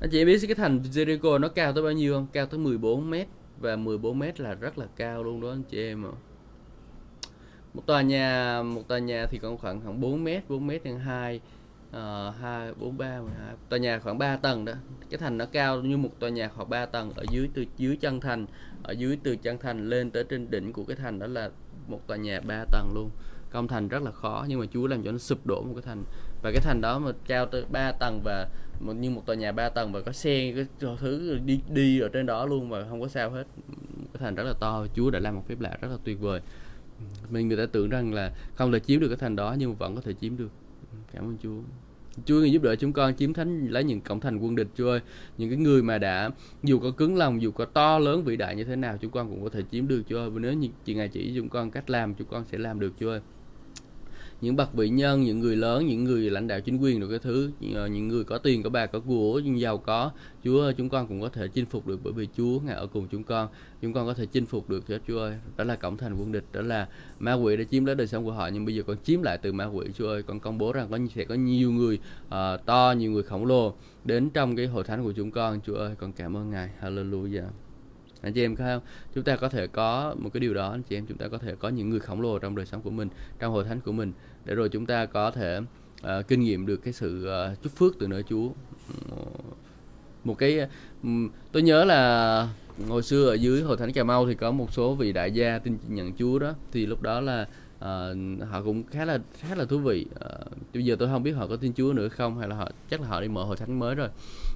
Anh 0.00 0.10
chị 0.10 0.24
biết 0.24 0.38
cái 0.46 0.54
thành 0.54 0.82
Jericho 0.82 1.40
nó 1.40 1.48
cao 1.48 1.72
tới 1.72 1.82
bao 1.82 1.92
nhiêu 1.92 2.14
không? 2.14 2.26
Cao 2.32 2.46
tới 2.46 2.58
14 2.60 3.10
mét. 3.10 3.26
Và 3.58 3.76
14 3.76 4.18
mét 4.18 4.40
là 4.40 4.54
rất 4.54 4.78
là 4.78 4.86
cao 4.96 5.22
luôn 5.22 5.40
đó 5.40 5.50
anh 5.50 5.62
chị 5.62 5.78
em 5.78 6.04
ạ. 6.04 6.12
Một 7.74 7.86
tòa 7.86 8.02
nhà 8.02 8.62
một 8.62 8.88
tòa 8.88 8.98
nhà 8.98 9.26
thì 9.30 9.38
còn 9.38 9.58
khoảng 9.58 9.80
khoảng 9.80 10.00
4 10.00 10.24
mét 10.24 10.48
4 10.48 10.66
mét 10.66 10.84
nhân 10.84 10.98
2 10.98 11.40
Ờ, 11.96 12.30
hai, 12.40 12.72
bốn, 12.74 12.98
ba 12.98 13.20
tòa 13.68 13.78
nhà 13.78 13.98
khoảng 13.98 14.18
3 14.18 14.36
tầng 14.36 14.64
đó. 14.64 14.72
Cái 15.10 15.18
thành 15.18 15.38
nó 15.38 15.46
cao 15.46 15.82
như 15.82 15.96
một 15.96 16.08
tòa 16.18 16.30
nhà 16.30 16.48
khoảng 16.48 16.70
3 16.70 16.86
tầng, 16.86 17.12
ở 17.16 17.24
dưới 17.30 17.48
từ, 17.54 17.64
dưới 17.76 17.96
chân 17.96 18.20
thành, 18.20 18.46
ở 18.82 18.92
dưới 18.92 19.18
từ 19.22 19.36
chân 19.36 19.58
thành 19.58 19.88
lên 19.88 20.10
tới 20.10 20.24
trên 20.24 20.50
đỉnh 20.50 20.72
của 20.72 20.84
cái 20.84 20.96
thành 20.96 21.18
đó 21.18 21.26
là 21.26 21.50
một 21.88 22.00
tòa 22.06 22.16
nhà 22.16 22.40
3 22.40 22.64
tầng 22.72 22.92
luôn. 22.94 23.10
Công 23.50 23.68
thành 23.68 23.88
rất 23.88 24.02
là 24.02 24.10
khó, 24.10 24.44
nhưng 24.48 24.60
mà 24.60 24.66
Chúa 24.72 24.86
làm 24.86 25.02
cho 25.02 25.12
nó 25.12 25.18
sụp 25.18 25.46
đổ 25.46 25.62
một 25.62 25.72
cái 25.74 25.82
thành. 25.82 26.04
Và 26.42 26.50
cái 26.52 26.60
thành 26.60 26.80
đó 26.80 26.98
mà 26.98 27.12
cao 27.26 27.46
tới 27.46 27.64
3 27.72 27.92
tầng 27.92 28.20
và 28.24 28.48
một, 28.80 28.92
như 28.92 29.10
một 29.10 29.22
tòa 29.26 29.36
nhà 29.36 29.52
3 29.52 29.68
tầng 29.68 29.92
và 29.92 30.00
có 30.00 30.12
xe, 30.12 30.52
cái 30.54 30.66
thứ 30.98 31.38
đi 31.44 31.60
đi 31.68 32.00
ở 32.00 32.08
trên 32.08 32.26
đó 32.26 32.46
luôn 32.46 32.68
mà 32.68 32.84
không 32.88 33.00
có 33.00 33.08
sao 33.08 33.30
hết. 33.30 33.44
Cái 34.12 34.20
thành 34.20 34.34
rất 34.34 34.44
là 34.44 34.54
to 34.60 34.86
Chúa 34.94 35.10
đã 35.10 35.18
làm 35.18 35.34
một 35.34 35.42
phép 35.48 35.60
lạ 35.60 35.78
rất 35.80 35.88
là 35.88 35.96
tuyệt 36.04 36.20
vời. 36.20 36.40
Mình 37.30 37.48
người 37.48 37.56
ta 37.56 37.66
tưởng 37.72 37.88
rằng 37.88 38.14
là 38.14 38.32
không 38.54 38.72
thể 38.72 38.80
chiếm 38.80 39.00
được 39.00 39.08
cái 39.08 39.16
thành 39.16 39.36
đó 39.36 39.56
nhưng 39.58 39.70
mà 39.70 39.76
vẫn 39.78 39.94
có 39.94 40.00
thể 40.00 40.12
chiếm 40.20 40.36
được. 40.36 40.50
Cảm 41.12 41.24
ơn 41.24 41.36
Chúa. 41.42 41.60
Chúa 42.24 42.44
giúp 42.44 42.62
đỡ 42.62 42.76
chúng 42.76 42.92
con 42.92 43.14
chiếm 43.14 43.32
thánh, 43.32 43.66
lấy 43.68 43.84
những 43.84 44.00
cộng 44.00 44.20
thành 44.20 44.38
quân 44.38 44.56
địch, 44.56 44.68
Chúa 44.76 44.90
ơi. 44.90 45.00
Những 45.38 45.50
cái 45.50 45.58
người 45.58 45.82
mà 45.82 45.98
đã, 45.98 46.30
dù 46.62 46.78
có 46.78 46.90
cứng 46.90 47.16
lòng, 47.16 47.42
dù 47.42 47.50
có 47.50 47.64
to 47.64 47.98
lớn, 47.98 48.24
vĩ 48.24 48.36
đại 48.36 48.56
như 48.56 48.64
thế 48.64 48.76
nào, 48.76 48.98
chúng 49.00 49.10
con 49.10 49.30
cũng 49.30 49.42
có 49.44 49.48
thể 49.48 49.60
chiếm 49.70 49.88
được, 49.88 50.02
Chúa 50.08 50.18
ơi. 50.18 50.30
Và 50.30 50.40
nếu 50.40 50.52
như 50.52 50.68
chị 50.84 50.94
ngài 50.94 51.08
chỉ 51.08 51.32
chúng 51.36 51.48
con 51.48 51.70
cách 51.70 51.90
làm, 51.90 52.14
chúng 52.14 52.28
con 52.28 52.44
sẽ 52.44 52.58
làm 52.58 52.80
được, 52.80 52.92
Chúa 53.00 53.10
ơi 53.10 53.20
những 54.40 54.56
bậc 54.56 54.74
vị 54.74 54.88
nhân 54.88 55.22
những 55.22 55.40
người 55.40 55.56
lớn 55.56 55.86
những 55.86 56.04
người 56.04 56.30
lãnh 56.30 56.46
đạo 56.46 56.60
chính 56.60 56.78
quyền 56.78 57.00
được 57.00 57.08
cái 57.10 57.18
thứ 57.18 57.50
ờ, 57.74 57.86
những 57.86 58.08
người 58.08 58.24
có 58.24 58.38
tiền 58.38 58.62
có 58.62 58.70
bạc 58.70 58.86
có 58.86 59.00
của 59.00 59.40
nhưng 59.44 59.60
giàu 59.60 59.78
có. 59.78 60.10
Chúa 60.44 60.60
ơi 60.60 60.74
chúng 60.76 60.88
con 60.88 61.06
cũng 61.06 61.20
có 61.20 61.28
thể 61.28 61.48
chinh 61.48 61.66
phục 61.66 61.86
được 61.86 62.00
bởi 62.02 62.12
vì 62.12 62.28
Chúa 62.36 62.60
ngài 62.60 62.74
ở 62.74 62.86
cùng 62.86 63.08
chúng 63.08 63.24
con. 63.24 63.48
Chúng 63.82 63.92
con 63.92 64.06
có 64.06 64.14
thể 64.14 64.26
chinh 64.26 64.46
phục 64.46 64.70
được 64.70 64.84
cho 64.88 64.98
Chúa 65.08 65.18
ơi. 65.18 65.34
Đó 65.56 65.64
là 65.64 65.76
cổng 65.76 65.96
thành 65.96 66.14
quân 66.14 66.32
địch 66.32 66.44
đó 66.52 66.60
là 66.60 66.88
ma 67.18 67.34
quỷ 67.34 67.56
đã 67.56 67.64
chiếm 67.70 67.84
lấy 67.84 67.94
đời 67.94 68.06
sống 68.06 68.24
của 68.24 68.32
họ 68.32 68.48
nhưng 68.48 68.64
bây 68.64 68.74
giờ 68.74 68.82
con 68.86 68.96
chiếm 69.04 69.22
lại 69.22 69.38
từ 69.38 69.52
ma 69.52 69.66
quỷ. 69.66 69.86
Chúa 69.94 70.08
ơi 70.08 70.22
con 70.22 70.40
công 70.40 70.58
bố 70.58 70.72
rằng 70.72 70.88
có 70.90 70.98
sẽ 71.14 71.24
có 71.24 71.34
nhiều 71.34 71.72
người 71.72 71.98
uh, 72.26 72.66
to 72.66 72.94
nhiều 72.98 73.10
người 73.10 73.22
khổng 73.22 73.46
lồ 73.46 73.74
đến 74.04 74.30
trong 74.30 74.56
cái 74.56 74.66
hội 74.66 74.84
thánh 74.84 75.04
của 75.04 75.12
chúng 75.12 75.30
con. 75.30 75.60
Chúa 75.66 75.74
ơi 75.74 75.94
con 75.98 76.12
cảm 76.12 76.36
ơn 76.36 76.50
ngài. 76.50 76.70
Hallelujah 76.82 77.65
anh 78.26 78.32
chị 78.32 78.44
em 78.44 78.56
có 78.56 78.64
không? 78.64 78.82
Chúng 79.14 79.24
ta 79.24 79.36
có 79.36 79.48
thể 79.48 79.66
có 79.66 80.14
một 80.18 80.30
cái 80.32 80.40
điều 80.40 80.54
đó 80.54 80.70
anh 80.70 80.82
chị 80.82 80.96
em 80.96 81.06
chúng 81.06 81.18
ta 81.18 81.28
có 81.28 81.38
thể 81.38 81.54
có 81.58 81.68
những 81.68 81.90
người 81.90 82.00
khổng 82.00 82.20
lồ 82.20 82.38
trong 82.38 82.56
đời 82.56 82.66
sống 82.66 82.82
của 82.82 82.90
mình 82.90 83.08
trong 83.38 83.52
hội 83.52 83.64
thánh 83.64 83.80
của 83.80 83.92
mình 83.92 84.12
để 84.44 84.54
rồi 84.54 84.68
chúng 84.68 84.86
ta 84.86 85.06
có 85.06 85.30
thể 85.30 85.60
uh, 86.02 86.28
kinh 86.28 86.40
nghiệm 86.40 86.66
được 86.66 86.76
cái 86.76 86.92
sự 86.92 87.28
uh, 87.28 87.62
chúc 87.62 87.72
phước 87.72 87.98
từ 87.98 88.06
nơi 88.06 88.22
Chúa. 88.22 88.48
Một 90.24 90.38
cái 90.38 90.60
um, 91.02 91.28
tôi 91.52 91.62
nhớ 91.62 91.84
là 91.84 92.48
hồi 92.88 93.02
xưa 93.02 93.28
ở 93.28 93.34
dưới 93.34 93.62
hội 93.62 93.76
thánh 93.76 93.92
Cà 93.92 94.04
Mau 94.04 94.26
thì 94.26 94.34
có 94.34 94.50
một 94.50 94.72
số 94.72 94.94
vị 94.94 95.12
đại 95.12 95.32
gia 95.32 95.58
tin 95.58 95.78
nhận 95.88 96.12
Chúa 96.12 96.38
đó. 96.38 96.54
Thì 96.72 96.86
lúc 96.86 97.02
đó 97.02 97.20
là 97.20 97.46
uh, 97.76 98.48
họ 98.48 98.62
cũng 98.62 98.84
khá 98.90 99.04
là 99.04 99.18
khá 99.38 99.54
là 99.54 99.64
thú 99.64 99.78
vị. 99.78 100.06
Uh, 100.10 100.56
bây 100.74 100.84
giờ 100.84 100.96
tôi 100.98 101.08
không 101.08 101.22
biết 101.22 101.32
họ 101.32 101.46
có 101.46 101.56
tin 101.56 101.72
Chúa 101.72 101.92
nữa 101.92 102.08
không 102.08 102.38
hay 102.38 102.48
là 102.48 102.56
họ 102.56 102.70
chắc 102.90 103.00
là 103.00 103.08
họ 103.08 103.20
đi 103.20 103.28
mở 103.28 103.44
hội 103.44 103.56
thánh 103.56 103.78
mới 103.78 103.94
rồi. 103.94 104.08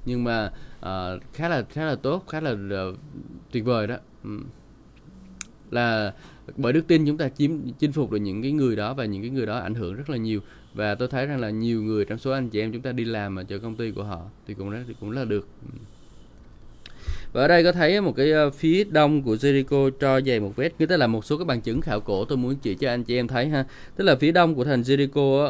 Nhưng 0.04 0.24
mà 0.24 0.52
uh, 0.78 1.22
khá 1.32 1.48
là 1.48 1.62
khá 1.62 1.84
là 1.84 1.94
tốt 1.94 2.24
khá 2.28 2.40
là 2.40 2.50
uh, 2.50 2.96
tuyệt 3.50 3.64
vời 3.64 3.86
đó. 3.86 3.96
Um, 4.24 4.44
là 5.70 6.14
bởi 6.56 6.72
đức 6.72 6.86
tin 6.86 7.06
chúng 7.06 7.18
ta 7.18 7.28
chiếm 7.28 7.50
chinh 7.78 7.92
phục 7.92 8.10
được 8.10 8.18
những 8.18 8.42
cái 8.42 8.52
người 8.52 8.76
đó 8.76 8.94
và 8.94 9.04
những 9.04 9.22
cái 9.22 9.30
người 9.30 9.46
đó 9.46 9.58
ảnh 9.58 9.74
hưởng 9.74 9.94
rất 9.94 10.10
là 10.10 10.16
nhiều. 10.16 10.40
Và 10.74 10.94
tôi 10.94 11.08
thấy 11.08 11.26
rằng 11.26 11.40
là 11.40 11.50
nhiều 11.50 11.82
người 11.82 12.04
trong 12.04 12.18
số 12.18 12.30
anh 12.30 12.48
chị 12.48 12.60
em 12.60 12.72
chúng 12.72 12.82
ta 12.82 12.92
đi 12.92 13.04
làm 13.04 13.34
mà 13.34 13.42
cho 13.42 13.58
công 13.58 13.76
ty 13.76 13.90
của 13.90 14.04
họ 14.04 14.22
thì 14.46 14.54
cũng 14.54 14.70
rất 14.70 14.80
thì 14.86 14.94
cũng 15.00 15.10
là 15.10 15.24
được. 15.24 15.48
Ừ 15.62 15.78
và 17.32 17.40
ở 17.40 17.48
đây 17.48 17.64
có 17.64 17.72
thấy 17.72 18.00
một 18.00 18.16
cái 18.16 18.30
ờ, 18.30 18.50
phía 18.50 18.84
đông 18.84 19.22
của 19.22 19.34
Jericho 19.34 19.90
cho 19.90 20.20
dày 20.20 20.40
một 20.40 20.52
vết 20.56 20.72
tức 20.78 20.96
là 20.96 21.06
một 21.06 21.24
số 21.24 21.38
các 21.38 21.46
bằng 21.46 21.60
chứng 21.60 21.80
khảo 21.80 22.00
cổ 22.00 22.24
tôi 22.24 22.38
muốn 22.38 22.56
chỉ 22.62 22.74
cho 22.74 22.88
anh 22.88 23.04
chị 23.04 23.16
em 23.16 23.28
thấy 23.28 23.48
ha. 23.48 23.64
Tức 23.96 24.04
là 24.04 24.16
phía 24.16 24.32
đông 24.32 24.54
của 24.54 24.64
thành 24.64 24.82
Jericho 24.82 25.46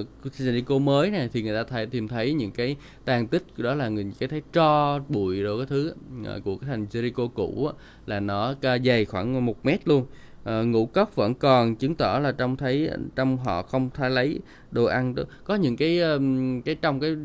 uh, 0.00 0.06
Jericho 0.38 0.78
mới 0.78 1.10
này 1.10 1.28
thì 1.32 1.42
người 1.42 1.54
ta 1.54 1.64
thấy 1.64 1.86
tìm 1.86 2.08
thấy 2.08 2.32
những 2.32 2.50
cái 2.50 2.76
tàn 3.04 3.26
tích 3.26 3.42
đó 3.56 3.74
là 3.74 3.88
người 3.88 4.12
cái 4.18 4.28
thấy 4.28 4.42
tro 4.52 4.98
bụi 5.08 5.42
rồi 5.42 5.58
cái 5.58 5.66
thứ 5.70 5.94
uh, 6.20 6.44
của 6.44 6.56
cái 6.56 6.68
thành 6.68 6.86
Jericho 6.92 7.28
cũ 7.28 7.70
là 8.06 8.20
nó 8.20 8.54
dày 8.84 9.04
khoảng 9.04 9.46
một 9.46 9.66
mét 9.66 9.88
luôn 9.88 10.06
uh, 10.48 10.66
ngũ 10.66 10.86
cốc 10.86 11.16
vẫn 11.16 11.34
còn 11.34 11.76
chứng 11.76 11.94
tỏ 11.94 12.18
là 12.18 12.32
trong 12.32 12.56
thấy 12.56 12.90
trong 13.16 13.36
họ 13.36 13.62
không 13.62 13.90
thay 13.94 14.10
lấy 14.10 14.40
đồ 14.70 14.84
ăn 14.84 15.14
đó. 15.14 15.22
có 15.44 15.54
những 15.54 15.76
cái 15.76 16.00
um, 16.00 16.60
cái 16.60 16.74
trong 16.74 17.00
cái 17.00 17.16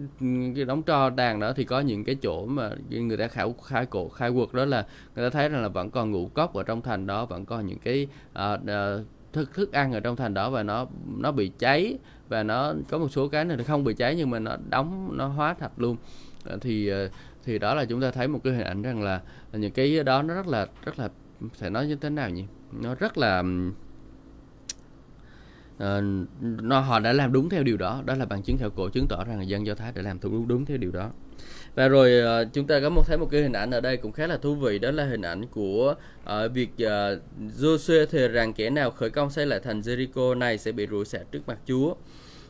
cái 0.55 0.65
đống 0.65 0.83
tro 0.83 1.09
đàn 1.09 1.39
đó 1.39 1.53
thì 1.55 1.63
có 1.63 1.79
những 1.79 2.03
cái 2.03 2.15
chỗ 2.15 2.45
mà 2.45 2.69
người 2.89 3.17
ta 3.17 3.27
khảo 3.27 3.53
khai 3.53 3.85
cổ 3.85 4.09
khai 4.09 4.31
quật 4.31 4.53
đó 4.53 4.65
là 4.65 4.85
người 5.15 5.29
ta 5.29 5.33
thấy 5.33 5.49
rằng 5.49 5.61
là 5.61 5.67
vẫn 5.67 5.91
còn 5.91 6.11
ngũ 6.11 6.27
cốc 6.27 6.53
ở 6.53 6.63
trong 6.63 6.81
thành 6.81 7.07
đó 7.07 7.25
vẫn 7.25 7.45
còn 7.45 7.67
những 7.67 7.79
cái 7.79 8.07
uh, 8.31 8.61
uh, 8.61 9.05
thức 9.33 9.53
thức 9.53 9.71
ăn 9.71 9.93
ở 9.93 9.99
trong 9.99 10.15
thành 10.15 10.33
đó 10.33 10.49
và 10.49 10.63
nó 10.63 10.87
nó 11.17 11.31
bị 11.31 11.51
cháy 11.59 11.97
và 12.29 12.43
nó 12.43 12.73
có 12.89 12.97
một 12.97 13.07
số 13.11 13.27
cái 13.27 13.45
này 13.45 13.57
nó 13.57 13.63
không 13.63 13.83
bị 13.83 13.93
cháy 13.93 14.15
nhưng 14.15 14.29
mà 14.29 14.39
nó 14.39 14.57
đóng 14.69 15.17
nó 15.17 15.27
hóa 15.27 15.53
thạch 15.53 15.71
luôn 15.77 15.97
thì 16.61 16.91
thì 17.45 17.59
đó 17.59 17.73
là 17.73 17.85
chúng 17.85 18.01
ta 18.01 18.11
thấy 18.11 18.27
một 18.27 18.39
cái 18.43 18.53
hình 18.53 18.65
ảnh 18.65 18.81
rằng 18.81 19.03
là, 19.03 19.21
là 19.51 19.59
những 19.59 19.71
cái 19.71 20.03
đó 20.03 20.21
nó 20.21 20.33
rất 20.33 20.47
là 20.47 20.67
rất 20.85 20.99
là 20.99 21.09
phải 21.53 21.69
nói 21.69 21.87
như 21.87 21.95
thế 21.95 22.09
nào 22.09 22.29
nhỉ 22.29 22.43
nó 22.71 22.95
rất 22.95 23.17
là 23.17 23.43
uh, 25.77 26.03
nó 26.41 26.79
họ 26.79 26.99
đã 26.99 27.13
làm 27.13 27.33
đúng 27.33 27.49
theo 27.49 27.63
điều 27.63 27.77
đó. 27.77 28.01
Đó 28.05 28.15
là 28.15 28.25
bằng 28.25 28.43
chứng 28.43 28.57
khảo 28.57 28.69
cổ 28.69 28.89
chứng 28.89 29.07
tỏ 29.09 29.23
rằng 29.23 29.37
là 29.37 29.43
dân 29.43 29.65
do 29.65 29.75
thái 29.75 29.91
đã 29.91 30.01
làm 30.01 30.19
đúng 30.21 30.47
đúng 30.47 30.65
theo 30.65 30.77
điều 30.77 30.91
đó. 30.91 31.11
Và 31.75 31.87
rồi 31.87 32.41
uh, 32.43 32.53
chúng 32.53 32.67
ta 32.67 32.79
có 32.79 32.89
một 32.89 33.03
thấy 33.07 33.17
một 33.17 33.27
cái 33.31 33.41
hình 33.41 33.53
ảnh 33.53 33.71
ở 33.71 33.81
đây 33.81 33.97
cũng 33.97 34.11
khá 34.11 34.27
là 34.27 34.37
thú 34.37 34.55
vị. 34.55 34.79
Đó 34.79 34.91
là 34.91 35.05
hình 35.05 35.21
ảnh 35.21 35.47
của 35.47 35.95
uh, 36.23 36.51
việc 36.53 36.69
uh, 36.73 37.21
Joshua 37.59 38.05
thề 38.05 38.27
rằng 38.27 38.53
kẻ 38.53 38.69
nào 38.69 38.91
khởi 38.91 39.09
công 39.09 39.29
xây 39.29 39.45
lại 39.45 39.59
thành 39.59 39.81
Jericho 39.81 40.37
này 40.37 40.57
sẽ 40.57 40.71
bị 40.71 40.87
rủa 40.91 41.03
xả 41.03 41.19
trước 41.31 41.47
mặt 41.47 41.57
Chúa. 41.65 41.95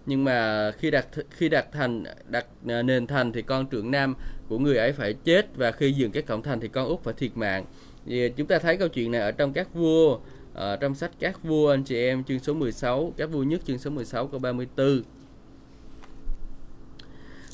Nhưng 0.05 0.23
mà 0.23 0.71
khi 0.71 0.91
đặt 0.91 1.07
khi 1.29 1.49
đặt 1.49 1.71
thành 1.71 2.03
đặt 2.29 2.45
nền 2.63 3.07
thành 3.07 3.31
thì 3.31 3.41
con 3.41 3.67
trưởng 3.67 3.91
nam 3.91 4.15
của 4.47 4.59
người 4.59 4.77
ấy 4.77 4.91
phải 4.91 5.13
chết 5.13 5.55
và 5.55 5.71
khi 5.71 5.91
dừng 5.91 6.11
cái 6.11 6.23
cổng 6.23 6.43
thành 6.43 6.59
thì 6.59 6.67
con 6.67 6.87
út 6.87 7.03
phải 7.03 7.13
thiệt 7.13 7.37
mạng 7.37 7.65
thì 8.09 8.29
chúng 8.29 8.47
ta 8.47 8.59
thấy 8.59 8.77
câu 8.77 8.87
chuyện 8.87 9.11
này 9.11 9.21
ở 9.21 9.31
trong 9.31 9.53
các 9.53 9.73
vua 9.73 10.19
ở 10.53 10.75
trong 10.75 10.95
sách 10.95 11.11
các 11.19 11.43
vua 11.43 11.69
anh 11.69 11.83
chị 11.83 11.95
em 11.95 12.23
chương 12.23 12.39
số 12.39 12.53
16 12.53 13.13
các 13.17 13.31
vua 13.31 13.43
nhất 13.43 13.61
chương 13.65 13.77
số 13.77 13.89
16 13.89 14.27
câu 14.27 14.39
34 14.39 15.01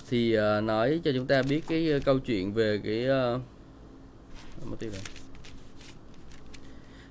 thì 0.10 0.38
uh, 0.38 0.64
nói 0.64 1.02
cho 1.04 1.12
chúng 1.16 1.28
ta 1.28 1.42
biết 1.42 1.62
cái 1.68 1.94
uh, 1.98 2.06
câu 2.06 2.20
chuyện 2.20 2.54
về 2.54 2.82
cái 2.84 3.06
uh, 3.36 3.42
mất 4.66 4.76
tiêu 4.80 4.90
rồi. 4.92 5.02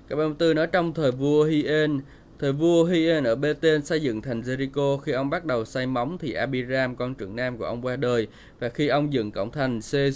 Câu 0.08 0.18
34 0.18 0.56
nói 0.56 0.66
trong 0.66 0.94
thời 0.94 1.10
vua 1.10 1.44
Hien 1.44 2.00
Thời 2.38 2.52
vua 2.52 2.84
Hien 2.84 3.24
ở 3.24 3.36
Bethel 3.36 3.80
xây 3.80 4.02
dựng 4.02 4.22
thành 4.22 4.40
Jericho, 4.40 4.98
khi 4.98 5.12
ông 5.12 5.30
bắt 5.30 5.44
đầu 5.44 5.64
xây 5.64 5.86
móng 5.86 6.18
thì 6.18 6.32
Abiram, 6.32 6.96
con 6.96 7.14
trưởng 7.14 7.36
nam 7.36 7.58
của 7.58 7.64
ông 7.64 7.82
qua 7.82 7.96
đời. 7.96 8.26
Và 8.58 8.68
khi 8.68 8.88
ông 8.88 9.12
dựng 9.12 9.32
cổng 9.32 9.50
thành, 9.50 9.82
Sê 9.82 10.10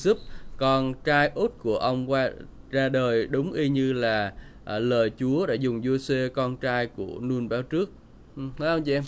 con 0.56 0.94
trai 1.04 1.30
út 1.34 1.58
của 1.58 1.76
ông 1.76 2.10
qua 2.10 2.30
ra 2.70 2.88
đời 2.88 3.26
đúng 3.26 3.52
y 3.52 3.68
như 3.68 3.92
là 3.92 4.32
à, 4.64 4.78
lời 4.78 5.10
Chúa 5.18 5.46
đã 5.46 5.54
dùng 5.54 5.82
Giuse 5.82 6.28
con 6.28 6.56
trai 6.56 6.86
của 6.86 7.18
Nun 7.20 7.48
báo 7.48 7.62
trước. 7.62 7.92
Ừ, 8.36 8.42
phải 8.56 8.68
không 8.68 8.84
chị 8.84 8.92
em? 8.92 9.02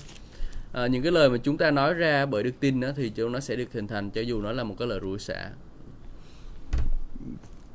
À, 0.73 0.87
những 0.87 1.03
cái 1.03 1.13
lời 1.13 1.31
mà 1.31 1.39
chúng 1.39 1.57
ta 1.57 1.71
nói 1.71 1.95
ra 1.95 2.27
bởi 2.27 2.43
đức 2.43 2.53
tin 2.61 2.81
đó, 2.81 2.89
thì 2.97 3.11
chúng 3.11 3.33
nó 3.33 3.41
sẽ 3.41 3.57
được 3.57 3.73
hình 3.73 3.87
thành 3.87 4.11
cho 4.11 4.21
dù 4.21 4.41
nó 4.41 4.53
là 4.53 4.65
một 4.65 4.75
cái 4.79 4.89
lời 4.89 5.01
rủa 5.03 5.17
xả. 5.17 5.51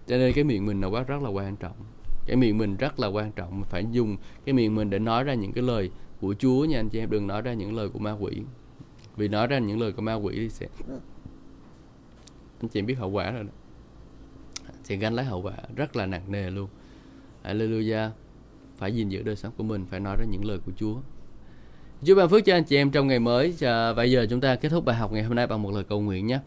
Cho 0.07 0.17
nên 0.17 0.33
cái 0.33 0.43
miệng 0.43 0.65
mình 0.65 0.81
là 0.81 0.87
quá 0.87 1.03
rất 1.03 1.21
là 1.21 1.29
quan 1.29 1.55
trọng 1.55 1.75
cái 2.25 2.35
miệng 2.35 2.57
mình 2.57 2.75
rất 2.77 2.99
là 2.99 3.07
quan 3.07 3.31
trọng 3.31 3.63
phải 3.63 3.85
dùng 3.91 4.17
cái 4.45 4.53
miệng 4.53 4.75
mình 4.75 4.89
để 4.89 4.99
nói 4.99 5.23
ra 5.23 5.33
những 5.33 5.53
cái 5.53 5.63
lời 5.63 5.91
của 6.21 6.35
Chúa 6.39 6.65
nha 6.65 6.79
anh 6.79 6.89
chị 6.89 6.99
em 6.99 7.09
đừng 7.09 7.27
nói 7.27 7.41
ra 7.41 7.53
những 7.53 7.75
lời 7.75 7.89
của 7.89 7.99
ma 7.99 8.11
quỷ 8.11 8.41
vì 9.17 9.27
nói 9.27 9.47
ra 9.47 9.59
những 9.59 9.79
lời 9.79 9.91
của 9.91 10.01
ma 10.01 10.13
quỷ 10.13 10.35
thì 10.35 10.49
sẽ 10.49 10.67
anh 12.59 12.69
chị 12.69 12.79
em 12.79 12.85
biết 12.85 12.93
hậu 12.93 13.09
quả 13.09 13.31
rồi 13.31 13.43
đó 13.43 13.49
sẽ 14.85 14.95
gánh 14.95 15.13
lấy 15.13 15.25
hậu 15.25 15.41
quả 15.41 15.53
rất 15.75 15.95
là 15.95 16.05
nặng 16.05 16.23
nề 16.27 16.49
luôn. 16.49 16.67
Alleluia 17.41 18.09
phải 18.77 18.95
gìn 18.95 19.09
giữ 19.09 19.23
đời 19.23 19.35
sống 19.35 19.53
của 19.57 19.63
mình 19.63 19.85
phải 19.89 19.99
nói 19.99 20.15
ra 20.19 20.25
những 20.31 20.45
lời 20.45 20.57
của 20.65 20.71
Chúa. 20.77 20.95
Chúa 22.05 22.15
ban 22.15 22.29
phước 22.29 22.45
cho 22.45 22.53
anh 22.53 22.63
chị 22.63 22.75
em 22.75 22.91
trong 22.91 23.07
ngày 23.07 23.19
mới. 23.19 23.53
Và 23.59 23.93
bây 23.93 24.11
giờ 24.11 24.27
chúng 24.29 24.41
ta 24.41 24.55
kết 24.55 24.69
thúc 24.69 24.85
bài 24.85 24.95
học 24.95 25.11
ngày 25.11 25.23
hôm 25.23 25.35
nay 25.35 25.47
bằng 25.47 25.61
một 25.61 25.71
lời 25.73 25.83
cầu 25.83 26.01
nguyện 26.01 26.27
nhé. 26.27 26.39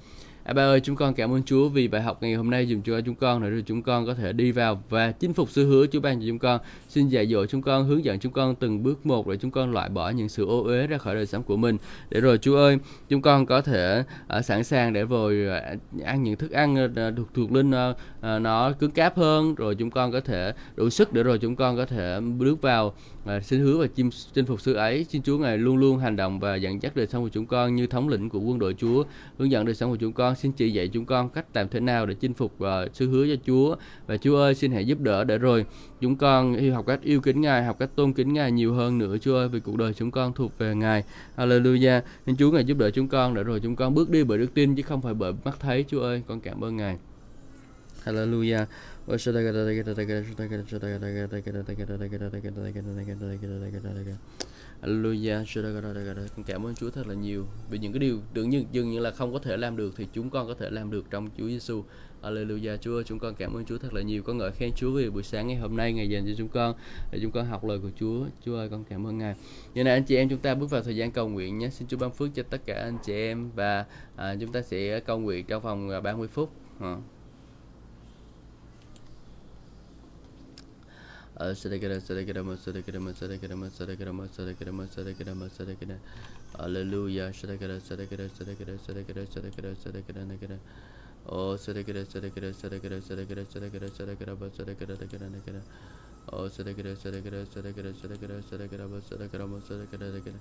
À, 0.44 0.52
ba 0.52 0.62
ơi, 0.62 0.80
chúng 0.80 0.96
con 0.96 1.14
cảm 1.14 1.32
ơn 1.32 1.42
Chúa 1.42 1.68
vì 1.68 1.88
bài 1.88 2.02
học 2.02 2.22
ngày 2.22 2.34
hôm 2.34 2.50
nay 2.50 2.68
dùng 2.68 2.82
cho 2.82 3.00
chúng 3.00 3.14
con 3.14 3.42
để 3.42 3.50
rồi 3.50 3.64
chúng 3.66 3.82
con 3.82 4.06
có 4.06 4.14
thể 4.14 4.32
đi 4.32 4.52
vào 4.52 4.82
và 4.88 5.12
chinh 5.12 5.34
phục 5.34 5.50
sự 5.50 5.66
hứa 5.66 5.86
Chúa 5.86 6.00
ban 6.00 6.20
cho 6.20 6.26
chúng 6.28 6.38
con. 6.38 6.60
Xin 6.88 7.08
dạy 7.08 7.26
dỗ 7.26 7.46
chúng 7.46 7.62
con, 7.62 7.84
hướng 7.84 8.04
dẫn 8.04 8.18
chúng 8.18 8.32
con 8.32 8.54
từng 8.54 8.82
bước 8.82 9.06
một 9.06 9.28
để 9.28 9.36
chúng 9.36 9.50
con 9.50 9.72
loại 9.72 9.88
bỏ 9.88 10.10
những 10.10 10.28
sự 10.28 10.46
ô 10.46 10.62
uế 10.62 10.86
ra 10.86 10.98
khỏi 10.98 11.14
đời 11.14 11.26
sống 11.26 11.42
của 11.42 11.56
mình. 11.56 11.76
Để 12.10 12.20
rồi 12.20 12.38
Chúa 12.38 12.56
ơi, 12.56 12.78
chúng 13.08 13.22
con 13.22 13.46
có 13.46 13.60
thể 13.60 14.04
uh, 14.38 14.44
sẵn 14.44 14.64
sàng 14.64 14.92
để 14.92 15.04
rồi 15.04 15.46
uh, 15.46 15.52
à, 15.52 15.74
ăn 16.04 16.22
những 16.22 16.36
thức 16.36 16.50
ăn 16.50 16.84
uh, 16.84 17.16
thuộc 17.16 17.34
thuộc 17.34 17.52
linh 17.52 17.70
uh, 17.70 17.96
uh, 18.18 18.42
nó 18.42 18.72
cứng 18.72 18.90
cáp 18.90 19.16
hơn, 19.16 19.54
rồi 19.54 19.74
chúng 19.74 19.90
con 19.90 20.12
có 20.12 20.20
thể 20.20 20.52
đủ 20.76 20.90
sức 20.90 21.12
để 21.12 21.22
rồi 21.22 21.38
chúng 21.38 21.56
con 21.56 21.76
có 21.76 21.86
thể 21.86 22.20
bước 22.20 22.62
vào 22.62 22.94
và 23.24 23.40
xin 23.40 23.60
hứa 23.60 23.78
và 23.78 23.86
chinh, 23.94 24.10
chinh 24.34 24.46
phục 24.46 24.60
sự 24.60 24.74
ấy. 24.74 25.04
Xin 25.04 25.22
Chúa 25.22 25.38
ngài 25.38 25.58
luôn 25.58 25.76
luôn 25.76 25.98
hành 25.98 26.16
động 26.16 26.40
và 26.40 26.56
dẫn 26.56 26.82
dắt 26.82 26.96
đời 26.96 27.06
sống 27.06 27.22
của 27.22 27.28
chúng 27.28 27.46
con 27.46 27.74
như 27.74 27.86
thống 27.86 28.08
lĩnh 28.08 28.28
của 28.28 28.40
quân 28.40 28.58
đội 28.58 28.74
Chúa 28.74 29.04
hướng 29.38 29.50
dẫn 29.50 29.64
đời 29.64 29.74
sống 29.74 29.90
của 29.90 29.96
chúng 29.96 30.12
con. 30.12 30.34
Xin 30.34 30.52
chỉ 30.52 30.70
dạy 30.70 30.88
chúng 30.88 31.04
con 31.04 31.28
cách 31.28 31.46
làm 31.54 31.68
thế 31.68 31.80
nào 31.80 32.06
để 32.06 32.14
chinh 32.14 32.34
phục 32.34 32.52
uh, 32.62 32.68
sự 32.92 33.10
hứa 33.10 33.26
cho 33.26 33.40
Chúa. 33.46 33.76
Và 34.06 34.16
Chúa 34.16 34.36
ơi 34.36 34.54
xin 34.54 34.72
hãy 34.72 34.84
giúp 34.84 35.00
đỡ 35.00 35.24
để 35.24 35.38
rồi 35.38 35.64
chúng 36.00 36.16
con 36.16 36.70
học 36.70 36.86
cách 36.86 37.00
yêu 37.02 37.20
kính 37.20 37.40
Ngài, 37.40 37.64
học 37.64 37.76
cách 37.78 37.90
tôn 37.94 38.12
kính 38.12 38.32
Ngài 38.32 38.52
nhiều 38.52 38.74
hơn 38.74 38.98
nữa, 38.98 39.16
Chúa 39.18 39.36
ơi, 39.36 39.48
vì 39.48 39.60
cuộc 39.60 39.76
đời 39.76 39.94
chúng 39.94 40.10
con 40.10 40.32
thuộc 40.32 40.58
về 40.58 40.74
Ngài. 40.74 41.04
Hallelujah. 41.36 42.00
Xin 42.26 42.36
Chúa 42.36 42.50
ngài 42.50 42.64
giúp 42.64 42.78
đỡ 42.78 42.90
chúng 42.90 43.08
con 43.08 43.34
để 43.34 43.42
rồi 43.42 43.60
chúng 43.60 43.76
con 43.76 43.94
bước 43.94 44.10
đi 44.10 44.24
bởi 44.24 44.38
đức 44.38 44.54
tin, 44.54 44.74
chứ 44.74 44.82
không 44.82 45.02
phải 45.02 45.14
bởi 45.14 45.32
mắt 45.44 45.56
thấy. 45.60 45.84
Chúa 45.88 46.00
ơi, 46.00 46.22
con 46.26 46.40
cảm 46.40 46.64
ơn 46.64 46.76
Ngài. 46.76 46.98
Hallelujah. 48.04 48.66
Hallelujah. 54.82 55.44
Con 56.36 56.44
cảm 56.46 56.66
ơn 56.66 56.74
Chúa 56.74 56.90
thật 56.90 57.06
là 57.06 57.14
nhiều 57.14 57.46
vì 57.70 57.78
những 57.78 57.92
cái 57.92 57.98
điều 57.98 58.18
tưởng 58.34 58.50
như, 58.50 58.64
dường 58.72 58.90
như 58.90 58.98
là 58.98 59.10
không 59.10 59.32
có 59.32 59.38
thể 59.38 59.56
làm 59.56 59.76
được 59.76 59.94
thì 59.96 60.06
chúng 60.12 60.30
con 60.30 60.48
có 60.48 60.54
thể 60.54 60.70
làm 60.70 60.90
được 60.90 61.04
trong 61.10 61.28
Chúa 61.38 61.48
Giêsu. 61.48 61.84
Alleluia 62.22 62.76
Chúa, 62.76 63.02
chúng 63.02 63.18
con 63.18 63.34
cảm 63.34 63.56
ơn 63.56 63.64
Chúa 63.64 63.78
thật 63.78 63.94
là 63.94 64.02
nhiều. 64.02 64.22
Con 64.22 64.38
ngợi 64.38 64.50
khen 64.52 64.72
Chúa 64.76 64.90
vì 64.90 65.10
buổi 65.10 65.22
sáng 65.22 65.46
ngày 65.46 65.56
hôm 65.56 65.76
nay 65.76 65.92
ngày 65.92 66.08
dành 66.08 66.26
cho 66.26 66.32
chúng 66.38 66.48
con 66.48 66.74
để 67.10 67.18
chúng 67.22 67.30
con 67.30 67.46
học 67.46 67.64
lời 67.64 67.78
của 67.82 67.90
Chúa. 68.00 68.26
Chúa 68.44 68.56
ơi, 68.56 68.68
con 68.70 68.84
cảm 68.84 69.06
ơn 69.06 69.18
Ngài. 69.18 69.34
Như 69.74 69.84
này 69.84 69.94
anh 69.94 70.04
chị 70.04 70.16
em 70.16 70.28
chúng 70.28 70.38
ta 70.38 70.54
bước 70.54 70.70
vào 70.70 70.82
thời 70.82 70.96
gian 70.96 71.12
cầu 71.12 71.28
nguyện 71.28 71.58
nhé. 71.58 71.68
Xin 71.70 71.88
Chúa 71.88 71.96
ban 71.96 72.10
phước 72.10 72.28
cho 72.34 72.42
tất 72.42 72.60
cả 72.66 72.74
anh 72.74 72.98
chị 73.04 73.12
em 73.12 73.50
và 73.54 73.84
à, 74.16 74.34
chúng 74.40 74.52
ta 74.52 74.62
sẽ 74.62 75.00
cầu 75.00 75.18
nguyện 75.18 75.44
trong 75.46 75.62
vòng 75.62 75.90
à, 75.90 76.00
30 76.00 76.28
phút. 76.28 76.50
À. 76.80 76.96
Hallelujah. 86.58 87.32
और 91.28 91.56
सर 91.58 91.82
गिर 91.82 92.04
सर 92.04 92.26
गिर 92.34 92.52
सर 92.52 92.78
गिर 92.78 93.00
सर 93.00 93.24
गिर 93.24 93.44
सर 93.44 93.68
गिर 93.70 93.88
सर 93.88 94.14
गिर 94.14 94.34
बस 94.34 94.56
सर 94.56 94.72
गिर 94.74 94.92
गिर 95.04 95.22
गिर 95.46 95.62
और 96.28 96.48
सर 96.48 96.72
गिर 96.72 96.94
सर 96.94 97.20
गिर 97.22 97.44
सर 97.44 97.72
गिर 97.72 97.92
सर 97.92 98.12
गिर 98.20 98.40
सर 98.40 98.66
गिर 98.68 98.82
बस 98.86 99.08
सर 99.08 99.26
गिर 99.32 99.44
मस 99.44 99.68
सर 99.68 99.86
गिर 99.92 100.02
गिर 100.24 100.34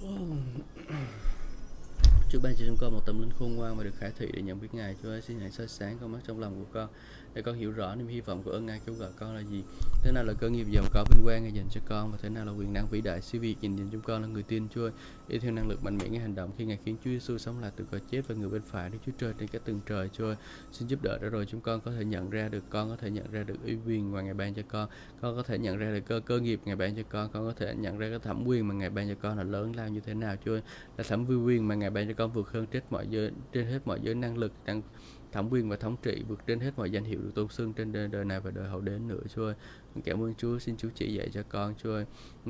गिर 0.00 1.27
Chúa 2.30 2.40
ban 2.40 2.56
cho 2.56 2.64
chúng 2.66 2.76
con 2.76 2.92
một 2.92 3.06
tâm 3.06 3.20
linh 3.20 3.30
khôn 3.38 3.54
ngoan 3.54 3.76
và 3.76 3.84
được 3.84 3.94
khải 3.98 4.10
thị 4.18 4.26
để 4.32 4.42
nhận 4.42 4.60
biết 4.60 4.68
Ngài. 4.72 4.96
Chúa 5.02 5.08
ơi, 5.08 5.22
xin 5.22 5.40
hãy 5.40 5.50
soi 5.50 5.68
sáng 5.68 5.98
con 6.00 6.12
mắt 6.12 6.18
trong 6.26 6.40
lòng 6.40 6.64
của 6.64 6.70
con 6.72 6.88
để 7.38 7.42
con 7.42 7.54
hiểu 7.54 7.70
rõ 7.70 7.94
niềm 7.94 8.06
hy 8.06 8.20
vọng 8.20 8.42
của 8.42 8.50
ơn 8.50 8.66
Ngài 8.66 8.80
kêu 8.86 8.94
gọi 8.94 9.10
con 9.18 9.34
là 9.34 9.40
gì. 9.40 9.62
Thế 10.02 10.12
nào 10.12 10.24
là 10.24 10.32
cơ 10.40 10.50
nghiệp 10.50 10.66
giàu 10.70 10.84
có 10.92 11.04
vinh 11.10 11.24
quang 11.24 11.42
Ngài 11.42 11.52
dành 11.52 11.66
cho 11.70 11.80
con, 11.88 12.12
và 12.12 12.18
thế 12.22 12.28
nào 12.28 12.44
là 12.44 12.52
quyền 12.52 12.72
năng 12.72 12.86
vĩ 12.88 13.00
đại, 13.00 13.22
siêu 13.22 13.40
việt 13.40 13.56
dành 13.60 13.76
cho 13.78 13.84
chúng 13.92 14.00
con 14.00 14.22
là 14.22 14.28
người 14.28 14.42
tin 14.42 14.68
Chúa 14.68 14.82
ơi. 14.82 14.92
Đi 15.28 15.38
theo 15.38 15.52
năng 15.52 15.68
lực 15.68 15.84
mạnh 15.84 15.98
mẽ 15.98 16.08
ngay 16.08 16.20
hành 16.20 16.34
động 16.34 16.50
khi 16.58 16.64
Ngài 16.64 16.78
khiến 16.84 16.96
Chúa 17.04 17.10
Giêsu 17.10 17.38
sống 17.38 17.60
lại 17.60 17.70
từ 17.76 17.84
cõi 17.90 18.00
chết 18.10 18.28
và 18.28 18.34
người 18.34 18.48
bên 18.48 18.62
phải 18.62 18.90
Đức 18.90 18.98
Chúa 19.06 19.12
Trời 19.18 19.34
trên 19.38 19.48
các 19.48 19.64
tầng 19.64 19.80
trời 19.86 20.08
Chúa. 20.12 20.34
Xin 20.72 20.88
giúp 20.88 20.98
đỡ 21.02 21.18
để 21.22 21.28
rồi 21.30 21.46
chúng 21.46 21.60
con 21.60 21.80
có 21.80 21.90
thể 21.90 22.04
nhận 22.04 22.30
ra 22.30 22.48
được, 22.48 22.64
con 22.70 22.88
có 22.88 22.96
thể 22.96 23.10
nhận 23.10 23.32
ra 23.32 23.42
được 23.42 23.56
uy 23.64 23.76
quyền 23.86 24.12
mà 24.12 24.22
Ngài 24.22 24.34
ban 24.34 24.54
cho 24.54 24.62
con. 24.68 24.88
Con 25.20 25.36
có 25.36 25.42
thể 25.42 25.58
nhận 25.58 25.76
ra 25.76 25.90
được 25.90 26.02
cơ 26.06 26.20
cơ 26.20 26.40
nghiệp 26.40 26.60
Ngài 26.64 26.76
ban 26.76 26.96
cho 26.96 27.02
con. 27.08 27.30
Con 27.32 27.46
có 27.46 27.52
thể 27.56 27.74
nhận 27.74 27.98
ra 27.98 28.08
cái 28.10 28.18
thẩm 28.18 28.44
quyền 28.46 28.68
mà 28.68 28.74
Ngài 28.74 28.90
ban 28.90 29.08
cho 29.08 29.14
con 29.22 29.38
là 29.38 29.42
lớn 29.42 29.76
lao 29.76 29.88
như 29.88 30.00
thế 30.00 30.14
nào, 30.14 30.36
Chúa. 30.44 30.60
Là 30.96 31.04
thẩm 31.08 31.26
quyền 31.26 31.68
mà 31.68 31.74
Ngài 31.74 31.90
ban 31.90 32.08
cho 32.08 32.14
con 32.14 32.32
vượt 32.32 32.48
hơn 32.52 32.66
trên 32.70 32.82
mọi 32.90 33.06
giới, 33.10 33.30
trên 33.52 33.66
hết 33.66 33.78
mọi 33.84 34.00
giới 34.02 34.14
năng 34.14 34.38
lực, 34.38 34.52
năng 34.66 34.82
thẩm 35.32 35.48
quyền 35.50 35.68
và 35.68 35.76
thống 35.76 35.96
trị 36.02 36.22
vượt 36.28 36.46
trên 36.46 36.60
hết 36.60 36.70
mọi 36.76 36.90
danh 36.90 37.04
hiệu 37.04 37.18
được 37.22 37.30
tôn 37.34 37.48
xưng 37.48 37.72
trên 37.72 37.92
đời, 37.92 38.08
đời 38.08 38.24
này 38.24 38.40
và 38.40 38.50
đời 38.50 38.68
hậu 38.68 38.80
đến 38.80 39.08
nữa 39.08 39.20
Chúa 39.34 39.44
ơi. 39.44 39.54
Cảm 40.04 40.22
ơn 40.22 40.34
Chúa, 40.34 40.58
xin 40.58 40.76
Chúa 40.76 40.88
chỉ 40.94 41.14
dạy 41.14 41.30
cho 41.32 41.42
con 41.48 41.74
Chúa 41.82 41.92
ơi. 41.92 42.04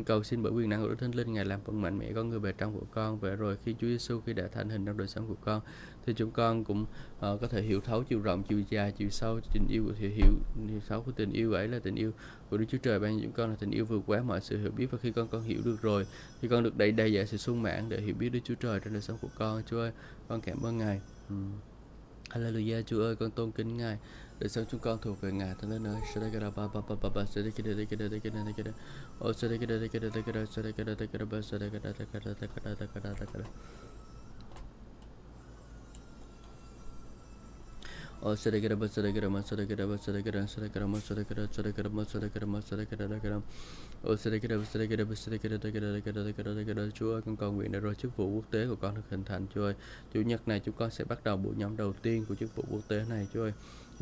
Cầu 0.07 0.22
xin 0.22 0.43
bởi 0.43 0.53
quyền 0.53 0.68
năng 0.68 0.83
của 0.83 0.89
Đức 0.89 0.97
Thánh 0.99 1.14
Linh 1.14 1.33
Ngài 1.33 1.45
làm 1.45 1.61
phần 1.64 1.83
mạnh 1.83 1.99
mẽ 1.99 2.12
con 2.14 2.29
người 2.29 2.39
về 2.39 2.53
trong 2.53 2.74
của 2.74 2.87
con 2.91 3.18
và 3.18 3.31
rồi 3.31 3.57
khi 3.64 3.74
Chúa 3.81 3.87
Giêsu 3.87 4.20
khi 4.20 4.33
đã 4.33 4.49
thành 4.53 4.68
hình 4.68 4.87
trong 4.87 4.97
đời 4.97 5.09
sống 5.09 5.26
của 5.29 5.37
con 5.45 5.61
thì 6.07 6.14
chúng 6.16 6.31
con 6.31 6.64
cũng 6.64 6.83
uh, 6.83 7.41
có 7.41 7.49
thể 7.51 7.62
hiểu 7.62 7.81
thấu 7.81 8.05
chiều 8.05 8.20
rộng, 8.20 8.43
chiều 8.43 8.62
dài, 8.70 8.93
chiều 8.93 9.09
sâu 9.11 9.41
tình 9.53 9.66
yêu 9.68 9.85
của 9.87 9.93
hiểu, 9.99 10.11
hiểu 10.11 10.33
hiểu 10.68 10.81
sâu 10.89 11.03
của 11.03 11.12
tình 11.12 11.33
yêu 11.33 11.53
ấy 11.53 11.68
là 11.68 11.79
tình 11.79 11.95
yêu 11.95 12.12
của 12.51 12.57
Đức 12.57 12.64
Chúa 12.68 12.79
Trời 12.79 12.99
ban 12.99 13.16
cho 13.16 13.22
chúng 13.22 13.33
con 13.33 13.51
là 13.51 13.57
tình 13.59 13.70
yêu 13.70 13.85
vượt 13.85 14.03
quá 14.07 14.22
mọi 14.22 14.41
sự 14.41 14.59
hiểu 14.59 14.70
biết 14.70 14.87
và 14.91 14.99
khi 15.03 15.12
con 15.12 15.29
con 15.29 15.43
hiểu 15.43 15.61
được 15.64 15.83
rồi 15.83 16.07
thì 16.41 16.49
con 16.49 16.64
được 16.64 16.76
đầy 16.76 16.93
đầy 16.93 17.12
dạy 17.12 17.26
sự 17.26 17.37
sung 17.37 17.62
mãn 17.62 17.89
để 17.89 18.01
hiểu 18.01 18.14
biết 18.18 18.29
Đức 18.29 18.41
Chúa 18.45 18.55
Trời 18.55 18.81
trong 18.81 18.93
đời 18.93 19.03
sống 19.03 19.18
của 19.20 19.29
con 19.39 19.62
Chúa 19.66 19.79
ơi 19.79 19.93
con 20.29 20.41
cảm 20.41 20.62
ơn 20.62 20.79
Ngài. 20.79 21.01
Hallelujah, 22.31 22.83
Chúa 22.87 23.03
ơi, 23.03 23.16
con 23.16 23.31
tôn 23.31 23.53
kính 23.53 23.76
Ngài. 23.76 23.99
đời 24.39 24.49
sống 24.49 24.64
chúng 24.70 24.81
con 24.81 24.99
thuộc 25.03 25.20
về 25.20 25.33
ngài 25.33 25.55
thánh 25.61 25.70
đến 25.70 25.83
nơi 25.83 25.97
sẽ 26.14 26.20
đây 26.20 26.31
ba 26.41 26.51
ba 26.51 26.81
ba 26.89 26.95
ba 27.03 27.09
ba 27.14 27.24
sẽ 27.24 27.43
đây 27.43 27.53
cái 27.57 27.74
đây 27.74 27.87
cái 27.87 27.97
đây 27.97 28.20
cái 28.20 28.33
đây 28.33 28.53
cái 28.57 28.64
đây 28.64 28.74
ô 29.18 29.33
sẽ 29.33 29.49
đây 29.49 29.59
cái 29.59 29.66
đây 29.66 29.89
cái 29.89 30.01
đây 30.01 30.11
cái 30.26 30.33
đây 30.33 30.47
sẽ 30.47 30.62
đây 30.62 30.72
cái 30.72 30.85
đây 30.85 30.97
cái 30.97 31.09
đây 31.31 31.43
sẽ 31.43 31.59
đây 31.59 31.70
cái 31.70 31.81
đây 31.85 31.93
cái 32.12 32.20
đây 32.24 32.35
cái 32.39 32.49
đây 32.64 32.89
cái 32.95 33.03
đây 33.05 33.14
cái 33.18 33.26
đây 33.35 33.45
Oh, 38.20 38.35
sedekah 38.35 38.70
dapat 38.70 38.91
sedekah 38.91 39.22
dapat 39.22 39.47
sedekah 39.47 39.79
dapat 39.79 40.03
sedekah 40.03 40.26
dapat 40.35 40.35
sedekah 40.35 41.47
dapat 42.99 43.43
Ôi 44.03 44.16
dapat 44.16 45.18
sedekah 45.18 45.49
Chúa 46.94 47.12
ơi, 47.12 47.22
con 47.26 47.36
cầu 47.36 47.53
nguyện 47.53 47.72
để 47.72 47.80
rồi 47.80 47.94
chức 47.94 48.16
vụ 48.16 48.30
quốc 48.30 48.44
tế 48.51 48.66
của 48.66 48.76
con 48.76 48.94
được 48.94 49.03
hình 49.11 49.24
thành 49.24 49.46
Chúa 49.55 49.62
ơi. 49.62 49.74
Chủ 50.12 50.20
nhật 50.20 50.49
này 50.49 50.61
chúng 50.61 50.74
con 50.78 50.90
sẽ 50.90 51.05
bắt 51.05 51.24
đầu 51.24 51.36
buổi 51.36 51.57
nhóm 51.57 51.76
đầu 51.76 51.92
tiên 52.03 52.24
của 52.28 52.34
chức 52.34 52.57
vụ 52.57 52.64
quốc 52.70 52.80
tế 52.88 53.05
này 53.09 53.28
Chúa 53.34 53.42
ơi. 53.42 53.53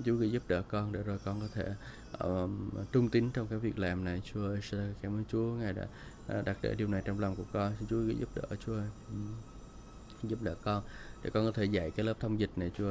Chúa 0.04 0.14
ghi 0.14 0.30
giúp 0.30 0.42
đỡ 0.48 0.62
con 0.68 0.92
để 0.92 1.02
rồi 1.02 1.18
con 1.24 1.40
có 1.40 1.48
thể 1.52 1.74
um, 2.18 2.70
trung 2.92 3.08
tín 3.08 3.30
trong 3.34 3.46
cái 3.46 3.58
việc 3.58 3.78
làm 3.78 4.04
này 4.04 4.22
Chúa 4.32 4.46
ơi. 4.46 4.60
Cảm 5.02 5.12
ơn 5.12 5.24
Chúa 5.32 5.54
Ngài 5.54 5.72
đã 5.72 5.86
đặt 6.42 6.58
để 6.62 6.74
điều 6.74 6.88
này 6.88 7.02
trong 7.04 7.20
lòng 7.20 7.36
của 7.36 7.44
con. 7.52 7.72
Xin 7.78 7.88
Chúa 7.88 8.00
ghi 8.00 8.14
giúp 8.20 8.28
đỡ 8.34 8.56
Chúa 8.66 8.74
ơi. 8.74 8.88
Giúp 10.22 10.42
đỡ 10.42 10.54
con 10.62 10.82
để 11.22 11.30
con 11.30 11.46
có 11.46 11.52
thể 11.52 11.64
dạy 11.64 11.90
cái 11.90 12.06
lớp 12.06 12.20
thông 12.20 12.40
dịch 12.40 12.50
này 12.56 12.70
cho 12.78 12.84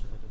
Thank 0.00 0.24
you. 0.24 0.29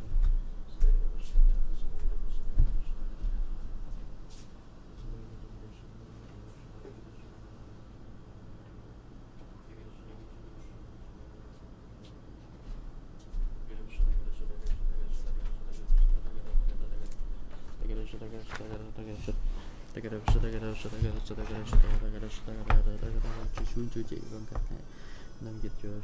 Nam 25.42 25.56
gidiyor 25.62 26.04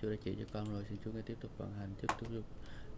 Chúa 0.00 0.10
đã 0.10 0.16
chỉ 0.24 0.34
cho 0.38 0.44
con 0.52 0.72
rồi, 0.72 0.84
xin 0.88 0.98
Chúa 1.04 1.12
hãy 1.12 1.22
tiếp 1.22 1.36
tục 1.40 1.50
vận 1.58 1.72
hành, 1.78 1.90
tiếp 2.00 2.08
tục 2.20 2.28
dục 2.32 2.44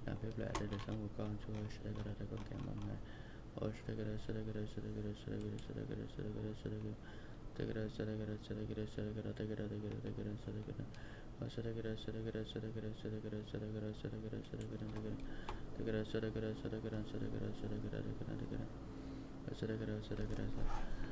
làm 0.07 0.17
phép 0.23 0.33
lạ 0.37 0.49
để 0.61 0.67
đời 0.71 0.81
sống 0.87 0.97
của 1.03 1.13
con. 1.19 1.37
Chúa 1.47 1.55
ơi, 1.55 1.67
sẽ 1.71 1.91
ra 2.05 2.13
con 2.31 2.41
cảm 2.51 2.61
ơn 2.67 2.77
Ngài. 2.87 3.01
Ôi, 3.55 3.71
sẽ 3.87 3.95
ra 3.95 4.05
sẽ 4.29 4.35
ra 4.35 4.41
sẽ 4.47 4.55
ra 4.55 4.63
sẽ 4.77 4.83
ra 4.83 5.13
sẽ 5.27 5.33
ra 5.33 5.59
sẽ 5.67 5.75
ra 5.75 6.07
sẽ 6.17 6.23
ra 6.23 6.33
sẽ 6.35 6.43
ra 6.45 6.53
sẽ 6.65 6.71
ra 6.71 6.95
Tegara 7.55 7.85
Saragara 7.93 8.33
Saragara 8.49 8.87
Saragara 8.89 9.29
Tegara 9.37 9.69
Tegara 9.69 10.01
Tegara 10.01 10.33
Saragara 10.41 10.89
Saragara 11.53 11.93
Saragara 12.01 12.41
Saragara 12.49 12.89
Saragara 12.97 13.45
Saragara 13.45 13.93
Saragara 14.01 14.41
Saragara 14.49 15.13
Tegara 15.77 16.01
Saragara 16.09 16.51
Saragara 16.57 17.05
Saragara 17.13 17.53
Saragara 17.61 18.01
Tegara 18.17 18.41
Tegara 18.41 18.67
Saragara 19.53 20.01
Saragara 20.01 21.12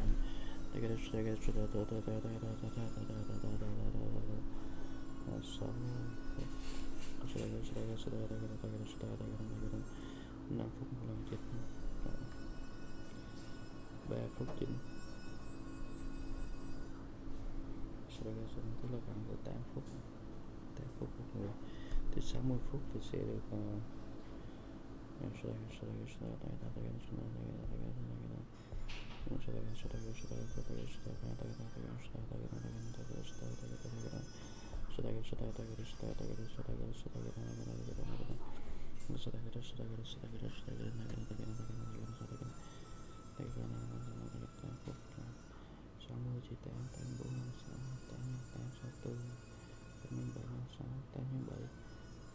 năm 10.57 10.69
phút 10.79 10.87
một 10.93 10.99
lần 11.07 11.17
chỉnh 11.29 11.39
ba 14.09 14.17
phút 14.35 14.47
chỉnh 14.59 14.75
acceleration 18.07 18.65
tức 18.81 18.89
là 18.91 18.99
khoảng 19.05 19.23
từ 19.29 19.35
8 19.43 19.55
phút 19.73 19.83
8 20.75 20.87
phút 20.99 21.09
một 21.19 21.25
người 21.35 21.49
thì 22.11 22.21
60 22.21 22.57
phút 22.71 22.81
thì 22.93 22.99
sẽ 23.11 23.17
được 23.17 23.41
uh, 23.55 23.81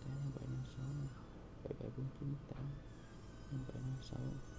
Tanya 0.07 0.30
banyak 0.39 0.66
sama, 0.70 1.07
baik-baik 1.66 2.11
pun 2.14 2.30
tanya 2.47 2.78
yang 3.51 3.62
banyak 3.66 4.01
sama. 4.07 4.56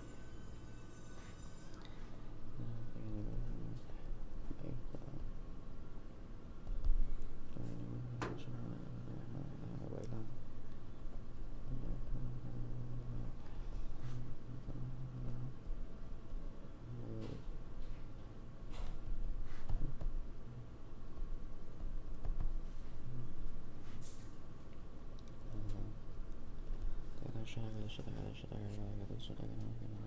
Should 29.27 29.35
I 29.41 30.06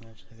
Şurada 0.00 0.40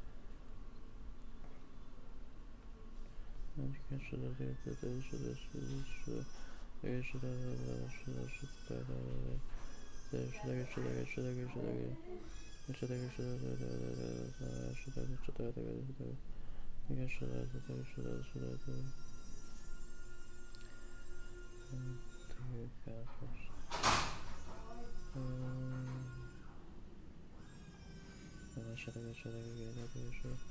Şurada 28.55 28.77
şurada 28.77 29.13
şurada 29.13 30.11
şurada 30.11 30.50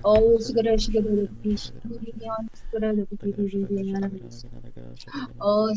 Oh, 0.04 0.38
segera, 0.40 0.78
segera, 0.78 1.28
Oh, 5.38 5.68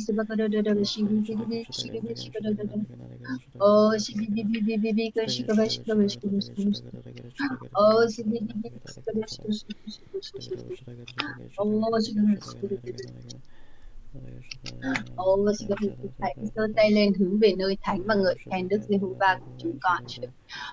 Ô, 15.15 15.51
xin 15.59 15.69
cảm 15.69 15.77
ơn 16.19 16.45
giơ 16.55 16.67
tay 16.75 16.91
lên 16.91 17.13
hướng 17.13 17.39
về 17.39 17.53
nơi 17.57 17.77
thánh 17.81 18.03
và 18.03 18.15
ngợi 18.15 18.35
khen 18.51 18.67
Đức 18.67 18.81
Giê-hô-va 18.87 19.39
của 19.45 19.51
chúng 19.57 19.77
con. 19.81 20.03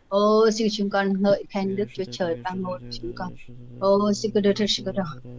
Ô, 0.09 0.51
xin 0.51 0.69
chúng 0.73 0.91
con 0.91 1.23
ngợi 1.23 1.45
khen 1.49 1.77
Đức 1.77 1.85
Chúa 1.95 2.05
Trời 2.11 2.37
ban 2.45 2.63
ngôi 2.63 2.81
chúng 2.91 3.13
con. 3.17 3.33
Ô, 3.81 4.13
xin 4.13 4.31
cơ 4.33 4.41
Đức 4.41 4.53
xin 4.69 4.87
cơ 4.87 4.93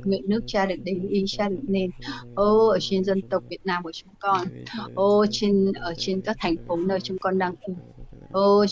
nguyện 0.03 0.29
nước 0.29 0.41
cha 0.47 0.65
được 0.65 0.75
đến 0.83 1.07
ý 1.07 1.23
cha 1.27 1.49
được 1.49 1.61
nên. 1.63 1.91
Ô, 2.35 2.67
ở 2.67 2.77
trên 2.81 3.03
dân 3.03 3.21
tộc 3.21 3.43
Việt 3.49 3.65
Nam 3.65 3.83
của 3.83 3.91
chúng 3.91 4.13
con. 4.19 4.47
Ô, 4.93 5.25
trên 5.31 5.71
ở 5.73 5.93
trên 5.97 6.21
các 6.21 6.37
thành 6.39 6.55
phố 6.67 6.75
nơi 6.75 6.99
chúng 7.01 7.17
con 7.17 7.37
đang 7.37 7.55
ở. 7.61 7.75
O 8.31 8.65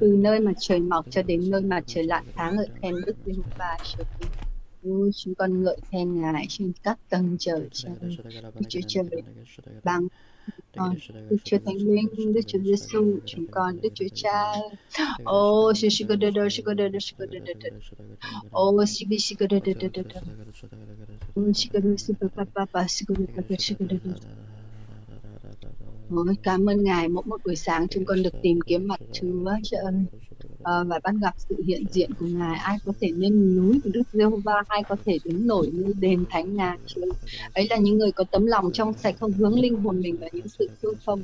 từ 0.00 0.16
nơi 0.16 0.40
mặt 0.40 0.52
trời 0.60 0.80
mọc 0.80 1.06
cho 1.10 1.22
đến 1.22 1.50
nơi 1.50 1.62
mặt 1.62 1.84
trời 1.86 2.04
lặn 2.04 2.24
tháng 2.34 2.56
ngợi 2.56 2.68
khen 2.82 2.94
Đức 3.06 3.16
phật 3.24 3.32
và 3.56 3.78
chúng 5.14 5.34
con 5.38 5.62
ngợi 5.62 5.76
khen 5.92 6.20
ngài 6.20 6.46
trên 6.48 6.72
các 6.82 6.98
tầng 7.08 7.36
trời 7.40 7.68
trên 7.72 7.92
Chúa 8.68 8.80
trời 8.88 9.04
bằng 9.84 10.08
con 10.76 10.94
Đức 11.30 11.36
Chúa 11.44 11.58
Thánh 11.66 11.76
Linh 11.76 12.32
Đức 12.32 12.40
Chúa 12.46 12.58
Giêsu 12.58 13.18
chúng 13.26 13.46
con 13.46 13.80
Đức 13.80 13.88
Chúa 13.94 14.08
Cha 14.14 14.52
ô 15.24 15.72
sư 15.74 15.88
sư 15.88 16.04
cơ 16.08 16.16
đơ 16.16 16.30
đơ 16.30 16.48
sư 16.48 16.62
cơ 16.66 16.74
đơ 16.74 16.88
đơ 16.88 16.98
sư 17.00 17.14
cơ 17.18 17.26
đơ 17.26 17.38
đơ 17.38 17.52
đơ 17.60 17.70
ô 18.50 18.84
sư 18.86 19.06
bi 19.08 19.18
sư 19.18 19.34
cơ 19.38 19.46
đơ 19.46 19.58
đơ 19.64 19.72
đơ 19.80 19.88
đơ 19.92 20.02
đơ 20.14 20.20
ô 21.34 21.52
sư 21.54 21.68
cơ 21.72 21.80
đơ 21.80 21.96
sư 21.96 22.14
cơ 22.20 22.28
pa 22.36 22.44
pa 22.54 22.64
pa 22.72 22.86
sư 22.88 23.04
cơ 23.08 23.14
đơ 23.18 23.24
pa 23.36 23.42
pa 23.48 23.54
sư 23.58 23.74
cơ 23.78 23.86
đơ 23.88 23.96
đơ 24.04 24.12
Ôi, 26.10 26.34
cảm 26.42 26.70
ơn 26.70 26.84
Ngài 26.84 27.08
mỗi 27.08 27.24
một 27.26 27.40
buổi 27.44 27.56
sáng 27.56 27.88
chúng 27.88 28.04
con 28.04 28.22
được 28.22 28.34
tìm 28.42 28.60
kiếm 28.60 28.88
mặt 28.88 29.00
Chúa 29.12 29.50
trời 29.62 29.80
ơi 29.80 29.94
à, 30.62 30.84
và 30.86 31.00
bắt 31.04 31.14
gặp 31.22 31.34
sự 31.48 31.56
hiện 31.66 31.84
diện 31.90 32.10
của 32.20 32.26
Ngài 32.26 32.58
ai 32.58 32.76
có 32.84 32.92
thể 33.00 33.10
lên 33.16 33.56
núi 33.56 33.80
của 33.84 33.90
Đức 33.92 34.02
Giê-hô-va 34.12 34.62
ai 34.68 34.82
có 34.88 34.96
thể 35.04 35.18
đứng 35.24 35.46
nổi 35.46 35.70
như 35.72 35.92
đền 36.00 36.24
thánh 36.30 36.56
Ngài 36.56 36.78
Chúa 36.86 37.12
ấy 37.54 37.66
là 37.70 37.76
những 37.76 37.98
người 37.98 38.12
có 38.12 38.24
tấm 38.30 38.46
lòng 38.46 38.70
trong 38.72 38.92
sạch 38.92 39.14
không 39.20 39.32
hướng 39.32 39.60
linh 39.60 39.82
hồn 39.82 40.00
mình 40.00 40.16
vào 40.16 40.28
những 40.32 40.48
sự 40.48 40.68
tương 40.82 40.94
phong 41.04 41.22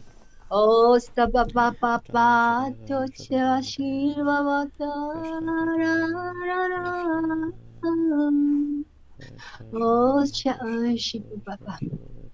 Oh, 0.54 1.02
sa 1.16 1.26
ba 1.26 1.44
ba 1.54 1.70
ba 1.80 1.98
ba 2.12 2.70
to 2.88 3.06
cha 3.18 3.60
shi 3.62 4.14
ba 4.16 4.42
ba 4.42 4.64
ta 4.78 4.86
ra 5.22 5.40
ra 6.46 6.68
ra 6.68 6.86
Oh, 9.72 10.24
cha 10.32 10.52
ơi, 10.52 10.96
shiva 10.98 11.36
ba 11.44 11.56
ba 11.66 11.78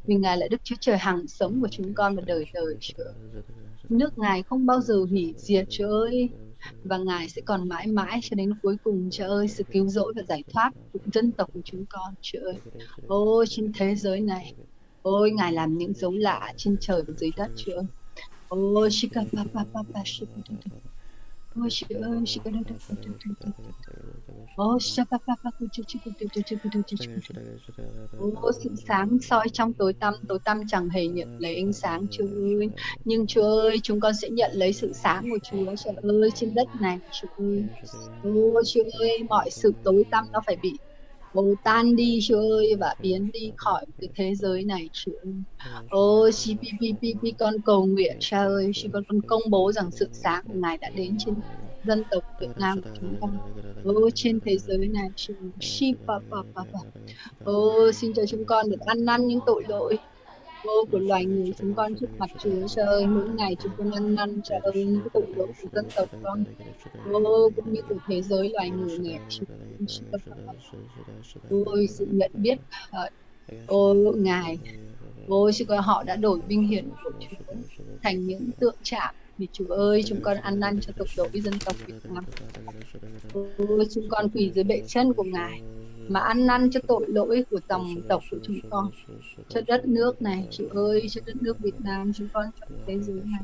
vì 0.07 0.15
Ngài 0.15 0.39
là 0.39 0.49
Đức 0.51 0.61
Chúa 0.65 0.77
Trời 0.81 0.99
hằng 0.99 1.27
sống 1.29 1.61
của 1.61 1.69
chúng 1.71 1.95
con 1.95 2.17
và 2.17 2.23
đời 2.27 2.47
đời 2.55 2.77
Chúa. 2.81 3.05
Nước 3.89 4.19
Ngài 4.19 4.43
không 4.43 4.67
bao 4.67 4.81
giờ 4.81 4.95
hủy 5.11 5.35
diệt 5.37 5.67
Chúa 5.71 5.89
ơi. 5.89 6.29
Và 6.85 6.99
Ngài 6.99 7.29
sẽ 7.29 7.43
còn 7.45 7.69
mãi 7.69 7.87
mãi 7.87 8.21
cho 8.23 8.35
đến 8.35 8.55
cuối 8.63 8.77
cùng 8.85 9.09
cha 9.11 9.27
ơi 9.27 9.49
sự 9.49 9.65
cứu 9.71 9.89
rỗi 9.89 10.13
và 10.17 10.23
giải 10.29 10.45
thoát 10.53 10.71
của 10.93 10.99
dân 11.13 11.33
tộc 11.33 11.51
của 11.53 11.61
chúng 11.65 11.85
con 11.87 12.15
cha 12.21 12.39
ơi. 12.45 12.55
Ôi 13.07 13.47
trên 13.49 13.73
thế 13.73 13.95
giới 13.95 14.21
này. 14.21 14.55
Ôi 15.03 15.31
Ngài 15.31 15.53
làm 15.53 15.79
những 15.79 15.95
dấu 15.95 16.13
lạ 16.13 16.53
trên 16.57 16.77
trời 16.81 17.03
và 17.09 17.15
dưới 17.17 17.31
đất 17.37 17.51
cha 17.55 17.73
ơi. 17.77 17.85
Ôi 18.49 18.89
shika 18.91 19.21
papa 19.33 19.65
pa 19.95 20.03
shika 20.05 20.33
ơi, 21.55 22.27
shi 22.27 22.39
Ô 24.57 24.79
sự 28.63 28.71
sáng 28.89 29.19
soi 29.21 29.47
trong 29.53 29.73
tối 29.75 29.93
tăm, 29.93 30.15
tối 30.29 30.39
tăm 30.45 30.61
chẳng 30.69 30.89
hề 30.89 31.07
nhận 31.07 31.29
lấy 31.39 31.57
ánh 31.57 31.73
sáng 31.73 32.07
Chúa 32.11 32.25
ơi. 32.25 32.69
Nhưng 33.05 33.27
Chúa 33.27 33.61
ơi, 33.61 33.81
chúng 33.83 34.01
con 34.01 34.13
sẽ 34.23 34.29
nhận 34.31 34.51
lấy 34.55 34.73
sự 34.73 34.93
sáng 34.93 35.31
của 35.31 35.39
Chúa, 35.43 35.77
trời 35.85 35.95
ơi, 36.03 36.31
trên 36.35 36.55
đất 36.55 36.69
này, 36.81 36.99
Chúa 37.11 37.29
ơi. 37.37 37.65
Ô 38.23 38.63
Chúa 38.75 38.83
ơi, 38.99 39.19
mọi 39.29 39.51
sự 39.51 39.73
tối 39.85 40.05
tăm 40.11 40.25
nó 40.33 40.41
phải 40.47 40.57
bị 40.63 40.79
Ô 41.33 41.55
tan 41.65 41.97
đi 41.97 42.19
Chúa 42.29 42.41
ơi 42.41 42.77
và 42.81 42.95
biến 42.99 43.31
đi 43.33 43.53
khỏi 43.57 43.87
cái 44.01 44.09
thế 44.15 44.35
giới 44.35 44.65
này 44.65 44.91
Chúa 44.93 45.13
ơi. 45.23 45.33
Ô 45.89 46.31
CPPPP 46.31 47.39
con 47.39 47.55
cầu 47.65 47.87
nguyện 47.87 48.17
Cha 48.21 48.39
ơi, 48.45 48.71
Chúa 48.75 48.89
con 48.93 49.05
con 49.09 49.23
công 49.23 49.43
bố 49.51 49.73
rằng 49.73 49.91
sự 49.91 50.09
sáng 50.13 50.45
của 50.47 50.55
Ngài 50.55 50.79
đã 50.79 50.91
đến 50.91 51.17
trên 51.19 51.35
dân 51.85 52.03
tộc 52.11 52.25
Việt 52.41 52.59
Nam 52.59 52.83
của 52.83 52.91
chúng 53.01 53.17
con. 53.21 53.39
Ô 53.85 54.11
trên 54.15 54.41
thế 54.41 54.59
giới 54.59 54.89
này 54.89 55.09
Chúa. 55.17 55.35
Chi 55.61 55.95
pa 56.07 56.15
pa 56.31 56.37
pa 56.55 56.63
pa. 56.73 56.79
Ô 57.45 57.93
xin 57.93 58.13
cho 58.15 58.27
chúng 58.27 58.45
con 58.45 58.71
được 58.71 58.81
ăn 58.81 59.05
năn 59.05 59.27
những 59.27 59.41
tội 59.47 59.65
lỗi 59.69 59.99
vô 60.65 60.85
của 60.93 60.99
loài 60.99 61.25
người 61.25 61.53
chúng 61.59 61.75
con 61.75 61.95
trước 61.95 62.07
mặt 62.19 62.31
Chúa 62.39 62.69
Trời 62.69 63.07
mỗi 63.07 63.29
ngày 63.29 63.57
chúng 63.63 63.73
con 63.79 63.91
ăn 63.91 64.15
năn 64.15 64.41
Trời 64.45 64.59
ơi 64.59 64.85
những 64.85 65.09
tội 65.13 65.27
lỗi 65.37 65.47
của 65.63 65.69
dân 65.73 65.87
tộc 65.97 66.09
con 66.23 66.45
ô 67.13 67.51
cũng 67.57 67.73
như 67.73 67.81
của 67.89 67.95
thế 68.07 68.23
giới 68.23 68.51
loài 68.51 68.71
người 68.71 68.99
này 68.99 69.19
ôi 71.51 71.87
sự 71.91 72.07
nhận 72.11 72.31
biết 72.35 72.59
ô 73.67 73.95
ngài 74.17 74.59
ôi 75.29 75.53
con 75.69 75.79
họ 75.79 76.03
đã 76.03 76.17
đổi 76.17 76.41
vinh 76.49 76.69
hiển 76.69 76.89
của 77.05 77.11
Chúa 77.21 77.55
thành 78.03 78.27
những 78.27 78.51
tượng 78.61 78.77
trạng 78.83 79.15
vì 79.39 79.49
Chúa 79.53 79.67
ơi 79.67 80.03
chúng 80.07 80.21
con 80.23 80.37
ăn 80.37 80.61
năn 80.61 80.81
cho 80.81 80.93
tội 80.97 81.09
lỗi 81.17 81.29
dân 81.35 81.55
tộc 81.65 81.77
Việt 81.87 81.95
Nam. 82.05 82.25
ôi 83.59 83.87
chúng 83.95 84.09
con 84.11 84.29
quỳ 84.29 84.51
dưới 84.55 84.65
bệ 84.65 84.83
chân 84.87 85.13
của 85.13 85.23
ngài 85.23 85.61
mà 86.09 86.21
ăn 86.21 86.47
năn 86.47 86.71
cho 86.71 86.81
tội 86.87 87.05
lỗi 87.09 87.45
của 87.51 87.61
dòng 87.69 87.95
tộc 88.09 88.23
của 88.31 88.37
chúng 88.43 88.61
con. 88.71 88.91
Cho 89.49 89.61
đất 89.67 89.87
nước 89.87 90.23
này 90.23 90.47
Chúa 90.51 90.69
ơi 90.69 91.07
cho 91.11 91.21
đất 91.27 91.43
nước 91.43 91.59
Việt 91.59 91.81
Nam 91.81 92.13
chúng 92.13 92.29
con 92.33 92.47
cho 92.61 92.67
thế 92.87 92.99
giới 92.99 93.21
này. 93.25 93.41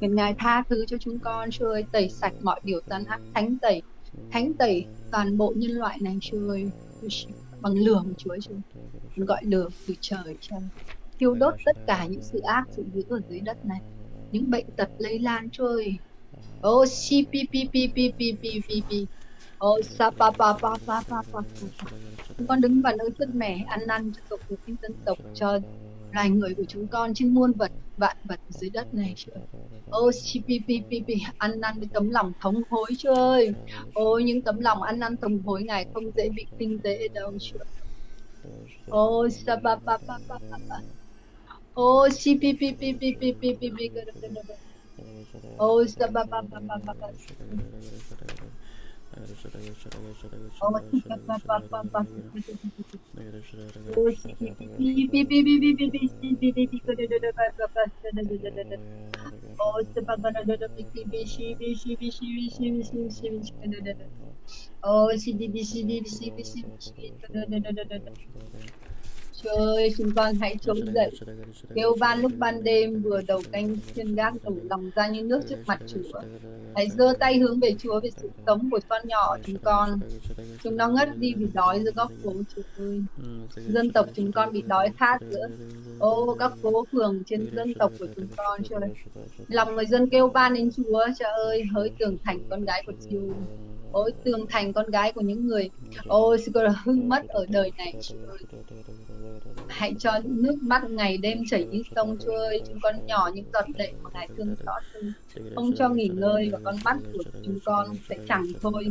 Nguyện 0.00 0.14
Ngài 0.14 0.34
tha 0.38 0.62
thứ 0.68 0.86
cho 0.86 0.96
chúng 0.98 1.18
con 1.18 1.50
Chúa 1.50 1.68
ơi 1.68 1.84
tẩy 1.92 2.08
sạch 2.08 2.34
mọi 2.40 2.60
điều 2.64 2.80
gian 2.86 3.04
ác 3.04 3.20
thánh 3.34 3.58
tẩy 3.58 3.82
thánh 4.30 4.52
tẩy 4.54 4.86
toàn 5.10 5.38
bộ 5.38 5.52
nhân 5.56 5.70
loại 5.70 5.98
này 6.00 6.18
Chúa 6.20 6.48
ơi. 6.48 6.70
Bằng 7.60 7.74
lửa 7.74 8.02
của 8.04 8.14
Chúa 8.16 8.36
Chúa 8.40 8.54
gọi 9.16 9.44
lửa 9.44 9.68
từ 9.86 9.94
trời 10.00 10.36
trời 10.40 10.60
thiêu 11.22 11.34
đốt 11.34 11.54
tất 11.64 11.76
cả 11.86 12.06
những 12.06 12.22
sự 12.22 12.40
ác 12.40 12.64
sự 12.70 12.84
dữ 12.94 13.02
ở 13.08 13.20
dưới 13.28 13.40
đất 13.40 13.66
này 13.66 13.80
những 14.32 14.50
bệnh 14.50 14.66
tật 14.76 14.88
lây 14.98 15.18
lan 15.18 15.50
Chúa 15.50 15.66
ơi 15.66 15.96
Oh, 16.68 16.88
si 16.88 17.24
pi 17.32 17.44
pi 17.52 17.64
pi 17.72 17.88
pi 17.94 18.12
pi 18.18 18.32
pi 18.42 18.60
pi 18.68 18.82
pi 18.90 19.06
Oh, 19.64 19.84
sa 19.84 20.10
pa 20.10 20.30
pa 20.30 20.52
pa 20.52 20.76
pa 20.86 21.00
pa 21.08 21.22
pa. 21.32 21.40
Chúng 22.38 22.46
con 22.46 22.60
đứng 22.60 22.82
vào 22.82 22.96
nơi 22.96 23.08
sứt 23.18 23.34
mẻ 23.34 23.64
ăn 23.68 23.80
năn 23.86 24.12
cho 24.12 24.20
tộc 24.28 24.40
những 24.66 24.76
dân 24.82 24.92
tộc 25.04 25.18
cho 25.34 25.58
loài 26.12 26.30
người 26.30 26.54
của 26.54 26.64
chúng 26.68 26.86
con 26.86 27.14
trên 27.14 27.34
muôn 27.34 27.52
vật 27.52 27.72
vạn 27.96 28.16
vật 28.24 28.40
dưới 28.48 28.70
đất 28.70 28.94
này 28.94 29.14
chúa 29.16 29.32
ô 29.90 30.10
pi 30.46 30.60
pi 30.68 30.80
pi 30.90 31.02
pi 31.06 31.14
ăn 31.38 31.60
năn 31.60 31.78
với 31.78 31.88
tấm 31.92 32.10
lòng 32.10 32.32
thống 32.40 32.62
hối 32.70 32.90
chúa 32.98 33.14
ơi 33.14 33.52
ô 33.94 34.18
những 34.18 34.42
tấm 34.42 34.60
lòng 34.60 34.82
ăn 34.82 34.98
năn 34.98 35.16
thống 35.16 35.42
hối 35.42 35.62
ngài 35.62 35.86
không 35.94 36.04
dễ 36.16 36.28
bị 36.28 36.46
tinh 36.58 36.78
tế 36.78 37.08
đâu 37.08 37.32
chúa 37.40 37.58
ô 38.88 39.28
sa 39.28 39.56
pa 39.56 39.76
pa 39.76 39.96
pa 39.96 40.18
pa 40.28 40.38
pa 40.68 40.76
pa 41.74 41.80
ô 41.82 42.08
chi 42.18 42.32
pi 42.40 42.50
pi 42.60 42.68
pi 42.80 42.88
pi 43.00 43.08
pi 43.20 43.32
pi 43.40 43.50
pi 43.60 43.68
pi 43.76 43.86
ô 45.58 45.68
sa 45.86 46.06
pa 46.14 46.22
pa 46.30 46.40
pa 46.50 46.60
pa 46.68 46.76
pa 46.86 46.94
pa 47.02 47.10
Trời 69.42 69.94
chúng 69.98 70.10
con 70.16 70.34
hãy 70.34 70.56
trỗi 70.60 70.82
dậy, 70.94 71.10
kêu 71.74 71.96
van 72.00 72.20
lúc 72.20 72.32
ban 72.38 72.64
đêm 72.64 73.02
vừa 73.02 73.20
đầu 73.26 73.42
canh 73.52 73.76
trên 73.96 74.14
gác 74.14 74.34
đổ 74.44 74.52
lòng 74.70 74.90
ra 74.94 75.08
như 75.08 75.22
nước 75.22 75.40
trước 75.48 75.56
mặt 75.66 75.80
Chúa. 75.86 76.20
Hãy 76.74 76.88
giơ 76.88 77.12
tay 77.18 77.38
hướng 77.38 77.60
về 77.60 77.74
Chúa 77.78 78.00
về 78.00 78.10
sự 78.22 78.30
sống 78.46 78.70
của 78.70 78.80
con 78.88 79.02
nhỏ 79.08 79.36
chúng 79.46 79.56
con. 79.64 80.00
Chúng 80.62 80.76
nó 80.76 80.88
ngất 80.88 81.18
đi 81.18 81.34
vì 81.34 81.46
đói 81.54 81.80
giữa 81.84 81.90
góc 81.96 82.12
phố 82.22 82.32
Chúa 82.56 82.62
ơi. 82.78 83.02
Dân 83.68 83.90
tộc 83.90 84.06
chúng 84.14 84.32
con 84.32 84.52
bị 84.52 84.62
đói 84.66 84.90
khát 84.96 85.18
giữa 85.30 85.48
ô 85.98 86.36
các 86.38 86.52
phố 86.62 86.84
phường 86.92 87.22
trên 87.26 87.46
dân 87.56 87.74
tộc 87.74 87.92
của 87.98 88.06
chúng 88.16 88.26
con 88.36 88.60
ơi. 88.70 88.90
Lòng 89.48 89.74
người 89.74 89.86
dân 89.86 90.08
kêu 90.08 90.28
van 90.28 90.54
đến 90.54 90.70
Chúa, 90.76 91.06
Chúa 91.18 91.28
ơi, 91.46 91.62
hỡi 91.74 91.90
tường 91.98 92.16
thành 92.24 92.38
con 92.50 92.64
gái 92.64 92.82
của 92.86 92.92
Chúa 93.10 93.32
ôi 93.92 94.12
tường 94.24 94.46
thành 94.48 94.72
con 94.72 94.90
gái 94.90 95.12
của 95.12 95.20
những 95.20 95.46
người. 95.46 95.70
Ôi 96.06 96.38
xin 96.38 96.52
gọi 96.52 96.64
là 96.64 96.74
hư 96.84 96.92
mất 96.92 97.28
ở 97.28 97.46
đời 97.48 97.72
này. 97.78 97.94
hãy 99.68 99.94
cho 99.98 100.10
nước 100.24 100.56
mắt 100.60 100.90
ngày 100.90 101.16
đêm 101.16 101.38
chảy 101.50 101.64
như 101.64 101.82
sông 101.96 102.16
ơi 102.26 102.62
chúng 102.68 102.80
con 102.82 103.06
nhỏ 103.06 103.30
những 103.34 103.44
giọt 103.52 103.64
lệ 103.78 103.92
của 104.02 104.10
ngài 104.14 104.28
thương 104.36 104.54
xót 104.66 104.82
không 105.54 105.72
cho 105.76 105.88
nghỉ 105.88 106.08
ngơi 106.08 106.50
và 106.52 106.58
con 106.64 106.76
mắt 106.84 106.96
của 107.12 107.22
chúng 107.44 107.58
con 107.64 107.86
sẽ 108.08 108.16
chẳng 108.28 108.46
thôi. 108.62 108.84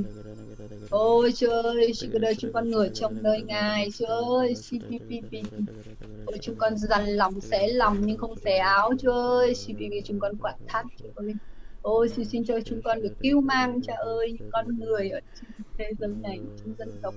Ôi 0.89 1.31
Chúa 1.35 1.61
ơi 1.61 1.91
đời 2.13 2.35
chúng 2.35 2.53
con 2.53 2.71
ngửa 2.71 2.87
trong 2.89 3.23
nơi 3.23 3.41
ngài. 3.41 3.89
Chúa 3.91 4.37
ơi 4.37 4.55
ôi 6.25 6.37
chúng 6.41 6.55
con 6.55 6.77
dằn 6.77 7.05
lòng 7.05 7.41
xé 7.41 7.67
lòng 7.67 7.97
nhưng 8.05 8.17
không 8.17 8.35
xé 8.35 8.57
áo. 8.57 8.91
Chúa 9.01 9.11
ơi 9.11 9.53
chúng 10.05 10.19
con 10.19 10.37
quặn 10.37 10.55
thắt. 10.67 10.85
Chúa 10.99 11.09
ơi 11.15 11.33
ôi 11.81 12.09
xin 12.09 12.25
xin 12.25 12.45
cho 12.45 12.59
chúng 12.65 12.81
con 12.81 13.01
được 13.01 13.13
cứu 13.19 13.41
mang 13.41 13.81
cha 13.81 13.93
ơi 13.93 14.37
những 14.39 14.49
con 14.51 14.79
người 14.79 15.09
ở 15.09 15.19
trên 15.35 15.51
thế 15.77 15.91
giới 15.99 16.09
này 16.21 16.39
trong 16.57 16.75
dân 16.77 16.89
tộc 17.01 17.13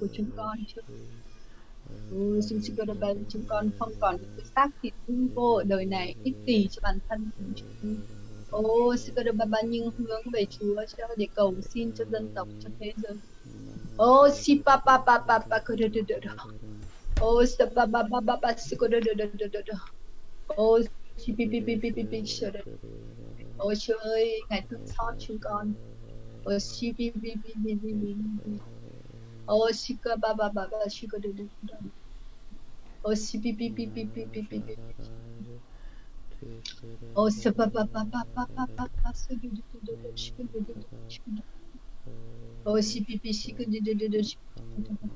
của 0.00 0.06
chúng 0.12 0.26
con 0.36 0.58
chứ 0.74 0.80
Ôi 2.12 2.42
xin 2.42 2.62
xin 2.62 2.76
cho 2.76 2.84
bên 3.00 3.24
chúng 3.28 3.42
con 3.48 3.70
không 3.78 3.92
còn 4.00 4.16
những 4.16 4.30
cái 4.36 4.46
xác 4.54 4.68
thịt 4.82 4.92
hư 5.06 5.14
vô 5.34 5.52
ở 5.52 5.62
đời 5.62 5.84
này 5.84 6.14
ích 6.24 6.36
kỷ 6.46 6.68
cho 6.70 6.80
bản 6.82 6.98
thân 7.08 7.30
của 7.38 7.44
chúng 7.56 7.96
Ô, 8.54 8.96
xin 8.96 9.14
cơ 9.14 9.22
đốc 9.22 9.34
bà 9.48 9.62
nhưng 9.62 9.90
hướng 9.98 10.22
về 10.32 10.46
Chúa 10.50 10.84
cho 10.96 11.06
để 11.16 11.26
cầu 11.34 11.54
xin 11.60 11.92
cho 11.92 12.04
dân 12.10 12.28
tộc 12.34 12.48
cho 12.60 12.70
thế 12.80 12.92
giới. 12.96 13.16
Ô, 13.96 14.28
si 14.34 14.60
pa 14.66 14.76
pa 14.76 14.98
pa 14.98 15.18
pa 15.18 15.38
pa 15.38 15.58
cơ 15.58 15.74
đốc 15.76 15.90
đốc 16.08 16.20
đốc. 16.22 16.48
Ô, 17.20 17.44
si 17.46 17.64
pa 17.76 17.86
pa 17.86 18.02
pa 18.02 18.20
pa 18.26 18.36
pa 18.36 18.52
si 18.58 18.76
cơ 18.78 18.88
đốc 18.88 19.02
đốc 19.04 19.16
đốc 19.16 19.50
đốc 19.52 19.64
đốc. 19.66 19.78
Ô, 20.46 20.78
si 21.16 21.32
pi 21.38 21.46
pi 21.52 21.60
pi 21.60 21.76
pi 21.82 21.90
pi 21.90 22.02
pi. 22.10 22.22
Ôi 23.58 23.74
Chúa 23.80 23.94
ơi, 23.98 24.30
Ngài 24.50 24.66
thương 24.70 24.86
xót 24.86 25.14
chúng 25.18 25.38
con. 25.42 25.74
Ôi 26.44 26.60
si 26.60 26.92
pi 26.98 27.10
pi 27.22 27.30
pi 27.44 27.52
pi 27.64 27.74
pi 27.82 27.92
pi. 28.02 28.14
Oh, 29.46 29.70
shika 29.74 30.16
ba 30.22 30.34
ba 30.38 30.48
ba 30.54 30.68
ba 30.72 30.78
shika 30.90 31.18
do 31.22 31.30
do 31.38 31.44
do. 31.62 31.76
Oh, 33.04 33.14
si 33.16 33.38
pi 33.42 33.52
pi 33.58 33.68
pi 33.76 33.86
pi 33.94 34.04
pi 34.14 34.22
pi 34.32 34.42
pi 34.50 34.58
pi. 34.66 34.74
Oh, 37.16 37.30
sa 37.30 37.50
ba 37.56 37.66
ba 37.74 37.84
ba 37.92 38.04
ba 38.12 38.22
ba 38.34 38.44
ba 38.56 38.66
ba 38.76 38.86
ba 39.02 39.10
sa 39.14 39.34
do 39.42 39.48
do 39.50 39.62
do 39.86 39.96
do 40.02 40.10
shika 40.16 40.42
do 40.52 40.60
do 40.66 40.74
do 40.74 40.88
shika 41.08 41.30
do. 41.36 41.42
Oh, 42.66 42.80
si 42.80 43.04
pi 43.04 43.18
pi 43.22 43.30
shika 43.32 43.64
do 43.66 43.80
do 43.84 43.94
do 43.94 44.08
do 44.08 44.20
shika 44.22 44.48
do 44.76 44.82
do 44.84 44.94
do. 45.02 45.10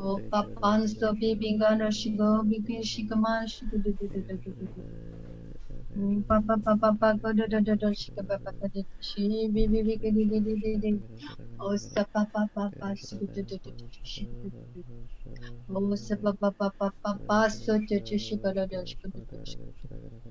Oh, 0.00 0.22
Papa, 0.30 0.88
stop 0.88 1.18
being 1.18 1.60
on 1.62 1.82
a 1.82 1.92
sugar, 1.92 2.42
because 2.48 2.86
she 2.88 3.06
commands. 3.06 3.62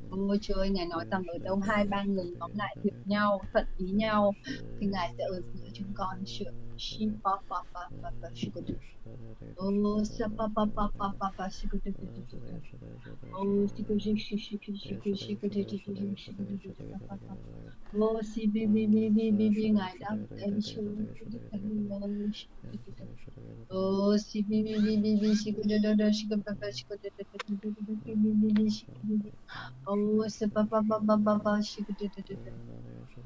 Ôi 0.10 0.38
Chúa 0.42 0.54
ơi, 0.56 0.70
Ngài 0.70 0.86
nói 0.88 1.06
rằng 1.12 1.24
ở 1.28 1.38
đâu 1.44 1.60
hai 1.60 1.86
ba 1.88 2.04
người 2.04 2.26
nhóm 2.40 2.52
lại 2.56 2.78
hiệp 2.84 2.94
nhau, 3.06 3.42
thuận 3.54 3.66
ý 3.78 3.92
nhau 3.92 4.36
thì 4.80 4.88
Ngài 4.88 5.14
sẽ 5.18 5.24
ở 5.24 5.42
giữa 5.54 5.68
chúng 5.74 5.94
con 5.94 6.24
Chúa. 6.26 6.67
Şim 6.78 7.22
pa 7.22 7.34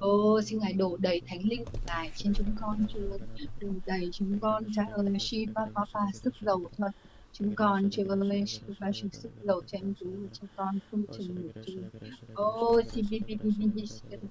Ô, 0.01 0.41
xin 0.45 0.59
Ngài 0.59 0.73
đổ 0.73 0.97
đầy 0.97 1.21
thánh 1.27 1.39
linh 1.43 1.65
của 1.65 1.77
Ngài 1.85 2.11
trên 2.15 2.33
chúng 2.33 2.55
con 2.55 2.85
chưa 2.93 3.17
đổ 3.59 3.67
đầy 3.85 4.09
chúng 4.13 4.39
con, 4.39 4.63
cha 4.75 4.83
ơi, 4.91 5.05
Shiva 5.19 5.61
Papa, 5.75 5.99
sức 6.13 6.33
dầu 6.41 6.69
thôi. 6.77 6.89
Chúng 7.31 7.55
con, 7.55 7.89
chưa 7.91 8.15
lên 8.15 8.45
Shiva, 8.47 8.91
sức 9.13 9.31
dầu 9.43 9.61
cho 9.67 9.77
em 9.77 9.93
chúng, 9.99 10.27
con 10.55 10.79
không 10.91 11.03
chừng 11.11 11.35
ngủ 11.35 11.49
chung. 11.65 11.89
Ô, 12.33 12.81
Shiva, 12.93 13.07
Shiva, 13.27 13.49
Shiva, 13.57 13.85
Shiva, 13.87 14.27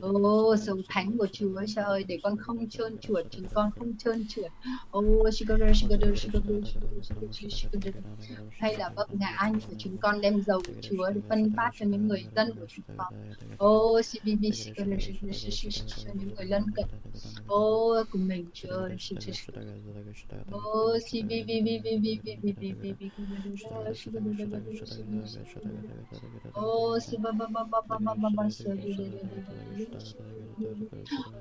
Ô, 0.00 0.56
sống 0.56 0.80
thánh 0.88 1.18
của 1.18 1.26
Chúa 1.32 1.60
trời 1.74 1.84
ơi, 1.84 2.04
để 2.08 2.18
con 2.22 2.36
không 2.36 2.68
trơn 2.68 2.98
trượt, 2.98 3.26
chúng 3.30 3.46
con 3.54 3.70
không 3.70 3.92
trơn 3.98 4.26
trượt. 4.28 4.52
Ô. 4.90 5.02
Hay 8.50 8.76
là 8.76 8.92
vợ 8.96 9.06
nhà 9.12 9.26
anh 9.36 9.60
của 9.60 9.74
chúng 9.78 9.96
con 9.96 10.20
đem 10.20 10.42
dầu 10.42 10.60
của 10.66 10.72
Chúa 10.82 11.10
để 11.10 11.20
phân 11.28 11.52
phát 11.56 11.70
cho 11.78 11.86
những 11.86 12.08
người 12.08 12.24
dân 12.36 12.50
của 12.60 12.66
chúng 12.68 12.84
con. 12.96 13.14
Ô, 13.56 14.00
cho 14.04 14.20
những 16.14 16.34
người 16.36 16.46
lân 16.46 16.62
cận. 16.76 16.84
Ô, 17.46 17.94
của 18.10 18.18
mình 18.18 18.46
Chúa. 18.54 18.88
Ô, 20.50 20.98
Ô, 26.52 26.98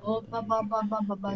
Hoppa 0.05 0.39
ba 0.49 0.59
ba 0.69 0.79
ba 0.89 0.99
ba 1.07 1.15
ba. 1.23 1.31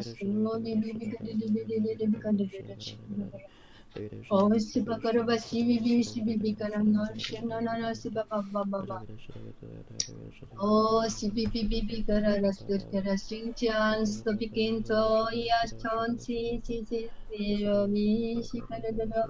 Ova 4.38 4.60
sipa 4.60 4.96
karoba 5.04 5.36
sivi 5.48 5.76
bivi 5.84 6.04
sivi 6.12 6.36
bi 6.44 6.52
karam 6.60 6.86
no 6.94 7.04
şirna 7.26 7.58
no 7.66 7.74
no 7.82 7.90
sipa 8.02 8.24
ba 8.30 8.40
ba 8.54 8.64
ba 8.72 8.82
ba. 8.90 9.00
O 10.60 11.04
sivi 11.18 11.44
bivi 11.54 11.80
bi 11.90 11.98
kara 12.08 12.34
rastur 12.46 12.82
kara 12.92 13.16
sintian 13.28 14.06
stopikinto 14.06 15.02
ya 15.50 15.60
chon 15.82 16.20
si 16.20 16.62
si 16.66 16.78
si. 16.90 17.02
Si 17.38 17.66
ro 17.66 17.88
mi 17.88 18.42
si 18.44 18.58
karo 18.68 18.90
do 18.98 19.06
do. 19.14 19.22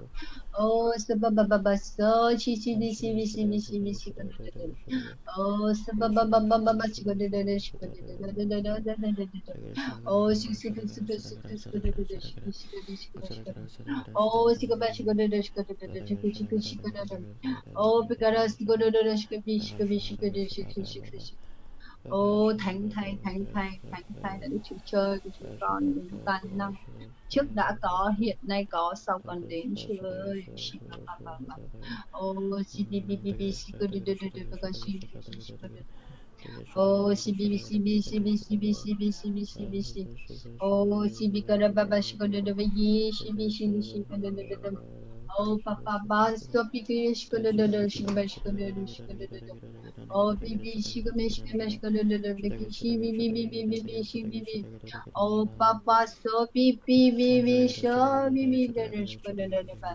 Oh, 0.58 0.92
si 0.98 1.14
ba 1.20 1.30
ba 1.36 1.44
ba 1.50 1.58
ba 1.58 1.74
so 1.78 2.36
chi 2.40 2.52
chi 2.62 2.72
di 2.80 2.94
si 2.94 3.12
bi 3.16 3.26
si 3.26 3.44
bi 3.50 3.60
si 3.60 3.76
bi 3.84 3.92
si 3.94 4.10
karo 4.16 4.30
do 4.44 4.50
do. 4.58 4.66
Oh, 5.38 5.74
si 5.74 5.90
ba 6.00 6.08
ba 6.16 6.24
ba 6.32 6.40
ba 6.40 6.58
ba 6.66 6.72
ba 6.80 6.86
si 6.94 7.04
karo 7.04 7.16
do 7.20 7.28
do 7.28 7.44
do 7.44 7.56
si 7.60 7.72
karo 7.80 7.92
do 8.06 8.14
do 8.18 8.26
do 8.48 8.62
do 8.64 8.80
do 8.84 8.94
do 8.96 9.12
do 9.12 9.26
do 9.30 9.40
do. 9.46 9.54
Oh, 10.06 10.34
si 10.34 10.54
si 10.54 10.68
si 10.74 10.88
si 10.88 11.02
si 11.06 11.18
si 11.20 11.56
si 11.60 11.68
karo 11.72 11.92
do 11.96 12.04
do 12.08 12.16
si 12.20 12.52
si 12.52 12.68
si 12.84 12.96
si 12.96 13.08
karo. 13.20 13.44
Oh, 14.16 14.54
shika 14.58 14.76
ba 14.80 14.88
shika 14.94 15.14
da 15.16 15.26
da 15.28 15.38
shika 15.42 15.64
da 15.68 15.74
da 15.80 15.88
da 15.94 16.00
shika 16.06 16.28
shika 16.36 16.56
shika 16.62 16.88
da 16.94 17.04
da. 17.04 17.18
Oh, 17.76 18.06
pikara 18.08 18.48
shika 18.48 18.78
da 18.78 18.90
da 18.90 19.02
da 19.04 19.14
shika 19.16 19.42
bi 19.44 19.60
shika 19.60 19.84
bi 19.88 19.98
shika 20.00 20.28
da 20.34 20.44
shika 20.48 20.84
shika 20.84 21.18
shika. 21.20 21.47
Ô 22.08 22.52
thánh 22.58 22.88
thầy 22.94 23.18
thánh 23.22 23.44
thầy 23.54 23.68
thánh 23.90 24.02
thầy 24.22 24.38
là 24.40 24.46
đức 24.50 24.58
chúa 24.64 24.76
chơi 24.84 25.20
của 25.20 25.30
chúng 25.38 25.48
con 25.60 25.94
đến 25.94 26.20
toàn 26.24 26.42
năng 26.56 26.74
trước 27.28 27.50
đã 27.50 27.76
có 27.82 28.12
hiện 28.18 28.38
nay 28.42 28.66
có 28.70 28.94
sau 29.06 29.20
còn 29.26 29.48
đến 29.48 29.74
chúa 29.76 30.02
ơi 30.02 30.42
ô 32.10 32.34
si 32.68 32.84
bi 32.90 33.00
bi 33.06 33.16
bi 33.22 33.32
bi 33.38 33.52
si 33.52 33.72
cô 33.78 33.86
đi 33.86 34.00
đi 34.00 34.14
đi 34.20 34.28
đi 34.34 34.42
con 34.62 34.72
si 34.74 35.00
Oh, 36.76 37.14
si 37.18 37.32
bi 37.38 37.58
si 37.58 37.78
bi 37.84 38.00
si 38.02 38.18
bi 38.24 38.36
si 38.38 38.56
bi 38.60 38.72
si 38.72 38.94
bi 38.98 39.08
si 39.12 39.28
bi 39.34 39.44
si 39.44 39.66
bi 39.72 39.80
si. 39.82 40.02
Oh, 40.64 41.08
si 41.14 41.28
bi 41.32 41.40
kada 41.48 41.68
baba 41.76 41.98
shi 42.02 42.14
kada 42.20 42.38
da 42.46 42.52
bagi 42.58 43.10
si 43.18 43.28
bi 43.36 43.46
si 43.50 43.64
bi 43.72 43.80
si 43.88 43.98
kada 44.08 44.28
da 44.36 44.42
da 44.50 44.56
da. 44.62 44.70
Oh 45.40 45.58
papa 45.64 45.94
basto 46.10 46.60
pikiri 46.72 47.16
şkolololol 47.20 47.88
şigba 47.96 48.22
şkololol 48.28 48.86
şkololol. 48.94 49.58
Oh 50.18 50.32
bibi 50.40 50.82
şigme 50.88 51.26
şigme 51.34 51.66
şkolololol 51.74 52.36
biki 52.42 52.66
şi 52.78 52.90
bi 53.00 53.10
bi 53.18 53.26
bi 53.34 53.42
bi 53.52 53.60
bi 53.70 53.78
bi 53.86 54.04
şi 54.10 54.20
bi 54.32 54.40
bi. 54.46 54.56
Oh 55.14 55.46
papa 55.58 55.98
so 56.06 56.36
pipi 56.54 57.00
bi 57.18 57.30
bi 57.46 57.58
şo 57.78 57.96
bi 58.34 58.42
bi 58.52 58.62
lolol 58.76 59.06
şkololol 59.12 59.68
ba. 59.82 59.92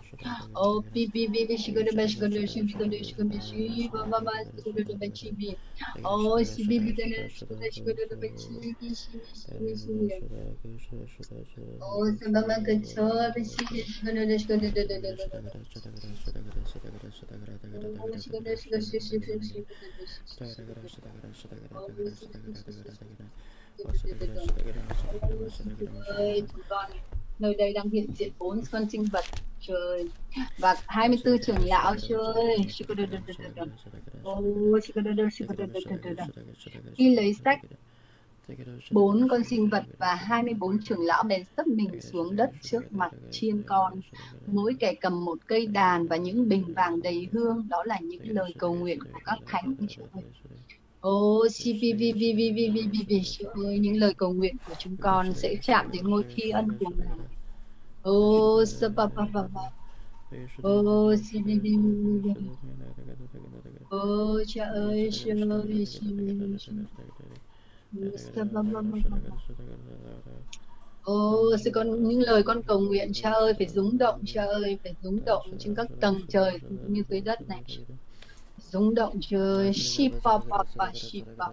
Oh 0.64 0.78
pipi 0.94 1.24
bi 1.34 1.42
bi 1.50 1.56
şigolol 1.64 2.08
şkololol 2.14 2.48
şi 2.54 2.60
bi 2.68 2.74
golol 2.80 3.04
şigme 3.10 3.40
şi 3.48 3.90
baba 3.94 4.20
basto 4.28 4.70
lolol 4.76 5.00
ba 5.02 5.08
şi 5.20 5.30
bi. 5.40 5.50
Oh 6.12 6.40
şi 6.52 6.62
bi 6.70 6.78
bi 6.86 6.92
lolol 7.00 7.30
şkololol 7.38 7.72
şkololol 7.78 8.16
ba 8.22 8.28
şi 8.42 8.52
bi 8.80 8.90
şi 9.02 9.14
bi 9.24 9.30
şi 9.42 9.52
bi 9.66 9.74
şi. 9.82 10.16
Oh 11.88 12.08
sabama 12.20 12.58
kaço 12.68 13.06
bi 13.36 13.42
şi 13.52 13.64
şkololol 13.94 14.38
şkololol. 14.44 15.33
nơi 27.40 27.56
đây 27.56 27.74
đang 27.74 27.90
hiện 27.90 28.08
diện 28.16 28.32
bốn 28.40 28.62
con 28.72 28.90
sinh 28.90 29.06
vật, 29.12 29.26
trời. 29.62 30.10
Và 30.58 30.76
24 30.88 31.38
trưởng 31.46 31.66
lão 31.66 31.96
chơi 32.10 32.58
khi 36.98 37.16
lấy 37.16 37.34
sách 37.34 37.60
bốn 38.92 39.28
con 39.30 39.44
sinh 39.44 39.70
vật 39.70 39.84
và 39.98 40.16
24 40.16 40.82
trưởng 40.84 41.02
lão 41.02 41.24
bèn 41.24 41.44
sấp 41.58 41.68
mình 41.68 42.02
xuống 42.02 42.36
đất 42.36 42.52
trước 42.62 42.92
mặt 42.92 43.12
chiên 43.32 43.64
con. 43.64 44.02
Mỗi 44.48 44.76
kẻ 44.80 44.94
cầm 45.02 45.26
một 45.26 45.38
cây 45.48 45.68
đàn 45.68 46.08
và 46.08 46.18
những 46.18 46.50
bình 46.50 46.74
vàng 46.74 47.02
đầy 47.02 47.28
hương, 47.32 47.68
đó 47.70 47.84
là 47.86 48.00
những 48.00 48.22
lời 48.24 48.54
cầu 48.58 48.74
nguyện 48.74 49.00
của 49.14 49.20
các 49.26 49.40
thánh. 49.46 49.76
Ô, 51.00 51.48
vi 51.66 51.92
ơi, 53.54 53.80
những 53.80 53.98
lời 53.98 54.14
cầu 54.14 54.34
nguyện 54.34 54.56
của 54.68 54.74
chúng 54.80 54.98
con 54.98 55.34
sẽ 55.34 55.56
chạm 55.62 55.92
đến 55.92 56.08
ngôi 56.08 56.24
thi 56.36 56.50
ân 56.50 56.68
của 56.80 56.92
ngài. 56.98 57.18
Ô, 58.02 58.66
sapapapapa. 58.66 59.62
Ô, 60.62 61.16
si 61.16 61.42
vi 61.42 61.60
vi 61.60 61.78
ơi, 63.90 64.44
cha 64.48 64.66
ơi, 64.66 65.10
cha 65.12 65.34
ơi. 65.50 65.86
Ồ, 71.04 71.12
Ô, 71.14 71.58
sư 71.58 71.72
con 71.74 72.04
những 72.10 72.22
lời 72.22 72.44
con 72.44 72.64
cầu 72.64 72.80
nguyện 72.80 73.12
cha 73.14 73.32
ơi 73.32 73.54
phải 73.58 73.68
rúng 73.68 73.98
động 73.98 74.22
cha 74.26 74.46
ơi 74.46 74.80
phải 74.84 74.96
rúng 75.02 75.26
động 75.26 75.46
trên 75.60 75.76
các 75.76 75.88
tầng 76.00 76.22
trời 76.30 76.60
cũng 76.70 76.94
như 76.94 77.04
dưới 77.10 77.22
đất 77.22 77.50
này. 77.50 77.64
Rúng 78.58 78.96
động 78.96 79.20
trời. 79.22 79.74
Shipa 79.74 80.38
pa 80.38 80.58
pa 80.78 80.92
shipa 80.94 81.48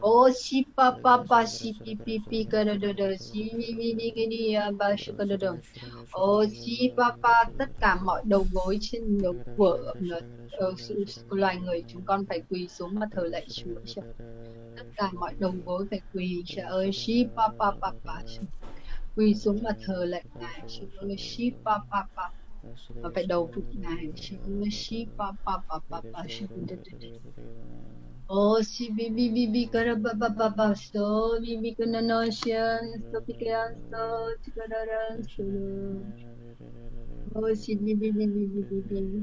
pa 0.00 0.08
oh 0.08 0.30
shipa 0.42 0.86
pa 1.02 1.14
pa 1.28 1.46
shi 1.46 1.72
pi 1.84 1.94
pi 2.04 2.18
pi 2.28 2.44
ka 2.44 2.64
da 2.64 2.74
da 2.82 2.92
da 2.98 3.08
shi 3.16 3.50
mi 3.58 3.68
mi 3.78 3.94
mi 3.94 4.10
cái 4.16 4.26
đi 4.26 4.56
ba 4.78 4.96
shi 4.96 5.12
ka 5.18 5.24
da 5.30 5.36
da 5.42 5.50
oh 6.16 6.46
shipa 6.60 7.10
pa 7.22 7.44
tất 7.58 7.70
cả 7.80 7.96
mọi 8.02 8.22
đầu 8.24 8.46
gối 8.52 8.78
trên 8.80 9.22
đầu 9.22 9.34
của 9.56 9.92
uh, 10.66 11.32
loài 11.32 11.56
người 11.56 11.84
chúng 11.88 12.02
con 12.02 12.24
phải 12.28 12.42
quỳ 12.50 12.68
xuống 12.68 12.94
mà 12.94 13.06
thờ 13.12 13.22
lạy 13.22 13.46
Chúa 13.48 13.80
cha 13.86 14.02
tất 14.76 14.86
cả 14.96 15.10
mọi 15.12 15.34
đầu 15.38 15.54
gối 15.64 15.86
phải 15.90 16.00
quỳ 16.14 16.42
cha 16.46 16.66
ơi 16.66 16.92
shipa 16.92 17.48
pa 17.58 17.70
pa 17.80 17.90
pa 18.04 18.22
quỳ 19.16 19.34
xuống 19.34 19.58
mà 19.62 19.70
thờ 19.84 20.04
lạy 20.04 20.24
ngài 20.40 20.60
Chúa 20.68 20.86
ơi 21.00 21.16
shipa 21.18 21.78
pa 21.90 22.02
pa 22.16 22.30
phải 23.14 23.26
đầu 23.26 23.50
phục 23.54 23.64
ngài 23.74 24.08
Chúa 24.16 24.36
ơi 24.62 24.70
shi 24.70 25.06
pa 25.18 25.26
pa 25.44 25.52
pa 25.68 25.78
pa 25.90 26.00
pa 26.12 26.22
Oh, 28.28 28.58
si 28.70 28.84
bibi 28.96 29.26
bibi 29.36 29.62
karabababa 29.72 30.66
sto 30.82 31.08
bibi 31.44 31.70
kunanosyan 31.78 32.84
so 33.08 33.18
pikayan 33.26 33.72
so 33.90 34.02
chikararan 34.42 35.16
so 35.32 35.44
Oh, 37.36 37.52
si 37.62 37.72
bibi 37.82 38.08
bibi 38.16 38.42
bibi 38.52 38.78
bibi 38.90 39.20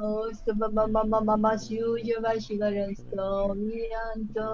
O 0.00 0.32
so 0.34 0.52
baba 0.60 0.84
baba 0.94 1.20
baba 1.28 1.52
siu 1.64 1.96
yava 2.08 2.32
shikaran 2.44 2.92
so 3.10 3.54
miyan 3.56 4.18
so 4.34 4.48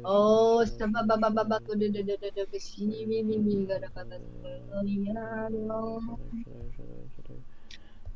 Oh, 0.05 0.65
sama 0.67 1.01
ba 1.09 1.17
ba 1.23 1.31
ba 1.37 1.45
ba 1.45 1.59
ko 1.67 1.73
de 1.81 1.89
de 1.95 2.03
de 2.09 2.17
de 2.23 2.31
de 2.37 2.45
de 2.53 2.59
si 2.61 2.87
mi 3.09 3.23
mi 3.29 3.37
mi 3.45 3.67
ga 3.69 3.77
da 3.83 3.89
ga 3.95 4.03
da 4.11 4.17
so 4.19 4.49
ya 4.85 5.49
lo. 5.69 6.01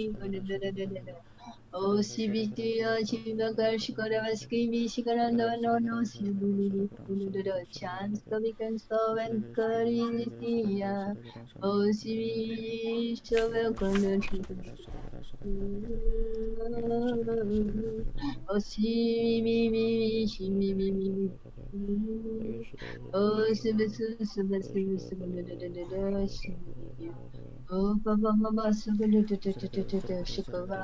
O 1.73 2.01
Sivitya 2.09 2.89
Shivakar 3.07 3.73
Shikaravaskimi 3.83 4.81
Shikaranda 4.93 5.47
no 5.61 5.77
no 5.79 5.97
Sivuli 6.03 6.89
Punudra 7.07 7.57
Chans 7.71 8.23
Kavikan 8.29 8.75
Savan 8.79 9.43
Karinitiya 9.55 11.15
O 11.61 11.71
Sivi 11.99 13.15
Shavakana 13.25 14.13
O 18.49 18.55
Sivi 18.59 20.27
Shimi 20.27 20.75
Mimi 20.75 21.31
Oh, 21.73 23.45
Siva 23.53 23.87
Siva 23.89 24.25
Siva 24.25 24.61
Siva 24.63 24.97
Siva 24.99 25.25
da 25.27 25.41
da 25.43 25.69
da 25.69 25.85
da 25.85 26.27
Oh, 27.71 27.95
ba 28.03 28.15
ba 28.17 28.31
da 29.07 29.21
da 29.21 29.37
da 29.37 29.51
da 29.53 29.83
da 29.83 29.99
da 30.07 30.25
Shikava. 30.25 30.79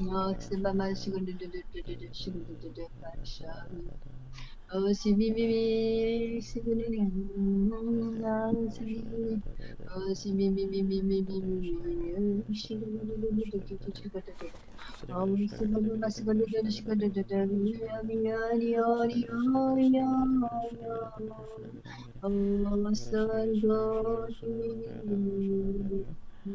Oh, 0.00 0.34
Siva 0.40 0.74
ma 0.74 0.94
da 1.22 1.32
da 1.38 1.46
da 1.48 1.82
da 1.86 1.96
da 2.00 2.08
Shiva 2.12 2.40
da 2.46 2.54
da 2.62 2.68
da 2.76 2.88
O 4.74 4.94
şibibibiri 4.94 6.40
Allah 15.10 15.50
Oh, 26.46 26.52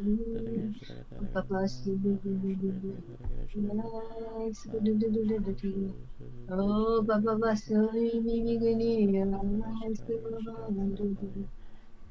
Baba 7.08 7.34
Basuri 7.42 8.06
Mimi 8.26 8.54
Guni, 8.58 8.92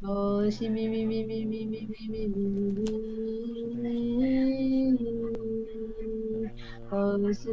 Oh, 0.05 0.51
si 0.51 0.69
Oh, 6.93 7.33
si 7.35 7.51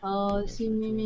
ờ 0.00 0.46
xin 0.48 0.80
mê 0.80 0.88
mẹ 0.90 1.04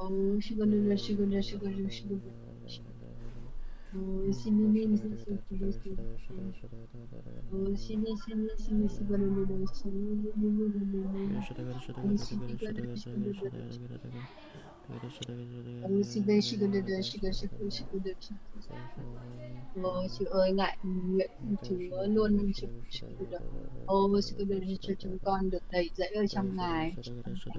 Oh, 0.00 0.38
chegou, 0.40 0.66
chegou, 0.96 1.30
chegou, 1.42 1.70
chegou, 1.72 1.90
chegou. 1.90 2.22
семейные 4.32 4.96
здесь 4.96 5.40
действия. 5.50 5.98
Сиди, 7.76 8.16
сиди, 8.16 8.56
сиди, 8.56 8.88
себя 8.88 9.16
люблю, 9.16 9.66
сиди, 9.66 9.90
люблю, 9.90 10.68
люблю, 10.68 11.02
люблю. 11.04 11.44
Ừ, 14.88 14.94
Chúa 20.18 20.30
ơi 20.30 20.52
ngại 20.52 20.78
nguyện 20.82 21.30
Chúa 21.62 22.06
luôn 22.06 22.52
Ô 23.86 24.20
cho 24.80 24.94
chúng 24.98 25.18
con 25.24 25.50
được 25.50 25.62
đầy 25.70 25.90
dẫy 25.94 26.08
ở 26.08 26.26
trong 26.26 26.56
Ngài. 26.56 26.94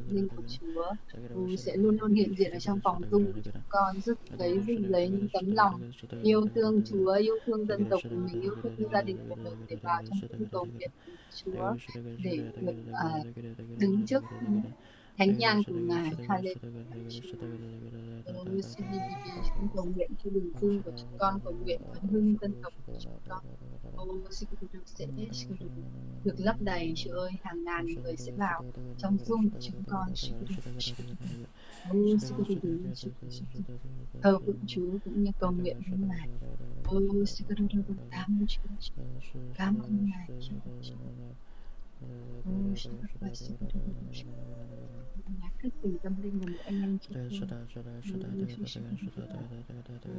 Linh 0.10 0.28
của 0.30 0.44
Chúa. 0.48 0.86
Ừ, 1.36 1.56
sẽ 1.58 1.76
luôn 1.76 1.98
luôn 2.02 2.14
hiện 2.14 2.36
diện 2.38 2.52
ở 2.52 2.60
trong 2.60 2.80
phòng 2.84 3.02
dung 3.12 3.26
của 3.26 3.40
chúng 3.44 3.62
con 3.70 4.02
giúp 4.02 4.18
lấy 4.38 4.60
gì 4.68 4.78
lấy 4.78 5.10
những 5.10 5.28
tấm 5.34 5.52
lòng. 5.52 5.92
Yêu 6.24 6.48
thương 6.56 6.82
Chúa 6.86 7.14
yêu 7.14 7.36
thương 7.46 7.66
dân 7.66 7.86
tộc 7.90 8.00
của 8.10 8.16
mình 8.16 8.42
yêu 8.42 8.56
thương 8.64 8.90
gia 8.94 9.02
đình 9.02 9.18
của 9.30 9.36
mình 9.36 9.56
để 9.68 9.76
vào 9.76 10.02
trong 10.10 10.30
cung 10.30 10.48
cầu 10.52 10.66
nguyện 10.66 10.92
Chúa 11.36 11.74
để 12.24 12.40
được 12.62 12.76
à, 12.94 13.24
đứng 13.80 14.06
trước 14.06 14.24
thánh 15.20 15.38
nhang 15.38 15.62
của 15.68 15.74
Ngài. 15.74 16.12
Hallelujah. 16.28 17.24
Chúng 19.58 19.68
cầu 19.76 19.86
nguyện 19.96 20.12
cho 20.24 20.30
bình 20.30 20.52
phương 20.60 20.82
của 20.82 20.92
chúng 20.98 21.18
con, 21.20 21.40
cầu 21.44 21.54
nguyện 21.64 21.82
phấn 21.94 22.10
hưng 22.10 22.36
dân 22.42 22.54
tộc 22.64 22.74
của 22.88 22.94
chúng 23.00 23.20
con. 23.30 23.44
Xin 24.32 24.50
được 24.72 24.82
sẽ 24.86 25.06
được, 26.24 26.36
lấp 26.38 26.62
đầy, 26.62 26.94
Chúa 26.96 27.12
ơi, 27.12 27.32
hàng 27.44 27.64
ngàn 27.64 27.86
người 27.86 28.18
sẽ 28.18 28.32
vào 28.32 28.66
trong 28.98 29.18
dung 29.26 29.50
của 29.50 29.60
chúng 29.62 29.84
con. 29.88 30.10
Thờ 34.22 34.40
phượng 34.46 34.60
Chúa 34.68 34.92
cũng 35.06 35.24
như 35.24 35.32
cầu 35.40 35.52
nguyện 35.52 35.78
với 35.90 36.00
Ngài. 36.08 36.30
Ồ, 36.86 37.00
xin 37.26 37.48
cảm 38.10 38.38
ơn 38.40 38.48
Chúa, 38.48 38.62
cảm 39.58 39.76
ơn 39.80 40.10
Ngài, 40.10 40.30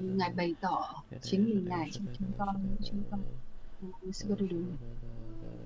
Ngài 0.01 0.35
bày 0.36 0.55
tỏ 0.61 1.05
chính 1.23 1.44
mình 1.44 1.65
Ngài 1.69 1.90
trong 1.93 2.07
chúng 2.19 2.32
con, 2.39 2.77
chúng 2.85 3.02
con. 3.11 3.20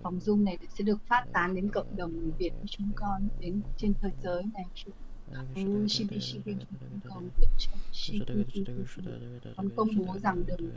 Phòng 0.02 0.18
Zoom 0.18 0.44
này 0.44 0.58
sẽ 0.68 0.84
được 0.84 0.98
phát 1.06 1.26
tán 1.32 1.54
đến 1.54 1.70
cộng 1.70 1.96
đồng 1.96 2.12
người 2.20 2.32
Việt 2.38 2.50
của 2.60 2.66
chúng 2.66 2.92
con, 2.94 3.28
đến 3.40 3.62
trên 3.76 3.94
thế 4.00 4.08
giới 4.22 4.42
này. 4.54 4.64
Ồ, 4.86 5.03
Shibi 5.88 6.20
Shibi 6.20 6.54
cầu 7.04 7.20
nguyện 7.20 7.50
cho 7.58 7.70
Shibi 7.92 8.64
ông 9.56 9.70
công 9.76 9.88
bố 9.96 10.18
rằng 10.22 10.42
đường 10.46 10.70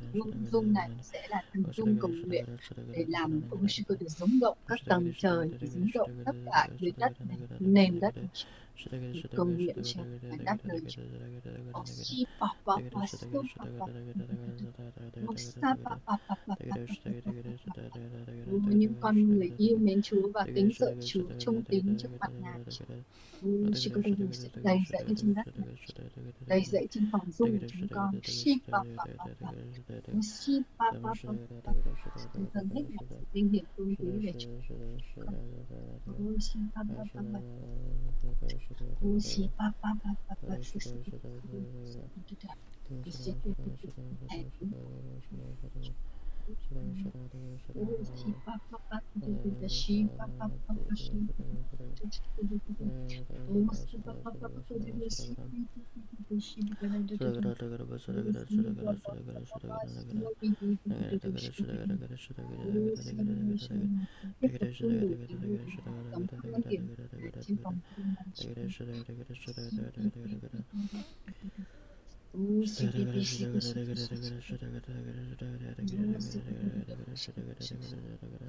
Zoom 0.52 0.72
này 0.72 0.90
sẽ 1.02 1.28
là 1.30 1.44
thần 1.54 1.64
dung 1.76 1.98
cầu 2.02 2.12
nguyện 2.26 2.46
để 2.92 3.06
làm 3.08 3.42
ông 3.50 3.68
Shibi 3.68 3.96
được 4.00 4.10
giống 4.10 4.40
động 4.40 4.58
các 4.68 4.80
tầng 4.86 5.12
trời, 5.18 5.50
giống 5.62 5.90
động 5.94 6.12
tất 6.26 6.36
cả 6.46 6.68
dưới 6.80 6.92
đất 6.98 7.12
này, 7.28 7.38
nền 7.60 8.00
đất 8.00 8.16
cầu 9.36 9.46
nguyện 9.46 9.78
cho 9.84 10.02
ngài 10.22 10.38
đáp 10.44 10.58
lời 10.64 10.80
cho 10.88 11.02
o 11.72 11.84
si 11.86 12.26
pa 12.40 12.48
pa 12.66 12.74
pa 12.92 13.06
su 13.08 13.44
pa 13.58 13.66
pa 13.80 13.86
o 15.26 15.34
pa 15.62 15.76
pa 15.84 15.96
pa 16.06 16.16
pa 16.28 16.36
pa 16.48 16.56
những 18.70 18.94
con 19.00 19.30
người 19.30 19.52
yêu 19.58 19.78
mến 19.78 20.02
Chúa 20.02 20.32
và 20.34 20.46
kính 20.56 20.70
sợ 20.80 20.96
Chúa 21.06 21.24
trung 21.40 21.64
tín 21.64 21.98
trước 21.98 22.10
mặt 22.20 22.32
Ngài 22.42 22.60
đầy 24.64 24.80
dẫy 24.90 25.04
trên 25.18 25.34
đất 25.34 25.44
đầy 26.48 26.64
dẫy 26.66 26.88
trên 26.92 27.10
phòng 27.12 27.32
dung 27.32 27.60
của 27.60 27.68
chúng 27.68 27.88
con 27.88 28.20
shiva 28.24 28.80
shiva 30.24 30.92
từ 32.34 32.46
thần 32.54 32.70
hết 32.70 32.84
mọi 32.96 33.06
sự 33.10 33.16
vinh 33.34 33.50
hiển 33.50 33.64
tôn 33.78 33.96
quý 33.96 34.26
về 34.26 34.34
chúng 34.40 34.62
con 35.16 35.28
ôi 36.20 36.38
shiva 36.40 36.84
ôi 39.02 39.20
shiva 39.22 39.74
Thank 44.30 44.54
you. 44.62 44.68
Şurada 46.48 46.88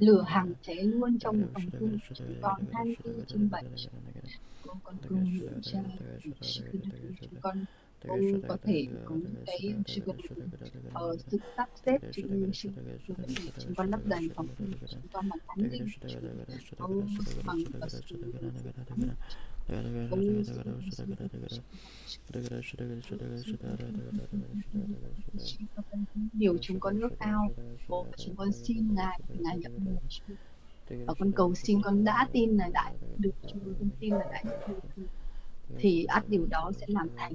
lửa 0.01 0.24
hàng 0.27 0.52
cháy 0.62 0.77
luôn 0.77 1.19
trong 1.19 1.47
phòng 1.55 1.70
tu 1.81 1.89
chúng 2.15 2.35
con 2.43 2.65
24 2.73 3.24
trên 3.27 3.51
7 3.51 3.65
con 4.62 4.78
con 4.82 4.97
nguyện 5.10 5.60
cha 5.62 5.81
chúng 7.20 7.40
con 7.40 7.65
cũng 8.09 8.43
có 8.48 8.56
thể 8.62 8.86
có 9.05 9.15
những 9.15 9.35
cái 9.47 9.74
sự 9.86 10.02
ở 10.93 11.16
sự 11.31 11.39
sắp 11.56 11.69
xếp 11.86 11.98
như 12.16 12.51
sự 12.55 12.69
chúng 13.59 13.74
con 13.74 13.90
lấp 13.90 14.01
đầy 14.05 14.28
phòng 14.35 14.47
chúng 14.86 15.09
con 15.12 15.28
bằng 15.28 15.39
thánh 15.47 15.70
linh 15.70 15.89
bằng 17.47 17.59
vật 17.81 17.89
điều 26.32 26.59
chúng 26.61 26.81
con 26.81 27.01
ước 27.01 27.19
ao 27.19 27.49
và 27.89 27.97
chúng 28.16 28.36
con 28.36 28.53
xin 28.53 28.95
ngài 28.95 29.20
ngài 29.28 29.59
nhận 29.59 29.73
được 29.85 29.97
và 31.07 31.15
con 31.19 31.32
cầu 31.32 31.55
xin 31.55 31.82
con 31.82 32.05
đã 32.05 32.28
tin 32.32 32.57
là 32.57 32.69
đã 32.73 32.93
được 33.19 33.31
chúng 33.53 33.74
con 33.78 33.90
tin 34.01 34.15
là 34.15 34.24
đã 34.32 34.43
nhận 34.45 34.61
được 34.66 35.03
thì 35.77 36.05
ắt 36.05 36.28
điều 36.28 36.47
đó 36.47 36.73
sẽ 36.81 36.86
làm 36.89 37.09
thánh 37.16 37.35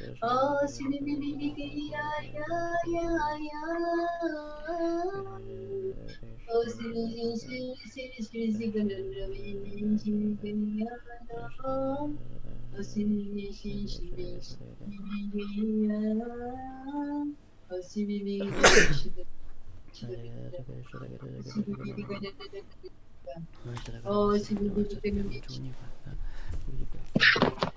Aa 0.00 0.66
seninle 0.74 1.20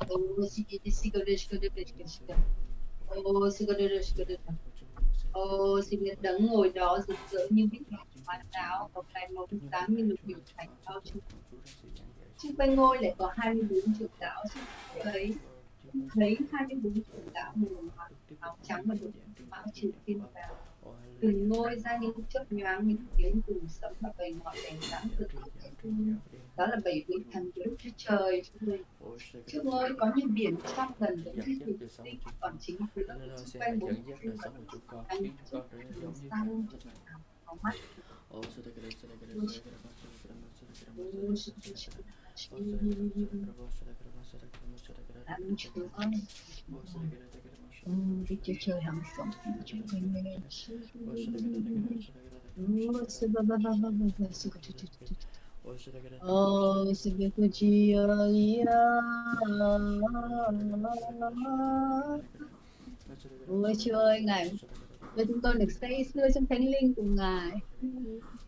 O 0.10 0.48
sikidi 0.50 0.92
sigole 0.92 1.38
sikole 1.38 1.70
sikole 1.76 2.08
sikole. 2.08 2.38
O 3.08 3.50
sigole 3.50 4.04
sikole 4.04 4.38
Ô, 5.34 5.82
sinh 5.82 6.04
nhật 6.04 6.22
đấng 6.22 6.46
ngồi 6.46 6.70
đó 6.70 7.00
rực 7.08 7.18
rỡ 7.32 7.48
như 7.50 7.68
biết 7.72 7.82
ngọc 7.90 8.08
hoàn 8.26 8.46
đáo 8.52 8.90
có 8.94 9.04
cái 9.14 9.30
móng 9.30 9.50
tám 9.72 9.96
như 9.96 10.04
lục 10.04 10.20
biểu 10.24 10.38
thành 10.58 10.70
bao 10.86 11.00
trùm. 11.04 11.22
Xung 12.38 12.56
quanh 12.56 12.76
ngôi 12.76 12.98
lại 13.02 13.16
có 13.18 13.34
24 13.36 13.80
trưởng 14.00 14.12
lão 14.20 14.46
xung 14.54 14.64
quanh 16.16 16.36
hai 16.52 16.66
mươi 16.68 16.80
bốn 16.84 16.94
trưởng 16.94 17.34
lão 17.34 17.54
màu 18.40 18.58
trắng 18.64 18.82
và 18.86 18.96
đội 19.02 19.12
mão 19.50 19.64
trừ 19.74 19.92
thiên 20.06 20.20
vào 20.34 20.63
từng 21.24 21.50
ngôi 21.50 21.76
ra 21.76 21.98
những 22.02 22.12
chớp 22.30 22.44
nhoáng 22.50 22.88
những 22.88 23.06
tiếng 23.18 23.42
từ 23.48 23.62
sấm 23.70 23.94
và 24.00 24.10
bầy 24.18 24.34
mọi 24.44 24.56
đèn 24.64 24.82
sáng 24.82 25.08
từ 25.18 25.28
đó 26.58 26.68
là 26.68 26.76
bảy 26.86 27.04
vị 27.08 27.16
thần 27.32 27.52
của 27.56 27.62
đức 27.66 27.76
chúa 27.80 27.90
trời 27.98 28.42
trước 29.48 29.66
ngôi 29.66 29.90
có 30.00 30.12
như 30.16 30.28
biển 30.28 30.56
trong 30.78 30.92
gần 31.00 31.24
đến 31.26 31.36
khi 31.46 31.60
chúng 31.66 31.90
sinh 31.90 32.18
còn 32.40 32.58
chính 32.60 32.78
giữa 32.96 33.36
xung 33.46 33.62
quanh 33.62 33.80
bốn 33.80 33.94
phương 34.22 35.04
anh 35.08 35.24
trước 35.52 35.62
sang 36.30 36.66
có 37.46 37.56
mắt 37.62 37.74
Thank 45.96 46.16
you. 47.36 47.43
Oh, 56.26 56.88
Ôi 63.48 63.74
Chúa 63.80 63.98
ơi, 63.98 64.22
Ngài, 64.22 64.52
cho 65.16 65.24
chúng 65.28 65.42
con 65.42 65.60
được 65.60 65.72
say 65.82 66.06
sưa 66.14 66.28
trong 66.36 66.46
Thánh 66.46 66.66
Linh 66.66 66.94
cùng 66.96 67.16
Ngài. 67.16 67.52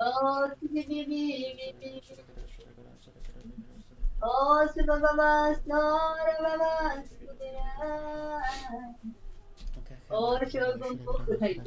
Oh, 0.00 0.50
Oh, 4.22 4.66
Siva 4.74 4.98
Baba, 4.98 5.54
Snora 5.54 6.34
Baba, 6.40 7.02
Sudaya. 7.04 7.74
Oh, 10.10 10.38
Shiva 10.48 10.72
Gumpo, 10.78 11.12
thầy 11.38 11.60